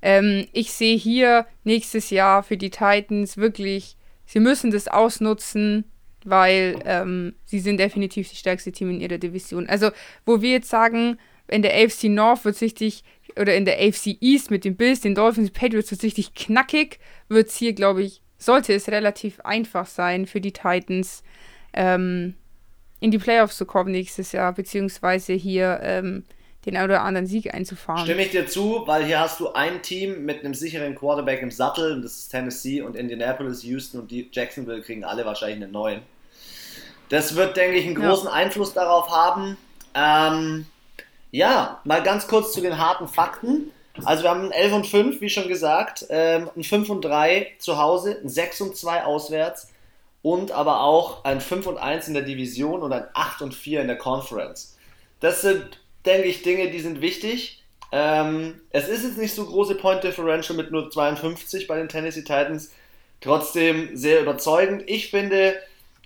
Ähm, 0.00 0.46
ich 0.52 0.72
sehe 0.72 0.96
hier 0.96 1.46
nächstes 1.64 2.10
Jahr 2.10 2.42
für 2.42 2.56
die 2.56 2.70
Titans 2.70 3.36
wirklich, 3.36 3.96
sie 4.24 4.40
müssen 4.40 4.70
das 4.70 4.88
ausnutzen, 4.88 5.84
weil 6.24 6.78
ähm, 6.86 7.34
sie 7.44 7.60
sind 7.60 7.78
definitiv 7.78 8.30
das 8.30 8.38
stärkste 8.38 8.72
Team 8.72 8.90
in 8.90 9.00
ihrer 9.00 9.18
Division. 9.18 9.66
Also, 9.68 9.90
wo 10.24 10.40
wir 10.40 10.52
jetzt 10.52 10.70
sagen, 10.70 11.18
in 11.48 11.60
der 11.60 11.74
AFC 11.74 12.04
North 12.04 12.46
wird 12.46 12.56
sich 12.56 13.04
oder 13.38 13.54
in 13.54 13.64
der 13.64 13.78
AFC 13.78 14.16
East 14.20 14.50
mit 14.50 14.64
den 14.64 14.76
Bills, 14.76 15.00
den 15.00 15.14
Dolphins, 15.14 15.50
den 15.50 15.54
Patriots 15.54 15.90
wird 15.90 16.02
richtig 16.02 16.34
knackig, 16.34 16.98
wird 17.28 17.48
es 17.48 17.56
hier, 17.56 17.72
glaube 17.72 18.02
ich, 18.02 18.22
sollte 18.38 18.72
es 18.72 18.88
relativ 18.88 19.40
einfach 19.40 19.86
sein 19.86 20.26
für 20.26 20.40
die 20.40 20.52
Titans, 20.52 21.22
ähm, 21.72 22.34
in 23.00 23.10
die 23.10 23.18
Playoffs 23.18 23.56
zu 23.56 23.66
kommen 23.66 23.92
nächstes 23.92 24.32
Jahr, 24.32 24.52
beziehungsweise 24.52 25.32
hier 25.32 25.80
ähm, 25.82 26.24
den 26.64 26.76
oder 26.76 27.02
anderen 27.02 27.26
Sieg 27.26 27.52
einzufahren. 27.52 28.04
Stimme 28.04 28.22
ich 28.22 28.30
dir 28.30 28.46
zu, 28.46 28.82
weil 28.86 29.04
hier 29.04 29.20
hast 29.20 29.40
du 29.40 29.52
ein 29.52 29.82
Team 29.82 30.24
mit 30.24 30.44
einem 30.44 30.54
sicheren 30.54 30.94
Quarterback 30.94 31.42
im 31.42 31.50
Sattel, 31.50 31.92
und 31.92 32.02
das 32.02 32.16
ist 32.16 32.28
Tennessee 32.28 32.80
und 32.80 32.96
Indianapolis, 32.96 33.62
Houston 33.64 34.00
und 34.00 34.12
Jacksonville 34.34 34.80
kriegen 34.80 35.04
alle 35.04 35.24
wahrscheinlich 35.24 35.62
einen 35.62 35.72
neuen. 35.72 36.00
Das 37.10 37.36
wird, 37.36 37.56
denke 37.56 37.76
ich, 37.76 37.86
einen 37.86 37.96
großen 37.96 38.28
ja. 38.28 38.32
Einfluss 38.32 38.72
darauf 38.72 39.10
haben. 39.10 39.58
Ähm, 39.94 40.66
ja, 41.34 41.80
mal 41.82 42.00
ganz 42.00 42.28
kurz 42.28 42.52
zu 42.52 42.60
den 42.60 42.78
harten 42.78 43.08
Fakten. 43.08 43.72
Also 44.04 44.22
wir 44.22 44.30
haben 44.30 44.44
ein 44.44 44.52
11 44.52 44.72
und 44.72 44.86
5, 44.86 45.20
wie 45.20 45.28
schon 45.28 45.48
gesagt, 45.48 46.06
ähm, 46.08 46.48
ein 46.54 46.62
5 46.62 46.88
und 46.90 47.04
3 47.04 47.56
zu 47.58 47.76
Hause, 47.76 48.20
ein 48.22 48.28
6 48.28 48.60
und 48.60 48.76
2 48.76 49.04
auswärts 49.04 49.72
und 50.22 50.52
aber 50.52 50.82
auch 50.82 51.24
ein 51.24 51.40
5 51.40 51.66
und 51.66 51.78
1 51.78 52.06
in 52.06 52.14
der 52.14 52.22
Division 52.22 52.82
und 52.82 52.92
ein 52.92 53.06
8 53.14 53.42
und 53.42 53.52
4 53.52 53.80
in 53.80 53.88
der 53.88 53.98
Conference. 53.98 54.76
Das 55.18 55.42
sind 55.42 55.80
denke 56.04 56.28
ich, 56.28 56.42
Dinge, 56.42 56.70
die 56.70 56.80
sind 56.80 57.00
wichtig. 57.00 57.64
Ähm, 57.90 58.60
es 58.70 58.88
ist 58.88 59.02
jetzt 59.02 59.18
nicht 59.18 59.34
so 59.34 59.44
große 59.44 59.74
Point 59.74 60.04
Differential 60.04 60.56
mit 60.56 60.70
nur 60.70 60.88
52 60.88 61.66
bei 61.66 61.76
den 61.76 61.88
Tennessee 61.88 62.22
Titans. 62.22 62.70
Trotzdem 63.20 63.96
sehr 63.96 64.20
überzeugend. 64.20 64.84
Ich 64.86 65.10
finde, 65.10 65.56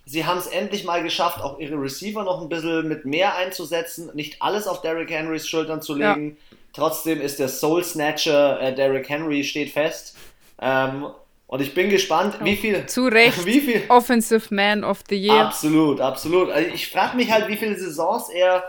sie 0.08 0.24
haben 0.24 0.38
es 0.38 0.46
endlich 0.46 0.84
mal 0.84 1.02
geschafft, 1.02 1.40
auch 1.42 1.58
ihre 1.58 1.80
Receiver 1.80 2.24
noch 2.24 2.40
ein 2.40 2.48
bisschen 2.48 2.88
mit 2.88 3.04
mehr 3.04 3.36
einzusetzen, 3.36 4.10
nicht 4.14 4.40
alles 4.40 4.66
auf 4.66 4.80
Derrick 4.80 5.10
Henrys 5.10 5.46
Schultern 5.46 5.82
zu 5.82 5.94
legen. 5.94 6.36
Ja. 6.50 6.56
Trotzdem 6.72 7.20
ist 7.20 7.38
der 7.38 7.48
Soul 7.48 7.84
Snatcher 7.84 8.60
äh, 8.60 8.74
Derrick 8.74 9.08
Henry 9.08 9.44
steht 9.44 9.70
fest. 9.70 10.16
Ähm, 10.60 11.06
und 11.46 11.60
ich 11.60 11.74
bin 11.74 11.90
gespannt, 11.90 12.36
wie 12.42 12.56
viel. 12.56 12.86
Zu 12.86 13.06
Recht. 13.06 13.44
Wie 13.46 13.60
viel, 13.60 13.82
Offensive 13.88 14.54
Man 14.54 14.84
of 14.84 15.00
the 15.08 15.16
Year. 15.16 15.46
Absolut, 15.46 15.98
absolut. 15.98 16.50
Also 16.50 16.70
ich 16.74 16.88
frage 16.88 17.16
mich 17.16 17.30
halt, 17.30 17.48
wie 17.48 17.56
viele 17.56 17.78
Saisons 17.78 18.28
er 18.28 18.64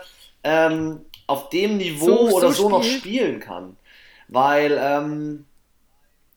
ähm, 0.46 1.02
auf 1.28 1.50
dem 1.50 1.76
Niveau 1.76 2.30
so, 2.30 2.38
oder 2.38 2.52
so, 2.54 2.64
so 2.64 2.70
noch 2.70 2.84
spielen 2.84 3.42
kann. 3.42 3.76
Weil, 4.30 4.80
ähm, 4.82 5.46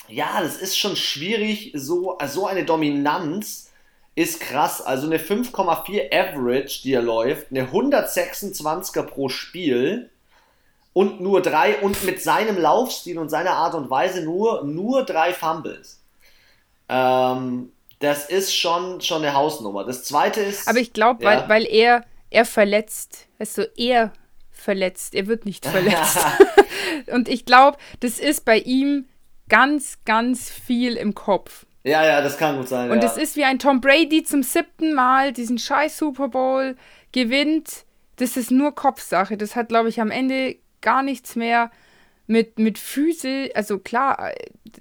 ja, 0.08 0.40
das 0.42 0.56
ist 0.56 0.76
schon 0.76 0.96
schwierig, 0.96 1.72
so, 1.76 2.18
so 2.26 2.46
eine 2.46 2.64
Dominanz 2.64 3.71
ist 4.14 4.40
krass. 4.40 4.80
Also 4.80 5.06
eine 5.06 5.18
5,4 5.18 6.12
Average, 6.12 6.82
die 6.82 6.92
er 6.92 7.02
läuft, 7.02 7.50
eine 7.50 7.66
126er 7.66 9.02
pro 9.02 9.28
Spiel 9.28 10.10
und 10.92 11.20
nur 11.20 11.40
drei 11.40 11.78
und 11.78 12.04
mit 12.04 12.22
seinem 12.22 12.58
Laufstil 12.58 13.18
und 13.18 13.28
seiner 13.30 13.52
Art 13.52 13.74
und 13.74 13.88
Weise 13.88 14.22
nur, 14.22 14.64
nur 14.64 15.04
drei 15.04 15.32
Fumbles. 15.32 16.02
Ähm, 16.88 17.72
das 17.98 18.28
ist 18.28 18.54
schon, 18.54 19.00
schon 19.00 19.22
eine 19.22 19.34
Hausnummer. 19.34 19.84
Das 19.84 20.04
zweite 20.04 20.40
ist. 20.40 20.68
Aber 20.68 20.78
ich 20.78 20.92
glaube, 20.92 21.24
ja. 21.24 21.30
weil, 21.30 21.48
weil 21.48 21.66
er, 21.66 22.04
er 22.30 22.44
verletzt, 22.44 23.28
weißt 23.38 23.58
du, 23.58 23.70
er 23.76 24.12
verletzt. 24.50 25.14
Er 25.14 25.26
wird 25.26 25.46
nicht 25.46 25.64
verletzt. 25.66 26.18
und 27.12 27.28
ich 27.28 27.46
glaube, 27.46 27.78
das 28.00 28.18
ist 28.18 28.44
bei 28.44 28.58
ihm 28.58 29.08
ganz, 29.48 29.98
ganz 30.04 30.50
viel 30.50 30.96
im 30.96 31.14
Kopf. 31.14 31.64
Ja, 31.84 32.04
ja, 32.04 32.20
das 32.20 32.38
kann 32.38 32.56
gut 32.56 32.68
sein. 32.68 32.90
Und 32.90 33.02
es 33.02 33.16
ja. 33.16 33.22
ist 33.22 33.36
wie 33.36 33.44
ein 33.44 33.58
Tom 33.58 33.80
Brady 33.80 34.22
zum 34.22 34.42
siebten 34.42 34.94
Mal 34.94 35.32
diesen 35.32 35.58
scheiß 35.58 35.98
Super 35.98 36.28
Bowl 36.28 36.76
gewinnt. 37.10 37.84
Das 38.16 38.36
ist 38.36 38.50
nur 38.50 38.74
Kopfsache. 38.74 39.36
Das 39.36 39.56
hat, 39.56 39.68
glaube 39.68 39.88
ich, 39.88 40.00
am 40.00 40.10
Ende 40.10 40.56
gar 40.80 41.02
nichts 41.02 41.34
mehr 41.34 41.70
mit, 42.26 42.58
mit 42.58 42.78
Füße. 42.78 43.50
Also 43.54 43.78
klar, 43.78 44.32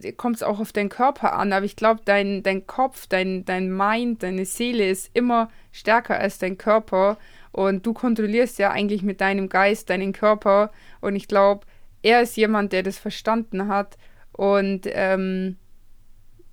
äh, 0.03 0.11
kommt 0.13 0.37
es 0.37 0.43
auch 0.43 0.59
auf 0.59 0.71
deinen 0.71 0.89
Körper 0.89 1.33
an, 1.33 1.53
aber 1.53 1.65
ich 1.65 1.75
glaube, 1.75 2.01
dein, 2.05 2.43
dein 2.43 2.67
Kopf, 2.67 3.07
dein, 3.07 3.45
dein 3.45 3.75
Mind, 3.75 4.21
deine 4.21 4.45
Seele 4.45 4.87
ist 4.87 5.09
immer 5.13 5.49
stärker 5.71 6.19
als 6.19 6.37
dein 6.37 6.57
Körper. 6.57 7.17
Und 7.51 7.85
du 7.85 7.93
kontrollierst 7.93 8.59
ja 8.59 8.71
eigentlich 8.71 9.01
mit 9.01 9.21
deinem 9.21 9.49
Geist 9.49 9.89
deinen 9.89 10.13
Körper. 10.13 10.71
Und 11.01 11.15
ich 11.15 11.27
glaube, 11.27 11.65
er 12.03 12.21
ist 12.21 12.37
jemand, 12.37 12.73
der 12.73 12.83
das 12.83 12.99
verstanden 12.99 13.67
hat. 13.67 13.97
Und 14.31 14.81
ähm, 14.85 15.57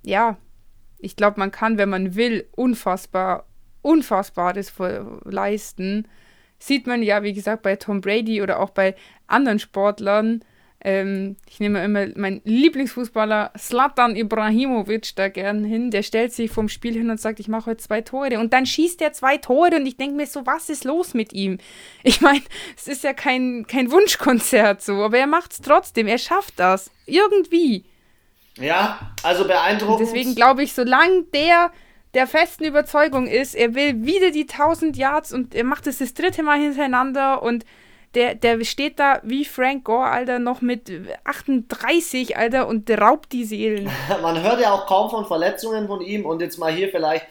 ja, 0.09 0.37
ich 0.97 1.15
glaube, 1.15 1.39
man 1.39 1.51
kann, 1.51 1.77
wenn 1.77 1.89
man 1.89 2.15
will, 2.15 2.47
unfassbar, 2.51 3.45
unfassbares 3.81 4.73
leisten. 5.23 6.07
Sieht 6.57 6.87
man 6.87 7.01
ja, 7.01 7.23
wie 7.23 7.33
gesagt, 7.33 7.63
bei 7.63 7.77
Tom 7.77 8.01
Brady 8.01 8.41
oder 8.41 8.59
auch 8.59 8.71
bei 8.71 8.95
anderen 9.27 9.59
Sportlern, 9.59 10.43
ähm, 10.81 11.35
ich 11.49 11.59
nehme 11.59 11.83
immer 11.83 12.07
meinen 12.15 12.41
Lieblingsfußballer 12.45 13.51
Slatan 13.57 14.15
Ibrahimovic 14.15 15.15
da 15.15 15.27
gern 15.27 15.65
hin. 15.65 15.91
Der 15.91 16.03
stellt 16.03 16.31
sich 16.31 16.51
vom 16.51 16.69
Spiel 16.69 16.93
hin 16.93 17.09
und 17.09 17.19
sagt, 17.19 17.39
ich 17.39 17.49
mache 17.49 17.71
heute 17.71 17.83
zwei 17.83 18.01
Tore. 18.01 18.39
Und 18.39 18.53
dann 18.53 18.65
schießt 18.65 19.01
er 19.01 19.11
zwei 19.11 19.37
Tore 19.37 19.75
und 19.75 19.85
ich 19.85 19.97
denke 19.97 20.15
mir 20.15 20.25
so, 20.25 20.45
was 20.45 20.69
ist 20.69 20.85
los 20.85 21.13
mit 21.13 21.33
ihm? 21.33 21.57
Ich 22.03 22.21
meine, 22.21 22.41
es 22.77 22.87
ist 22.87 23.03
ja 23.03 23.13
kein, 23.13 23.65
kein 23.67 23.91
Wunschkonzert 23.91 24.81
so, 24.81 25.03
aber 25.03 25.17
er 25.17 25.27
macht 25.27 25.51
es 25.51 25.61
trotzdem. 25.61 26.07
Er 26.07 26.17
schafft 26.17 26.57
das. 26.57 26.91
Irgendwie. 27.05 27.83
Ja, 28.59 28.99
also 29.23 29.45
beeindruckend. 29.45 30.07
Deswegen 30.07 30.35
glaube 30.35 30.63
ich, 30.63 30.73
solange 30.73 31.23
der 31.33 31.71
der 32.13 32.25
festen 32.25 32.63
Überzeugung 32.63 33.27
ist, 33.27 33.53
er 33.53 33.75
will 33.75 34.03
wieder 34.03 34.31
die 34.31 34.47
1000 34.49 34.97
Yards 34.97 35.31
und 35.31 35.53
er 35.53 35.63
macht 35.63 35.85
es 35.85 35.99
das 35.99 36.13
dritte 36.13 36.41
Mal 36.41 36.59
hintereinander 36.59 37.43
und 37.43 37.65
der, 38.15 38.33
der 38.33 38.63
steht 38.65 38.99
da 38.99 39.21
wie 39.23 39.45
Frank 39.45 39.85
Gore, 39.85 40.07
Alter, 40.09 40.39
noch 40.39 40.61
mit 40.61 40.91
38, 41.25 42.37
Alter, 42.37 42.67
und 42.67 42.89
raubt 42.89 43.31
die 43.31 43.43
Seelen. 43.43 43.89
Man 44.23 44.41
hört 44.41 44.59
ja 44.59 44.71
auch 44.71 44.87
kaum 44.87 45.11
von 45.11 45.25
Verletzungen 45.25 45.87
von 45.87 46.01
ihm 46.01 46.25
und 46.25 46.41
jetzt 46.41 46.57
mal 46.57 46.73
hier 46.73 46.89
vielleicht 46.89 47.27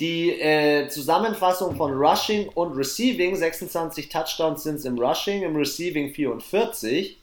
die 0.00 0.30
äh, 0.40 0.88
Zusammenfassung 0.88 1.76
von 1.76 1.92
Rushing 1.92 2.48
und 2.48 2.76
Receiving. 2.76 3.36
26 3.36 4.08
Touchdowns 4.08 4.62
sind 4.62 4.76
es 4.76 4.86
im 4.86 4.98
Rushing, 4.98 5.42
im 5.42 5.54
Receiving 5.54 6.14
44. 6.14 7.18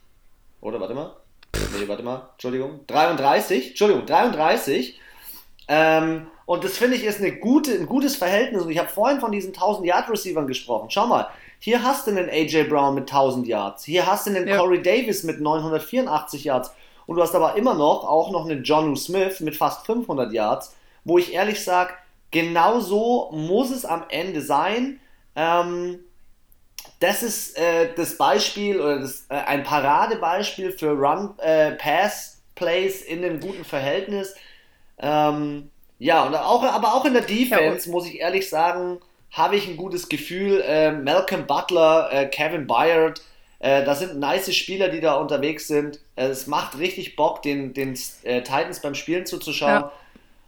Oder 0.62 0.80
warte 0.80 0.94
mal. 0.94 1.16
Nee, 1.56 1.88
warte 1.88 2.04
mal. 2.04 2.30
Entschuldigung. 2.34 2.82
33. 2.88 3.70
Entschuldigung, 3.70 4.06
33. 4.06 5.00
Ähm, 5.68 6.28
und 6.46 6.64
das 6.64 6.78
finde 6.78 6.98
ich 6.98 7.04
ist 7.04 7.20
eine 7.20 7.38
gute, 7.38 7.72
ein 7.72 7.86
gutes 7.86 8.16
Verhältnis. 8.16 8.64
Und 8.64 8.72
ich 8.72 8.80
habe 8.80 8.90
vorhin 8.90 9.20
von 9.20 9.32
diesen 9.32 9.54
1000 9.54 9.88
Yard 9.88 10.10
Receivern 10.10 10.48
gesprochen. 10.48 10.90
Schau 10.90 11.08
mal, 11.08 11.28
hier 11.60 11.84
hast 11.84 12.08
du 12.08 12.12
einen 12.12 12.30
AJ 12.30 12.66
Brown 12.66 12.96
mit 12.96 13.04
1000 13.04 13.48
Yards. 13.48 13.86
Hier 13.86 14.06
hast 14.06 14.28
du 14.28 14.32
einen 14.32 14.48
ja. 14.48 14.58
Corey 14.58 14.82
Davis 14.82 15.24
mit 15.24 15.40
984 15.40 16.44
Yards. 16.44 16.74
Und 17.06 17.16
du 17.16 17.22
hast 17.22 17.36
aber 17.36 17.56
immer 17.56 17.74
noch 17.74 18.04
auch 18.04 18.32
noch 18.32 18.46
einen 18.46 18.64
John 18.64 18.96
Smith 18.96 19.40
mit 19.40 19.56
fast 19.56 19.86
500 19.86 20.32
Yards, 20.34 20.76
wo 21.04 21.18
ich 21.18 21.34
ehrlich 21.34 21.64
sage, 21.64 21.94
genau 22.32 22.80
so 22.80 23.30
muss 23.32 23.72
es 23.72 23.86
am 23.86 24.04
Ende 24.10 24.42
sein. 24.42 25.00
Ähm, 25.36 26.00
das 27.04 27.22
ist 27.22 27.58
äh, 27.58 27.94
das 27.96 28.18
Beispiel 28.18 28.80
oder 28.80 29.00
das, 29.00 29.26
äh, 29.30 29.36
ein 29.36 29.64
Paradebeispiel 29.64 30.72
für 30.72 30.92
Run-Pass-Plays 30.92 33.02
äh, 33.02 33.14
in 33.14 33.24
einem 33.24 33.40
guten 33.40 33.66
Verhältnis. 33.66 34.34
Ähm, 35.00 35.70
ja, 36.00 36.24
und 36.24 36.36
auch, 36.36 36.64
aber 36.64 36.96
auch 36.96 37.06
in 37.06 37.14
der 37.14 37.24
Defense, 37.24 37.88
ja, 37.88 37.92
muss 37.92 38.08
ich 38.08 38.20
ehrlich 38.20 38.50
sagen, 38.50 39.00
habe 39.32 39.56
ich 39.56 39.68
ein 39.68 39.78
gutes 39.78 40.10
Gefühl. 40.10 40.64
Äh, 40.66 40.92
Malcolm 40.92 41.46
Butler, 41.46 42.10
äh, 42.12 42.26
Kevin 42.28 42.68
Byard, 42.68 43.22
Äh, 43.64 43.86
das 43.86 44.00
sind 44.00 44.20
nice 44.20 44.54
Spieler, 44.54 44.90
die 44.90 45.00
da 45.00 45.14
unterwegs 45.14 45.68
sind. 45.68 46.02
Äh, 46.18 46.28
es 46.28 46.48
macht 46.48 46.78
richtig 46.80 47.16
Bock, 47.16 47.42
den, 47.42 47.74
den 47.74 47.98
äh, 48.24 48.42
Titans 48.42 48.82
beim 48.82 48.94
Spielen 48.94 49.26
zuzuschauen. 49.26 49.84
Ja. 49.84 49.92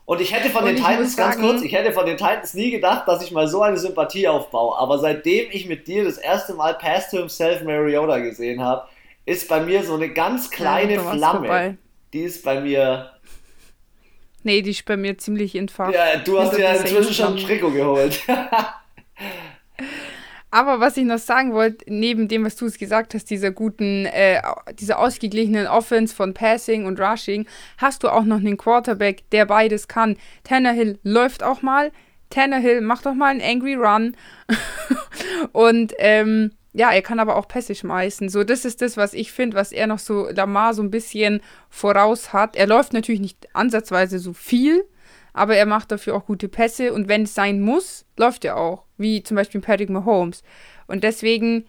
Und 0.06 0.22
ich 0.22 0.34
hätte 0.34 0.50
von 0.50 0.64
Und 0.64 0.70
den 0.70 0.76
Titans, 0.78 1.18
ganz 1.18 1.38
kurz, 1.40 1.64
ich 1.64 1.74
hätte 1.74 1.92
von 1.92 2.06
den 2.06 2.16
Titans 2.16 2.54
nie 2.54 2.70
gedacht, 2.70 3.08
dass 3.08 3.24
ich 3.24 3.32
mal 3.32 3.48
so 3.48 3.64
eine 3.64 3.78
Sympathie 3.78 4.28
aufbaue. 4.28 4.78
Aber 4.78 5.00
seitdem 5.00 5.48
ich 5.52 5.68
mit 5.68 5.88
dir 5.88 6.04
das 6.04 6.18
erste 6.18 6.54
Mal 6.54 6.76
Pass 6.76 7.10
to 7.10 7.18
Himself 7.18 7.64
Mariota 7.64 8.20
gesehen 8.20 8.62
habe, 8.62 8.88
ist 9.26 9.50
bei 9.50 9.62
mir 9.62 9.84
so 9.84 9.96
eine 9.96 10.10
ganz 10.10 10.52
kleine 10.52 10.94
ja, 10.94 11.02
Flamme. 11.02 11.40
Vorbei. 11.40 11.78
Die 12.14 12.22
ist 12.22 12.44
bei 12.44 12.62
mir. 12.62 13.12
Nee, 14.44 14.62
die 14.62 14.70
ist 14.70 14.86
bei 14.86 14.96
mir 14.96 15.18
ziemlich 15.18 15.56
entfacht. 15.56 15.96
Ja, 15.96 16.18
du 16.18 16.40
hast 16.40 16.56
ja 16.56 16.74
inzwischen 16.74 17.14
schon 17.14 17.38
ein 17.38 17.44
Trikot 17.44 17.72
geholt. 17.72 18.22
Aber 20.56 20.80
was 20.80 20.96
ich 20.96 21.04
noch 21.04 21.18
sagen 21.18 21.52
wollte, 21.52 21.84
neben 21.90 22.30
dem, 22.30 22.46
was 22.46 22.56
du 22.56 22.66
es 22.66 22.78
gesagt 22.78 23.14
hast, 23.14 23.30
dieser 23.30 23.52
guten, 23.52 24.06
äh, 24.06 24.42
dieser 24.80 25.00
ausgeglichenen 25.00 25.68
Offense 25.68 26.16
von 26.16 26.34
Passing 26.34 26.86
und 26.86 26.98
Rushing, 26.98 27.46
hast 27.78 28.04
du 28.04 28.08
auch 28.08 28.24
noch 28.24 28.38
einen 28.38 28.56
Quarterback, 28.56 29.30
der 29.32 29.48
beides 29.48 29.90
kann. 29.90 30.16
Tannehill 30.46 30.98
läuft 31.04 31.44
auch 31.44 31.62
mal. 31.62 31.92
Tannehill 32.30 32.80
macht 32.80 33.06
auch 33.06 33.16
mal 33.16 33.32
einen 33.32 33.42
Angry 33.42 33.76
Run. 33.76 34.16
und 35.52 35.92
ähm, 36.00 36.52
ja, 36.72 36.90
er 36.90 37.02
kann 37.02 37.20
aber 37.20 37.36
auch 37.36 37.50
Pässe 37.50 37.76
schmeißen. 37.76 38.30
So, 38.30 38.46
das 38.46 38.64
ist 38.64 38.82
das, 38.82 38.96
was 38.96 39.14
ich 39.14 39.34
finde, 39.34 39.58
was 39.58 39.74
er 39.74 39.88
noch 39.88 40.00
so 40.00 40.30
Lamar 40.30 40.74
so 40.74 40.82
ein 40.82 40.90
bisschen 40.90 41.42
voraus 41.70 42.32
hat. 42.32 42.56
Er 42.56 42.68
läuft 42.68 42.94
natürlich 42.94 43.20
nicht 43.20 43.50
ansatzweise 43.52 44.20
so 44.20 44.32
viel, 44.32 44.86
aber 45.36 45.58
er 45.58 45.66
macht 45.66 45.92
dafür 45.92 46.16
auch 46.16 46.26
gute 46.26 46.48
Pässe 46.48 46.94
und 46.94 47.10
wenn 47.10 47.24
es 47.24 47.36
sein 47.36 47.60
muss, 47.60 48.06
läuft 48.18 48.46
er 48.46 48.58
auch, 48.58 48.84
wie 48.98 49.22
zum 49.22 49.36
Beispiel 49.36 49.60
Patrick 49.60 49.90
Mahomes. 49.90 50.44
Und 50.88 51.04
deswegen, 51.04 51.66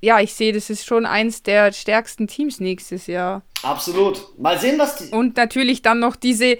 ja, 0.00 0.20
ich 0.20 0.32
sehe, 0.32 0.52
das 0.52 0.70
ist 0.70 0.86
schon 0.86 1.06
eins 1.06 1.42
der 1.42 1.72
stärksten 1.72 2.28
Teams 2.28 2.60
nächstes 2.60 3.08
Jahr. 3.08 3.42
Absolut. 3.64 4.38
Mal 4.38 4.58
sehen, 4.58 4.78
was 4.78 4.96
die. 4.96 5.10
Und 5.12 5.36
natürlich 5.36 5.82
dann 5.82 5.98
noch 5.98 6.14
diese 6.14 6.56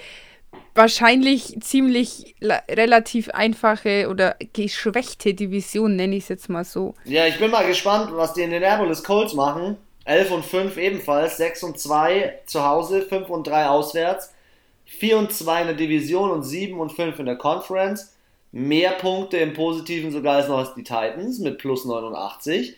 wahrscheinlich 0.75 1.57
ziemlich 1.61 2.35
relativ 2.43 3.31
einfache 3.31 4.09
oder 4.09 4.35
geschwächte 4.53 5.35
Division, 5.35 5.95
nenne 5.95 6.17
ich 6.17 6.25
es 6.25 6.29
jetzt 6.31 6.49
mal 6.49 6.65
so. 6.65 6.95
Ja, 7.05 7.27
ich 7.27 7.39
bin 7.39 7.53
mal 7.53 7.67
gespannt, 7.67 8.11
was 8.13 8.35
die 8.35 8.43
Indianapolis 8.43 9.05
Colts 9.05 9.35
machen. 9.35 9.77
11 10.05 10.31
und 10.33 10.45
5 10.45 10.77
ebenfalls, 10.79 11.37
6 11.37 11.63
und 11.63 11.79
2 11.79 12.41
zu 12.47 12.67
Hause, 12.67 13.03
5 13.03 13.29
und 13.29 13.47
3 13.47 13.69
auswärts. 13.69 14.33
4 14.91 15.19
und 15.19 15.33
2 15.33 15.61
in 15.61 15.67
der 15.69 15.77
Division 15.77 16.31
und 16.31 16.43
7 16.43 16.79
und 16.79 16.91
5 16.91 17.21
in 17.21 17.27
der 17.27 17.37
Conference. 17.37 18.17
Mehr 18.53 18.91
Punkte 18.91 19.37
im 19.37 19.55
Positiven 19.55 20.11
sogar 20.11 20.37
als 20.37 20.49
noch 20.49 20.59
als 20.59 20.75
die 20.75 20.83
Titans 20.83 21.39
mit 21.39 21.59
plus 21.59 21.85
89. 21.85 22.77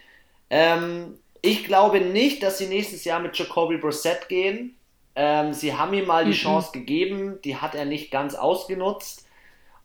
Ähm, 0.51 1.18
ich 1.40 1.64
glaube 1.64 2.01
nicht, 2.01 2.43
dass 2.43 2.59
sie 2.59 2.66
nächstes 2.66 3.05
Jahr 3.05 3.18
mit 3.18 3.36
Jacoby 3.36 3.78
Brissett 3.78 4.28
gehen. 4.28 4.76
Ähm, 5.16 5.55
sie 5.55 5.74
haben 5.74 5.94
ihm 5.94 6.06
mal 6.06 6.24
die 6.24 6.32
mhm. 6.32 6.36
Chance 6.36 6.72
gegeben, 6.72 7.39
die 7.44 7.56
hat 7.56 7.74
er 7.74 7.86
nicht 7.86 8.10
ganz 8.10 8.34
ausgenutzt. 8.34 9.26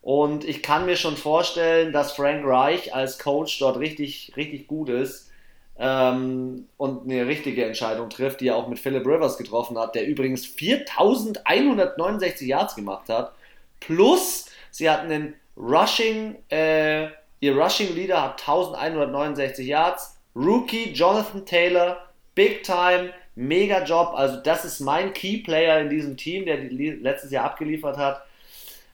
Und 0.02 0.44
ich 0.44 0.62
kann 0.62 0.86
mir 0.86 0.98
schon 0.98 1.16
vorstellen, 1.16 1.94
dass 1.94 2.12
Frank 2.12 2.46
Reich 2.46 2.94
als 2.94 3.20
Coach 3.20 3.58
dort 3.60 3.78
richtig, 3.80 4.34
richtig 4.36 4.68
gut 4.68 4.90
ist 4.90 5.28
ähm, 5.80 6.68
und 6.78 7.04
eine 7.04 7.28
richtige 7.28 7.66
Entscheidung 7.66 8.10
trifft, 8.10 8.42
die 8.42 8.48
er 8.48 8.56
auch 8.56 8.68
mit 8.68 8.80
Philip 8.80 9.06
Rivers 9.06 9.38
getroffen 9.38 9.78
hat, 9.78 9.96
der 9.96 10.08
übrigens 10.08 10.46
4169 10.46 12.48
Yards 12.48 12.76
gemacht 12.76 13.10
hat. 13.10 13.34
Plus, 13.80 14.46
sie 14.72 14.90
hatten 14.90 15.12
einen 15.12 15.36
Rushing, 15.56 16.36
äh, 16.50 17.08
ihr 17.40 17.56
Rushing 17.56 17.96
Leader 17.96 18.24
hat 18.24 18.42
1169 18.42 19.68
Yards. 19.68 20.16
Rookie 20.36 20.94
Jonathan 20.94 21.46
Taylor, 21.46 21.98
Big 22.36 22.64
Time, 22.64 23.12
mega 23.36 23.84
Job. 23.84 24.14
Also, 24.16 24.38
das 24.38 24.66
ist 24.66 24.80
mein 24.80 25.14
Key 25.14 25.38
Player 25.38 25.80
in 25.80 25.90
diesem 25.90 26.16
Team, 26.16 26.46
der 26.46 26.58
letztes 26.58 27.32
Jahr 27.32 27.46
abgeliefert 27.46 27.98
hat. 27.98 28.24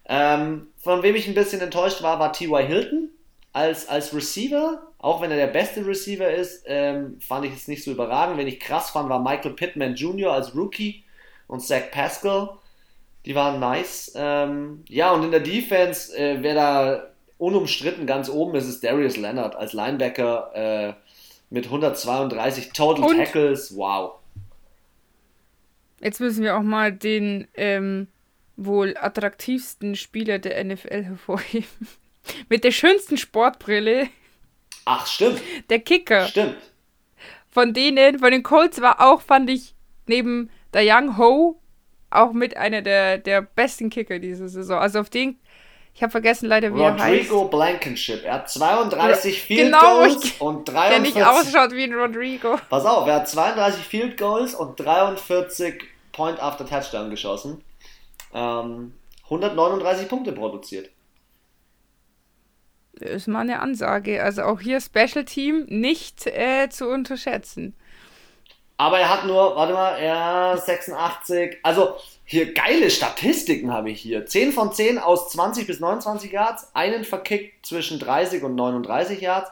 Ähm, 0.05 0.67
von 0.77 1.03
wem 1.03 1.15
ich 1.15 1.27
ein 1.27 1.33
bisschen 1.33 1.61
enttäuscht 1.61 2.01
war, 2.01 2.19
war 2.19 2.33
T.Y. 2.33 2.65
Hilton 2.65 3.09
als, 3.53 3.87
als 3.87 4.13
Receiver, 4.13 4.81
auch 5.03 5.21
wenn 5.21 5.31
er 5.31 5.37
der 5.37 5.47
beste 5.47 5.85
Receiver 5.85 6.29
ist, 6.31 6.63
ähm, 6.65 7.19
fand 7.19 7.45
ich 7.45 7.53
es 7.53 7.67
nicht 7.67 7.83
so 7.83 7.91
überragend. 7.91 8.37
Wenn 8.37 8.47
ich 8.47 8.61
krass 8.61 8.91
fand, 8.91 9.09
war 9.09 9.21
Michael 9.21 9.51
Pittman 9.51 9.95
Jr. 9.95 10.31
als 10.31 10.55
Rookie 10.55 11.03
und 11.47 11.59
Zach 11.59 11.91
Pascal. 11.91 12.51
Die 13.25 13.35
waren 13.35 13.59
nice. 13.59 14.13
Ähm, 14.15 14.85
ja, 14.87 15.11
und 15.11 15.25
in 15.25 15.31
der 15.31 15.41
Defense, 15.41 16.17
äh, 16.17 16.37
wer 16.41 16.55
da 16.55 17.07
unumstritten 17.37 18.07
ganz 18.07 18.29
oben 18.29 18.55
ist, 18.55 18.69
ist 18.69 18.81
Darius 18.81 19.17
Leonard 19.17 19.57
als 19.57 19.73
Linebacker 19.73 20.51
äh, 20.55 20.93
mit 21.49 21.65
132 21.65 22.71
Total 22.71 23.03
und 23.03 23.17
Tackles. 23.17 23.75
Wow. 23.75 24.13
Jetzt 25.99 26.21
müssen 26.21 26.45
wir 26.45 26.55
auch 26.55 26.63
mal 26.63 26.93
den 26.93 27.49
ähm, 27.55 28.07
wohl 28.55 28.95
attraktivsten 28.97 29.97
Spieler 29.97 30.39
der 30.39 30.63
NFL 30.63 31.03
hervorheben. 31.03 31.89
Mit 32.47 32.63
der 32.63 32.71
schönsten 32.71 33.17
Sportbrille. 33.17 34.07
Ach, 34.85 35.07
stimmt. 35.07 35.41
Der 35.69 35.79
Kicker. 35.79 36.27
Stimmt. 36.27 36.57
Von 37.49 37.73
denen, 37.73 38.19
von 38.19 38.31
den 38.31 38.43
Colts 38.43 38.81
war 38.81 38.99
auch, 38.99 39.21
fand 39.21 39.49
ich, 39.49 39.75
neben 40.07 40.49
der 40.73 40.83
Young 40.85 41.17
Ho 41.17 41.59
auch 42.09 42.33
mit 42.33 42.57
einer 42.57 42.81
der, 42.81 43.17
der 43.17 43.41
besten 43.41 43.89
Kicker 43.89 44.19
diese 44.19 44.49
Saison. 44.49 44.79
Also 44.79 44.99
auf 44.99 45.09
den, 45.09 45.39
ich 45.93 46.01
habe 46.01 46.11
vergessen 46.11 46.47
leider, 46.47 46.73
wie 46.75 46.81
Rodrigo 46.81 46.97
er 46.97 47.03
heißt. 47.03 47.31
Rodrigo 47.31 47.47
Blankenship. 47.49 48.23
Er 48.23 48.33
hat 48.33 48.49
32 48.49 49.41
Field 49.41 49.71
genau, 49.71 49.97
Goals 49.97 50.25
ich, 50.25 50.41
und 50.41 50.67
43... 50.67 50.91
Der 50.91 50.99
nicht 50.99 51.27
ausschaut 51.27 51.71
wie 51.73 51.83
ein 51.83 51.93
Rodrigo. 51.93 52.59
Pass 52.69 52.85
auf, 52.85 53.07
er 53.07 53.15
hat 53.15 53.29
32 53.29 53.83
Field 53.83 54.17
Goals 54.17 54.55
und 54.55 54.79
43 54.79 55.83
Point 56.11 56.41
after 56.41 56.65
Touchdown 56.65 57.09
geschossen. 57.09 57.63
Ähm, 58.33 58.93
139 59.25 60.07
Punkte 60.09 60.31
produziert 60.31 60.89
ist 62.99 63.27
mal 63.27 63.41
eine 63.41 63.59
Ansage. 63.59 64.23
Also 64.23 64.43
auch 64.43 64.59
hier 64.59 64.79
Special 64.79 65.25
Team 65.25 65.65
nicht 65.67 66.27
äh, 66.27 66.69
zu 66.69 66.87
unterschätzen. 66.87 67.75
Aber 68.77 68.99
er 68.99 69.09
hat 69.09 69.25
nur, 69.25 69.55
warte 69.55 69.73
mal, 69.73 69.97
er 69.97 70.57
86. 70.57 71.57
Also 71.63 71.95
hier 72.25 72.53
geile 72.53 72.89
Statistiken 72.89 73.71
habe 73.71 73.91
ich 73.91 74.01
hier. 74.01 74.25
10 74.25 74.51
von 74.51 74.73
10 74.73 74.97
aus 74.97 75.29
20 75.31 75.67
bis 75.67 75.79
29 75.79 76.31
Yards, 76.31 76.73
einen 76.73 77.03
verkickt 77.03 77.65
zwischen 77.65 77.99
30 77.99 78.43
und 78.43 78.55
39 78.55 79.21
Yards, 79.21 79.51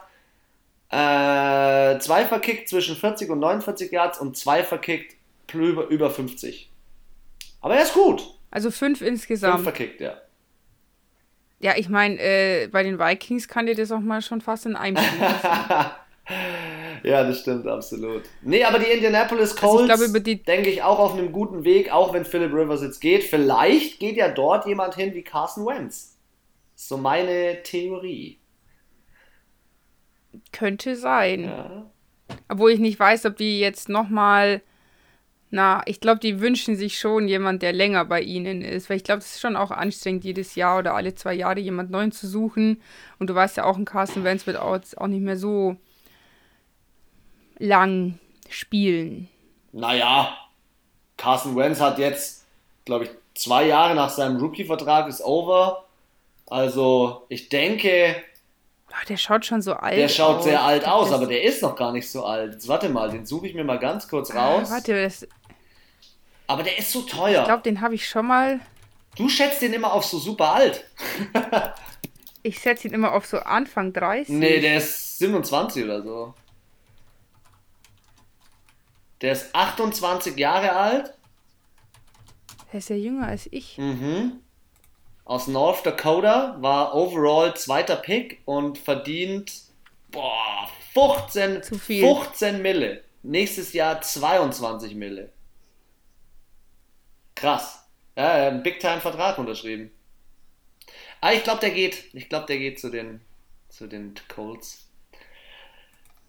äh, 0.90 1.98
zwei 2.00 2.24
verkickt 2.26 2.68
zwischen 2.68 2.96
40 2.96 3.30
und 3.30 3.38
49 3.40 3.90
Yards 3.92 4.18
und 4.18 4.36
zwei 4.36 4.64
verkickt 4.64 5.16
über, 5.52 5.86
über 5.88 6.10
50. 6.10 6.70
Aber 7.60 7.76
er 7.76 7.82
ist 7.82 7.94
gut. 7.94 8.22
Also 8.50 8.70
fünf 8.70 9.00
insgesamt. 9.00 9.54
Fünf 9.54 9.64
verkickt, 9.64 10.00
ja. 10.00 10.16
Ja, 11.62 11.74
ich 11.76 11.88
meine, 11.88 12.18
äh, 12.18 12.66
bei 12.66 12.82
den 12.82 12.98
Vikings 12.98 13.46
kann 13.46 13.66
dir 13.66 13.76
das 13.76 13.92
auch 13.92 14.00
mal 14.00 14.20
schon 14.20 14.40
fast 14.40 14.66
in 14.66 14.74
einem 14.74 14.96
Ja, 17.04 17.24
das 17.24 17.40
stimmt, 17.40 17.66
absolut. 17.66 18.22
Nee, 18.42 18.64
aber 18.64 18.78
die 18.78 18.86
Indianapolis 18.86 19.56
Colts, 19.56 19.90
also 19.90 20.18
denke 20.18 20.70
ich, 20.70 20.82
auch 20.82 20.98
auf 20.98 21.14
einem 21.14 21.32
guten 21.32 21.64
Weg, 21.64 21.92
auch 21.92 22.12
wenn 22.12 22.24
Philip 22.24 22.52
Rivers 22.52 22.82
jetzt 22.82 23.00
geht. 23.00 23.24
Vielleicht 23.24 24.00
geht 24.00 24.16
ja 24.16 24.28
dort 24.28 24.66
jemand 24.66 24.94
hin 24.94 25.14
wie 25.14 25.22
Carson 25.22 25.66
Wentz. 25.66 26.18
So 26.74 26.96
meine 26.96 27.62
Theorie. 27.62 28.38
Könnte 30.52 30.96
sein. 30.96 31.44
Ja. 31.44 31.90
Obwohl 32.48 32.72
ich 32.72 32.80
nicht 32.80 32.98
weiß, 32.98 33.26
ob 33.26 33.36
die 33.36 33.60
jetzt 33.60 33.88
nochmal 33.88 34.62
na, 35.54 35.82
ich 35.84 36.00
glaube, 36.00 36.18
die 36.18 36.40
wünschen 36.40 36.76
sich 36.76 36.98
schon 36.98 37.28
jemand, 37.28 37.60
der 37.60 37.74
länger 37.74 38.06
bei 38.06 38.22
ihnen 38.22 38.62
ist. 38.62 38.88
Weil 38.88 38.96
ich 38.96 39.04
glaube, 39.04 39.18
es 39.18 39.32
ist 39.32 39.40
schon 39.42 39.54
auch 39.54 39.70
anstrengend, 39.70 40.24
jedes 40.24 40.54
Jahr 40.54 40.78
oder 40.78 40.94
alle 40.94 41.14
zwei 41.14 41.34
Jahre 41.34 41.60
jemand 41.60 41.90
neuen 41.90 42.10
zu 42.10 42.26
suchen. 42.26 42.80
Und 43.18 43.28
du 43.28 43.34
weißt 43.34 43.58
ja 43.58 43.64
auch, 43.64 43.76
ein 43.76 43.84
Carsten 43.84 44.24
Wentz 44.24 44.46
wird 44.46 44.56
auch, 44.56 44.78
auch 44.96 45.06
nicht 45.08 45.20
mehr 45.20 45.36
so 45.36 45.76
lang 47.58 48.18
spielen. 48.48 49.28
Naja, 49.72 50.34
Carsten 51.18 51.54
Wentz 51.54 51.80
hat 51.80 51.98
jetzt, 51.98 52.46
glaube 52.86 53.04
ich, 53.04 53.10
zwei 53.34 53.66
Jahre 53.66 53.94
nach 53.94 54.08
seinem 54.08 54.38
Rookie-Vertrag 54.38 55.06
ist 55.06 55.22
over. 55.22 55.84
Also, 56.46 57.26
ich 57.28 57.50
denke, 57.50 58.16
Ach, 58.94 59.04
der 59.04 59.16
schaut 59.16 59.46
schon 59.46 59.62
so 59.62 59.72
alt 59.72 59.94
aus. 59.94 59.98
Der 59.98 60.08
schaut 60.08 60.36
aus. 60.38 60.44
sehr 60.44 60.62
alt 60.62 60.86
aus, 60.86 61.12
aber 61.12 61.26
der 61.26 61.42
ist 61.42 61.62
noch 61.62 61.74
gar 61.74 61.92
nicht 61.92 62.10
so 62.10 62.24
alt. 62.24 62.52
Jetzt, 62.52 62.68
warte 62.68 62.88
mal, 62.88 63.10
den 63.10 63.24
suche 63.24 63.46
ich 63.46 63.54
mir 63.54 63.64
mal 63.64 63.78
ganz 63.78 64.06
kurz 64.06 64.30
ah, 64.30 64.44
raus. 64.44 64.68
Ah, 64.70 64.74
warte, 64.74 65.02
das, 65.02 65.26
aber 66.52 66.62
der 66.62 66.78
ist 66.78 66.92
so 66.92 67.02
teuer. 67.02 67.40
Ich 67.40 67.46
glaube, 67.46 67.62
den 67.62 67.80
habe 67.80 67.94
ich 67.94 68.06
schon 68.06 68.26
mal. 68.26 68.60
Du 69.16 69.28
schätzt 69.28 69.62
den 69.62 69.72
immer 69.72 69.92
auf 69.92 70.04
so 70.04 70.18
super 70.18 70.52
alt. 70.52 70.84
ich 72.42 72.60
setze 72.60 72.88
ihn 72.88 72.94
immer 72.94 73.12
auf 73.12 73.26
so 73.26 73.38
Anfang 73.38 73.92
30. 73.92 74.28
Nee, 74.28 74.60
der 74.60 74.76
ist 74.76 75.18
27 75.18 75.84
oder 75.84 76.02
so. 76.02 76.34
Der 79.22 79.32
ist 79.32 79.54
28 79.54 80.36
Jahre 80.36 80.72
alt. 80.72 81.14
Er 82.72 82.78
ist 82.78 82.90
ja 82.90 82.96
jünger 82.96 83.28
als 83.28 83.48
ich. 83.50 83.78
Mhm. 83.78 84.40
Aus 85.24 85.46
North 85.46 85.86
Dakota, 85.86 86.56
war 86.60 86.94
overall 86.94 87.54
zweiter 87.56 87.96
Pick 87.96 88.42
und 88.44 88.76
verdient 88.76 89.52
boah, 90.10 90.68
15, 90.92 91.62
15 91.62 92.60
Mille. 92.60 93.04
nächstes 93.22 93.72
Jahr 93.72 94.00
22 94.00 94.94
Mille. 94.94 95.31
Krass. 97.42 97.80
Ja, 98.16 98.22
er 98.22 98.46
hat 98.46 98.52
einen 98.52 98.62
Big-Time-Vertrag 98.62 99.36
unterschrieben. 99.36 99.90
Ah, 101.20 101.32
ich 101.32 101.42
glaube, 101.42 101.58
der 101.58 101.72
geht. 101.72 102.04
Ich 102.12 102.28
glaube, 102.28 102.46
der 102.46 102.56
geht 102.56 102.78
zu 102.78 102.88
den, 102.88 103.20
zu 103.68 103.88
den 103.88 104.14
Colts. 104.28 104.86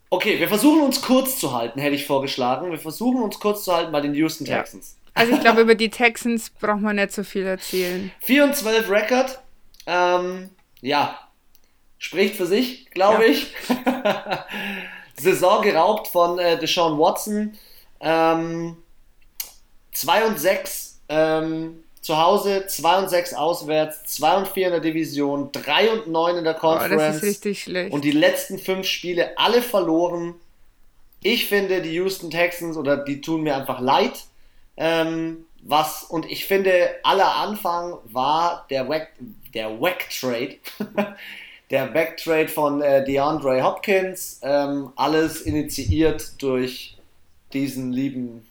Okay, 0.09 0.39
wir 0.39 0.47
versuchen 0.47 0.81
uns 0.81 1.03
kurz 1.03 1.37
zu 1.37 1.53
halten, 1.53 1.79
hätte 1.79 1.95
ich 1.95 2.07
vorgeschlagen. 2.07 2.71
Wir 2.71 2.79
versuchen 2.79 3.21
uns 3.21 3.39
kurz 3.39 3.63
zu 3.63 3.75
halten 3.75 3.91
bei 3.91 4.01
den 4.01 4.15
Houston 4.15 4.45
Texans. 4.45 4.97
Ja. 5.05 5.11
Also 5.13 5.33
ich 5.33 5.41
glaube, 5.41 5.61
über 5.61 5.75
die 5.75 5.91
Texans 5.91 6.49
braucht 6.49 6.81
man 6.81 6.95
nicht 6.95 7.11
so 7.11 7.23
viel 7.23 7.45
erzählen. 7.45 8.11
4 8.21 8.45
und 8.45 8.55
12 8.55 8.89
Record. 8.89 9.39
Ähm, 9.85 10.49
ja, 10.81 11.19
spricht 11.99 12.37
für 12.37 12.47
sich, 12.47 12.89
glaube 12.89 13.23
ja. 13.23 13.29
ich. 13.29 13.53
Saison 15.21 15.61
geraubt 15.61 16.07
von 16.07 16.39
äh, 16.39 16.57
Deshaun 16.57 16.97
Watson. 16.97 17.55
Ähm, 17.99 18.77
2 19.91 20.25
und 20.25 20.39
6 20.39 20.92
ähm, 21.13 21.83
zu 22.01 22.17
Hause, 22.17 22.65
2 22.67 22.99
und 22.99 23.09
6 23.09 23.33
auswärts, 23.33 24.03
2 24.15 24.37
und 24.37 24.47
4 24.47 24.67
in 24.67 24.71
der 24.73 24.81
Division, 24.81 25.51
3 25.51 25.91
und 25.91 26.07
9 26.07 26.37
in 26.37 26.43
der 26.43 26.53
Conference. 26.53 26.93
Oh, 26.93 26.97
das 26.97 27.15
ist 27.17 27.23
richtig 27.23 27.63
schlecht. 27.63 27.93
Und 27.93 28.03
die 28.03 28.11
letzten 28.11 28.57
5 28.59 28.85
Spiele 28.85 29.37
alle 29.37 29.61
verloren. 29.61 30.35
Ich 31.21 31.47
finde, 31.47 31.81
die 31.81 31.93
Houston 31.93 32.29
Texans, 32.29 32.75
oder 32.75 32.97
die 32.97 33.21
tun 33.21 33.43
mir 33.43 33.55
einfach 33.55 33.79
leid. 33.79 34.25
Ähm, 34.75 35.45
was, 35.61 36.03
und 36.03 36.29
ich 36.29 36.45
finde, 36.45 36.89
aller 37.03 37.35
Anfang 37.35 37.99
war 38.03 38.65
der 38.69 38.89
Wack, 38.89 39.09
der 39.53 39.79
Wack 39.79 40.09
Trade. 40.09 40.57
der 41.69 41.87
Backtrade 41.87 42.49
von 42.49 42.81
äh, 42.81 43.03
DeAndre 43.05 43.63
Hopkins. 43.63 44.39
Ähm, 44.43 44.91
alles 44.95 45.41
initiiert 45.41 46.41
durch 46.41 46.97
diesen 47.53 47.91
lieben 47.91 48.45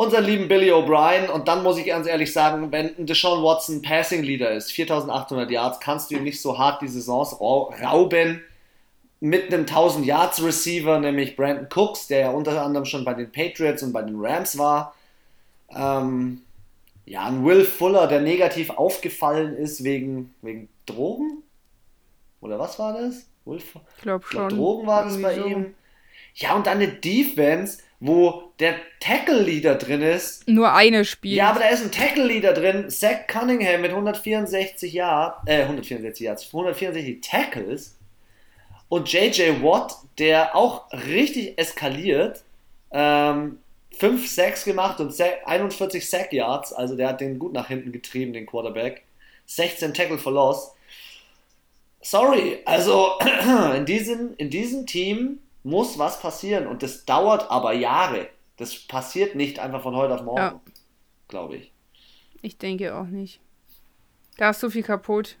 unseren 0.00 0.24
lieben 0.24 0.48
Billy 0.48 0.72
O'Brien. 0.72 1.28
Und 1.28 1.46
dann 1.46 1.62
muss 1.62 1.76
ich 1.76 1.84
ganz 1.84 2.06
ehrlich 2.06 2.32
sagen, 2.32 2.72
wenn 2.72 2.96
ein 2.96 3.04
Deshaun 3.04 3.44
Watson 3.44 3.82
Passing 3.82 4.22
Leader 4.22 4.50
ist, 4.52 4.72
4800 4.72 5.50
Yards, 5.50 5.78
kannst 5.78 6.10
du 6.10 6.14
ihm 6.14 6.24
nicht 6.24 6.40
so 6.40 6.58
hart 6.58 6.80
die 6.80 6.88
Saisons 6.88 7.38
rauben. 7.38 8.40
Mit 9.20 9.52
einem 9.52 9.66
1000 9.66 10.06
Yards 10.06 10.42
Receiver, 10.42 10.98
nämlich 10.98 11.36
Brandon 11.36 11.68
Cooks, 11.70 12.06
der 12.06 12.20
ja 12.20 12.30
unter 12.30 12.62
anderem 12.62 12.86
schon 12.86 13.04
bei 13.04 13.12
den 13.12 13.30
Patriots 13.30 13.82
und 13.82 13.92
bei 13.92 14.00
den 14.00 14.18
Rams 14.18 14.56
war. 14.56 14.94
Ähm, 15.68 16.40
ja, 17.04 17.26
ein 17.26 17.44
Will 17.44 17.66
Fuller, 17.66 18.06
der 18.06 18.22
negativ 18.22 18.70
aufgefallen 18.70 19.54
ist 19.54 19.84
wegen, 19.84 20.34
wegen 20.40 20.70
Drogen. 20.86 21.42
Oder 22.40 22.58
was 22.58 22.78
war 22.78 22.94
das? 22.94 23.26
Wolf? 23.44 23.74
Ich 23.96 24.02
glaube 24.02 24.24
schon. 24.26 24.48
Drogen 24.48 24.86
war 24.86 25.04
das 25.04 25.20
bei 25.20 25.34
so. 25.34 25.44
ihm. 25.44 25.74
Ja, 26.36 26.54
und 26.54 26.66
dann 26.66 26.78
eine 26.78 26.88
Defense, 26.88 27.82
wo 28.00 28.52
der 28.58 28.76
Tackle-Leader 29.00 29.74
drin 29.74 30.00
ist. 30.00 30.48
Nur 30.48 30.72
eine 30.72 31.04
spielt. 31.04 31.36
Ja, 31.36 31.50
aber 31.50 31.60
da 31.60 31.68
ist 31.68 31.84
ein 31.84 31.92
Tackle-Leader 31.92 32.54
drin. 32.54 32.88
Zach 32.88 33.26
Cunningham 33.28 33.82
mit 33.82 33.90
164 33.90 34.92
Jahren, 34.92 35.46
äh, 35.46 35.62
164 35.62 36.24
Yards, 36.24 36.46
164 36.46 37.20
Tackles. 37.20 37.98
Und 38.88 39.12
JJ 39.12 39.62
Watt, 39.62 39.94
der 40.18 40.56
auch 40.56 40.90
richtig 40.92 41.58
eskaliert. 41.58 42.42
Ähm, 42.90 43.58
5 43.98 44.28
Sacks 44.28 44.64
gemacht 44.64 44.98
und 45.00 45.14
41 45.20 46.08
Sack 46.08 46.32
Yards. 46.32 46.72
Also 46.72 46.96
der 46.96 47.08
hat 47.08 47.20
den 47.20 47.38
gut 47.38 47.52
nach 47.52 47.68
hinten 47.68 47.92
getrieben, 47.92 48.32
den 48.32 48.46
Quarterback. 48.46 49.02
16 49.46 49.92
Tackle 49.92 50.18
for 50.18 50.32
Loss. 50.32 50.72
Sorry, 52.00 52.60
also 52.64 53.18
in 53.76 53.84
diesem, 53.84 54.34
in 54.38 54.48
diesem 54.48 54.86
Team 54.86 55.40
muss 55.62 55.98
was 55.98 56.20
passieren 56.20 56.66
und 56.66 56.82
das 56.82 57.04
dauert 57.04 57.50
aber 57.50 57.72
Jahre. 57.72 58.28
Das 58.56 58.76
passiert 58.86 59.34
nicht 59.34 59.58
einfach 59.58 59.82
von 59.82 59.94
heute 59.94 60.14
auf 60.14 60.22
morgen, 60.22 60.38
ja. 60.38 60.60
glaube 61.28 61.56
ich. 61.56 61.72
Ich 62.42 62.58
denke 62.58 62.94
auch 62.94 63.06
nicht. 63.06 63.40
Da 64.36 64.50
ist 64.50 64.60
so 64.60 64.70
viel 64.70 64.82
kaputt. 64.82 65.36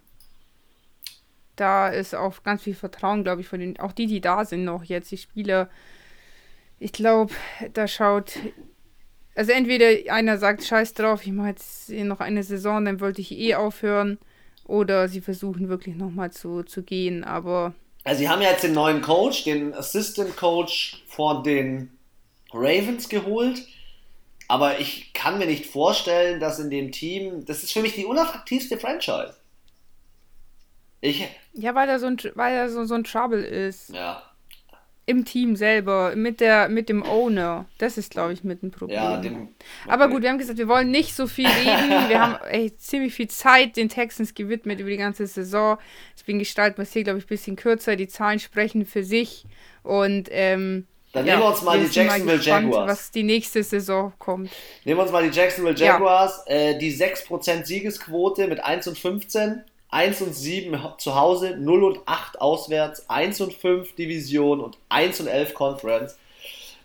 Da 1.56 1.88
ist 1.88 2.14
auch 2.14 2.42
ganz 2.42 2.62
viel 2.62 2.74
Vertrauen, 2.74 3.22
glaube 3.22 3.42
ich, 3.42 3.48
von 3.48 3.60
den, 3.60 3.78
auch 3.78 3.92
die, 3.92 4.06
die 4.06 4.20
da 4.20 4.44
sind 4.44 4.64
noch 4.64 4.84
jetzt, 4.84 5.10
die 5.10 5.18
Spieler. 5.18 5.68
Ich 6.78 6.92
glaube, 6.92 7.34
da 7.74 7.86
schaut, 7.86 8.38
also 9.34 9.52
entweder 9.52 10.12
einer 10.12 10.38
sagt, 10.38 10.64
scheiß 10.64 10.94
drauf, 10.94 11.26
ich 11.26 11.32
mache 11.32 11.48
jetzt 11.48 11.90
noch 11.90 12.20
eine 12.20 12.42
Saison, 12.42 12.84
dann 12.84 13.00
wollte 13.00 13.20
ich 13.20 13.32
eh 13.32 13.54
aufhören, 13.54 14.18
oder 14.64 15.08
sie 15.08 15.20
versuchen 15.20 15.68
wirklich 15.68 15.96
nochmal 15.96 16.30
zu, 16.30 16.62
zu 16.62 16.82
gehen, 16.82 17.24
aber 17.24 17.74
also 18.04 18.18
sie 18.18 18.28
haben 18.28 18.42
ja 18.42 18.50
jetzt 18.50 18.64
den 18.64 18.72
neuen 18.72 19.02
Coach, 19.02 19.44
den 19.44 19.74
Assistant 19.74 20.36
Coach 20.36 21.02
von 21.06 21.42
den 21.42 21.98
Ravens 22.52 23.08
geholt. 23.08 23.66
Aber 24.48 24.80
ich 24.80 25.12
kann 25.12 25.38
mir 25.38 25.46
nicht 25.46 25.66
vorstellen, 25.66 26.40
dass 26.40 26.58
in 26.58 26.70
dem 26.70 26.90
Team, 26.90 27.44
das 27.44 27.62
ist 27.62 27.72
für 27.72 27.82
mich 27.82 27.94
die 27.94 28.04
unattraktivste 28.04 28.78
Franchise. 28.78 29.36
Ich, 31.00 31.26
ja, 31.54 31.74
weil 31.74 31.88
er 31.88 31.98
so 31.98 32.06
ein, 32.06 32.18
weil 32.34 32.54
er 32.54 32.68
so, 32.68 32.84
so 32.84 32.94
ein 32.94 33.04
Trouble 33.04 33.42
ist. 33.42 33.90
Ja 33.90 34.29
im 35.10 35.24
Team 35.24 35.56
selber, 35.56 36.14
mit, 36.14 36.40
der, 36.40 36.68
mit 36.68 36.88
dem 36.88 37.02
Owner. 37.02 37.66
Das 37.78 37.98
ist, 37.98 38.12
glaube 38.12 38.32
ich, 38.32 38.44
mit 38.44 38.62
ein 38.62 38.70
Problem. 38.70 38.96
Ja, 38.96 39.16
dem. 39.16 39.48
Aber 39.88 40.08
gut, 40.08 40.22
wir 40.22 40.30
haben 40.30 40.38
gesagt, 40.38 40.58
wir 40.58 40.68
wollen 40.68 40.90
nicht 40.90 41.14
so 41.14 41.26
viel 41.26 41.48
reden. 41.48 42.08
wir 42.08 42.20
haben 42.20 42.38
ey, 42.48 42.76
ziemlich 42.76 43.12
viel 43.12 43.28
Zeit 43.28 43.76
den 43.76 43.88
Texans 43.88 44.34
gewidmet 44.34 44.78
über 44.78 44.88
die 44.88 44.96
ganze 44.96 45.26
Saison. 45.26 45.78
Deswegen 46.16 46.38
gestalten 46.38 46.78
wir 46.78 46.84
es 46.84 46.92
hier, 46.92 47.02
glaube 47.02 47.18
ich, 47.18 47.24
ein 47.24 47.28
bisschen 47.28 47.56
kürzer. 47.56 47.96
Die 47.96 48.06
Zahlen 48.06 48.38
sprechen 48.38 48.86
für 48.86 49.02
sich. 49.02 49.46
Und 49.82 50.28
ähm, 50.30 50.86
dann 51.12 51.26
ja, 51.26 51.34
nehmen 51.34 51.44
wir 51.44 51.50
uns 51.50 51.62
mal 51.62 51.80
wir 51.80 51.88
die 51.88 51.94
Jacksonville 51.94 52.36
gespannt, 52.36 52.66
Jaguars. 52.66 52.90
Was 52.90 53.10
die 53.10 53.24
nächste 53.24 53.64
Saison 53.64 54.12
kommt. 54.18 54.50
Nehmen 54.84 54.98
wir 54.98 55.02
uns 55.02 55.10
mal 55.10 55.28
die 55.28 55.36
Jacksonville 55.36 55.76
Jaguars. 55.76 56.44
Ja. 56.46 56.54
Äh, 56.54 56.78
die 56.78 56.96
6% 56.96 57.64
Siegesquote 57.64 58.46
mit 58.46 58.62
1 58.62 58.86
und 58.86 58.96
15. 58.96 59.64
1 59.90 60.22
und 60.22 60.34
7 60.34 60.78
zu 60.98 61.14
Hause, 61.14 61.56
0 61.56 61.84
und 61.84 62.00
8 62.06 62.40
auswärts, 62.40 63.08
1 63.08 63.40
und 63.40 63.52
5 63.52 63.94
Division 63.94 64.60
und 64.60 64.78
1 64.88 65.20
und 65.20 65.26
11 65.26 65.54
Conference. 65.54 66.16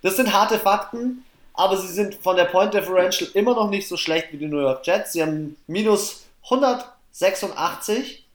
Das 0.02 0.16
sind 0.18 0.34
harte 0.34 0.60
Fakten, 0.60 1.24
aber 1.54 1.78
sie 1.78 1.88
sind 1.88 2.16
von 2.16 2.36
der 2.36 2.46
Point 2.46 2.74
Differential 2.74 3.30
immer 3.34 3.56
noch 3.56 3.70
nicht 3.70 3.88
so 3.88 3.98
schlecht 3.98 4.32
wie 4.32 4.38
die 4.38 4.48
New 4.48 4.60
York 4.60 4.86
Jets. 4.86 5.14
Sie 5.14 5.22
haben 5.22 5.56
minus 5.68 6.26
186 6.44 8.26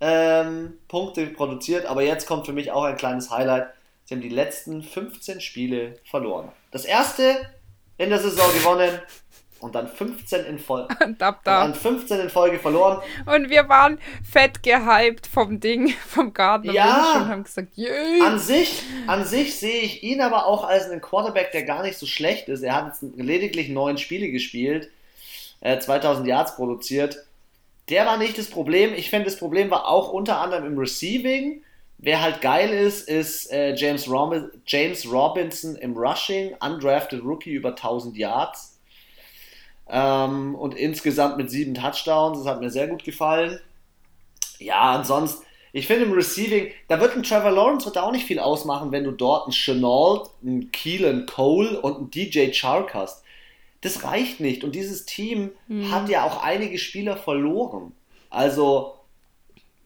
ähm, 0.00 0.78
Punkte 0.88 1.26
produziert, 1.26 1.86
aber 1.86 2.02
jetzt 2.02 2.26
kommt 2.26 2.46
für 2.46 2.52
mich 2.52 2.70
auch 2.70 2.84
ein 2.84 2.96
kleines 2.96 3.30
Highlight. 3.30 3.68
Sie 4.04 4.14
haben 4.14 4.22
die 4.22 4.28
letzten 4.28 4.82
15 4.82 5.40
Spiele 5.40 5.98
verloren. 6.04 6.50
Das 6.70 6.84
erste 6.84 7.36
in 7.98 8.10
der 8.10 8.20
Saison 8.20 8.50
gewonnen, 8.54 8.98
und 9.60 9.74
dann 9.74 9.88
15 9.88 10.44
in 10.44 10.58
Folge. 10.58 10.94
Und 11.04 11.22
ab 11.22 11.40
da. 11.44 11.64
Und 11.64 11.72
dann 11.72 11.80
15 11.80 12.20
in 12.20 12.30
Folge 12.30 12.58
verloren. 12.58 13.02
Und 13.26 13.50
wir 13.50 13.68
waren 13.68 13.98
fett 14.28 14.62
gehypt 14.62 15.26
vom 15.26 15.60
Ding, 15.60 15.88
vom 16.06 16.32
Garten. 16.32 16.70
Ja. 16.70 17.16
Und 17.16 17.28
haben 17.28 17.44
gesagt, 17.44 17.76
Jö. 17.76 18.24
An 18.24 18.38
sich, 18.38 18.82
an 19.06 19.24
sich 19.24 19.58
sehe 19.58 19.80
ich 19.80 20.02
ihn 20.02 20.20
aber 20.20 20.46
auch 20.46 20.64
als 20.64 20.90
einen 20.90 21.00
Quarterback, 21.00 21.52
der 21.52 21.64
gar 21.64 21.82
nicht 21.82 21.98
so 21.98 22.06
schlecht 22.06 22.48
ist. 22.48 22.62
Er 22.62 22.74
hat 22.74 22.86
jetzt 22.86 23.02
lediglich 23.16 23.68
neun 23.68 23.98
Spiele 23.98 24.30
gespielt, 24.30 24.90
äh, 25.60 25.78
2000 25.78 26.26
Yards 26.26 26.56
produziert. 26.56 27.24
Der 27.88 28.06
war 28.06 28.18
nicht 28.18 28.36
das 28.38 28.48
Problem. 28.48 28.94
Ich 28.94 29.10
finde, 29.10 29.26
das 29.26 29.38
Problem 29.38 29.70
war 29.70 29.88
auch 29.88 30.12
unter 30.12 30.40
anderem 30.40 30.66
im 30.66 30.78
Receiving. 30.78 31.62
Wer 31.96 32.22
halt 32.22 32.40
geil 32.42 32.70
ist, 32.70 33.08
ist 33.08 33.50
äh, 33.50 33.74
James, 33.74 34.08
Rob 34.08 34.34
James 34.66 35.10
Robinson 35.10 35.74
im 35.74 35.96
Rushing, 35.96 36.54
undrafted 36.60 37.24
Rookie 37.24 37.50
über 37.50 37.70
1000 37.70 38.16
Yards 38.16 38.77
ähm, 39.88 40.54
und 40.54 40.74
insgesamt 40.74 41.36
mit 41.36 41.50
sieben 41.50 41.74
Touchdowns. 41.74 42.38
Das 42.38 42.46
hat 42.46 42.60
mir 42.60 42.70
sehr 42.70 42.88
gut 42.88 43.04
gefallen. 43.04 43.60
Ja, 44.58 44.92
ansonsten, 44.92 45.44
ich 45.72 45.86
finde 45.86 46.06
im 46.06 46.12
Receiving, 46.12 46.68
da 46.88 47.00
wird 47.00 47.14
ein 47.14 47.22
Trevor 47.22 47.50
Lawrence 47.50 47.86
wird 47.86 47.96
da 47.96 48.02
auch 48.02 48.12
nicht 48.12 48.26
viel 48.26 48.38
ausmachen, 48.38 48.92
wenn 48.92 49.04
du 49.04 49.12
dort 49.12 49.44
einen 49.44 49.52
Chenault, 49.52 50.30
einen 50.42 50.72
Keelan 50.72 51.26
Cole 51.26 51.80
und 51.80 51.96
einen 51.96 52.10
DJ 52.10 52.50
Chark 52.52 52.94
hast. 52.94 53.22
Das 53.80 54.02
reicht 54.02 54.40
nicht. 54.40 54.64
Und 54.64 54.74
dieses 54.74 55.06
Team 55.06 55.50
mhm. 55.68 55.92
hat 55.92 56.08
ja 56.08 56.24
auch 56.24 56.42
einige 56.42 56.78
Spieler 56.78 57.16
verloren. 57.16 57.92
Also, 58.28 58.94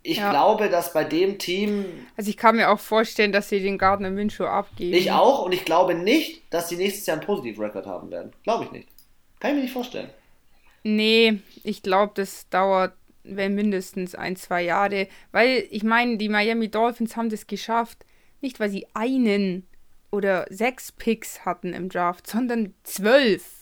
ich 0.02 0.16
ja. 0.16 0.30
glaube, 0.30 0.68
dass 0.68 0.92
bei 0.92 1.04
dem 1.04 1.38
Team. 1.38 1.84
Also 2.16 2.30
ich 2.30 2.36
kann 2.36 2.56
mir 2.56 2.70
auch 2.70 2.80
vorstellen, 2.80 3.32
dass 3.32 3.48
sie 3.48 3.60
den 3.60 3.78
Gardner 3.78 4.10
Minshew 4.10 4.44
abgeben. 4.44 4.94
Ich 4.94 5.12
auch 5.12 5.44
und 5.44 5.52
ich 5.52 5.64
glaube 5.64 5.94
nicht, 5.94 6.42
dass 6.50 6.68
sie 6.68 6.76
nächstes 6.76 7.06
Jahr 7.06 7.18
einen 7.18 7.26
Positiv-Record 7.26 7.86
haben 7.86 8.10
werden. 8.10 8.32
Glaube 8.42 8.64
ich 8.64 8.72
nicht. 8.72 8.88
Kann 9.42 9.50
ich 9.50 9.56
mir 9.56 9.62
nicht 9.62 9.72
vorstellen. 9.72 10.08
Nee, 10.84 11.40
ich 11.64 11.82
glaube, 11.82 12.12
das 12.14 12.48
dauert 12.48 12.92
wenn 13.24 13.56
mindestens 13.56 14.14
ein, 14.14 14.36
zwei 14.36 14.62
Jahre. 14.62 15.08
Weil 15.32 15.66
ich 15.70 15.82
meine, 15.82 16.16
die 16.16 16.28
Miami 16.28 16.68
Dolphins 16.68 17.16
haben 17.16 17.28
das 17.28 17.48
geschafft, 17.48 18.04
nicht 18.40 18.60
weil 18.60 18.70
sie 18.70 18.86
einen 18.94 19.66
oder 20.12 20.46
sechs 20.48 20.92
Picks 20.92 21.44
hatten 21.44 21.72
im 21.72 21.88
Draft, 21.88 22.26
sondern 22.26 22.72
zwölf. 22.84 23.61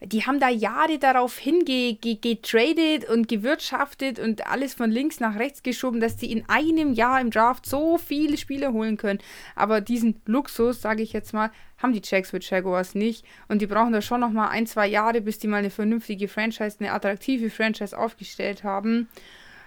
Die 0.00 0.26
haben 0.26 0.40
da 0.40 0.48
Jahre 0.48 0.98
darauf 0.98 1.38
hingetradet 1.38 3.08
und 3.08 3.28
gewirtschaftet 3.28 4.18
und 4.18 4.46
alles 4.46 4.74
von 4.74 4.90
links 4.90 5.20
nach 5.20 5.38
rechts 5.38 5.62
geschoben, 5.62 6.00
dass 6.00 6.16
die 6.16 6.30
in 6.30 6.44
einem 6.48 6.92
Jahr 6.92 7.20
im 7.20 7.30
Draft 7.30 7.66
so 7.66 7.96
viele 7.98 8.36
Spieler 8.36 8.72
holen 8.72 8.96
können. 8.96 9.20
Aber 9.54 9.80
diesen 9.80 10.20
Luxus, 10.26 10.82
sage 10.82 11.02
ich 11.02 11.12
jetzt 11.12 11.32
mal, 11.32 11.50
haben 11.78 11.92
die 11.92 12.02
Jacksonville 12.04 12.44
Jaguars 12.46 12.94
nicht. 12.94 13.24
Und 13.48 13.62
die 13.62 13.66
brauchen 13.66 13.92
da 13.92 14.02
schon 14.02 14.20
noch 14.20 14.30
mal 14.30 14.48
ein, 14.48 14.66
zwei 14.66 14.86
Jahre, 14.86 15.20
bis 15.20 15.38
die 15.38 15.46
mal 15.46 15.58
eine 15.58 15.70
vernünftige 15.70 16.28
Franchise, 16.28 16.76
eine 16.80 16.92
attraktive 16.92 17.50
Franchise 17.50 17.96
aufgestellt 17.96 18.64
haben. 18.64 19.08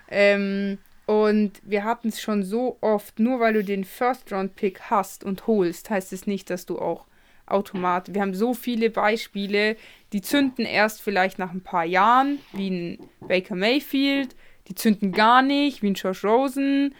Ähm, 0.09 0.77
und 1.05 1.53
wir 1.63 1.83
hatten 1.83 2.09
es 2.09 2.21
schon 2.21 2.43
so 2.43 2.77
oft, 2.81 3.19
nur 3.19 3.39
weil 3.39 3.53
du 3.53 3.63
den 3.63 3.85
First-Round-Pick 3.85 4.81
hast 4.89 5.23
und 5.23 5.47
holst, 5.47 5.89
heißt 5.89 6.11
es 6.11 6.27
nicht, 6.27 6.49
dass 6.49 6.65
du 6.65 6.79
auch 6.79 7.05
Automat. 7.47 8.13
Wir 8.13 8.21
haben 8.21 8.33
so 8.33 8.53
viele 8.53 8.89
Beispiele, 8.89 9.75
die 10.13 10.21
zünden 10.21 10.65
erst 10.65 11.01
vielleicht 11.01 11.39
nach 11.39 11.51
ein 11.51 11.61
paar 11.61 11.85
Jahren, 11.85 12.39
wie 12.53 12.69
ein 12.69 13.09
Baker 13.21 13.55
Mayfield, 13.55 14.35
die 14.67 14.75
zünden 14.75 15.11
gar 15.11 15.41
nicht, 15.41 15.81
wie 15.81 15.89
ein 15.89 15.95
Josh 15.95 16.23
Rosen. 16.23 16.95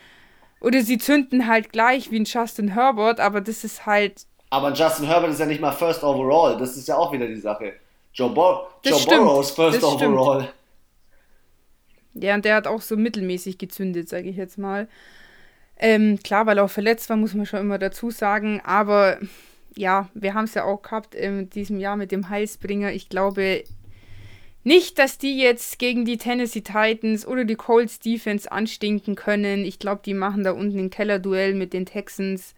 Oder 0.60 0.82
sie 0.82 0.98
zünden 0.98 1.48
halt 1.48 1.72
gleich 1.72 2.12
wie 2.12 2.20
ein 2.20 2.26
Justin 2.26 2.70
Herbert, 2.70 3.20
aber 3.20 3.42
das 3.42 3.64
ist 3.64 3.86
halt. 3.86 4.26
Aber 4.50 4.74
Justin 4.74 5.06
Herbert 5.06 5.32
ist 5.32 5.40
ja 5.40 5.46
nicht 5.46 5.62
mal 5.62 5.72
First 5.72 6.04
Overall, 6.04 6.58
das 6.58 6.78
ist 6.78 6.88
ja 6.88 6.96
auch 6.96 7.12
wieder 7.12 7.28
die 7.28 7.36
Sache. 7.36 7.74
Joe, 8.14 8.30
Bo 8.30 8.68
Joe 8.84 9.00
Burrow 9.06 9.42
ist 9.42 9.52
First 9.52 9.78
das 9.78 9.84
Overall. 9.84 10.42
Stimmt. 10.42 10.58
Ja, 12.24 12.34
und 12.34 12.46
der 12.46 12.56
hat 12.56 12.68
auch 12.68 12.82
so 12.82 12.98
mittelmäßig 12.98 13.58
gezündet, 13.58 14.10
sage 14.10 14.30
ich 14.30 14.38
jetzt 14.38 14.58
mal. 14.58 14.88
Ähm, 15.78 16.18
klar, 16.24 16.46
weil 16.48 16.58
er 16.58 16.66
auch 16.66 16.70
verletzt 16.70 17.10
war, 17.10 17.18
muss 17.18 17.36
man 17.36 17.46
schon 17.46 17.60
immer 17.60 17.78
dazu 17.78 18.10
sagen. 18.10 18.62
Aber 18.66 19.18
ja, 19.78 20.10
wir 20.14 20.34
haben 20.34 20.46
es 20.46 20.54
ja 20.54 20.64
auch 20.64 20.82
gehabt 20.82 21.16
in 21.16 21.50
diesem 21.50 21.80
Jahr 21.80 21.96
mit 21.96 22.12
dem 22.12 22.30
Heilsbringer. 22.30 22.92
Ich 22.92 23.10
glaube 23.10 23.64
nicht, 24.64 25.00
dass 25.00 25.18
die 25.18 25.38
jetzt 25.38 25.80
gegen 25.80 26.04
die 26.04 26.18
Tennessee 26.18 26.62
Titans 26.62 27.26
oder 27.26 27.46
die 27.46 27.56
Colts 27.56 28.00
Defense 28.00 28.52
anstinken 28.52 29.16
können. 29.16 29.64
Ich 29.64 29.80
glaube, 29.80 30.02
die 30.04 30.14
machen 30.14 30.44
da 30.44 30.52
unten 30.52 30.80
ein 30.80 30.90
Kellerduell 30.90 31.54
mit 31.54 31.74
den 31.74 31.86
Texans. 31.86 32.54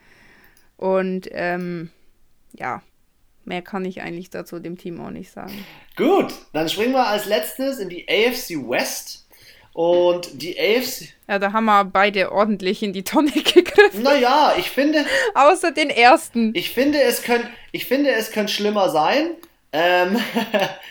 Und 0.78 1.28
ähm, 1.32 1.91
ja, 2.54 2.82
mehr 3.46 3.62
kann 3.62 3.86
ich 3.86 4.02
eigentlich 4.02 4.30
dazu 4.30 4.60
dem 4.60 4.78
Team 4.78 5.00
auch 5.02 5.12
nicht 5.12 5.30
sagen. 5.30 5.54
Gut, 5.96 6.34
dann 6.54 6.70
springen 6.70 6.94
wir 6.94 7.06
als 7.06 7.26
letztes 7.26 7.80
in 7.80 7.90
die 7.90 8.08
AFC 8.10 8.68
West. 8.68 9.28
Und 9.80 10.41
die 10.41 10.60
AFC. 10.60 11.14
Ja, 11.30 11.39
da 11.39 11.53
haben 11.53 11.64
wir 11.64 11.85
beide 11.85 12.34
ordentlich 12.34 12.84
in 12.84 12.91
die 12.91 13.06
Tonne 13.06 13.31
gegriffen. 13.31 14.03
Naja, 14.03 14.56
ich 14.57 14.69
finde. 14.72 15.06
Außer 15.35 15.72
den 15.72 15.89
ersten. 15.89 16.51
Ich 16.53 16.72
finde, 16.72 17.01
es 17.01 17.23
könnte, 17.23 17.47
ich 17.72 17.85
finde, 17.85 18.11
es 18.11 18.31
könnte 18.31 18.51
schlimmer 18.51 18.89
sein. 18.89 19.30
Ähm, 19.72 20.19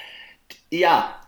ja. 0.70 1.20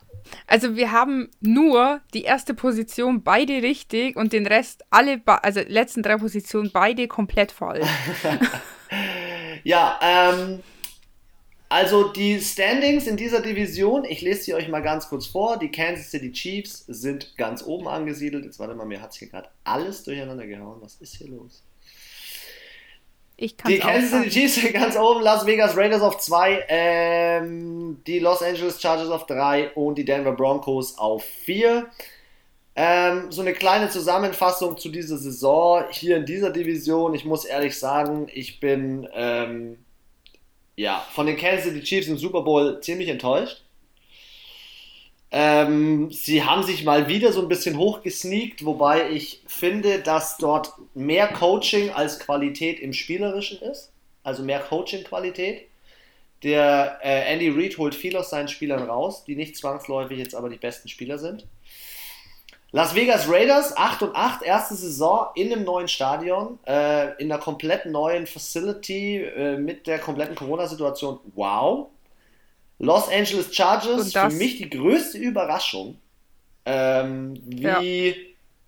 Also 0.46 0.74
wir 0.74 0.90
haben 0.90 1.30
nur 1.40 2.00
die 2.14 2.22
erste 2.22 2.54
Position 2.54 3.22
beide 3.22 3.60
richtig 3.60 4.16
und 4.16 4.32
den 4.32 4.46
Rest 4.46 4.82
alle, 4.88 5.20
also 5.26 5.60
letzten 5.68 6.02
drei 6.02 6.16
Positionen 6.16 6.70
beide 6.72 7.08
komplett 7.08 7.52
falsch. 7.52 7.86
ja, 9.64 10.00
ähm, 10.00 10.62
also 11.70 12.08
die 12.08 12.40
Standings 12.40 13.06
in 13.06 13.16
dieser 13.16 13.40
Division, 13.40 14.04
ich 14.04 14.22
lese 14.22 14.42
sie 14.42 14.54
euch 14.54 14.66
mal 14.66 14.80
ganz 14.80 15.08
kurz 15.08 15.26
vor. 15.26 15.56
Die 15.56 15.70
Kansas 15.70 16.10
City 16.10 16.32
Chiefs 16.32 16.84
sind 16.88 17.36
ganz 17.36 17.62
oben 17.64 17.86
angesiedelt. 17.86 18.44
Jetzt 18.44 18.58
warte 18.58 18.74
mal, 18.74 18.86
mir 18.86 19.00
hat 19.00 19.12
es 19.12 19.18
hier 19.18 19.28
gerade 19.28 19.48
alles 19.62 20.02
durcheinander 20.02 20.48
gehauen. 20.48 20.78
Was 20.80 20.96
ist 20.96 21.14
hier 21.14 21.28
los? 21.28 21.62
Ich 23.36 23.56
die 23.56 23.78
Kansas 23.78 24.10
City 24.10 24.30
Chiefs 24.30 24.56
sind 24.56 24.72
ganz 24.74 24.96
oben, 24.96 25.22
Las 25.22 25.46
Vegas 25.46 25.76
Raiders 25.76 26.02
auf 26.02 26.18
2, 26.18 26.64
ähm, 26.68 28.02
die 28.04 28.18
Los 28.18 28.42
Angeles 28.42 28.82
Chargers 28.82 29.08
auf 29.08 29.26
3 29.26 29.70
und 29.74 29.96
die 29.96 30.04
Denver 30.04 30.32
Broncos 30.32 30.98
auf 30.98 31.22
4. 31.22 31.88
Ähm, 32.74 33.30
so 33.30 33.42
eine 33.42 33.52
kleine 33.52 33.90
Zusammenfassung 33.90 34.76
zu 34.76 34.88
dieser 34.88 35.18
Saison 35.18 35.84
hier 35.90 36.16
in 36.16 36.26
dieser 36.26 36.50
Division. 36.50 37.14
Ich 37.14 37.24
muss 37.24 37.44
ehrlich 37.44 37.78
sagen, 37.78 38.26
ich 38.32 38.58
bin 38.58 39.08
ähm, 39.14 39.78
ja, 40.80 41.06
von 41.10 41.26
den 41.26 41.36
Kansas 41.36 41.64
City 41.64 41.82
Chiefs 41.82 42.08
im 42.08 42.16
Super 42.16 42.40
Bowl 42.40 42.80
ziemlich 42.80 43.10
enttäuscht. 43.10 43.62
Ähm, 45.30 46.10
sie 46.10 46.42
haben 46.42 46.62
sich 46.62 46.84
mal 46.84 47.06
wieder 47.06 47.34
so 47.34 47.42
ein 47.42 47.48
bisschen 47.48 47.76
hochgesneakt, 47.76 48.64
wobei 48.64 49.10
ich 49.10 49.42
finde, 49.46 50.00
dass 50.00 50.38
dort 50.38 50.72
mehr 50.94 51.28
Coaching 51.28 51.90
als 51.90 52.18
Qualität 52.18 52.80
im 52.80 52.94
Spielerischen 52.94 53.60
ist. 53.60 53.92
Also 54.22 54.42
mehr 54.42 54.60
Coaching-Qualität. 54.60 55.66
Der 56.42 56.98
äh, 57.02 57.30
Andy 57.30 57.50
Reid 57.50 57.76
holt 57.76 57.94
viel 57.94 58.16
aus 58.16 58.30
seinen 58.30 58.48
Spielern 58.48 58.82
raus, 58.82 59.24
die 59.26 59.36
nicht 59.36 59.56
zwangsläufig 59.56 60.18
jetzt 60.18 60.34
aber 60.34 60.48
die 60.48 60.56
besten 60.56 60.88
Spieler 60.88 61.18
sind. 61.18 61.46
Las 62.72 62.94
Vegas 62.94 63.28
Raiders, 63.28 63.76
8 63.76 64.02
und 64.02 64.16
8, 64.16 64.42
erste 64.42 64.74
Saison 64.76 65.28
in 65.34 65.52
einem 65.52 65.64
neuen 65.64 65.88
Stadion, 65.88 66.58
äh, 66.66 67.20
in 67.20 67.30
einer 67.30 67.40
komplett 67.40 67.86
neuen 67.86 68.26
Facility 68.26 69.22
äh, 69.22 69.56
mit 69.56 69.88
der 69.88 69.98
kompletten 69.98 70.36
Corona-Situation. 70.36 71.18
Wow. 71.34 71.88
Los 72.78 73.08
Angeles 73.08 73.54
Chargers, 73.54 74.12
für 74.12 74.30
mich 74.30 74.56
die 74.58 74.70
größte 74.70 75.18
Überraschung, 75.18 75.98
ähm, 76.64 77.40
wie 77.44 78.08
ja. 78.08 78.14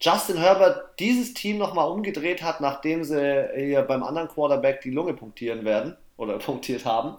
Justin 0.01 0.37
Herbert 0.37 0.99
dieses 0.99 1.33
Team 1.33 1.59
nochmal 1.59 1.89
umgedreht 1.89 2.43
hat, 2.43 2.61
nachdem 2.61 3.05
sie 3.05 3.49
hier 3.57 3.83
beim 3.83 4.03
anderen 4.03 4.29
Quarterback 4.29 4.81
die 4.81 4.91
Lunge 4.91 5.15
punktieren 5.15 5.65
werden 5.65 5.97
oder 6.17 6.39
punktiert 6.39 6.85
haben. 6.85 7.17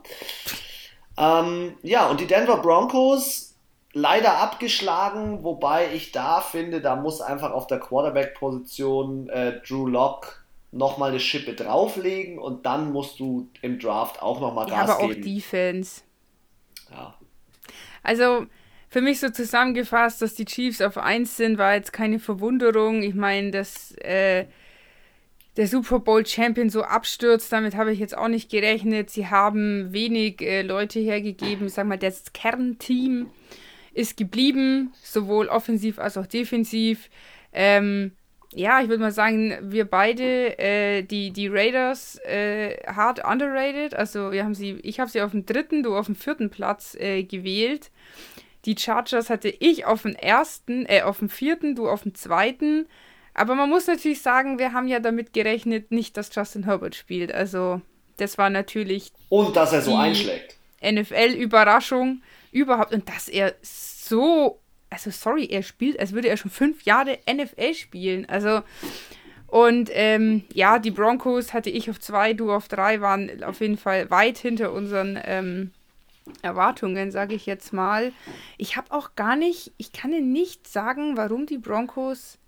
Ähm, 1.18 1.78
ja, 1.82 2.10
und 2.10 2.20
die 2.20 2.28
Denver 2.28 2.58
Broncos 2.58 3.53
leider 3.94 4.38
abgeschlagen, 4.40 5.44
wobei 5.44 5.94
ich 5.94 6.12
da 6.12 6.42
finde, 6.42 6.82
da 6.82 6.96
muss 6.96 7.22
einfach 7.22 7.52
auf 7.52 7.68
der 7.68 7.80
Quarterback-Position 7.80 9.30
äh, 9.30 9.62
Drew 9.62 9.88
Locke 9.88 10.28
nochmal 10.72 11.12
eine 11.12 11.20
Schippe 11.20 11.54
drauflegen 11.54 12.40
und 12.40 12.66
dann 12.66 12.92
musst 12.92 13.20
du 13.20 13.50
im 13.62 13.80
Draft 13.80 14.22
auch 14.22 14.42
nochmal 14.42 14.66
Gas 14.66 14.90
ja, 14.90 14.96
aber 14.96 15.08
geben. 15.08 15.22
auch 15.22 15.26
Defense. 15.26 16.02
Ja. 16.92 17.14
Also 18.02 18.48
für 18.90 19.02
mich 19.02 19.20
so 19.20 19.30
zusammengefasst, 19.30 20.22
dass 20.22 20.34
die 20.34 20.46
Chiefs 20.46 20.82
auf 20.82 20.98
1 20.98 21.38
sind, 21.38 21.58
war 21.58 21.76
jetzt 21.76 21.94
keine 21.94 22.20
Verwunderung. 22.20 23.04
Ich 23.04 23.14
meine, 23.14 23.52
dass 23.52 23.92
äh, 23.98 24.46
der 25.56 25.68
Super 25.68 26.00
Bowl 26.00 26.26
Champion 26.26 26.70
so 26.70 26.82
abstürzt, 26.82 27.52
damit 27.52 27.76
habe 27.76 27.94
ich 27.94 28.00
jetzt 28.00 28.18
auch 28.18 28.28
nicht 28.28 28.50
gerechnet. 28.50 29.12
Sie 29.12 29.28
haben 29.28 29.94
wenig 29.94 30.42
äh, 30.42 30.64
Leute 30.64 31.00
hergegeben, 31.00 31.68
ich 31.68 31.74
sag 31.74 31.86
mal, 31.86 31.98
das 31.98 32.34
Kernteam 32.34 33.30
ist 33.94 34.18
geblieben, 34.18 34.94
sowohl 35.02 35.48
offensiv 35.48 36.00
als 36.00 36.18
auch 36.18 36.26
defensiv. 36.26 37.10
Ähm, 37.52 38.12
ja, 38.56 38.82
ich 38.82 38.90
würde 38.90 39.02
mal 39.02 39.12
sagen, 39.12 39.58
wir 39.62 39.86
beide, 39.86 40.60
äh, 40.60 41.04
die, 41.04 41.32
die 41.32 41.48
Raiders, 41.48 42.20
äh, 42.26 42.78
hart 42.88 43.26
underrated. 43.26 43.96
Also 43.96 44.32
wir 44.32 44.44
haben 44.44 44.56
sie, 44.56 44.74
ich 44.84 45.00
habe 45.00 45.10
sie 45.10 45.22
auf 45.22 45.32
dem 45.32 45.46
dritten, 45.46 45.84
du 45.84 45.96
auf 45.96 46.06
dem 46.06 46.16
vierten 46.16 46.50
Platz 46.50 46.96
äh, 46.96 47.24
gewählt. 47.24 47.90
Die 48.66 48.76
Chargers 48.78 49.30
hatte 49.30 49.50
ich 49.50 49.86
auf 49.86 50.04
dem 50.04 50.16
ersten, 50.16 50.86
äh, 50.86 51.02
auf 51.02 51.20
dem 51.20 51.30
vierten, 51.30 51.76
du 51.76 51.90
auf 51.90 52.04
dem 52.04 52.14
zweiten. 52.16 52.88
Aber 53.34 53.56
man 53.56 53.70
muss 53.70 53.88
natürlich 53.88 54.22
sagen, 54.22 54.60
wir 54.60 54.74
haben 54.74 54.88
ja 54.88 55.00
damit 55.00 55.34
gerechnet, 55.34 55.92
nicht, 55.92 56.16
dass 56.18 56.34
Justin 56.34 56.66
Herbert 56.66 56.96
spielt. 56.96 57.34
Also 57.34 57.82
das 58.18 58.38
war 58.38 58.50
natürlich. 58.50 59.12
Und 59.30 59.56
dass 59.56 59.74
er 59.74 59.82
so 59.82 59.96
einschlägt. 59.96 60.58
NFL-Überraschung 60.84 62.22
überhaupt. 62.54 62.94
Und 62.94 63.10
dass 63.10 63.28
er 63.28 63.56
so, 63.62 64.60
also 64.90 65.10
sorry, 65.10 65.46
er 65.46 65.64
spielt, 65.64 66.00
als 66.00 66.14
würde 66.14 66.30
er 66.30 66.38
schon 66.38 66.52
fünf 66.52 66.84
Jahre 66.84 67.20
NFL 67.30 67.74
spielen. 67.74 68.28
Also, 68.28 68.62
und 69.48 69.90
ähm, 69.94 70.44
ja, 70.54 70.80
die 70.80 70.92
Broncos 70.92 71.54
hatte 71.54 71.70
ich 71.70 71.90
auf 71.90 72.00
zwei, 72.00 72.34
du 72.34 72.52
auf 72.52 72.68
drei, 72.68 73.02
waren 73.02 73.44
auf 73.44 73.62
jeden 73.62 73.78
Fall 73.78 74.10
weit 74.10 74.38
hinter 74.38 74.72
unseren 74.72 75.20
ähm, 75.24 75.72
Erwartungen, 76.42 77.12
sage 77.12 77.36
ich 77.36 77.46
jetzt 77.46 77.74
mal. 77.74 78.14
Ich 78.58 78.78
habe 78.78 78.92
auch 78.92 79.16
gar 79.16 79.36
nicht, 79.36 79.72
ich 79.78 79.92
kann 79.92 80.12
dir 80.12 80.22
nicht 80.22 80.68
sagen, 80.68 81.18
warum 81.18 81.46
die 81.46 81.58
Broncos 81.58 82.40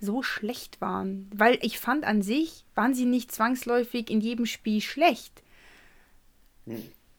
so 0.00 0.22
schlecht 0.22 0.80
waren. 0.80 1.30
Weil 1.34 1.58
ich 1.62 1.78
fand 1.78 2.04
an 2.04 2.22
sich, 2.22 2.64
waren 2.74 2.94
sie 2.94 3.04
nicht 3.04 3.32
zwangsläufig 3.32 4.10
in 4.10 4.20
jedem 4.20 4.46
Spiel 4.46 4.80
schlecht. 4.80 5.42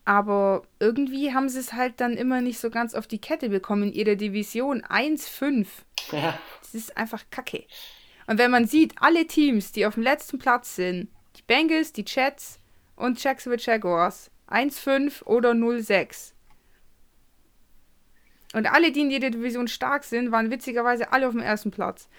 Aber 0.05 0.63
irgendwie 0.79 1.33
haben 1.33 1.49
sie 1.49 1.59
es 1.59 1.73
halt 1.73 1.99
dann 2.01 2.13
immer 2.13 2.41
nicht 2.41 2.59
so 2.59 2.69
ganz 2.69 2.95
auf 2.95 3.07
die 3.07 3.19
Kette 3.19 3.49
bekommen 3.49 3.83
in 3.83 3.93
ihrer 3.93 4.15
Division 4.15 4.81
1-5. 4.81 5.67
Ja. 6.11 6.39
Das 6.61 6.73
ist 6.73 6.97
einfach 6.97 7.23
kacke. 7.29 7.65
Und 8.27 8.37
wenn 8.37 8.51
man 8.51 8.65
sieht, 8.65 8.93
alle 9.01 9.27
Teams, 9.27 9.71
die 9.71 9.85
auf 9.85 9.95
dem 9.95 10.03
letzten 10.03 10.39
Platz 10.39 10.75
sind, 10.75 11.09
die 11.35 11.41
Bengals, 11.43 11.93
die 11.93 12.05
Jets 12.07 12.59
und 12.95 13.23
Jacksonville 13.23 13.61
Jaguars, 13.61 14.31
1-5 14.49 15.23
oder 15.23 15.51
0-6. 15.51 16.33
Und 18.53 18.65
alle, 18.65 18.91
die 18.91 19.01
in 19.01 19.11
jeder 19.11 19.29
Division 19.29 19.67
stark 19.67 20.03
sind, 20.03 20.31
waren 20.31 20.49
witzigerweise 20.49 21.11
alle 21.11 21.27
auf 21.27 21.33
dem 21.33 21.41
ersten 21.41 21.71
Platz. 21.71 22.09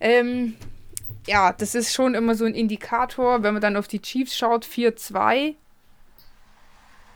Ähm, 0.00 0.56
ja, 1.26 1.52
das 1.52 1.74
ist 1.74 1.92
schon 1.92 2.14
immer 2.14 2.34
so 2.34 2.44
ein 2.44 2.54
Indikator, 2.54 3.42
wenn 3.42 3.54
man 3.54 3.62
dann 3.62 3.76
auf 3.76 3.88
die 3.88 4.02
Chiefs 4.02 4.36
schaut, 4.36 4.66
4-2 4.66 5.54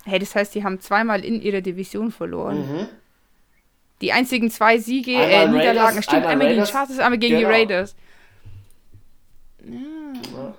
Hey, 0.09 0.19
das 0.19 0.35
heißt, 0.35 0.55
die 0.55 0.65
haben 0.65 0.81
zweimal 0.81 1.25
in 1.25 1.41
ihrer 1.41 1.61
Division 1.61 2.11
verloren. 2.11 2.59
Mhm. 2.59 2.89
Die 4.01 4.13
einzigen 4.13 4.51
zwei 4.51 4.79
Siege, 4.79 5.13
äh, 5.13 5.49
Niederlagen, 5.49 5.79
Raiders, 5.79 6.05
stimmt, 6.05 6.27
einmal, 6.27 6.33
einmal 6.33 6.49
gegen 6.49 6.65
die 6.65 6.71
Chargers, 6.71 6.99
einmal 6.99 7.19
gegen 7.19 7.37
genau. 7.37 7.49
die 7.49 7.55
Raiders. 7.55 7.97
Ja, 9.65 10.55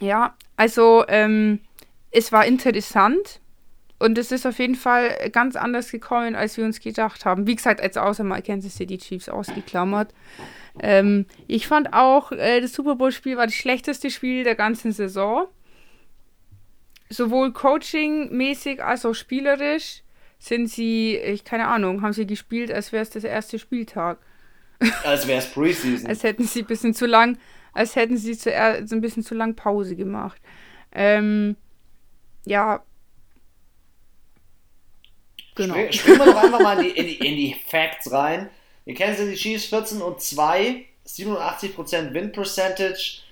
ja 0.00 0.34
also 0.56 1.04
ähm, 1.08 1.60
es 2.10 2.32
war 2.32 2.46
interessant 2.46 3.40
und 3.98 4.16
es 4.16 4.32
ist 4.32 4.46
auf 4.46 4.58
jeden 4.58 4.76
Fall 4.76 5.28
ganz 5.30 5.56
anders 5.56 5.90
gekommen, 5.90 6.34
als 6.34 6.56
wir 6.56 6.64
uns 6.64 6.80
gedacht 6.80 7.24
haben. 7.24 7.46
Wie 7.46 7.56
gesagt, 7.56 7.80
als 7.80 7.96
außer 7.96 8.24
mal 8.24 8.42
Kansas 8.42 8.76
City 8.76 8.96
Chiefs 8.98 9.28
ausgeklammert. 9.28 10.14
Ähm, 10.80 11.26
ich 11.48 11.66
fand 11.66 11.92
auch, 11.92 12.32
äh, 12.32 12.60
das 12.60 12.72
Super 12.72 12.94
Bowl-Spiel 12.94 13.36
war 13.36 13.46
das 13.46 13.54
schlechteste 13.54 14.10
Spiel 14.10 14.44
der 14.44 14.54
ganzen 14.54 14.92
Saison. 14.92 15.48
Sowohl 17.10 17.52
coaching-mäßig 17.52 18.82
als 18.82 19.04
auch 19.06 19.14
spielerisch 19.14 20.02
sind 20.38 20.68
sie, 20.68 21.16
ich 21.16 21.44
keine 21.44 21.66
Ahnung, 21.66 22.02
haben 22.02 22.12
sie 22.12 22.26
gespielt, 22.26 22.70
als 22.70 22.92
wäre 22.92 23.02
es 23.02 23.10
das 23.10 23.24
erste 23.24 23.58
Spieltag. 23.58 24.18
Als 25.04 25.26
wäre 25.26 25.38
es 25.38 25.50
Preseason. 25.50 26.06
als 26.08 26.22
hätten 26.22 26.44
sie 26.44 26.60
ein 26.60 26.66
bisschen 26.66 26.94
zu 26.94 27.06
lang, 27.06 27.38
als 27.72 27.96
hätten 27.96 28.16
sie 28.16 28.36
zu, 28.36 28.50
so 28.84 28.94
ein 28.94 29.00
bisschen 29.00 29.24
zu 29.24 29.34
lang 29.34 29.56
Pause 29.56 29.96
gemacht. 29.96 30.40
Ähm, 30.92 31.56
ja, 32.46 32.82
Genau. 35.58 35.74
Spielen 35.90 36.18
wir 36.20 36.26
doch 36.26 36.36
einfach 36.36 36.60
mal 36.60 36.78
in 36.78 36.84
die, 36.84 36.90
in 37.00 37.06
die, 37.06 37.16
in 37.16 37.36
die 37.36 37.56
Facts 37.66 38.12
rein. 38.12 38.48
Ihr 38.86 38.94
kennt 38.94 39.18
die 39.18 39.34
Chiefs 39.34 39.64
14 39.64 40.00
und 40.00 40.20
2, 40.20 40.84
87% 41.04 42.14
Win 42.14 42.30
Percentage, 42.30 43.22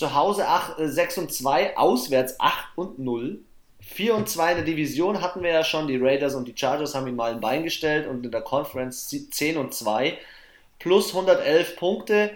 zu 0.00 0.14
Hause 0.14 0.48
8, 0.48 0.76
6 0.78 1.18
und 1.18 1.30
2, 1.30 1.76
auswärts 1.76 2.40
8 2.40 2.68
und 2.74 2.98
0. 2.98 3.38
4 3.80 4.14
und 4.14 4.30
2 4.30 4.52
in 4.52 4.56
der 4.56 4.64
Division 4.64 5.20
hatten 5.20 5.42
wir 5.42 5.50
ja 5.50 5.62
schon, 5.62 5.88
die 5.88 5.98
Raiders 5.98 6.34
und 6.34 6.48
die 6.48 6.54
Chargers 6.56 6.94
haben 6.94 7.06
ihn 7.06 7.16
mal 7.16 7.32
ein 7.32 7.40
Bein 7.42 7.64
gestellt 7.64 8.06
und 8.06 8.24
in 8.24 8.30
der 8.30 8.40
Conference 8.40 9.10
10 9.30 9.58
und 9.58 9.74
2 9.74 10.16
plus 10.78 11.10
111 11.10 11.76
Punkte. 11.76 12.30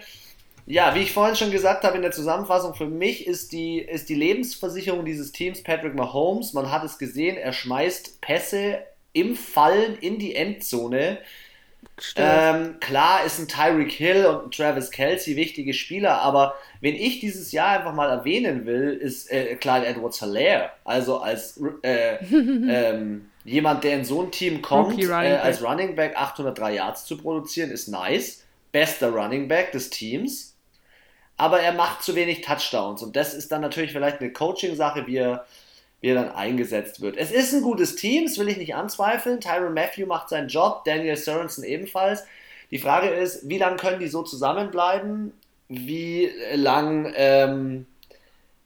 Ja, 0.67 0.93
wie 0.93 0.99
ich 0.99 1.11
vorhin 1.11 1.35
schon 1.35 1.49
gesagt 1.49 1.83
habe 1.83 1.95
in 1.95 2.03
der 2.03 2.11
Zusammenfassung, 2.11 2.75
für 2.75 2.85
mich 2.85 3.25
ist 3.25 3.51
die, 3.51 3.79
ist 3.79 4.09
die 4.09 4.15
Lebensversicherung 4.15 5.03
dieses 5.03 5.31
Teams 5.31 5.63
Patrick 5.63 5.95
Mahomes. 5.95 6.53
Man 6.53 6.69
hat 6.69 6.83
es 6.83 6.99
gesehen, 6.99 7.35
er 7.35 7.51
schmeißt 7.51 8.21
Pässe 8.21 8.83
im 9.11 9.35
Fallen 9.35 9.97
in 9.97 10.19
die 10.19 10.35
Endzone. 10.35 11.17
Ähm, 12.17 12.79
klar 12.81 13.23
ist 13.23 13.39
ein 13.39 13.47
Tyreek 13.47 13.91
Hill 13.91 14.25
und 14.25 14.45
ein 14.45 14.51
Travis 14.51 14.91
Kelsey 14.91 15.37
wichtige 15.37 15.73
Spieler, 15.73 16.21
aber 16.21 16.55
wenn 16.81 16.95
ich 16.95 17.21
dieses 17.21 17.53
Jahr 17.53 17.79
einfach 17.79 17.93
mal 17.93 18.09
erwähnen 18.09 18.65
will, 18.65 18.91
ist 18.91 19.31
äh, 19.31 19.55
Clyde 19.55 19.85
Edwards 19.85 20.19
Hilaire. 20.19 20.71
Also 20.83 21.19
als 21.19 21.59
äh, 21.83 22.15
ähm, 22.33 23.29
jemand, 23.45 23.85
der 23.85 23.95
in 23.95 24.05
so 24.05 24.21
ein 24.21 24.31
Team 24.31 24.61
kommt, 24.61 25.01
äh, 25.01 25.07
als 25.09 25.63
Running 25.63 25.95
Back 25.95 26.17
803 26.17 26.73
Yards 26.73 27.05
zu 27.05 27.17
produzieren, 27.17 27.71
ist 27.71 27.87
nice. 27.87 28.43
Bester 28.73 29.09
Running 29.11 29.47
Back 29.47 29.71
des 29.71 29.89
Teams. 29.89 30.57
Aber 31.37 31.61
er 31.61 31.73
macht 31.73 32.03
zu 32.03 32.15
wenig 32.15 32.41
Touchdowns 32.41 33.03
und 33.03 33.15
das 33.15 33.33
ist 33.33 33.51
dann 33.51 33.61
natürlich 33.61 33.91
vielleicht 33.91 34.19
eine 34.19 34.31
Coaching-Sache, 34.31 35.05
wie 35.07 35.17
er 35.17 35.45
wie 36.01 36.09
er 36.09 36.15
dann 36.15 36.35
eingesetzt 36.35 37.01
wird. 37.01 37.17
Es 37.17 37.31
ist 37.31 37.53
ein 37.53 37.61
gutes 37.61 37.95
Team, 37.95 38.25
das 38.25 38.37
will 38.37 38.49
ich 38.49 38.57
nicht 38.57 38.75
anzweifeln. 38.75 39.39
Tyron 39.39 39.73
Matthew 39.73 40.05
macht 40.05 40.29
seinen 40.29 40.49
Job, 40.49 40.83
Daniel 40.85 41.15
Sorensen 41.15 41.63
ebenfalls. 41.63 42.23
Die 42.71 42.79
Frage 42.79 43.09
ist, 43.09 43.47
wie 43.47 43.57
lange 43.57 43.77
können 43.77 43.99
die 43.99 44.07
so 44.07 44.23
zusammenbleiben? 44.23 45.33
Wie 45.67 46.29
lang, 46.53 47.11
ähm, 47.15 47.85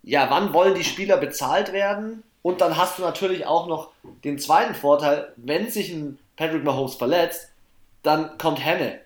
ja, 0.03 0.29
wann 0.29 0.53
wollen 0.53 0.75
die 0.75 0.83
Spieler 0.83 1.17
bezahlt 1.17 1.73
werden? 1.73 2.23
Und 2.41 2.61
dann 2.61 2.77
hast 2.77 2.97
du 2.97 3.03
natürlich 3.03 3.45
auch 3.45 3.67
noch 3.67 3.91
den 4.23 4.39
zweiten 4.39 4.73
Vorteil, 4.73 5.33
wenn 5.35 5.69
sich 5.69 5.91
ein 5.91 6.17
Patrick 6.35 6.63
Mahomes 6.63 6.95
verletzt, 6.95 7.51
dann 8.01 8.37
kommt 8.37 8.63
Henne. 8.63 9.01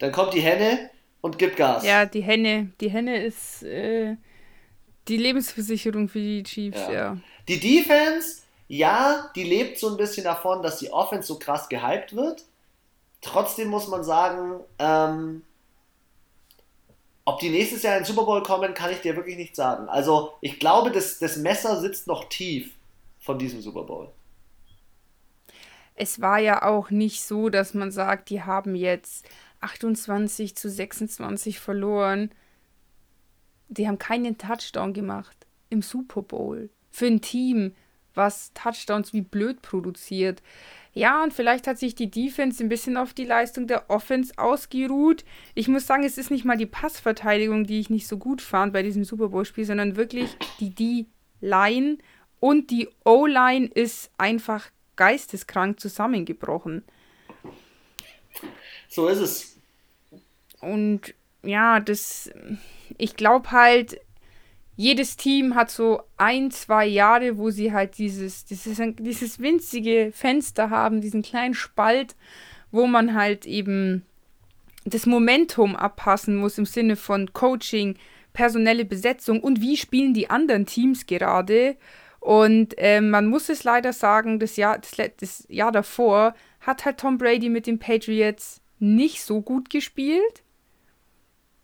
Dann 0.00 0.10
kommt 0.10 0.34
die 0.34 0.40
Henne 0.40 0.90
und 1.20 1.38
gibt 1.38 1.56
Gas. 1.56 1.84
Ja, 1.86 2.04
die 2.04 2.22
Henne, 2.22 2.72
die 2.80 2.90
Henne 2.90 3.22
ist 3.22 3.62
äh, 3.62 4.16
die 5.08 5.16
Lebensversicherung 5.16 6.08
für 6.08 6.18
die 6.18 6.42
Chiefs, 6.42 6.80
ja. 6.88 6.92
ja. 6.92 7.16
Die 7.48 7.60
Defense, 7.60 8.42
ja, 8.68 9.30
die 9.34 9.44
lebt 9.44 9.78
so 9.78 9.90
ein 9.90 9.96
bisschen 9.96 10.24
davon, 10.24 10.62
dass 10.62 10.78
die 10.78 10.92
Offense 10.92 11.28
so 11.28 11.38
krass 11.38 11.68
gehypt 11.68 12.16
wird. 12.16 12.44
Trotzdem 13.20 13.68
muss 13.68 13.88
man 13.88 14.04
sagen, 14.04 14.60
ähm, 14.78 15.42
ob 17.24 17.40
die 17.40 17.50
nächstes 17.50 17.82
Jahr 17.82 17.96
in 17.96 18.02
den 18.02 18.06
Super 18.06 18.24
Bowl 18.24 18.42
kommen, 18.42 18.74
kann 18.74 18.90
ich 18.90 19.00
dir 19.00 19.16
wirklich 19.16 19.36
nicht 19.36 19.56
sagen. 19.56 19.88
Also 19.88 20.32
ich 20.40 20.58
glaube, 20.58 20.90
das, 20.90 21.18
das 21.18 21.36
Messer 21.36 21.80
sitzt 21.80 22.06
noch 22.06 22.28
tief 22.28 22.72
von 23.18 23.38
diesem 23.38 23.62
Super 23.62 23.84
Bowl. 23.84 24.10
Es 25.94 26.20
war 26.20 26.38
ja 26.38 26.62
auch 26.62 26.90
nicht 26.90 27.22
so, 27.22 27.48
dass 27.48 27.72
man 27.72 27.90
sagt, 27.90 28.28
die 28.28 28.42
haben 28.42 28.74
jetzt 28.74 29.26
28 29.60 30.56
zu 30.56 30.68
26 30.68 31.60
verloren. 31.60 32.30
Die 33.68 33.88
haben 33.88 33.98
keinen 33.98 34.36
Touchdown 34.36 34.92
gemacht 34.92 35.46
im 35.70 35.80
Super 35.80 36.22
Bowl 36.22 36.68
für 36.94 37.06
ein 37.06 37.20
Team, 37.20 37.74
was 38.14 38.52
Touchdowns 38.54 39.12
wie 39.12 39.20
blöd 39.20 39.62
produziert. 39.62 40.42
Ja, 40.92 41.24
und 41.24 41.32
vielleicht 41.32 41.66
hat 41.66 41.76
sich 41.76 41.96
die 41.96 42.08
Defense 42.08 42.62
ein 42.62 42.68
bisschen 42.68 42.96
auf 42.96 43.12
die 43.12 43.24
Leistung 43.24 43.66
der 43.66 43.90
Offense 43.90 44.32
ausgeruht. 44.36 45.24
Ich 45.56 45.66
muss 45.66 45.88
sagen, 45.88 46.04
es 46.04 46.18
ist 46.18 46.30
nicht 46.30 46.44
mal 46.44 46.56
die 46.56 46.66
Passverteidigung, 46.66 47.66
die 47.66 47.80
ich 47.80 47.90
nicht 47.90 48.06
so 48.06 48.16
gut 48.16 48.40
fand 48.40 48.72
bei 48.72 48.84
diesem 48.84 49.02
Super 49.02 49.30
Bowl-Spiel, 49.30 49.64
sondern 49.64 49.96
wirklich 49.96 50.36
die 50.60 50.70
D-Line. 50.70 51.98
Und 52.38 52.70
die 52.70 52.88
O-Line 53.04 53.66
ist 53.66 54.12
einfach 54.18 54.70
geisteskrank 54.94 55.80
zusammengebrochen. 55.80 56.84
So 58.88 59.08
ist 59.08 59.18
es. 59.18 59.56
Und 60.60 61.12
ja, 61.42 61.80
das. 61.80 62.30
Ich 62.98 63.16
glaube 63.16 63.50
halt, 63.50 63.98
jedes 64.76 65.16
Team 65.16 65.54
hat 65.54 65.70
so 65.70 66.02
ein, 66.16 66.50
zwei 66.50 66.86
Jahre, 66.86 67.38
wo 67.38 67.50
sie 67.50 67.72
halt 67.72 67.98
dieses, 67.98 68.44
dieses, 68.44 68.80
dieses 68.98 69.38
winzige 69.38 70.10
Fenster 70.12 70.70
haben, 70.70 71.00
diesen 71.00 71.22
kleinen 71.22 71.54
Spalt, 71.54 72.16
wo 72.72 72.86
man 72.86 73.14
halt 73.14 73.46
eben 73.46 74.04
das 74.84 75.06
Momentum 75.06 75.76
abpassen 75.76 76.36
muss 76.36 76.58
im 76.58 76.66
Sinne 76.66 76.96
von 76.96 77.32
Coaching, 77.32 77.96
personelle 78.32 78.84
Besetzung 78.84 79.40
und 79.40 79.60
wie 79.60 79.76
spielen 79.76 80.12
die 80.12 80.28
anderen 80.28 80.66
Teams 80.66 81.06
gerade. 81.06 81.76
Und 82.18 82.74
äh, 82.78 83.00
man 83.00 83.26
muss 83.26 83.48
es 83.48 83.64
leider 83.64 83.92
sagen, 83.92 84.40
das 84.40 84.56
Jahr, 84.56 84.78
das, 84.78 84.96
das 85.18 85.46
Jahr 85.48 85.72
davor 85.72 86.34
hat 86.60 86.84
halt 86.84 86.98
Tom 86.98 87.18
Brady 87.18 87.48
mit 87.48 87.66
den 87.66 87.78
Patriots 87.78 88.60
nicht 88.80 89.22
so 89.22 89.40
gut 89.40 89.70
gespielt. 89.70 90.42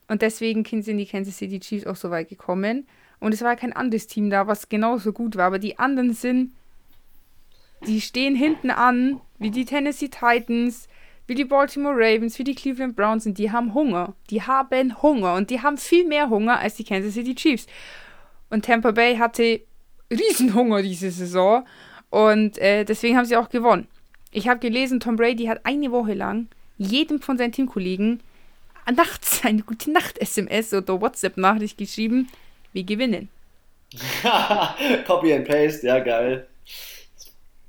Und 0.07 0.23
deswegen 0.23 0.65
sind 0.65 0.99
die 0.99 1.07
Kansas 1.07 1.39
City 1.39 1.61
Chiefs 1.61 1.87
auch 1.87 1.97
so 1.97 2.11
weit 2.11 2.29
gekommen. 2.29 2.87
Und 3.21 3.35
es 3.35 3.43
war 3.43 3.55
kein 3.57 3.73
anderes 3.73 4.07
Team 4.07 4.31
da, 4.31 4.47
was 4.47 4.69
genauso 4.69 5.13
gut 5.13 5.37
war. 5.37 5.47
Aber 5.47 5.59
die 5.59 5.79
anderen 5.79 6.13
sind, 6.15 6.53
die 7.87 8.01
stehen 8.01 8.35
hinten 8.35 8.71
an, 8.71 9.21
wie 9.39 9.51
die 9.51 9.65
Tennessee 9.65 10.09
Titans, 10.09 10.89
wie 11.27 11.35
die 11.35 11.45
Baltimore 11.45 11.95
Ravens, 11.95 12.39
wie 12.39 12.45
die 12.45 12.55
Cleveland 12.55 12.97
Browns 12.97 13.25
und 13.27 13.39
die 13.39 13.53
haben 13.53 13.73
Hunger. 13.73 14.15
Die 14.31 14.43
haben 14.43 15.01
Hunger 15.01 15.35
und 15.35 15.51
die 15.51 15.63
haben 15.63 15.79
viel 15.79 16.07
mehr 16.07 16.29
Hunger 16.29 16.59
als 16.59 16.75
die 16.75 16.85
Kansas 16.85 17.15
City 17.15 17.35
Chiefs. 17.35 17.67
Und 18.49 18.65
Tampa 18.65 18.91
Bay 18.91 19.17
hatte 19.17 19.61
Riesenhunger 20.11 20.83
diese 20.83 21.11
Saison 21.11 21.65
und 22.11 22.59
äh, 22.59 22.85
deswegen 22.85 23.17
haben 23.17 23.27
sie 23.27 23.37
auch 23.37 23.49
gewonnen. 23.49 23.87
Ich 24.33 24.49
habe 24.49 24.61
gelesen, 24.61 24.99
Tom 24.99 25.17
Brady 25.17 25.45
hat 25.45 25.61
eine 25.65 25.93
Woche 25.93 26.15
lang 26.15 26.49
jedem 26.79 27.21
von 27.21 27.39
seinen 27.39 27.53
Teamkollegen 27.53 28.21
nachts 28.93 29.45
eine 29.45 29.63
gute 29.63 29.91
Nacht-SMS 29.93 30.75
oder 30.75 31.01
WhatsApp-Nachricht 31.01 31.79
geschrieben, 31.79 32.29
wir 32.73 32.85
gewinnen. 32.85 33.29
Copy 35.07 35.35
and 35.35 35.47
Paste, 35.47 35.87
ja 35.87 35.99
geil. 35.99 36.47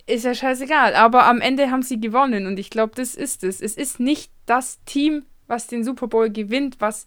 Ist 0.07 0.25
ja 0.25 0.35
scheißegal, 0.35 0.95
aber 0.95 1.25
am 1.25 1.41
Ende 1.41 1.71
haben 1.71 1.83
sie 1.83 1.99
gewonnen 1.99 2.45
und 2.45 2.59
ich 2.59 2.69
glaube, 2.69 2.93
das 2.95 3.15
ist 3.15 3.43
es. 3.43 3.61
Es 3.61 3.77
ist 3.77 3.99
nicht 3.99 4.31
das 4.45 4.79
Team, 4.85 5.25
was 5.47 5.67
den 5.67 5.83
Super 5.83 6.07
Bowl 6.07 6.29
gewinnt, 6.29 6.77
was 6.79 7.05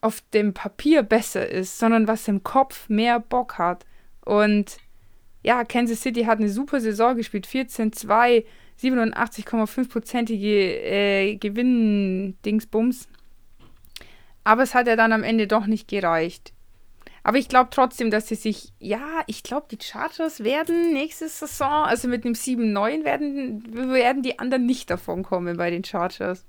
auf 0.00 0.22
dem 0.32 0.54
Papier 0.54 1.02
besser 1.02 1.48
ist, 1.48 1.78
sondern 1.78 2.08
was 2.08 2.28
im 2.28 2.42
Kopf 2.42 2.88
mehr 2.88 3.20
Bock 3.20 3.58
hat. 3.58 3.84
Und 4.24 4.78
ja, 5.42 5.64
Kansas 5.64 6.02
City 6.02 6.24
hat 6.24 6.38
eine 6.38 6.50
super 6.50 6.80
Saison 6.80 7.16
gespielt, 7.16 7.46
14-2, 7.46 8.44
87,5-prozentige 8.80 10.46
äh, 10.46 11.36
Gewinn-Dingsbums. 11.36 13.08
Aber 14.44 14.62
es 14.62 14.74
hat 14.74 14.86
ja 14.86 14.96
dann 14.96 15.12
am 15.12 15.22
Ende 15.22 15.46
doch 15.46 15.66
nicht 15.66 15.88
gereicht. 15.88 16.52
Aber 17.22 17.38
ich 17.38 17.48
glaube 17.48 17.70
trotzdem, 17.70 18.10
dass 18.10 18.28
sie 18.28 18.34
sich, 18.34 18.72
ja, 18.78 19.22
ich 19.26 19.42
glaube, 19.42 19.66
die 19.70 19.78
Chargers 19.82 20.42
werden 20.42 20.92
nächste 20.92 21.28
Saison, 21.28 21.84
also 21.84 22.08
mit 22.08 22.24
dem 22.24 22.32
7-9 22.32 23.04
werden, 23.04 23.92
werden 23.92 24.22
die 24.22 24.38
anderen 24.38 24.66
nicht 24.66 24.90
davon 24.90 25.22
kommen 25.22 25.56
bei 25.56 25.70
den 25.70 25.84
Chargers. 25.84 26.46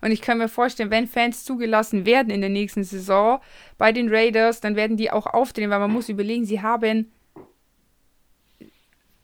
Und 0.00 0.10
ich 0.10 0.20
kann 0.20 0.38
mir 0.38 0.48
vorstellen, 0.48 0.90
wenn 0.90 1.06
Fans 1.06 1.44
zugelassen 1.44 2.04
werden 2.04 2.30
in 2.30 2.40
der 2.40 2.50
nächsten 2.50 2.84
Saison 2.84 3.40
bei 3.78 3.92
den 3.92 4.08
Raiders, 4.12 4.60
dann 4.60 4.76
werden 4.76 4.96
die 4.96 5.10
auch 5.10 5.26
aufdrehen, 5.26 5.70
weil 5.70 5.78
man 5.78 5.92
muss 5.92 6.08
überlegen, 6.08 6.44
sie 6.44 6.60
haben 6.60 7.10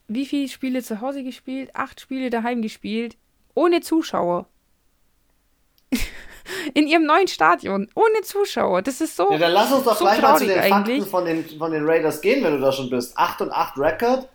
wie 0.09 0.25
viele 0.25 0.49
Spiele 0.49 0.83
zu 0.83 1.01
Hause 1.01 1.23
gespielt? 1.23 1.71
Acht 1.75 2.01
Spiele 2.01 2.31
daheim 2.31 2.63
gespielt, 2.63 3.17
ohne 3.55 3.83
Zuschauer. 3.83 4.49
In 6.75 6.87
ihrem 6.87 7.05
neuen 7.05 7.29
Stadion, 7.29 7.89
ohne 7.95 8.23
Zuschauer. 8.23 8.83
Das 8.83 9.01
ist 9.01 9.17
so. 9.17 9.31
Ja, 9.31 9.39
dann 9.39 9.53
lass 9.53 9.73
uns 9.73 9.85
doch 9.85 9.97
so 9.97 10.05
gleich 10.05 10.21
mal 10.21 10.37
zu 10.37 10.47
den 10.47 10.59
eigentlich. 10.59 11.01
Fakten 11.01 11.07
von 11.07 11.25
den, 11.25 11.45
von 11.59 11.73
den 11.73 11.87
Raiders 11.87 12.21
gehen, 12.21 12.45
wenn 12.45 12.53
du 12.53 12.61
da 12.61 12.73
schon 12.73 12.91
bist. 12.91 13.17
8 13.17 13.43
und 13.43 13.53
8 13.53 13.79
Record, 13.79 14.29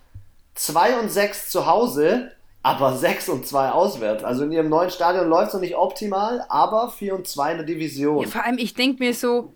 2 0.56 0.99
und 0.99 1.10
6 1.10 1.49
zu 1.49 1.65
Hause, 1.65 2.31
aber 2.61 2.95
6 2.95 3.30
und 3.30 3.48
2 3.48 3.72
auswärts. 3.72 4.23
Also 4.23 4.44
in 4.44 4.52
ihrem 4.52 4.69
neuen 4.69 4.90
Stadion 4.90 5.27
läuft 5.27 5.49
es 5.49 5.53
noch 5.53 5.61
nicht 5.61 5.76
optimal, 5.76 6.45
aber 6.49 6.90
4 6.90 7.15
und 7.15 7.27
2 7.27 7.52
in 7.52 7.57
der 7.57 7.65
Division. 7.65 8.23
Ja, 8.23 8.30
vor 8.30 8.45
allem, 8.45 8.57
ich 8.57 8.73
denke 8.73 9.03
mir 9.03 9.14
so, 9.14 9.53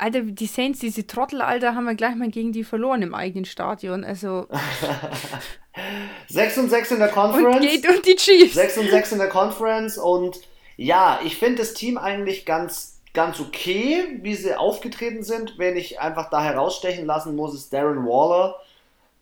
Alter, 0.00 0.22
die 0.22 0.46
Saints, 0.46 0.80
diese 0.80 1.06
Trottel, 1.06 1.42
Alter, 1.42 1.74
haben 1.74 1.84
wir 1.84 1.94
gleich 1.94 2.14
mal 2.14 2.30
gegen 2.30 2.52
die 2.52 2.64
verloren 2.64 3.02
im 3.02 3.14
eigenen 3.14 3.44
Stadion. 3.44 4.02
Also. 4.04 4.46
6 6.28 6.58
und 6.58 6.70
6 6.70 6.92
in 6.92 6.98
der 6.98 7.08
Conference. 7.08 7.56
Und 7.56 7.62
geht 7.62 7.88
und 7.88 8.06
die 8.06 8.16
Chiefs. 8.16 8.54
6 8.54 8.78
und 8.78 8.90
6 8.90 9.12
in 9.12 9.18
der 9.18 9.28
Conference 9.28 9.98
und 9.98 10.40
ja, 10.80 11.20
ich 11.22 11.36
finde 11.36 11.58
das 11.58 11.74
Team 11.74 11.98
eigentlich 11.98 12.46
ganz, 12.46 13.00
ganz 13.12 13.38
okay, 13.38 14.18
wie 14.22 14.34
sie 14.34 14.54
aufgetreten 14.54 15.22
sind. 15.22 15.58
Wenn 15.58 15.76
ich 15.76 16.00
einfach 16.00 16.30
da 16.30 16.42
herausstechen 16.42 17.04
lassen 17.04 17.36
muss, 17.36 17.54
ist 17.54 17.70
Darren 17.70 18.06
Waller, 18.06 18.56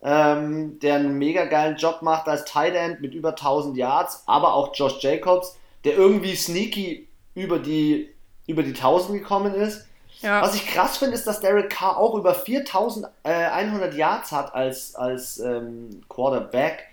ähm, 0.01 0.79
der 0.79 0.95
einen 0.95 1.17
mega 1.17 1.43
geilen 1.43 1.75
Job 1.75 2.01
macht 2.01 2.29
als 2.29 2.45
Tight 2.45 2.75
End 2.75 3.01
mit 3.01 3.13
über 3.13 3.31
1000 3.31 3.75
Yards, 3.75 4.23
aber 4.25 4.53
auch 4.53 4.73
Josh 4.73 5.03
Jacobs, 5.03 5.57
der 5.83 5.97
irgendwie 5.97 6.37
sneaky 6.37 7.09
über 7.35 7.59
die, 7.59 8.09
über 8.47 8.63
die 8.63 8.73
1000 8.73 9.19
gekommen 9.19 9.53
ist. 9.53 9.85
Ja. 10.21 10.41
Was 10.41 10.55
ich 10.55 10.65
krass 10.65 10.95
finde, 10.95 11.15
ist, 11.15 11.27
dass 11.27 11.41
Derek 11.41 11.69
Carr 11.69 11.97
auch 11.97 12.15
über 12.15 12.35
4100 12.35 13.93
Yards 13.95 14.31
hat 14.31 14.55
als, 14.55 14.95
als 14.95 15.39
ähm, 15.39 16.03
Quarterback. 16.07 16.85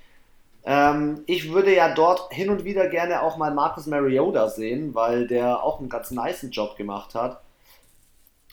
Ähm, 0.69 1.23
ich 1.27 1.53
würde 1.53 1.73
ja 1.73 1.95
dort 1.95 2.33
hin 2.33 2.51
und 2.51 2.65
wieder 2.65 2.89
gerne 2.89 3.23
auch 3.23 3.37
mal 3.37 3.55
Marcus 3.55 3.87
Mariota 3.87 4.49
sehen, 4.49 4.97
weil 4.97 5.29
der 5.29 5.63
auch 5.63 5.79
einen 5.79 5.89
ganz 5.89 6.11
niceen 6.11 6.51
Job 6.51 6.77
gemacht 6.77 7.15
hat. 7.15 7.41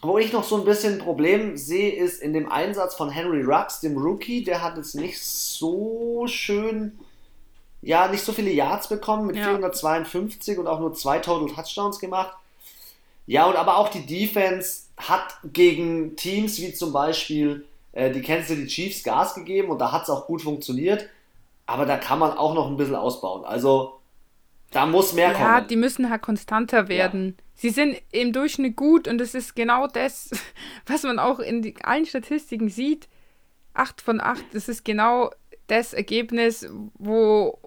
Wo 0.03 0.19
ich 0.19 0.31
noch 0.31 0.44
so 0.44 0.57
ein 0.57 0.65
bisschen 0.65 0.94
ein 0.94 0.99
Problem 0.99 1.57
sehe, 1.57 1.91
ist 1.91 2.22
in 2.22 2.34
dem 2.34 2.52
Einsatz 2.52 2.94
von 2.94 3.10
Henry 3.10 3.41
Rux, 3.41 3.80
dem 3.80 3.98
Rookie. 3.98 4.44
Der 4.44 4.61
hat 4.61 4.77
jetzt 4.77 4.94
nicht 4.94 5.19
so 5.23 6.26
schön, 6.27 6.99
ja, 7.81 8.07
nicht 8.07 8.23
so 8.23 8.31
viele 8.31 8.52
Yards 8.52 8.90
bekommen 8.90 9.26
mit 9.26 9.38
ja. 9.38 9.45
452 9.45 10.60
und 10.60 10.68
auch 10.68 10.80
nur 10.80 10.94
zwei 10.94 11.18
Total 11.18 11.48
Touchdowns 11.56 11.98
gemacht. 11.98 12.38
Ja, 13.26 13.45
und 13.45 13.56
aber 13.56 13.77
auch 13.77 13.90
die 13.90 14.06
Defense 14.06 14.84
hat 14.98 15.38
gegen 15.52 16.15
Teams 16.15 16.60
wie 16.60 16.73
zum 16.73 16.94
Beispiel 16.94 17.65
äh, 17.94 18.11
die 18.11 18.22
Kansas 18.22 18.49
City 18.49 18.68
Chiefs 18.68 19.03
Gas 19.03 19.34
gegeben 19.34 19.69
und 19.69 19.80
da 19.80 19.91
hat 19.91 20.03
es 20.03 20.10
auch 20.10 20.27
gut 20.27 20.44
funktioniert. 20.44 21.10
Aber 21.65 21.85
da 21.85 21.98
kann 21.98 22.19
man 22.19 22.31
auch 22.31 22.53
noch 22.53 22.68
ein 22.68 22.77
bisschen 22.77 22.95
ausbauen. 22.95 23.45
Also 23.45 24.02
da 24.72 24.85
muss 24.85 25.14
mehr 25.14 25.30
ja, 25.30 25.34
kommen. 25.34 25.45
Ja, 25.45 25.61
die 25.61 25.76
müssen 25.76 26.10
halt 26.10 26.22
konstanter 26.22 26.88
werden. 26.88 27.35
Ja. 27.38 27.44
Sie 27.56 27.69
sind 27.69 28.02
im 28.11 28.34
Durchschnitt 28.34 28.76
gut 28.76 29.07
und 29.07 29.22
es 29.22 29.35
ist 29.35 29.56
genau 29.56 29.88
das, 29.88 30.31
was 30.85 31.03
man 31.03 31.19
auch 31.19 31.40
in 31.40 31.61
die, 31.61 31.76
allen 31.84 32.06
Statistiken 32.06 32.69
sieht. 32.69 33.07
8 33.76 34.02
von 34.02 34.22
8, 34.22 34.44
das 34.53 34.69
ist 34.69 34.85
genau 34.85 35.31
das 35.68 35.94
Ergebnis, 35.94 36.68
wo 36.95 37.57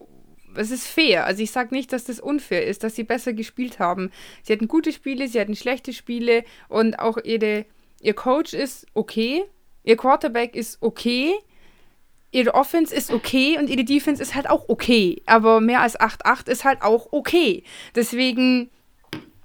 es 0.54 0.70
ist 0.70 0.86
fair. 0.86 1.26
Also 1.26 1.42
ich 1.42 1.50
sage 1.50 1.74
nicht, 1.74 1.92
dass 1.92 2.04
das 2.04 2.20
unfair 2.20 2.66
ist, 2.66 2.84
dass 2.84 2.94
sie 2.94 3.04
besser 3.04 3.32
gespielt 3.32 3.78
haben. 3.78 4.10
Sie 4.42 4.52
hatten 4.52 4.68
gute 4.68 4.92
Spiele, 4.92 5.28
sie 5.28 5.40
hatten 5.40 5.56
schlechte 5.56 5.92
Spiele 5.92 6.44
und 6.68 6.98
auch 6.98 7.18
ihre, 7.18 7.66
ihr 8.00 8.14
Coach 8.14 8.54
ist 8.54 8.86
okay, 8.94 9.44
ihr 9.82 9.96
Quarterback 9.96 10.54
ist 10.54 10.78
okay 10.80 11.34
ihre 12.36 12.54
Offense 12.54 12.94
ist 12.94 13.10
okay 13.10 13.56
und 13.58 13.70
ihre 13.70 13.84
Defense 13.84 14.22
ist 14.22 14.34
halt 14.34 14.48
auch 14.48 14.68
okay. 14.68 15.22
Aber 15.24 15.60
mehr 15.62 15.80
als 15.80 15.98
8-8 15.98 16.50
ist 16.50 16.64
halt 16.64 16.82
auch 16.82 17.08
okay. 17.10 17.64
Deswegen, 17.94 18.68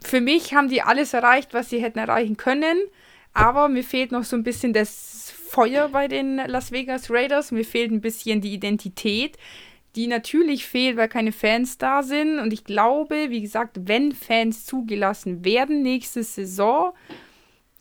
für 0.03 0.19
mich 0.19 0.53
haben 0.53 0.68
die 0.68 0.81
alles 0.81 1.13
erreicht, 1.13 1.53
was 1.53 1.69
sie 1.69 1.81
hätten 1.81 1.99
erreichen 1.99 2.35
können. 2.35 2.77
Aber 3.34 3.69
mir 3.69 3.85
fehlt 3.85 4.11
noch 4.11 4.26
so 4.26 4.35
ein 4.35 4.43
bisschen 4.43 4.73
das 4.73 5.34
Feuer 5.47 5.88
bei 5.88 6.09
den 6.09 6.35
Las 6.35 6.73
Vegas 6.73 7.09
Raiders. 7.09 7.53
Mir 7.53 7.63
fehlt 7.63 7.91
ein 7.91 8.01
bisschen 8.01 8.41
die 8.41 8.53
Identität, 8.53 9.38
die 9.95 10.07
natürlich 10.07 10.65
fehlt, 10.65 10.97
weil 10.97 11.07
keine 11.07 11.31
Fans 11.31 11.77
da 11.77 12.03
sind. 12.03 12.39
Und 12.39 12.51
ich 12.51 12.65
glaube, 12.65 13.30
wie 13.30 13.41
gesagt, 13.41 13.88
wenn 13.88 14.11
Fans 14.11 14.65
zugelassen 14.65 15.45
werden 15.45 15.81
nächste 15.81 16.23
Saison, 16.23 16.91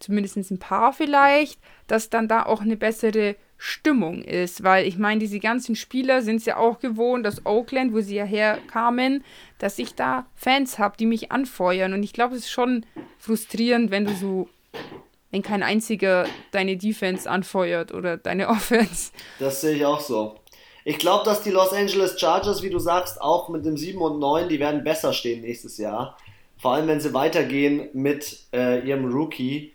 zumindest 0.01 0.37
ein 0.37 0.59
paar 0.59 0.93
vielleicht, 0.93 1.61
dass 1.87 2.11
dann 2.11 2.29
da 2.29 2.45
auch 2.45 2.61
eine 2.61 2.77
bessere 2.77 3.37
Stimmung 3.57 4.23
ist, 4.23 4.63
weil 4.63 4.87
ich 4.87 4.97
meine, 4.97 5.21
diese 5.21 5.39
ganzen 5.39 5.77
Spieler 5.77 6.23
sind 6.23 6.37
es 6.37 6.47
ja 6.47 6.57
auch 6.57 6.81
gewohnt 6.81 7.27
aus 7.27 7.45
Oakland, 7.45 7.93
wo 7.93 8.01
sie 8.01 8.17
ja 8.17 8.25
herkamen, 8.25 9.23
dass 9.59 9.79
ich 9.79 9.95
da 9.95 10.27
Fans 10.35 10.79
habe, 10.79 10.97
die 10.97 11.07
mich 11.07 11.31
anfeuern 11.31 11.93
und 11.93 12.03
ich 12.03 12.15
glaube, 12.15 12.35
es 12.35 12.47
ist 12.47 12.51
schon 12.51 12.87
frustrierend, 13.19 13.91
wenn 13.91 14.07
du 14.07 14.15
so 14.15 14.49
wenn 15.31 15.43
kein 15.43 15.63
einziger 15.63 16.27
deine 16.51 16.77
Defense 16.77 17.31
anfeuert 17.31 17.93
oder 17.93 18.17
deine 18.17 18.49
Offense. 18.49 19.13
Das 19.39 19.61
sehe 19.61 19.77
ich 19.77 19.87
auch 19.87 20.01
so. 20.01 20.37
Ich 20.85 20.99
glaube, 20.99 21.25
dass 21.25 21.43
die 21.43 21.51
Los 21.51 21.73
Angeles 21.73 22.19
Chargers, 22.19 22.63
wie 22.63 22.71
du 22.71 22.79
sagst, 22.79 23.21
auch 23.21 23.49
mit 23.49 23.65
dem 23.65 23.77
7 23.77 24.01
und 24.01 24.19
9, 24.19 24.49
die 24.49 24.59
werden 24.59 24.83
besser 24.83 25.13
stehen 25.13 25.43
nächstes 25.43 25.77
Jahr. 25.79 26.17
Vor 26.57 26.73
allem, 26.73 26.89
wenn 26.89 27.01
sie 27.01 27.15
weitergehen 27.15 27.89
mit 27.93 28.47
äh, 28.53 28.87
ihrem 28.87 29.13
Rookie 29.13 29.73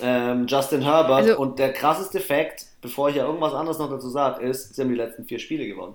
ähm, 0.00 0.46
Justin 0.46 0.82
Herbert. 0.82 1.28
Also, 1.28 1.38
und 1.38 1.58
der 1.58 1.72
krasseste 1.72 2.20
Fakt, 2.20 2.66
bevor 2.80 3.08
ich 3.08 3.16
ja 3.16 3.26
irgendwas 3.26 3.54
anderes 3.54 3.78
noch 3.78 3.90
dazu 3.90 4.08
sage, 4.08 4.44
ist, 4.44 4.74
sie 4.74 4.82
haben 4.82 4.88
die 4.88 4.96
letzten 4.96 5.24
vier 5.24 5.38
Spiele 5.38 5.66
gewonnen. 5.66 5.94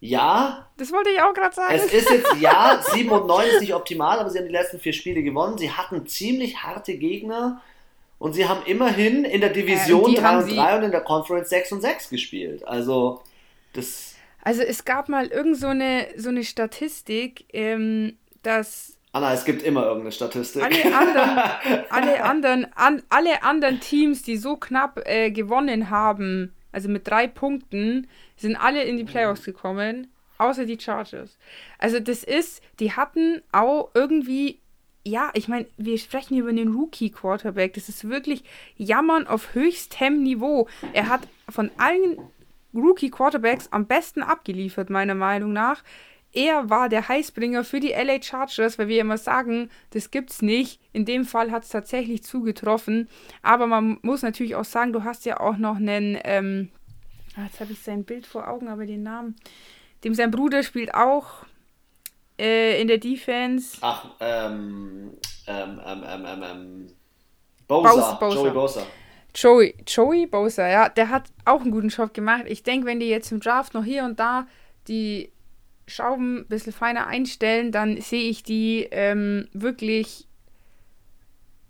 Ja. 0.00 0.68
Das 0.76 0.92
wollte 0.92 1.10
ich 1.10 1.20
auch 1.22 1.32
gerade 1.32 1.54
sagen. 1.54 1.74
Es 1.74 1.92
ist 1.92 2.10
jetzt, 2.10 2.34
ja, 2.40 2.80
7 2.82 3.08
und 3.10 3.26
9 3.26 3.46
ist 3.48 3.60
nicht 3.60 3.74
optimal, 3.74 4.18
aber 4.18 4.30
sie 4.30 4.38
haben 4.38 4.46
die 4.46 4.52
letzten 4.52 4.78
vier 4.78 4.92
Spiele 4.92 5.22
gewonnen. 5.22 5.58
Sie 5.58 5.70
hatten 5.70 6.06
ziemlich 6.06 6.62
harte 6.62 6.96
Gegner 6.98 7.62
und 8.18 8.34
sie 8.34 8.46
haben 8.46 8.60
immerhin 8.66 9.24
in 9.24 9.40
der 9.40 9.50
Division 9.50 10.14
äh, 10.14 10.18
3 10.18 10.38
und 10.38 10.56
3 10.56 10.78
und 10.78 10.82
in 10.84 10.90
der 10.90 11.00
Conference 11.00 11.48
6 11.48 11.72
und 11.72 11.80
6 11.80 12.10
gespielt. 12.10 12.66
Also, 12.66 13.22
das. 13.72 14.14
Also, 14.42 14.62
es 14.62 14.84
gab 14.84 15.08
mal 15.08 15.26
irgend 15.28 15.56
so 15.56 15.68
eine, 15.68 16.08
so 16.16 16.28
eine 16.28 16.44
Statistik, 16.44 17.46
ähm, 17.52 18.16
dass 18.42 18.95
Anna, 19.16 19.32
es 19.32 19.46
gibt 19.46 19.62
immer 19.62 19.84
irgendeine 19.84 20.12
Statistik. 20.12 20.62
Alle 20.62 20.94
anderen, 20.94 21.84
alle 21.88 22.22
anderen, 22.22 22.66
an, 22.74 23.02
alle 23.08 23.42
anderen 23.42 23.80
Teams, 23.80 24.22
die 24.22 24.36
so 24.36 24.56
knapp 24.56 25.00
äh, 25.06 25.30
gewonnen 25.30 25.88
haben, 25.88 26.52
also 26.70 26.90
mit 26.90 27.08
drei 27.08 27.26
Punkten, 27.26 28.08
sind 28.36 28.56
alle 28.56 28.82
in 28.82 28.98
die 28.98 29.04
Playoffs 29.04 29.44
gekommen, 29.44 30.08
außer 30.36 30.66
die 30.66 30.78
Chargers. 30.78 31.38
Also 31.78 31.98
das 31.98 32.24
ist, 32.24 32.62
die 32.78 32.92
hatten 32.92 33.40
auch 33.52 33.88
irgendwie, 33.94 34.60
ja, 35.02 35.30
ich 35.32 35.48
meine, 35.48 35.64
wir 35.78 35.96
sprechen 35.96 36.34
hier 36.34 36.42
über 36.42 36.52
den 36.52 36.74
Rookie-Quarterback. 36.74 37.72
Das 37.72 37.88
ist 37.88 38.06
wirklich 38.10 38.44
Jammern 38.76 39.26
auf 39.26 39.54
höchstem 39.54 40.22
Niveau. 40.22 40.68
Er 40.92 41.08
hat 41.08 41.22
von 41.48 41.70
allen 41.78 42.18
Rookie-Quarterbacks 42.74 43.68
am 43.72 43.86
besten 43.86 44.22
abgeliefert, 44.22 44.90
meiner 44.90 45.14
Meinung 45.14 45.54
nach 45.54 45.82
er 46.36 46.68
war 46.68 46.90
der 46.90 47.08
Heißbringer 47.08 47.64
für 47.64 47.80
die 47.80 47.92
LA 47.92 48.22
Chargers, 48.22 48.78
weil 48.78 48.88
wir 48.88 49.00
immer 49.00 49.16
sagen, 49.16 49.70
das 49.90 50.10
gibt's 50.10 50.42
nicht. 50.42 50.80
In 50.92 51.06
dem 51.06 51.24
Fall 51.24 51.50
hat 51.50 51.64
es 51.64 51.70
tatsächlich 51.70 52.22
zugetroffen. 52.24 53.08
Aber 53.42 53.66
man 53.66 53.98
muss 54.02 54.20
natürlich 54.20 54.54
auch 54.54 54.66
sagen, 54.66 54.92
du 54.92 55.02
hast 55.02 55.24
ja 55.24 55.40
auch 55.40 55.56
noch 55.56 55.76
einen, 55.76 56.18
ähm, 56.24 56.68
ah, 57.36 57.44
jetzt 57.44 57.58
habe 57.58 57.72
ich 57.72 57.80
sein 57.80 58.04
Bild 58.04 58.26
vor 58.26 58.48
Augen, 58.48 58.68
aber 58.68 58.84
den 58.84 59.02
Namen. 59.02 59.34
Dem 60.04 60.12
sein 60.12 60.30
Bruder 60.30 60.62
spielt 60.62 60.94
auch 60.94 61.46
äh, 62.38 62.82
in 62.82 62.88
der 62.88 62.98
Defense. 62.98 63.78
Ach, 63.80 64.04
ähm, 64.20 65.12
ähm, 65.46 65.80
ähm, 65.86 66.04
ähm, 66.06 66.26
ähm, 66.26 66.42
ähm 66.42 66.86
Bosa, 67.66 68.12
Bosa. 68.12 68.36
Joey 68.36 68.50
Bosa. 68.50 68.82
Joey, 69.34 69.74
Joey 69.86 70.26
Bosa, 70.26 70.68
ja, 70.68 70.88
der 70.90 71.08
hat 71.08 71.30
auch 71.46 71.62
einen 71.62 71.70
guten 71.70 71.88
Job 71.88 72.12
gemacht. 72.12 72.44
Ich 72.46 72.62
denke, 72.62 72.86
wenn 72.86 73.00
die 73.00 73.08
jetzt 73.08 73.32
im 73.32 73.40
Draft 73.40 73.72
noch 73.72 73.84
hier 73.84 74.04
und 74.04 74.20
da 74.20 74.46
die 74.86 75.32
Schrauben 75.86 76.38
ein 76.38 76.48
bisschen 76.48 76.72
feiner 76.72 77.06
einstellen, 77.06 77.72
dann 77.72 78.00
sehe 78.00 78.28
ich 78.28 78.42
die 78.42 78.88
ähm, 78.90 79.48
wirklich 79.52 80.26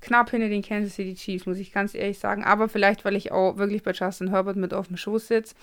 knapp 0.01 0.31
hinter 0.31 0.49
den 0.49 0.63
Kansas 0.63 0.95
City 0.95 1.15
Chiefs, 1.15 1.47
muss 1.47 1.59
ich 1.59 1.73
ganz 1.73 1.95
ehrlich 1.95 2.19
sagen. 2.19 2.45
Aber 2.45 2.69
vielleicht, 2.69 3.05
weil 3.05 3.17
ich 3.17 3.33
auch 3.33 3.57
wirklich 3.57 3.83
bei 3.83 3.93
Justin 3.93 4.31
Herbert 4.31 4.57
mit 4.57 4.73
auf 4.73 4.89
dem 4.89 4.97
Schoß 4.97 5.29
sitze. 5.29 5.55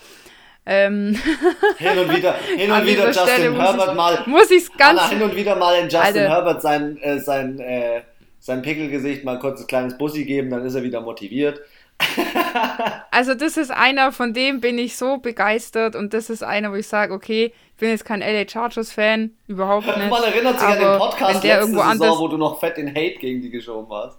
Ähm 0.66 1.18
hin 1.78 1.98
und 1.98 2.16
wieder, 2.16 2.36
hin 2.56 2.72
und 2.72 2.86
wieder 2.86 3.08
Justin 3.08 3.28
Stelle 3.28 3.58
Herbert 3.58 3.90
ich, 3.90 3.96
mal. 3.96 4.24
Muss 4.28 4.52
ich's 4.52 4.72
ganz. 4.78 5.00
Anna, 5.02 5.10
hin 5.10 5.22
und 5.22 5.36
wieder 5.36 5.56
mal 5.56 5.76
in 5.76 5.84
Justin 5.84 6.00
Alter. 6.00 6.30
Herbert 6.30 6.62
sein, 6.62 6.98
äh, 6.98 7.20
sein, 7.20 7.60
äh, 7.60 8.02
sein 8.40 8.62
Pickelgesicht 8.62 9.24
mal 9.24 9.40
kurz 9.40 9.62
ein 9.62 9.68
kleines 9.68 9.98
Bussi 9.98 10.26
geben, 10.26 10.52
dann 10.52 10.66
ist 10.66 10.76
er 10.76 10.84
wieder 10.84 11.02
motiviert. 11.02 11.62
also 13.12 13.34
das 13.34 13.58
ist 13.58 13.72
einer, 13.72 14.12
von 14.12 14.34
dem 14.34 14.62
bin 14.62 14.78
ich 14.78 14.98
so 14.98 15.18
begeistert 15.18 15.96
und 15.96 16.14
das 16.14 16.30
ist 16.30 16.44
einer, 16.44 16.72
wo 16.72 16.76
ich 16.76 16.88
sage, 16.88 17.14
okay, 17.14 17.54
bin 17.84 17.90
jetzt 17.90 18.06
kein 18.06 18.22
LA 18.22 18.48
Chargers-Fan, 18.48 19.32
überhaupt 19.48 19.86
nicht. 19.86 20.10
Man 20.10 20.24
erinnert 20.24 20.58
sich 20.58 20.70
an 20.70 20.80
den 20.80 20.98
Podcast 20.98 21.44
letzte 21.44 21.68
Saison, 21.68 21.82
anders, 21.82 22.18
wo 22.18 22.30
du 22.30 22.38
noch 22.38 22.58
fett 22.58 22.78
den 22.78 22.88
Hate 22.88 23.18
gegen 23.20 23.42
die 23.42 23.50
geschoben 23.50 23.92
hast. 23.92 24.18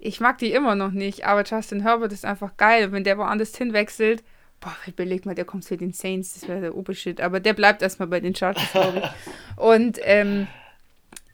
Ich 0.00 0.18
mag 0.18 0.36
die 0.38 0.50
immer 0.50 0.74
noch 0.74 0.90
nicht, 0.90 1.24
aber 1.26 1.44
Justin 1.44 1.82
Herbert 1.82 2.12
ist 2.12 2.24
einfach 2.24 2.56
geil. 2.56 2.90
Wenn 2.90 3.04
der 3.04 3.18
woanders 3.18 3.56
hinwechselt, 3.56 4.24
boah, 4.58 4.74
überleg 4.88 5.26
mal, 5.26 5.36
der 5.36 5.44
kommt 5.44 5.62
zu 5.62 5.76
den 5.76 5.92
Saints, 5.92 6.34
das 6.34 6.48
wäre 6.48 6.60
der 6.60 6.74
Obershit. 6.76 7.20
Aber 7.20 7.38
der 7.38 7.52
bleibt 7.52 7.82
erstmal 7.82 8.08
bei 8.08 8.18
den 8.18 8.34
Chargers, 8.34 8.72
glaube 8.72 8.98
ich. 8.98 9.56
Und 9.56 10.00
ähm, 10.02 10.48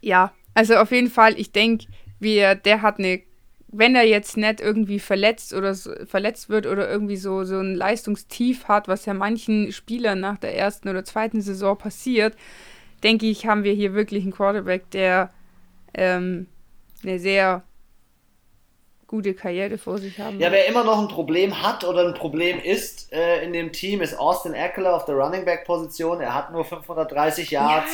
ja, 0.02 0.35
also 0.52 0.77
auf 0.77 0.93
jeden 0.93 1.09
Fall, 1.09 1.40
ich 1.40 1.51
denke, 1.51 1.86
der 2.20 2.82
hat 2.82 2.98
eine, 2.98 3.23
wenn 3.76 3.96
er 3.96 4.05
jetzt 4.05 4.36
nicht 4.36 4.60
irgendwie 4.60 5.01
verletzt 5.01 5.52
oder 5.52 5.74
so, 5.74 5.90
verletzt 6.06 6.48
wird 6.48 6.66
oder 6.66 6.88
irgendwie 6.88 7.16
so, 7.16 7.44
so 7.44 7.59
ein 7.59 7.74
Leistungstief 7.74 8.68
hat, 8.68 8.86
was 8.86 9.05
ja 9.05 9.14
manchen 9.14 9.72
Spielern 9.72 10.20
nach 10.20 10.38
der 10.38 10.56
ersten 10.56 10.88
oder 10.88 11.05
zweiten 11.05 11.40
Saison 11.40 11.76
passiert, 11.76 12.36
denke 13.02 13.26
ich, 13.26 13.46
haben 13.46 13.64
wir 13.64 13.72
hier 13.72 13.92
wirklich 13.92 14.22
einen 14.22 14.32
Quarterback, 14.32 14.90
der 14.90 15.30
ähm, 15.92 16.46
eine 17.02 17.18
sehr 17.18 17.64
gute 19.09 19.34
Karriere 19.34 19.76
vor 19.76 19.98
sich 19.98 20.18
haben. 20.18 20.38
Ja, 20.38 20.52
wer 20.52 20.66
immer 20.66 20.84
noch 20.84 21.01
ein 21.01 21.09
Problem 21.09 21.60
hat 21.60 21.84
oder 21.84 22.06
ein 22.06 22.14
Problem 22.14 22.60
ist 22.60 23.12
äh, 23.12 23.44
in 23.44 23.52
dem 23.52 23.72
Team, 23.72 24.01
ist 24.01 24.18
Austin 24.18 24.55
Eckler 24.55 24.94
auf 24.94 25.05
der 25.05 25.16
Running 25.16 25.44
Back 25.44 25.64
Position. 25.64 26.20
Er 26.20 26.34
hat 26.34 26.52
nur 26.52 26.64
530 26.64 27.51
Yards. 27.51 27.92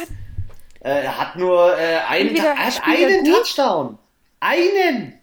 Ja. 0.83 0.91
Äh, 0.91 1.05
er 1.05 1.19
hat 1.19 1.37
nur 1.37 1.79
äh, 1.79 1.99
einen, 2.09 2.39
hat 2.39 2.83
einen 2.85 3.25
Touchdown. 3.25 3.99
Einen! 4.41 5.20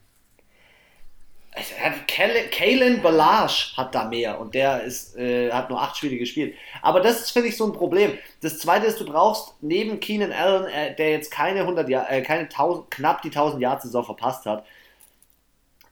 Kalen 2.51 3.01
Balage 3.01 3.73
hat 3.75 3.93
da 3.95 4.05
mehr 4.05 4.39
und 4.39 4.53
der 4.53 4.83
ist, 4.83 5.17
äh, 5.17 5.51
hat 5.51 5.69
nur 5.69 5.81
acht 5.81 5.97
Spiele 5.97 6.17
gespielt. 6.17 6.55
Aber 6.81 6.99
das 6.99 7.21
ist, 7.21 7.31
finde 7.31 7.49
ich, 7.49 7.57
so 7.57 7.65
ein 7.65 7.73
Problem. 7.73 8.17
Das 8.41 8.59
zweite 8.59 8.85
ist, 8.85 8.99
du 8.99 9.05
brauchst 9.05 9.53
neben 9.61 9.99
Keenan 9.99 10.31
Allen, 10.31 10.65
äh, 10.65 10.95
der 10.95 11.11
jetzt 11.11 11.31
keine 11.31 11.61
100 11.61 11.89
Jahr, 11.89 12.11
äh, 12.11 12.21
keine 12.21 12.49
1000, 12.49 12.91
knapp 12.91 13.21
die 13.21 13.29
1000 13.29 13.61
Jahre 13.61 13.81
Saison 13.81 14.03
verpasst 14.03 14.45
hat. 14.45 14.65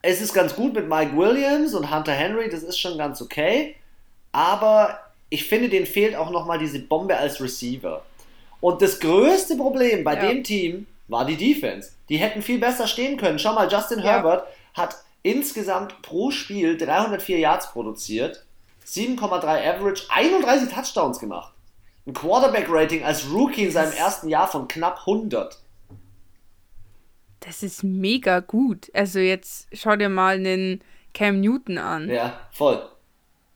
Es 0.02 0.22
ist 0.22 0.34
ganz 0.34 0.56
gut 0.56 0.74
mit 0.74 0.88
Mike 0.88 1.18
Williams 1.18 1.74
und 1.74 1.94
Hunter 1.94 2.14
Henry, 2.14 2.50
das 2.50 2.64
ist 2.64 2.78
schon 2.78 2.98
ganz 2.98 3.22
okay. 3.22 3.76
Aber 4.32 5.00
ich 5.30 5.46
finde, 5.46 5.70
denen 5.70 5.86
fehlt 5.86 6.16
auch 6.16 6.30
nochmal 6.30 6.60
diese 6.60 6.80
Bombe 6.80 7.18
als 7.18 7.42
Receiver. 7.42 8.04
Und 8.62 8.82
das 8.82 9.00
größte 9.00 9.56
Problem 9.56 10.04
bei 10.04 10.16
ja. 10.16 10.22
dem 10.28 10.44
Team 10.44 10.88
war 11.08 11.26
die 11.26 11.38
Defense. 11.38 11.92
Die 12.10 12.18
hätten 12.18 12.42
viel 12.42 12.60
besser 12.60 12.88
stehen 12.88 13.18
können. 13.18 13.40
Schau 13.40 13.54
mal, 13.54 13.72
Justin 13.72 14.00
ja. 14.00 14.06
Herbert 14.06 14.48
hat 14.74 14.96
insgesamt 15.26 16.02
pro 16.04 16.30
Spiel 16.30 16.78
304 16.78 17.40
Yards 17.40 17.72
produziert, 17.72 18.46
7,3 18.86 19.44
Average, 19.44 20.04
31 20.10 20.72
Touchdowns 20.72 21.20
gemacht. 21.20 21.52
Ein 22.06 22.14
Quarterback-Rating 22.14 23.04
als 23.04 23.28
Rookie 23.32 23.64
in 23.64 23.72
seinem 23.72 23.94
ersten 23.94 24.30
Jahr 24.30 24.48
von 24.48 24.68
knapp 24.68 25.00
100. 25.00 25.60
Das 27.40 27.64
ist 27.64 27.84
mega 27.84 28.40
gut. 28.40 28.92
Also 28.94 29.18
jetzt 29.18 29.68
schau 29.74 29.96
dir 29.96 30.10
mal 30.10 30.36
einen 30.36 30.84
Cam 31.16 31.40
Newton 31.42 31.80
an. 31.80 32.08
Ja, 32.08 32.40
voll. 32.52 32.88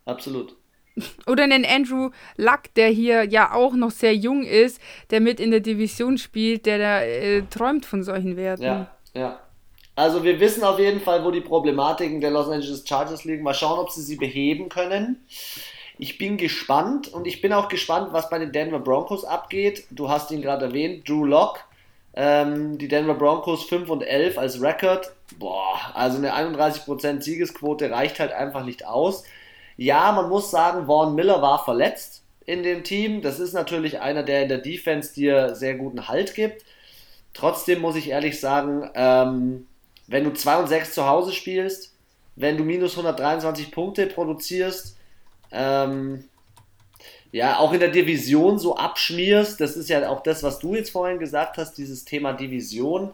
Absolut. 0.05 0.55
Oder 1.27 1.43
einen 1.43 1.65
Andrew 1.65 2.09
Luck, 2.37 2.73
der 2.75 2.89
hier 2.89 3.25
ja 3.25 3.53
auch 3.53 3.73
noch 3.73 3.91
sehr 3.91 4.15
jung 4.15 4.43
ist, 4.43 4.81
der 5.11 5.21
mit 5.21 5.39
in 5.39 5.51
der 5.51 5.59
Division 5.59 6.17
spielt, 6.17 6.65
der 6.65 6.79
da 6.79 7.01
äh, 7.03 7.43
träumt 7.43 7.85
von 7.85 8.01
solchen 8.01 8.37
Werten. 8.37 8.63
Ja, 8.63 8.97
ja. 9.13 9.39
Also 9.99 10.23
wir 10.23 10.39
wissen 10.39 10.63
auf 10.63 10.79
jeden 10.79 11.01
Fall, 11.01 11.25
wo 11.25 11.31
die 11.31 11.41
Problematiken 11.41 12.21
der 12.21 12.31
Los 12.31 12.47
Angeles 12.47 12.85
Chargers 12.87 13.25
liegen. 13.25 13.43
Mal 13.43 13.53
schauen, 13.53 13.79
ob 13.79 13.91
sie 13.91 14.01
sie 14.01 14.15
beheben 14.15 14.69
können. 14.69 15.25
Ich 15.97 16.17
bin 16.17 16.37
gespannt 16.37 17.09
und 17.09 17.27
ich 17.27 17.41
bin 17.41 17.51
auch 17.51 17.67
gespannt, 17.67 18.13
was 18.13 18.29
bei 18.29 18.39
den 18.39 18.53
Denver 18.53 18.79
Broncos 18.79 19.25
abgeht. 19.25 19.83
Du 19.91 20.07
hast 20.07 20.31
ihn 20.31 20.41
gerade 20.41 20.67
erwähnt, 20.67 21.09
Drew 21.09 21.25
Locke. 21.25 21.59
Ähm, 22.13 22.77
die 22.77 22.87
Denver 22.87 23.15
Broncos 23.15 23.65
5 23.65 23.89
und 23.89 24.01
11 24.01 24.37
als 24.37 24.61
Rekord. 24.61 25.11
Boah, 25.37 25.77
also 25.93 26.17
eine 26.17 26.33
31% 26.33 27.21
Siegesquote 27.21 27.91
reicht 27.91 28.21
halt 28.21 28.31
einfach 28.31 28.63
nicht 28.63 28.87
aus. 28.87 29.25
Ja, 29.75 30.13
man 30.13 30.29
muss 30.29 30.49
sagen, 30.49 30.85
Vaughn 30.85 31.13
Miller 31.13 31.41
war 31.41 31.65
verletzt 31.65 32.23
in 32.45 32.63
dem 32.63 32.85
Team. 32.85 33.21
Das 33.21 33.37
ist 33.37 33.51
natürlich 33.51 33.99
einer, 33.99 34.23
der 34.23 34.43
in 34.43 34.49
der 34.49 34.59
Defense 34.59 35.13
dir 35.13 35.55
sehr 35.55 35.75
guten 35.75 36.07
Halt 36.07 36.35
gibt. 36.35 36.63
Trotzdem 37.33 37.81
muss 37.81 37.97
ich 37.97 38.07
ehrlich 38.07 38.39
sagen, 38.39 38.89
ähm, 38.95 39.65
wenn 40.09 40.23
du 40.23 40.33
2 40.33 40.57
und 40.57 40.67
6 40.67 40.93
zu 40.93 41.05
Hause 41.05 41.31
spielst, 41.31 41.93
wenn 42.35 42.57
du 42.57 42.63
minus 42.63 42.91
123 42.91 43.71
Punkte 43.71 44.07
produzierst, 44.07 44.97
ähm, 45.51 46.25
ja, 47.31 47.59
auch 47.59 47.73
in 47.73 47.79
der 47.79 47.89
Division 47.89 48.57
so 48.57 48.75
abschmierst, 48.75 49.61
das 49.61 49.77
ist 49.77 49.89
ja 49.89 50.09
auch 50.09 50.23
das, 50.23 50.41
was 50.41 50.57
du 50.59 50.73
jetzt 50.73 50.89
vorhin 50.89 51.19
gesagt 51.19 51.57
hast, 51.57 51.77
dieses 51.77 52.05
Thema 52.05 52.33
Division. 52.33 53.11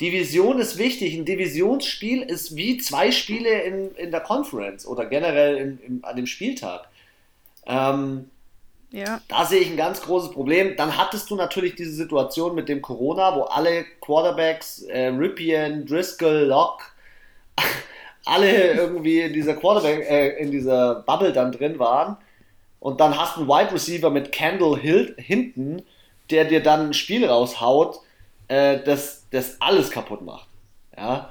Division 0.00 0.58
ist 0.60 0.78
wichtig. 0.78 1.14
Ein 1.14 1.26
Divisionsspiel 1.26 2.22
ist 2.22 2.56
wie 2.56 2.78
zwei 2.78 3.12
Spiele 3.12 3.62
in, 3.62 3.94
in 3.96 4.10
der 4.10 4.20
Conference 4.20 4.86
oder 4.86 5.04
generell 5.04 5.58
in, 5.58 5.78
in, 5.80 6.04
an 6.04 6.16
dem 6.16 6.26
Spieltag. 6.26 6.88
Ähm, 7.66 8.30
ja. 8.90 9.20
Da 9.28 9.44
sehe 9.44 9.60
ich 9.60 9.70
ein 9.70 9.76
ganz 9.76 10.02
großes 10.02 10.32
Problem. 10.32 10.76
Dann 10.76 10.96
hattest 10.96 11.30
du 11.30 11.36
natürlich 11.36 11.76
diese 11.76 11.92
Situation 11.92 12.54
mit 12.54 12.68
dem 12.68 12.82
Corona, 12.82 13.36
wo 13.36 13.42
alle 13.42 13.84
Quarterbacks, 14.00 14.82
äh, 14.82 15.08
Ripien, 15.08 15.86
Driscoll, 15.86 16.46
Locke, 16.46 16.84
alle 18.24 18.72
irgendwie 18.72 19.20
in 19.20 19.32
dieser 19.32 19.54
Quarterback, 19.54 20.08
äh, 20.10 20.28
in 20.38 20.50
dieser 20.50 20.96
Bubble 21.06 21.32
dann 21.32 21.52
drin 21.52 21.78
waren. 21.78 22.16
Und 22.80 23.00
dann 23.00 23.16
hast 23.16 23.36
du 23.36 23.40
einen 23.40 23.48
Wide 23.48 23.72
Receiver 23.72 24.10
mit 24.10 24.32
Kendall 24.32 24.78
Hill 24.78 25.14
hinten, 25.18 25.82
der 26.30 26.46
dir 26.46 26.62
dann 26.62 26.88
ein 26.88 26.94
Spiel 26.94 27.26
raushaut, 27.26 28.00
äh, 28.48 28.78
das, 28.82 29.26
das 29.30 29.60
alles 29.60 29.90
kaputt 29.90 30.22
macht. 30.22 30.48
Ja. 30.96 31.30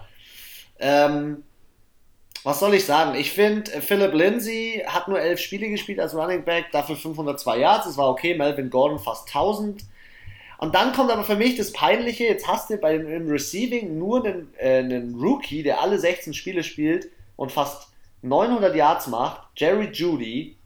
Ähm, 0.80 1.44
was 2.44 2.60
soll 2.60 2.74
ich 2.74 2.86
sagen? 2.86 3.16
Ich 3.16 3.32
finde, 3.32 3.82
Philip 3.82 4.14
Lindsay 4.14 4.84
hat 4.88 5.07
nur 5.07 5.20
elf 5.20 5.40
Spiele 5.40 5.70
gespielt 5.70 5.99
als 5.99 6.16
Running 6.16 6.44
Back, 6.45 6.68
dafür 6.72 6.95
502 6.95 7.57
Yards, 7.60 7.86
das 7.86 7.98
war 7.98 8.10
okay. 8.10 8.36
Melvin 8.36 8.70
Gordon 8.70 8.99
fast 8.99 9.28
1000. 9.28 9.84
Und 10.57 10.76
dann 10.76 10.94
kommt 10.94 11.10
aber 11.11 11.24
für 11.24 11.36
mich 11.36 11.56
das 11.56 11.72
Peinliche, 11.72 12.26
jetzt 12.26 12.48
hast 12.48 12.70
du 12.70 12.78
bei 12.78 12.95
im 12.95 13.30
Receiving 13.30 13.98
nur 13.98 14.26
einen, 14.26 14.53
äh, 14.57 14.80
einen 14.80 15.16
Rookie, 15.16 15.64
der 15.64 15.82
alle 15.82 15.98
16 15.98 16.34
Spiele 16.34 16.64
spielt 16.64 17.10
und 17.36 17.52
fast 17.52 17.90
900 18.22 18.76
Yards 18.76 19.07
macht, 19.07 19.41
Jerry 19.56 19.90
Judy. 19.91 20.57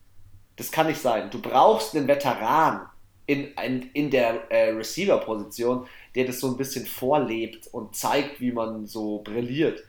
Das 0.56 0.72
kann 0.72 0.88
nicht 0.88 1.02
sein. 1.02 1.30
Du 1.30 1.40
brauchst 1.40 1.96
einen 1.96 2.08
Veteran 2.08 2.88
in, 3.26 3.54
in, 3.64 3.90
in 3.94 4.10
der 4.10 4.52
äh, 4.52 4.70
Receiver-Position, 4.72 5.88
der 6.16 6.26
das 6.26 6.40
so 6.40 6.48
ein 6.48 6.58
bisschen 6.58 6.86
vorlebt 6.86 7.68
und 7.68 7.96
zeigt, 7.96 8.40
wie 8.40 8.52
man 8.52 8.86
so 8.86 9.20
brilliert. 9.20 9.84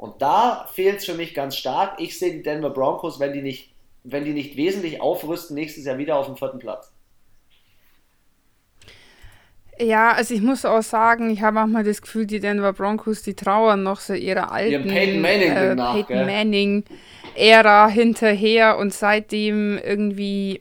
Und 0.00 0.22
da 0.22 0.66
fehlt 0.72 1.00
es 1.00 1.04
für 1.04 1.12
mich 1.12 1.34
ganz 1.34 1.56
stark. 1.56 2.00
Ich 2.00 2.18
sehe 2.18 2.32
die 2.32 2.42
Denver 2.42 2.70
Broncos, 2.70 3.20
wenn 3.20 3.34
die 3.34 3.42
nicht, 3.42 3.74
wenn 4.02 4.24
die 4.24 4.32
nicht 4.32 4.56
wesentlich 4.56 5.02
aufrüsten, 5.02 5.54
nächstes 5.54 5.84
Jahr 5.84 5.98
wieder 5.98 6.16
auf 6.16 6.24
dem 6.24 6.38
vierten 6.38 6.58
Platz. 6.58 6.90
Ja, 9.78 10.12
also 10.12 10.32
ich 10.32 10.40
muss 10.40 10.64
auch 10.64 10.82
sagen, 10.82 11.28
ich 11.28 11.42
habe 11.42 11.60
auch 11.60 11.66
mal 11.66 11.84
das 11.84 12.00
Gefühl, 12.00 12.24
die 12.24 12.40
Denver 12.40 12.72
Broncos, 12.72 13.20
die 13.22 13.34
trauern 13.34 13.82
noch 13.82 14.00
so 14.00 14.14
ihrer 14.14 14.50
alten 14.50 14.88
Peyton 14.88 15.20
Manning, 15.20 15.50
äh, 15.50 15.74
nach, 15.74 15.94
Peyton 15.94 16.24
Manning 16.24 16.84
Ära 17.34 17.88
hinterher 17.88 18.78
und 18.78 18.94
seitdem 18.94 19.76
irgendwie 19.76 20.60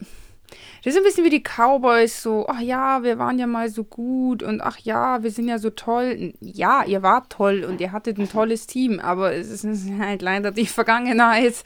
das 0.90 0.96
ist 0.96 1.02
ein 1.02 1.04
bisschen 1.04 1.26
wie 1.26 1.30
die 1.30 1.44
Cowboys, 1.44 2.24
so, 2.24 2.48
ach 2.48 2.62
ja, 2.62 3.04
wir 3.04 3.20
waren 3.20 3.38
ja 3.38 3.46
mal 3.46 3.70
so 3.70 3.84
gut 3.84 4.42
und 4.42 4.60
ach 4.60 4.80
ja, 4.80 5.22
wir 5.22 5.30
sind 5.30 5.48
ja 5.48 5.60
so 5.60 5.70
toll. 5.70 6.34
Ja, 6.42 6.84
ihr 6.84 7.04
wart 7.04 7.30
toll 7.30 7.64
und 7.64 7.80
ihr 7.80 7.92
hattet 7.92 8.18
ein 8.18 8.28
tolles 8.28 8.66
Team, 8.66 9.00
aber 9.00 9.32
es 9.36 9.64
ist 9.64 9.88
halt 10.00 10.24
leider 10.24 10.50
die 10.50 10.66
Vergangenheit. 10.66 11.64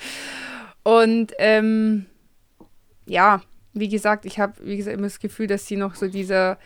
Und 0.83 1.31
ähm, 1.37 2.05
ja, 3.05 3.41
wie 3.71 3.87
gesagt, 3.87 4.25
ich 4.25 4.39
habe, 4.39 4.55
wie 4.61 4.75
gesagt, 4.75 4.97
immer 4.97 5.07
das 5.07 5.21
Gefühl, 5.21 5.47
dass 5.47 5.67
sie 5.67 5.77
noch 5.77 5.95
so 5.95 6.09
dieser, 6.09 6.57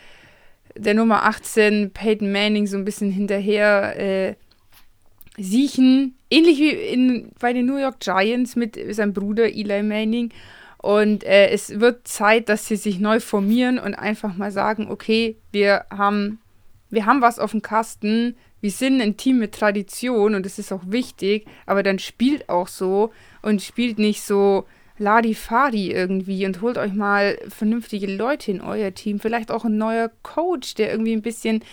der 0.75 0.95
Nummer 0.95 1.25
18, 1.25 1.91
Peyton 1.91 2.31
Manning, 2.31 2.65
so 2.65 2.75
ein 2.75 2.85
bisschen 2.85 3.11
hinterher 3.11 3.99
äh, 3.99 4.35
siechen. 5.37 6.15
Ähnlich 6.31 6.57
wie 6.57 6.71
in, 6.71 7.29
bei 7.39 7.53
den 7.53 7.67
New 7.67 7.77
York 7.77 7.99
Giants 7.99 8.55
mit 8.55 8.79
seinem 8.95 9.13
Bruder 9.13 9.45
Eli 9.45 9.83
Manning. 9.83 10.31
Und 10.77 11.23
äh, 11.23 11.49
es 11.49 11.79
wird 11.79 12.07
Zeit, 12.07 12.49
dass 12.49 12.67
sie 12.67 12.75
sich 12.75 12.99
neu 12.99 13.19
formieren 13.19 13.79
und 13.79 13.95
einfach 13.95 14.35
mal 14.35 14.51
sagen, 14.51 14.89
okay, 14.89 15.37
wir 15.51 15.85
haben, 15.89 16.39
wir 16.89 17.05
haben 17.05 17.21
was 17.21 17.39
auf 17.39 17.51
dem 17.51 17.61
Kasten, 17.61 18.37
wir 18.61 18.71
sind 18.71 19.01
ein 19.01 19.17
Team 19.17 19.39
mit 19.39 19.53
Tradition 19.53 20.35
und 20.35 20.45
das 20.45 20.59
ist 20.59 20.71
auch 20.71 20.83
wichtig, 20.85 21.45
aber 21.65 21.83
dann 21.83 21.99
spielt 21.99 22.49
auch 22.49 22.67
so 22.67 23.11
und 23.41 23.61
spielt 23.61 23.99
nicht 23.99 24.23
so 24.23 24.65
Ladi-Fadi 24.99 25.91
irgendwie 25.91 26.45
und 26.45 26.61
holt 26.61 26.77
euch 26.77 26.93
mal 26.93 27.37
vernünftige 27.49 28.07
Leute 28.07 28.51
in 28.51 28.61
euer 28.61 28.93
Team. 28.93 29.19
Vielleicht 29.19 29.51
auch 29.51 29.65
ein 29.65 29.77
neuer 29.77 30.09
Coach, 30.23 30.73
der 30.75 30.91
irgendwie 30.91 31.13
ein 31.13 31.21
bisschen 31.21 31.63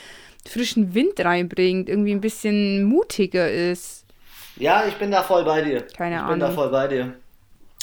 frischen 0.47 0.95
Wind 0.95 1.21
reinbringt, 1.21 1.89
irgendwie 1.89 2.13
ein 2.13 2.21
bisschen 2.21 2.85
mutiger 2.85 3.51
ist. 3.51 4.05
Ja, 4.57 4.87
ich 4.87 4.95
bin 4.97 5.11
da 5.11 5.23
voll 5.23 5.45
bei 5.45 5.63
dir. 5.63 5.87
Keine 5.97 6.17
ich 6.17 6.21
Ahnung. 6.21 6.37
Ich 6.37 6.41
bin 6.41 6.41
da 6.41 6.51
voll 6.51 6.71
bei 6.71 6.87
dir. 6.87 7.15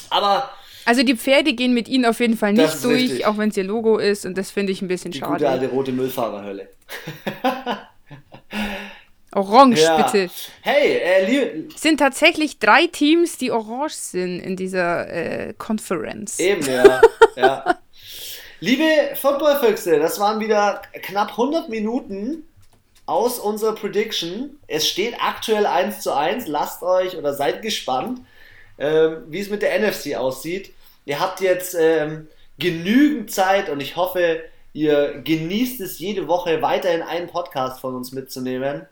Aber 0.10 0.50
also 0.86 1.04
die 1.04 1.16
Pferde 1.16 1.54
gehen 1.54 1.74
mit 1.74 1.88
ihnen 1.88 2.06
auf 2.06 2.20
jeden 2.20 2.38
Fall 2.38 2.54
nicht 2.54 2.84
durch, 2.84 3.04
richtig. 3.04 3.26
auch 3.26 3.38
wenn 3.38 3.50
es 3.50 3.58
ihr 3.58 3.64
Logo 3.64 3.98
ist 3.98 4.26
und 4.26 4.38
das 4.38 4.52
finde 4.52 4.72
ich 4.72 4.82
ein 4.82 4.88
bisschen 4.88 5.12
die 5.12 5.20
schade. 5.20 5.34
Gute 5.34 5.50
alte 5.50 5.68
rote 5.68 5.92
Müllfahrerhölle. 5.92 6.70
Orange, 9.34 9.82
ja. 9.82 10.02
bitte. 10.02 10.30
Hey, 10.62 10.98
äh, 10.98 11.64
Es 11.74 11.82
sind 11.82 12.00
tatsächlich 12.00 12.60
drei 12.60 12.88
Teams, 12.88 13.38
die 13.38 13.52
orange 13.52 13.94
sind 13.94 14.40
in 14.42 14.58
dieser 14.58 15.08
äh, 15.10 15.54
Conference. 15.58 16.38
Eben, 16.40 16.66
ja. 16.66 17.02
ja. 17.38 17.78
Liebe 18.60 19.16
Footballfüchse, 19.16 20.00
das 20.00 20.20
waren 20.20 20.40
wieder 20.42 20.82
knapp 21.02 21.32
100 21.32 21.70
Minuten 21.70 22.44
aus 23.06 23.40
unserer 23.40 23.74
Prediction. 23.74 24.60
Es 24.68 24.88
steht 24.88 25.16
aktuell 25.20 25.66
1 25.66 26.02
zu 26.02 26.14
1. 26.16 26.48
Lasst 26.48 26.84
euch 26.84 27.18
oder 27.18 27.34
seid 27.34 27.62
gespannt, 27.62 28.22
ähm, 28.78 29.24
wie 29.28 29.40
es 29.40 29.50
mit 29.50 29.62
der 29.62 29.80
NFC 29.80 30.16
aussieht. 30.16 30.74
Ihr 31.06 31.20
habt 31.20 31.42
jetzt 31.42 31.76
ähm, 31.78 32.28
genügend 32.58 33.32
Zeit 33.32 33.70
und 33.70 33.82
ich 33.82 33.96
hoffe, 33.96 34.44
ihr 34.74 35.22
genießt 35.22 35.82
es 35.82 36.00
jede 36.00 36.28
Woche 36.28 36.62
weiterhin 36.62 37.02
einen 37.02 37.28
Podcast 37.28 37.82
von 37.82 37.96
uns 37.96 38.12
mitzunehmen. 38.12 38.88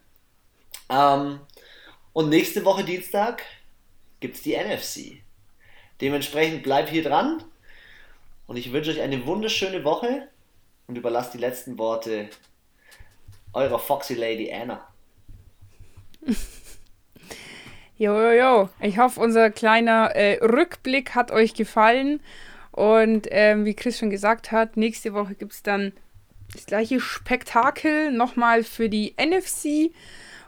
Ähm, 0.90 1.40
und 2.14 2.30
nächste 2.30 2.66
Woche 2.66 2.84
Dienstag 2.84 3.44
gibt 4.20 4.36
es 4.36 4.42
die 4.42 4.58
NFC. 4.58 5.22
Dementsprechend 6.02 6.64
bleibt 6.64 6.90
hier 6.90 7.04
dran 7.04 7.44
und 8.48 8.58
ich 8.58 8.72
wünsche 8.72 8.92
euch 8.92 9.02
eine 9.02 9.26
wunderschöne 9.26 9.84
Woche 9.84 10.28
und 10.88 10.98
überlasse 10.98 11.34
die 11.34 11.38
letzten 11.38 11.78
Worte 11.78 12.30
eurer 13.54 13.80
Foxy 13.80 14.16
Lady 14.16 14.52
Anna. 14.52 14.88
Jo, 18.00 18.18
jo, 18.18 18.32
jo. 18.32 18.70
Ich 18.80 18.98
hoffe, 18.98 19.20
unser 19.20 19.50
kleiner 19.50 20.16
äh, 20.16 20.42
Rückblick 20.42 21.16
hat 21.16 21.32
euch 21.32 21.54
gefallen. 21.54 22.22
Und 22.72 23.28
ähm, 23.30 23.66
wie 23.66 23.74
Chris 23.74 24.00
schon 24.00 24.10
gesagt 24.10 24.54
hat, 24.54 24.78
nächste 24.78 25.14
Woche 25.14 25.36
gibt 25.36 25.52
es 25.52 25.64
dann 25.64 25.92
das 26.54 26.66
gleiche 26.66 27.02
Spektakel 27.02 28.14
nochmal 28.14 28.64
für 28.64 28.88
die 28.88 29.16
NFC. 29.20 29.94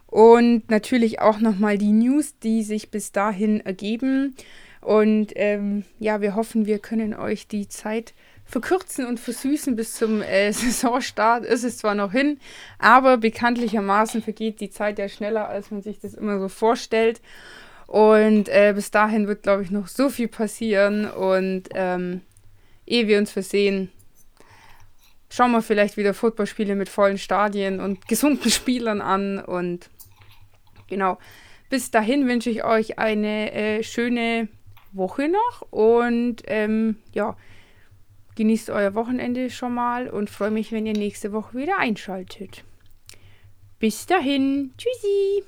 Und 0.07 0.69
natürlich 0.69 1.19
auch 1.19 1.41
nochmal 1.41 1.77
die 1.77 1.91
News, 1.91 2.39
die 2.39 2.63
sich 2.63 2.89
bis 2.89 3.11
dahin 3.11 3.59
ergeben. 3.59 4.37
Und 4.79 5.33
ähm, 5.35 5.83
ja, 5.99 6.21
wir 6.21 6.35
hoffen, 6.35 6.65
wir 6.65 6.79
können 6.79 7.13
euch 7.13 7.49
die 7.49 7.67
Zeit 7.67 8.13
verkürzen 8.51 9.07
und 9.07 9.19
versüßen 9.19 9.75
bis 9.75 9.95
zum 9.95 10.21
äh, 10.21 10.51
Saisonstart. 10.53 11.45
Ist 11.45 11.63
es 11.63 11.77
zwar 11.77 11.95
noch 11.95 12.11
hin, 12.11 12.39
aber 12.77 13.17
bekanntlichermaßen 13.17 14.21
vergeht 14.21 14.59
die 14.59 14.69
Zeit 14.69 14.99
ja 14.99 15.09
schneller, 15.09 15.49
als 15.49 15.71
man 15.71 15.81
sich 15.81 15.99
das 15.99 16.13
immer 16.13 16.39
so 16.39 16.49
vorstellt. 16.49 17.21
Und 17.87 18.47
äh, 18.49 18.73
bis 18.75 18.91
dahin 18.91 19.27
wird, 19.27 19.43
glaube 19.43 19.63
ich, 19.63 19.71
noch 19.71 19.87
so 19.87 20.09
viel 20.09 20.27
passieren. 20.27 21.09
Und 21.09 21.69
ähm, 21.73 22.21
ehe 22.85 23.07
wir 23.07 23.17
uns 23.17 23.31
versehen, 23.31 23.89
schauen 25.29 25.51
wir 25.51 25.61
vielleicht 25.61 25.97
wieder 25.97 26.13
Footballspiele 26.13 26.75
mit 26.75 26.89
vollen 26.89 27.17
Stadien 27.17 27.79
und 27.79 28.07
gesunden 28.07 28.51
Spielern 28.51 29.01
an. 29.01 29.39
Und 29.39 29.89
Genau. 30.91 31.17
Bis 31.69 31.89
dahin 31.89 32.27
wünsche 32.27 32.49
ich 32.49 32.65
euch 32.65 32.99
eine 32.99 33.53
äh, 33.53 33.81
schöne 33.81 34.49
Woche 34.91 35.29
noch 35.29 35.65
und 35.71 36.43
ähm, 36.47 36.97
ja, 37.13 37.37
genießt 38.41 38.71
euer 38.71 38.95
Wochenende 38.95 39.51
schon 39.51 39.75
mal 39.75 40.09
und 40.09 40.31
freue 40.31 40.49
mich, 40.49 40.71
wenn 40.71 40.87
ihr 40.87 40.93
nächste 40.93 41.31
Woche 41.31 41.59
wieder 41.59 41.77
einschaltet. 41.77 42.63
Bis 43.77 44.07
dahin. 44.07 44.73
Tschüssi. 44.79 45.43